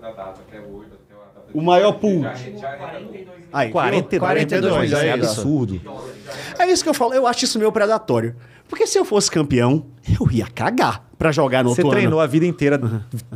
[0.00, 0.34] Data
[1.52, 2.22] O maior pool.
[3.52, 5.30] Aí, 42, 42 milhões, é milhões.
[5.30, 5.80] absurdo.
[6.58, 8.36] É isso que eu falo, eu acho isso meio predatório.
[8.68, 9.86] Porque se eu fosse campeão,
[10.20, 12.24] eu ia cagar pra jogar no Você outro treinou ano.
[12.24, 12.80] a vida inteira,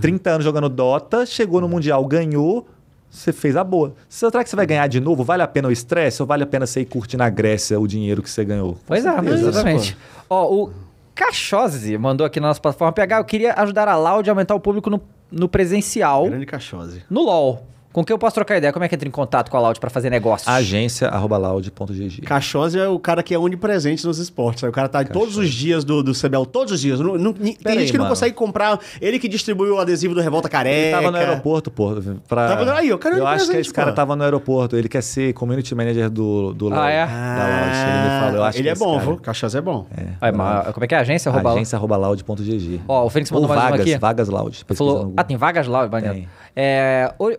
[0.01, 2.69] 30 anos jogando Dota, chegou no Mundial, ganhou,
[3.14, 3.94] você fez a boa.
[4.08, 5.22] Será que você vai ganhar de novo?
[5.22, 7.86] Vale a pena o estresse ou vale a pena você ir curtir na Grécia o
[7.86, 8.76] dinheiro que você ganhou?
[8.86, 9.96] Pois é, exatamente.
[10.28, 10.72] Ó, o
[11.14, 14.60] Cachose mandou aqui na nossa plataforma PH, eu queria ajudar a Loud a aumentar o
[14.60, 15.00] público no,
[15.30, 17.04] no presencial, Grande cachose.
[17.08, 17.64] no LoL.
[17.94, 18.72] Com quem eu posso trocar ideia?
[18.72, 20.48] Como é que entra em contato com a Loud pra fazer negócios?
[20.48, 22.22] Agência arroba loud.gg.
[22.22, 24.62] Cachose é o cara que é onipresente nos esportes.
[24.62, 24.72] sabe?
[24.72, 26.98] O cara tá todos os dias do, do CBL, todos os dias.
[26.98, 28.80] Não- não- tem Pera gente aí, que não consegue comprar.
[29.00, 30.76] Ele que distribuiu o adesivo do Revolta Careca.
[30.76, 31.94] Ele tava no aeroporto, pô.
[32.26, 32.48] Pra...
[32.48, 33.94] Tava no- aí, o cara é Eu acho que esse cara pô.
[33.94, 34.76] tava no aeroporto.
[34.76, 37.06] Ele quer ser community manager do, do Ah, é?
[37.06, 37.78] da Loud.
[37.78, 38.34] Ele me falou.
[38.38, 39.04] Eu acho ele que é bom, cara.
[39.06, 39.16] viu?
[39.18, 39.86] Cachose é bom.
[40.20, 41.30] Aí, mas como é que é a agência?
[41.30, 42.80] Arroba Agência arroba loud.gg.
[42.88, 43.98] Ó, o Fênix Ou mandou mais uma vagas, aqui.
[44.00, 44.66] vagas loud.
[44.74, 46.14] Falou, ah, tem vagas Loud, maneiro.
[46.16, 46.28] Tem.
[46.56, 47.30] É, o,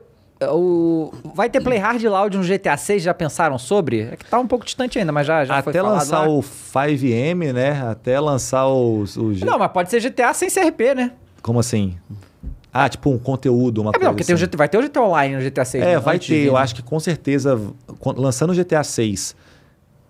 [0.41, 4.01] o- vai ter Play Hard Loud no GTA 6, já pensaram sobre?
[4.01, 6.27] É que tá um pouco distante ainda, mas já, já Até lançar lá.
[6.29, 7.81] o 5M, né?
[7.89, 9.15] Até lançar os.
[9.17, 11.11] os Não, mas pode ser GTA sem CRP, né?
[11.41, 11.95] Como assim?
[12.73, 14.43] Ah, tipo um conteúdo, uma É, coisa não, porque tem o assim.
[14.45, 15.81] GT, vai ter o GTA Online no GTA 6.
[15.83, 15.99] É, né?
[15.99, 16.45] vai de ter.
[16.45, 17.57] Eu acho que com certeza,
[18.17, 19.33] lançando o GTA 6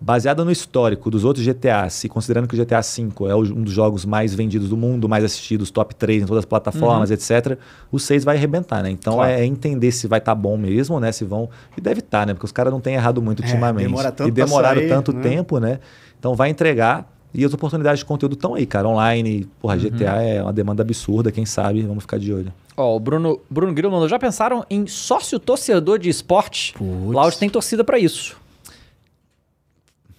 [0.00, 3.72] baseada no histórico dos outros GTAs, e considerando que o GTA V é um dos
[3.72, 7.58] jogos mais vendidos do mundo, mais assistidos, top 3 em todas as plataformas, etc.,
[7.90, 8.90] o 6 vai arrebentar, né?
[8.90, 9.32] Então Claro.
[9.32, 11.10] é entender se vai estar bom mesmo, né?
[11.12, 11.48] Se vão.
[11.76, 12.34] E deve estar, né?
[12.34, 13.86] Porque os caras não têm errado muito É, ultimamente.
[13.86, 15.22] demora tanto e demoraram sair, tanto né?
[15.22, 15.80] tempo, né?
[16.18, 17.10] Então vai entregar.
[17.34, 18.88] E as oportunidades de conteúdo estão aí, cara.
[18.88, 22.50] Online, porra, GTA é uma demanda absurda, quem sabe, vamos ficar de olho.
[22.74, 26.72] Ó, o Bruno, Bruno Grilo mandou, já pensaram em sócio torcedor de esporte?
[26.74, 27.12] Putz.
[27.14, 28.36] Loud tem torcida pra isso.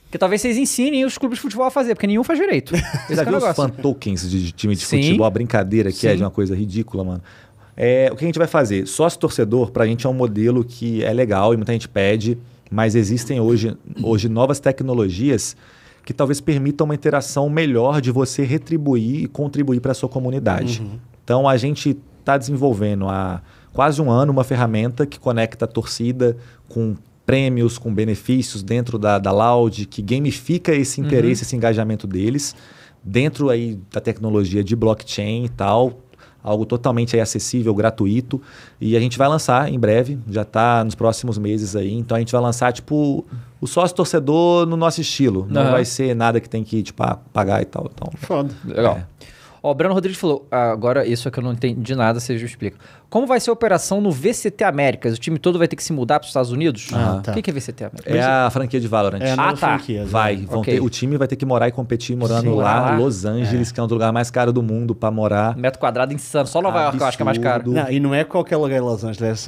[0.10, 2.74] Que talvez vocês ensinem os clubes de futebol a fazer, porque nenhum faz direito.
[3.08, 5.02] Você é já viu os fan tokens de, de time de Sim.
[5.04, 5.28] futebol?
[5.28, 6.18] A brincadeira que é Sim.
[6.18, 7.22] de uma coisa ridícula, mano.
[7.76, 8.88] É, o que a gente vai fazer?
[8.88, 12.38] Sócio torcedor, pra gente é um modelo que é legal e muita gente pede,
[12.72, 15.56] mas existem hoje, hoje novas tecnologias
[16.04, 20.82] que talvez permitam uma interação melhor de você retribuir e contribuir para a sua comunidade.
[21.24, 23.42] Então a gente está desenvolvendo há
[23.74, 26.96] quase um ano uma ferramenta que conecta a torcida com
[27.28, 32.56] prêmios, com benefícios dentro da, da Loud, que gamifica esse interesse, esse engajamento deles,
[33.04, 36.00] dentro aí da tecnologia de blockchain e tal,
[36.42, 38.42] algo totalmente aí acessível, gratuito,
[38.80, 42.20] e a gente vai lançar em breve, já está nos próximos meses aí, então a
[42.20, 43.26] gente vai lançar tipo
[43.60, 45.72] o sócio torcedor no nosso estilo, não Aham.
[45.72, 48.54] vai ser nada que tem que tipo ah, pagar e tal, então Foda.
[48.64, 49.00] Legal.
[49.00, 49.06] É.
[49.62, 52.40] Ó, o Breno Rodrigues falou, ah, agora isso é que eu não entendi nada, vocês
[52.40, 52.80] me explicam.
[53.10, 55.14] Como vai ser a operação no VCT Américas?
[55.16, 56.90] O time todo vai ter que se mudar para os Estados Unidos?
[56.94, 57.32] Ah, tá.
[57.32, 58.14] O que é VCT Américas?
[58.16, 59.22] É a franquia de Valorant.
[59.22, 59.56] É a Ah, tá.
[59.78, 60.06] franquia, né?
[60.10, 60.74] Vai, vão Ok.
[60.74, 62.56] ter- o time vai ter que morar e competir morando Sim.
[62.58, 62.98] lá, lá.
[62.98, 65.56] Los Angeles, que é um dos lugares mais caros do mundo para morar.
[65.56, 66.48] Metro quadrado insano.
[66.48, 67.72] Só Nova York eu acho que é mais caro.
[67.72, 69.48] Não, e não é qualquer lugar em Los Angeles.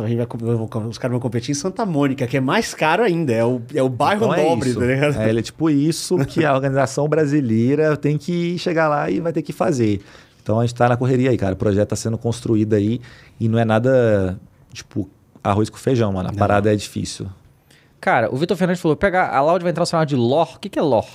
[0.89, 3.33] os caras vão competir em Santa Mônica, que é mais caro ainda.
[3.33, 4.79] É o, é o bairro Então é nobre, isso.
[4.79, 5.17] tá ligado?
[5.19, 9.33] É, ele é tipo isso que a organização brasileira tem que chegar lá e vai
[9.33, 10.01] ter que fazer.
[10.49, 11.53] Então a gente tá na correria aí, cara.
[11.53, 12.99] O projeto tá sendo construído aí
[13.39, 14.35] e não é nada
[14.73, 15.07] tipo
[15.43, 16.29] arroz com feijão, mano.
[16.29, 17.27] A parada é difícil.
[18.01, 20.49] Cara, o Vitor Fernandes falou, pegar a Loud vai entrar no cenário de lore.
[20.55, 21.05] O que, que é lore?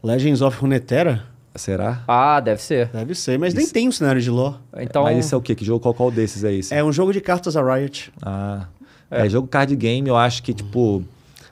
[0.00, 1.24] Legends of Runeterra?
[1.56, 2.04] Será?
[2.06, 2.86] Ah, deve ser.
[2.90, 3.74] Deve ser, mas nem Isso.
[3.74, 4.58] tem um cenário de lore.
[4.76, 5.56] Então, Mas isso é o quê?
[5.56, 5.80] Que jogo?
[5.80, 6.72] Qual, qual desses é esse?
[6.72, 8.12] É um jogo de cartas a Riot.
[8.22, 8.68] Ah,
[9.10, 9.28] é.
[9.28, 11.02] jogo card game, eu acho que, tipo,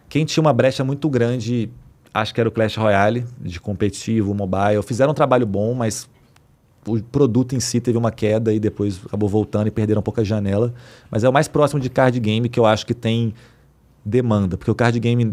[0.08, 1.68] quem tinha uma brecha muito grande,
[2.14, 4.80] acho que era o Clash Royale, de competitivo, mobile.
[4.84, 6.08] Fizeram um trabalho bom, mas
[6.86, 10.20] o produto em si teve uma queda e depois acabou voltando e perderam um pouco
[10.20, 10.74] a janela.
[11.10, 13.32] Mas é o mais próximo de card game que eu acho que tem
[14.04, 15.32] demanda, porque o card game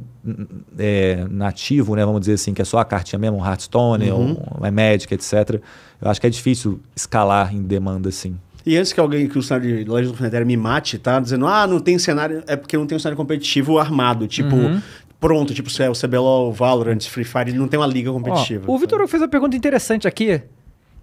[0.78, 4.38] é, nativo, né, vamos dizer assim, que é só a cartinha mesmo, um Hearthstone, Uhum.
[4.62, 5.60] um, um Magic, etc.
[6.02, 8.38] Eu acho que é difícil escalar em demanda assim.
[8.66, 11.48] E antes que alguém que o cenário de Legends of Runeterra me mate, tá dizendo,
[11.48, 14.80] ah, não tem cenário, é porque não tem um cenário competitivo armado, tipo, Uhum.
[15.20, 18.14] pronto, tipo, se é o CBLOL, o Valorant, Free Fire, não tem uma liga ó,
[18.14, 18.66] competitiva.
[18.72, 20.42] o Vitor fez uma pergunta interessante aqui,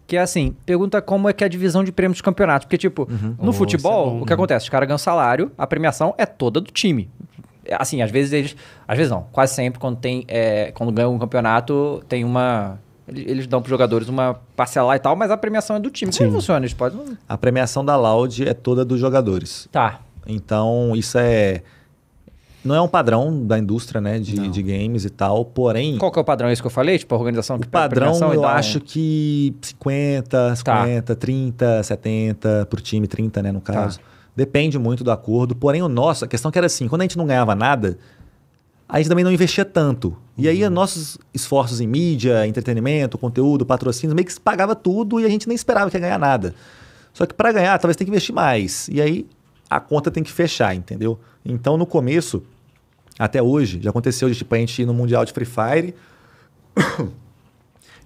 [0.06, 2.66] que é assim, pergunta como é que é a divisão de prêmios de campeonato.
[2.66, 3.08] Porque, tipo,
[3.40, 4.22] no Oh, futebol, isso é bom.
[4.22, 4.64] o que acontece?
[4.64, 7.10] Os caras ganham salário, a premiação é toda do time.
[7.64, 8.56] É, Assim, às vezes eles...
[8.86, 10.24] Às vezes não, quase sempre, quando tem...
[10.28, 12.78] é, quando ganham um campeonato, tem uma...
[13.08, 16.10] Eles, dão pros jogadores uma parcela e tal, mas a premiação é do time.
[16.12, 16.34] Como Sim.
[16.34, 16.60] funciona?
[16.60, 17.16] Eles podem...
[17.28, 19.68] A premiação da Loud é toda dos jogadores.
[19.70, 20.00] Tá.
[20.26, 21.62] Então, isso é.
[22.66, 24.18] Não é um padrão da indústria, né?
[24.18, 25.44] De, de games e tal.
[25.44, 26.48] Porém, Qual que é o padrão?
[26.48, 26.98] É isso que eu falei?
[26.98, 33.06] Tipo, a organização o padrão eu um- acho que 50, 50, 30, 70 pro time,
[33.06, 33.52] 30, né?
[33.52, 34.00] No caso.
[34.34, 35.54] Depende muito do acordo.
[35.56, 37.96] Porém, o nosso, a questão que era assim: quando a gente não ganhava nada,
[38.88, 40.16] a gente também não investia tanto.
[40.36, 45.24] E aí, nossos esforços em mídia, entretenimento, conteúdo, patrocínio, meio que se pagava tudo e
[45.24, 46.54] a gente nem esperava que ia ganhar nada.
[47.14, 48.88] Só que para ganhar, talvez tem que investir mais.
[48.92, 49.26] E aí,
[49.70, 51.18] a conta tem que fechar, entendeu?
[51.42, 52.42] Então, no começo,
[53.18, 55.94] até hoje, já aconteceu de tipo, a gente ir no Mundial de Free Fire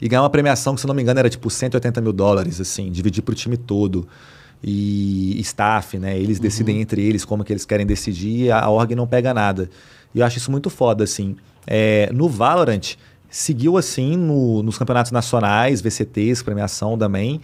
[0.00, 2.90] e ganhar uma premiação que, se não me engano, era tipo 180 mil dólares, assim,
[2.90, 4.06] dividir pro time todo.
[4.62, 6.18] E staff, né?
[6.18, 9.70] Eles decidem entre eles como que eles querem decidir e a org não pega nada.
[10.14, 11.34] E eu acho isso muito foda, assim.
[11.66, 12.94] É, no Valorant,
[13.30, 17.40] seguiu assim no- nos campeonatos nacionais, VCTs, premiação também.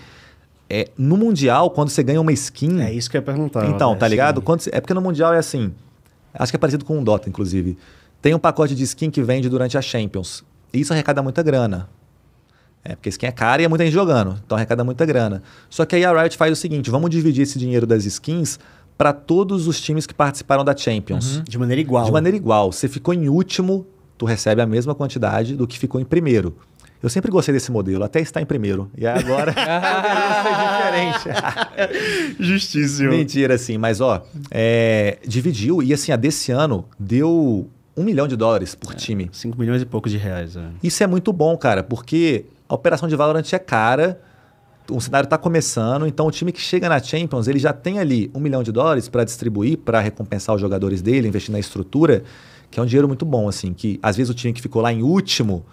[0.68, 2.82] É, no Mundial, quando você ganha uma skin.
[2.82, 3.66] É isso que eu ia perguntar.
[3.66, 3.98] Então, né?
[3.98, 4.42] tá ligado?
[4.42, 5.72] Quando é porque no Mundial é assim.
[6.38, 7.76] Acho que é parecido com o Dota, inclusive.
[8.20, 10.44] Tem um pacote de skin que vende durante a Champions.
[10.72, 11.88] E isso arrecada muita grana.
[12.84, 14.40] É, porque skin é cara e é muita gente jogando.
[14.44, 15.42] Então arrecada muita grana.
[15.68, 18.58] Só que aí a Riot faz o seguinte: vamos dividir esse dinheiro das skins
[18.96, 21.42] para todos os times que participaram da Champions.
[21.46, 22.04] De maneira igual.
[22.04, 22.72] De maneira igual.
[22.72, 23.86] Você ficou em último,
[24.16, 26.56] tu recebe a mesma quantidade do que ficou em primeiro.
[27.02, 28.90] Eu sempre gostei desse modelo, até estar em primeiro.
[28.96, 32.36] E agora ser diferente.
[32.40, 33.10] Justíssimo.
[33.10, 38.36] Mentira, assim, mas ó, é, dividiu e assim, a desse ano deu um milhão de
[38.36, 39.28] dólares por time.
[39.32, 40.56] 5 milhões e poucos de reais.
[40.56, 40.68] É.
[40.82, 44.20] Isso é muito bom, cara, porque a operação de Valorant é cara,
[44.90, 48.30] o cenário está começando, então o time que chega na Champions, ele já tem ali
[48.34, 52.22] um milhão de dólares para distribuir, para recompensar os jogadores dele, investir na estrutura,
[52.70, 54.92] que é um dinheiro muito bom, assim, que às vezes o time que ficou lá
[54.92, 55.64] em último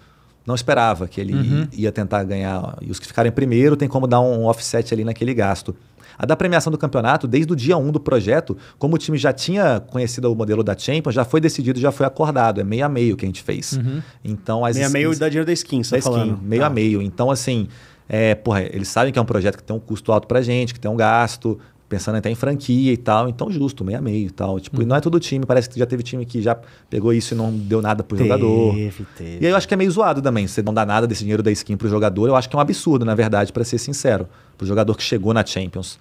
[0.46, 1.68] não esperava que ele Uhum.
[1.72, 2.76] ia tentar ganhar.
[2.82, 5.74] E os que ficaram em primeiro tem como dar um offset ali naquele gasto.
[6.16, 9.32] A da premiação do campeonato, desde o dia 1 do projeto, como o time já
[9.32, 12.60] tinha conhecido o modelo da Champions, já foi decidido, já foi acordado.
[12.60, 13.80] É meio a meio que a gente fez.
[14.24, 16.40] Então, as Meio a meio dá dinheiro da skin, você da tá skin, falando.
[16.42, 16.66] meio Tá.
[16.68, 17.02] a meio.
[17.02, 17.66] Então, assim,
[18.08, 20.72] é, porra, eles sabem que é um projeto que tem um custo alto pra gente,
[20.72, 21.58] que tem um gasto,
[21.94, 23.28] pensando até em franquia e tal.
[23.28, 24.58] Então, justo, meio a meio e tal.
[24.58, 26.56] Tipo, e não é todo time, parece que já teve time que já
[26.90, 28.74] pegou isso e não deu nada pro jogador.
[28.74, 29.38] Teve, teve.
[29.40, 30.46] E aí eu acho que é meio zoado também.
[30.46, 32.60] Você não dá nada desse dinheiro da skin pro jogador, eu acho que é um
[32.60, 34.28] absurdo, na verdade, pra ser sincero.
[34.58, 35.98] Pro jogador que chegou na Champions.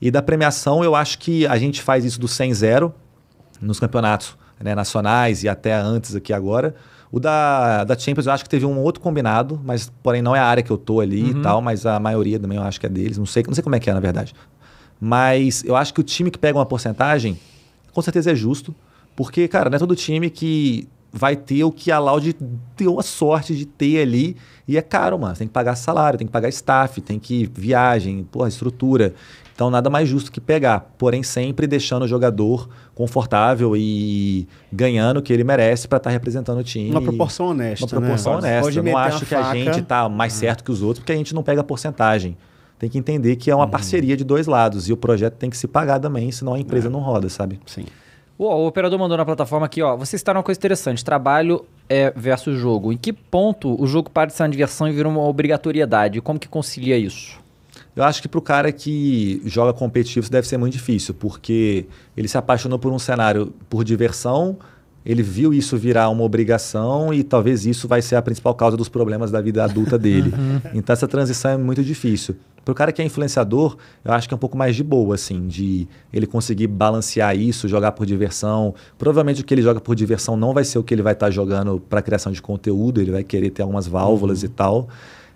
[0.00, 2.90] E da premiação, eu acho que a gente faz isso do 100-0
[3.60, 6.74] nos campeonatos né, nacionais e até antes aqui agora.
[7.14, 10.40] O da, da Champions eu acho que teve um outro combinado, mas porém não é
[10.40, 12.86] a área que eu tô ali e tal, mas a maioria também eu acho que
[12.86, 13.16] é deles.
[13.16, 14.34] Não sei, não sei como é que é, na verdade.
[15.00, 17.38] Mas eu acho que o time que pega uma porcentagem,
[17.92, 18.74] com certeza é justo,
[19.14, 22.36] porque, cara, não é todo time que vai ter o que a Loud
[22.76, 24.36] deu a sorte de ter ali.
[24.66, 25.36] E é caro, mano.
[25.36, 29.14] Tem que pagar salário, tem que pagar staff, tem que viagem, porra, estrutura.
[29.54, 35.22] Então nada mais justo que pegar, porém sempre deixando o jogador confortável e ganhando o
[35.22, 36.90] que ele merece para estar representando o time.
[36.90, 38.38] Uma proporção honesta, Uma proporção né?
[38.38, 38.62] honesta.
[38.62, 39.56] Pode Eu não acho que a faca.
[39.56, 42.36] gente tá mais certo que os outros, porque a gente não pega porcentagem.
[42.78, 45.56] Tem que entender que é uma parceria de dois lados e o projeto tem que
[45.56, 47.60] se pagar também, senão a empresa não roda, sabe?
[47.66, 47.84] Sim.
[48.38, 49.96] Ó, o operador mandou na plataforma aqui, ó.
[49.96, 52.92] Você citaram uma coisa interessante: trabalho é versus jogo.
[52.92, 56.20] Em que ponto o jogo para de ser uma diversão e vira uma obrigatoriedade?
[56.20, 57.38] Como que concilia isso?
[57.94, 61.86] Eu acho que pro cara que joga competitivo isso deve ser muito difícil, porque
[62.16, 64.58] ele se apaixonou por um cenário por diversão,
[65.04, 68.88] ele viu isso virar uma obrigação e talvez isso vai ser a principal causa dos
[68.88, 70.32] problemas da vida adulta dele.
[70.72, 72.36] então essa transição é muito difícil.
[72.64, 75.46] Pro cara que é influenciador, eu acho que é um pouco mais de boa, assim,
[75.46, 78.74] de ele conseguir balancear isso, jogar por diversão.
[78.96, 81.30] Provavelmente o que ele joga por diversão não vai ser o que ele vai estar
[81.30, 84.88] jogando para criação de conteúdo, ele vai querer ter algumas válvulas e tal.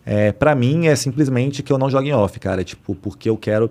[0.06, 2.64] É, para mim é simplesmente que eu não jogo em off, cara.
[2.64, 3.70] Tipo, porque eu quero.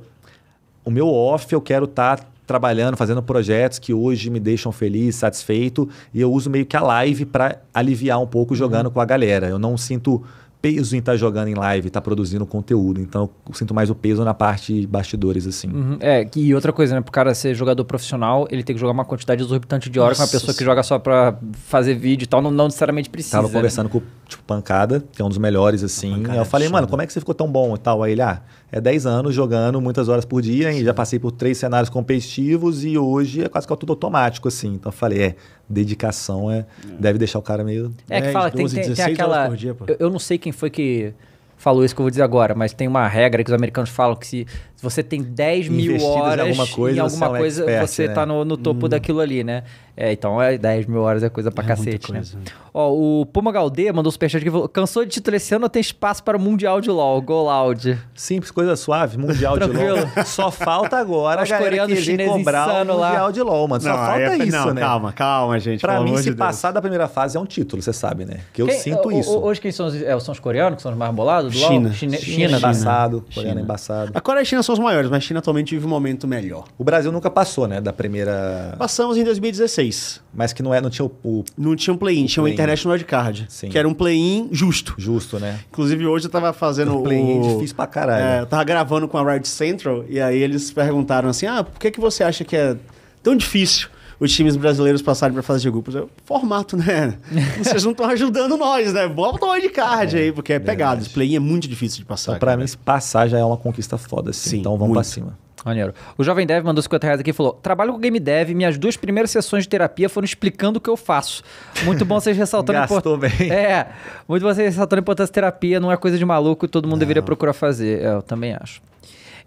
[0.86, 5.88] O meu off eu quero estar trabalhando, fazendo projetos que hoje me deixam feliz, satisfeito.
[6.14, 9.48] E eu uso meio que a live para aliviar um pouco jogando com a galera.
[9.48, 10.24] Eu não sinto
[10.62, 13.00] peso em estar jogando em live, estar produzindo conteúdo.
[13.00, 15.70] Então eu sinto mais o peso na parte bastidores, assim.
[15.70, 15.98] Uhum.
[16.00, 17.02] É, e outra coisa, né?
[17.02, 20.24] Pro cara ser jogador profissional, ele tem que jogar uma quantidade exorbitante de horas com
[20.24, 23.38] uma pessoa que joga só pra fazer vídeo e tal, não, não necessariamente precisa.
[23.38, 23.54] Tava né?
[23.54, 26.24] conversando com tipo, Pancada, que é um dos melhores, assim.
[26.36, 28.04] Eu falei, é mano, como é que você ficou tão bom e tal?
[28.04, 28.42] Aí ele, ah,
[28.72, 32.84] é 10 anos jogando muitas horas por dia e já passei por três cenários competitivos
[32.84, 34.74] e hoje é quase que tudo automático, assim.
[34.74, 35.36] Então eu falei, é,
[35.70, 36.66] dedicação é,
[37.00, 37.94] deve deixar o cara meio.
[38.10, 39.36] É que 10, fala, tem, 12, tem, tem 16 aquela.
[39.38, 39.86] horas por dia, pô.
[39.88, 41.14] eu, eu não sei quem foi que
[41.58, 44.16] falou isso que eu vou dizer agora, mas tem uma regra que os americanos falam
[44.16, 44.46] que se,
[44.76, 47.42] se você tem 10 mil Investidas em horas alguma coisa, em você alguma é um
[47.42, 48.14] coisa, expert, você né?
[48.14, 49.64] tá no, no topo daquilo ali, né?
[50.00, 52.20] É, então é 10 mil horas é coisa pra É cacete, né?
[52.20, 52.38] coisa.
[52.72, 55.70] Ó, o Puma Galdê mandou superchat aqui e falou: cansou de título esse ano ou
[55.70, 57.20] tem espaço para o Mundial de LOL?
[57.20, 57.98] Go Loud.
[58.14, 59.66] Simples, coisa suave, mundial de.
[59.66, 60.24] LOL.
[60.24, 63.08] Só falta agora Os coreanos, chineses cobrar o insano lá.
[63.10, 63.82] mundial de LOL, mano.
[63.82, 64.82] Só Não, falta aí é- isso, não, né?
[64.82, 65.82] calma, calma, gente.
[65.82, 68.42] Pra mim, se de passar da primeira fase é um título, você sabe, né?
[68.54, 69.32] Que eu Quem- sinto o- isso.
[69.36, 71.60] o- Hoje quem são os, é, são os coreanos que são os mais bolados do
[71.60, 71.70] LOL?
[71.72, 71.92] China.
[71.94, 73.62] China, China, China, embaçado, coreano China.
[73.62, 74.12] embaçado.
[74.14, 76.28] A Coreia e a China são os maiores, mas a China atualmente vive um momento
[76.28, 76.66] melhor.
[76.78, 78.76] O Brasil nunca passou, né, da primeira...
[78.78, 79.87] Passamos em 2016.
[80.34, 82.56] Mas que não, é, não tinha o, o Não tinha um play-in, tinha um play-in.
[82.56, 83.48] International Wildcard.
[83.70, 84.94] Que era um play-in justo.
[84.98, 85.60] justo, né?
[85.70, 87.54] Inclusive, hoje eu tava fazendo O play-in o...
[87.56, 88.24] difícil pra caralho.
[88.24, 91.80] É, eu tava gravando com a Riot Central e aí eles perguntaram assim: ah, por
[91.80, 92.76] que, que você acha que é
[93.24, 93.90] tão difícil
[94.20, 95.96] os times brasileiros passarem pra fase de grupos?
[95.96, 97.18] Eu, formato, né?
[97.62, 99.08] Vocês não estão ajudando nós, né?
[99.08, 101.02] Bota o wildcard aí, porque é pegado.
[101.02, 102.32] Esse play-in é muito difícil de passar.
[102.32, 102.62] Então, pra cara.
[102.62, 104.50] mim, se passar já é uma conquista foda, assim.
[104.50, 105.08] Sim, então vamos pra muito.
[105.08, 105.38] cima.
[105.66, 105.94] Maneiro.
[106.18, 108.96] O Jovem Dev mandou 50 reais aqui e falou: Trabalho com game dev, minhas duas
[108.96, 111.44] primeiras sessões de terapia foram explicando o que eu faço.
[111.84, 113.50] Muito bom vocês ressaltando a Gastou import- bem.
[113.52, 113.88] É,
[114.28, 116.88] muito bom vocês ressaltando a importância da terapia, não é coisa de maluco e todo
[116.88, 118.02] mundo deveria procurar fazer.
[118.04, 118.82] É, eu também acho.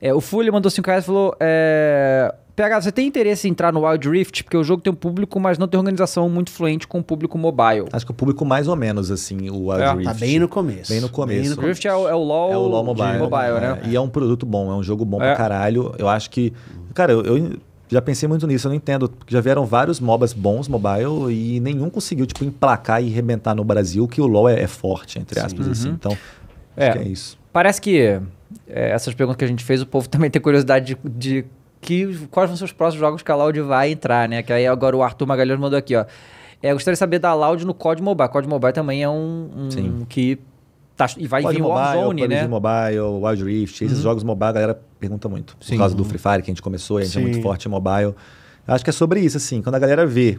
[0.01, 3.73] É, o Fully mandou 5 reais e falou: é, PH, você tem interesse em entrar
[3.73, 4.45] no Wild Rift?
[4.45, 7.39] Porque o jogo tem um público, mas não tem organização muito fluente com o público
[7.39, 7.87] mobile.
[7.93, 10.05] Acho que o público mais ou menos, assim, o Wild É, Rift.
[10.05, 10.93] Tá bem no começo.
[10.93, 11.59] Bem no começo.
[11.61, 13.19] O Rift é o, é o LoL, É o LoL Mobile.
[13.19, 13.81] mobile, né?
[13.85, 15.27] É, E é um produto bom, é um jogo bom É.
[15.29, 15.95] pra caralho.
[15.99, 16.53] Eu acho que.
[16.93, 17.53] Cara, eu, eu
[17.89, 19.09] já pensei muito nisso, eu não entendo.
[19.09, 23.65] Porque já vieram vários MOBAs bons mobile e nenhum conseguiu, tipo, emplacar e rebentar no
[23.65, 25.89] Brasil, que o LoL é, é forte, entre aspas, assim.
[25.91, 26.17] Então,
[26.77, 26.89] É.
[26.91, 27.39] acho que é isso.
[27.53, 28.21] Parece que é,
[28.91, 31.45] essas perguntas que a gente fez, o povo também tem curiosidade de, de
[31.81, 34.43] que, quais vão ser os próximos jogos que a Loud vai entrar, né?
[34.43, 36.05] Que aí agora o Arthur Magalhães mandou aqui, ó.
[36.63, 38.29] É, eu gostaria de saber da Loud no COD Mobile.
[38.29, 40.07] COD Mobile também é um, um Sim.
[40.09, 40.39] que
[40.95, 42.47] tá, e vai COD vir o Warzone, né?
[42.47, 45.57] Mobile, Wild Rift, esses jogos mobile a galera pergunta muito.
[45.61, 45.75] Sim.
[45.75, 47.29] Por causa do Free Fire que a gente começou, a gente é Sim.
[47.29, 48.15] muito forte em mobile.
[48.67, 50.39] Acho que é sobre isso, assim, quando a galera vê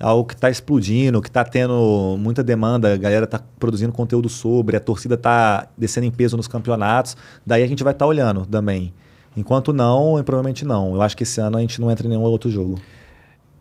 [0.00, 4.28] é algo que está explodindo, que está tendo muita demanda, a galera está produzindo conteúdo
[4.28, 8.44] sobre, a torcida está descendo em peso nos campeonatos, daí a gente vai estar olhando
[8.46, 8.92] também.
[9.36, 10.94] Enquanto não, provavelmente não.
[10.94, 12.78] Eu acho que esse ano a gente não entra em nenhum outro jogo.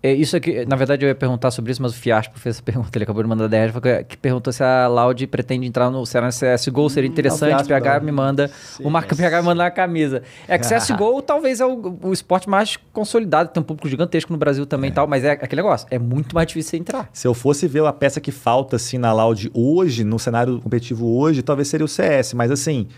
[0.06, 2.64] É, isso aqui, na verdade, eu ia perguntar sobre isso, mas o Fiaspo fez essa
[2.64, 2.90] pergunta.
[2.94, 6.90] Ele acabou de mandar 10 que, que perguntou se a Loud pretende entrar no CSGO.
[6.90, 7.52] Seria interessante.
[7.52, 8.06] Fiaspo PH não.
[8.06, 8.52] me manda.
[8.82, 10.22] o Marco PH me manda uma camisa.
[10.46, 14.38] É que CSGO talvez é o, o esporte mais consolidado, tem um público gigantesco no
[14.38, 15.88] Brasil também e tal, mas é aquele negócio.
[15.90, 17.10] É muito mais difícil você entrar.
[17.14, 21.18] Se eu fosse ver a peça que falta assim na Loud hoje, no cenário competitivo
[21.18, 22.90] hoje, talvez seria o CS, mas assim,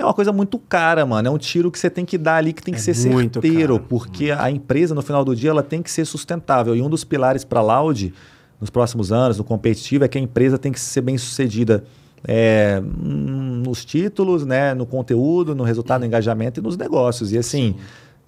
[0.00, 1.26] é uma coisa muito cara, mano.
[1.28, 3.76] É um tiro que você tem que dar ali que tem que É ser certeiro,
[3.78, 3.86] caro.
[3.88, 6.76] porque a empresa no final do dia ela tem que ser sustentável.
[6.76, 8.12] E um dos pilares para a Loud
[8.60, 11.84] nos próximos anos, no competitivo, é que a empresa tem que ser bem sucedida
[12.26, 17.32] é, nos títulos, né, no conteúdo, no resultado, no engajamento e nos negócios.
[17.32, 17.74] E assim,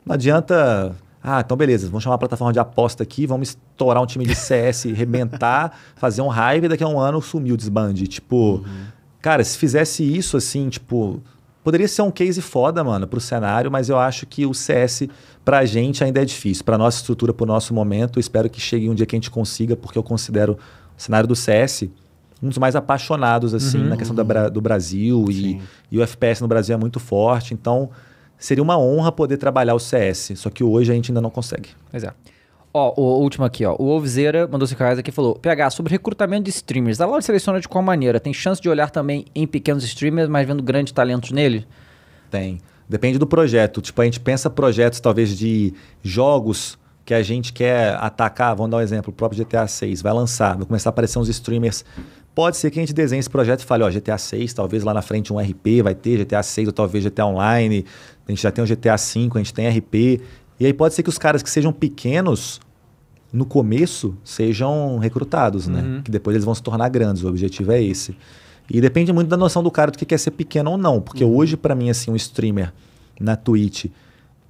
[0.04, 0.94] não adianta.
[1.22, 4.34] Ah, então beleza, vamos chamar uma plataforma de aposta aqui, vamos estourar um time de
[4.36, 8.06] CS, rebentar, fazer um hype e daqui a um ano sumir o desbande.
[8.06, 8.64] Tipo,
[9.20, 11.20] cara, se fizesse isso assim, tipo,
[11.62, 15.08] poderia ser um case foda, mano, pro cenário, mas eu acho que o CS
[15.44, 16.64] pra gente ainda é difícil.
[16.64, 19.76] Pra nossa estrutura, pro nosso momento, espero que chegue um dia que a gente consiga,
[19.76, 20.58] porque eu considero
[20.96, 21.88] o cenário do CS
[22.42, 24.14] um dos mais apaixonados, assim, na questão
[24.50, 27.90] do Brasil e, e o FPS no Brasil é muito forte, então
[28.38, 31.70] seria uma honra poder trabalhar o CS, só que hoje a gente ainda não consegue.
[31.90, 32.12] Pois é.
[32.72, 33.74] Ó, o último aqui, ó.
[33.78, 37.24] O Wolfzeira mandou 5 reais aqui e falou: PH, sobre recrutamento de streamers, a Loud
[37.24, 38.20] seleciona de qual maneira?
[38.20, 41.64] Tem chance de olhar também em pequenos streamers, mas vendo grandes talentos neles?
[42.30, 42.58] Tem.
[42.88, 43.80] Depende do projeto.
[43.80, 48.54] Tipo, a gente pensa projetos talvez de jogos que a gente quer atacar.
[48.54, 49.10] Vamos dar um exemplo.
[49.10, 51.84] O próprio GTA 6 vai lançar, vai começar a aparecer uns streamers.
[52.34, 54.94] Pode ser que a gente desenhe esse projeto e fale, ó, GTA 6, talvez lá
[54.94, 57.84] na frente um RP vai ter, GTA 6 ou talvez GTA Online.
[58.26, 60.22] A gente já tem o GTA 5, a gente tem RP.
[60.58, 62.60] E aí pode ser que os caras que sejam pequenos
[63.32, 66.00] no começo sejam recrutados, né?
[66.02, 67.22] Que depois eles vão se tornar grandes.
[67.22, 68.16] O objetivo é esse.
[68.70, 71.00] E depende muito da noção do cara do que quer ser pequeno ou não.
[71.00, 72.72] Porque hoje, pra mim, assim, um streamer
[73.20, 73.86] na Twitch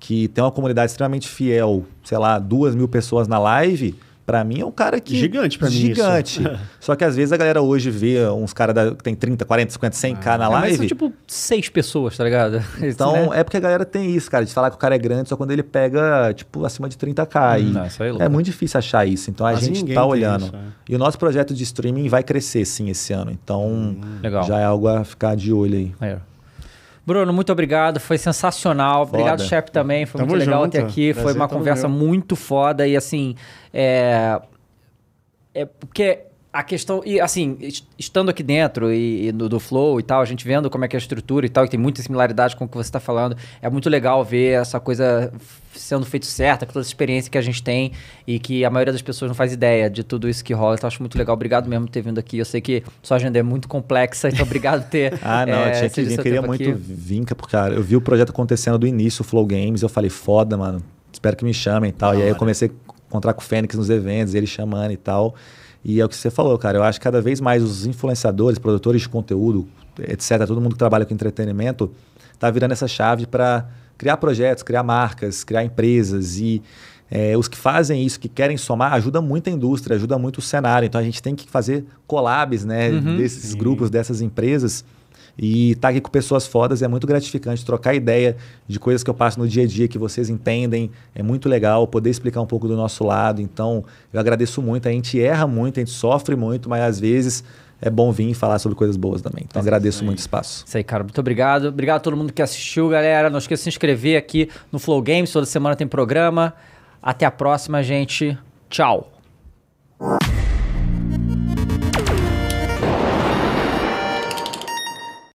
[0.00, 3.96] que tem uma comunidade extremamente fiel, sei lá, duas mil pessoas na live,
[4.28, 5.16] pra mim é um cara que.
[5.16, 6.42] Gigante pra mim Gigante.
[6.42, 6.50] isso.
[6.78, 9.96] Só que às vezes a galera hoje vê uns caras que tem 30, 40, 50,
[9.96, 10.76] 100k na É, mas live.
[10.76, 12.62] são tipo seis pessoas, tá ligado?
[12.82, 13.40] Então, Isso, né?
[13.40, 15.36] é porque a galera tem isso, cara, de falar que o cara é grande só
[15.36, 17.60] quando ele pega, tipo, acima de 30k.
[17.60, 18.24] E Não, isso aí é louco.
[18.24, 19.30] é muito difícil achar isso.
[19.30, 20.44] Então, a Quase gente tá olhando.
[20.46, 20.58] isso, é.
[20.90, 23.30] E o nosso projeto de streaming vai crescer, sim, esse ano.
[23.30, 24.44] Então, Hum, Legal.
[24.44, 25.94] já é algo a ficar de olho aí.
[25.98, 26.20] Maneiro.
[27.08, 27.98] Bruno, muito obrigado.
[27.98, 29.02] Foi sensacional.
[29.04, 29.48] Obrigado, Foda.
[29.48, 30.04] chefe, também.
[30.04, 30.72] Foi Tamo muito legal junto.
[30.72, 31.14] ter aqui.
[31.14, 31.96] Foi Prazer uma todo conversa meu.
[31.98, 32.86] muito foda.
[32.86, 33.34] E assim,
[33.72, 34.38] é.
[35.54, 36.20] É porque
[36.52, 37.02] a questão.
[37.04, 40.44] E assim, est- estando aqui dentro e, e do, do Flow e tal, a gente
[40.46, 42.68] vendo como é que é a estrutura e tal, e tem muita similaridade com o
[42.68, 43.36] que você está falando.
[43.60, 45.32] É muito legal ver essa coisa
[45.74, 47.92] sendo feito certa, com toda essa experiência que a gente tem
[48.26, 50.74] e que a maioria das pessoas não faz ideia de tudo isso que rola.
[50.74, 51.34] Então, acho muito legal.
[51.34, 52.38] Obrigado mesmo por ter vindo aqui.
[52.38, 55.18] Eu sei que sua agenda é muito complexa, então obrigado por ter.
[55.22, 56.72] Ah, não, é, eu tinha que vir, seu queria muito aqui.
[56.72, 60.08] vir, porque, cara, eu vi o projeto acontecendo do início, o Flow Games, eu falei,
[60.10, 62.14] foda, mano, espero que me chamem e tal.
[62.18, 65.34] e aí eu comecei a encontrar com o Fênix nos eventos, ele chamando e tal.
[65.84, 68.58] E é o que você falou, cara, eu acho que cada vez mais os influenciadores,
[68.58, 69.66] produtores de conteúdo,
[69.98, 71.90] etc., todo mundo que trabalha com entretenimento,
[72.38, 76.62] tá virando essa chave para criar projetos, criar marcas, criar empresas e
[77.10, 80.42] é, os que fazem isso, que querem somar, ajuda muito a indústria, ajuda muito o
[80.42, 80.86] cenário.
[80.86, 84.84] Então a gente tem que fazer collabs, né, desses grupos, dessas empresas.
[85.38, 88.36] E estar aqui com pessoas fodas é muito gratificante, trocar ideia
[88.66, 91.86] de coisas que eu passo no dia a dia que vocês entendem, é muito legal
[91.86, 93.40] poder explicar um pouco do nosso lado.
[93.40, 94.88] Então, eu agradeço muito.
[94.88, 97.44] A gente erra muito, a gente sofre muito, mas às vezes
[97.80, 99.44] é bom vir e falar sobre coisas boas também.
[99.48, 100.64] Então, agradeço muito o espaço.
[100.66, 101.04] Isso aí, cara.
[101.04, 101.68] Muito obrigado.
[101.68, 103.30] Obrigado a todo mundo que assistiu, galera.
[103.30, 105.30] Não esqueça de se inscrever aqui no Flow Games.
[105.30, 106.54] Toda semana tem programa.
[107.00, 108.36] Até a próxima, gente.
[108.68, 109.12] Tchau.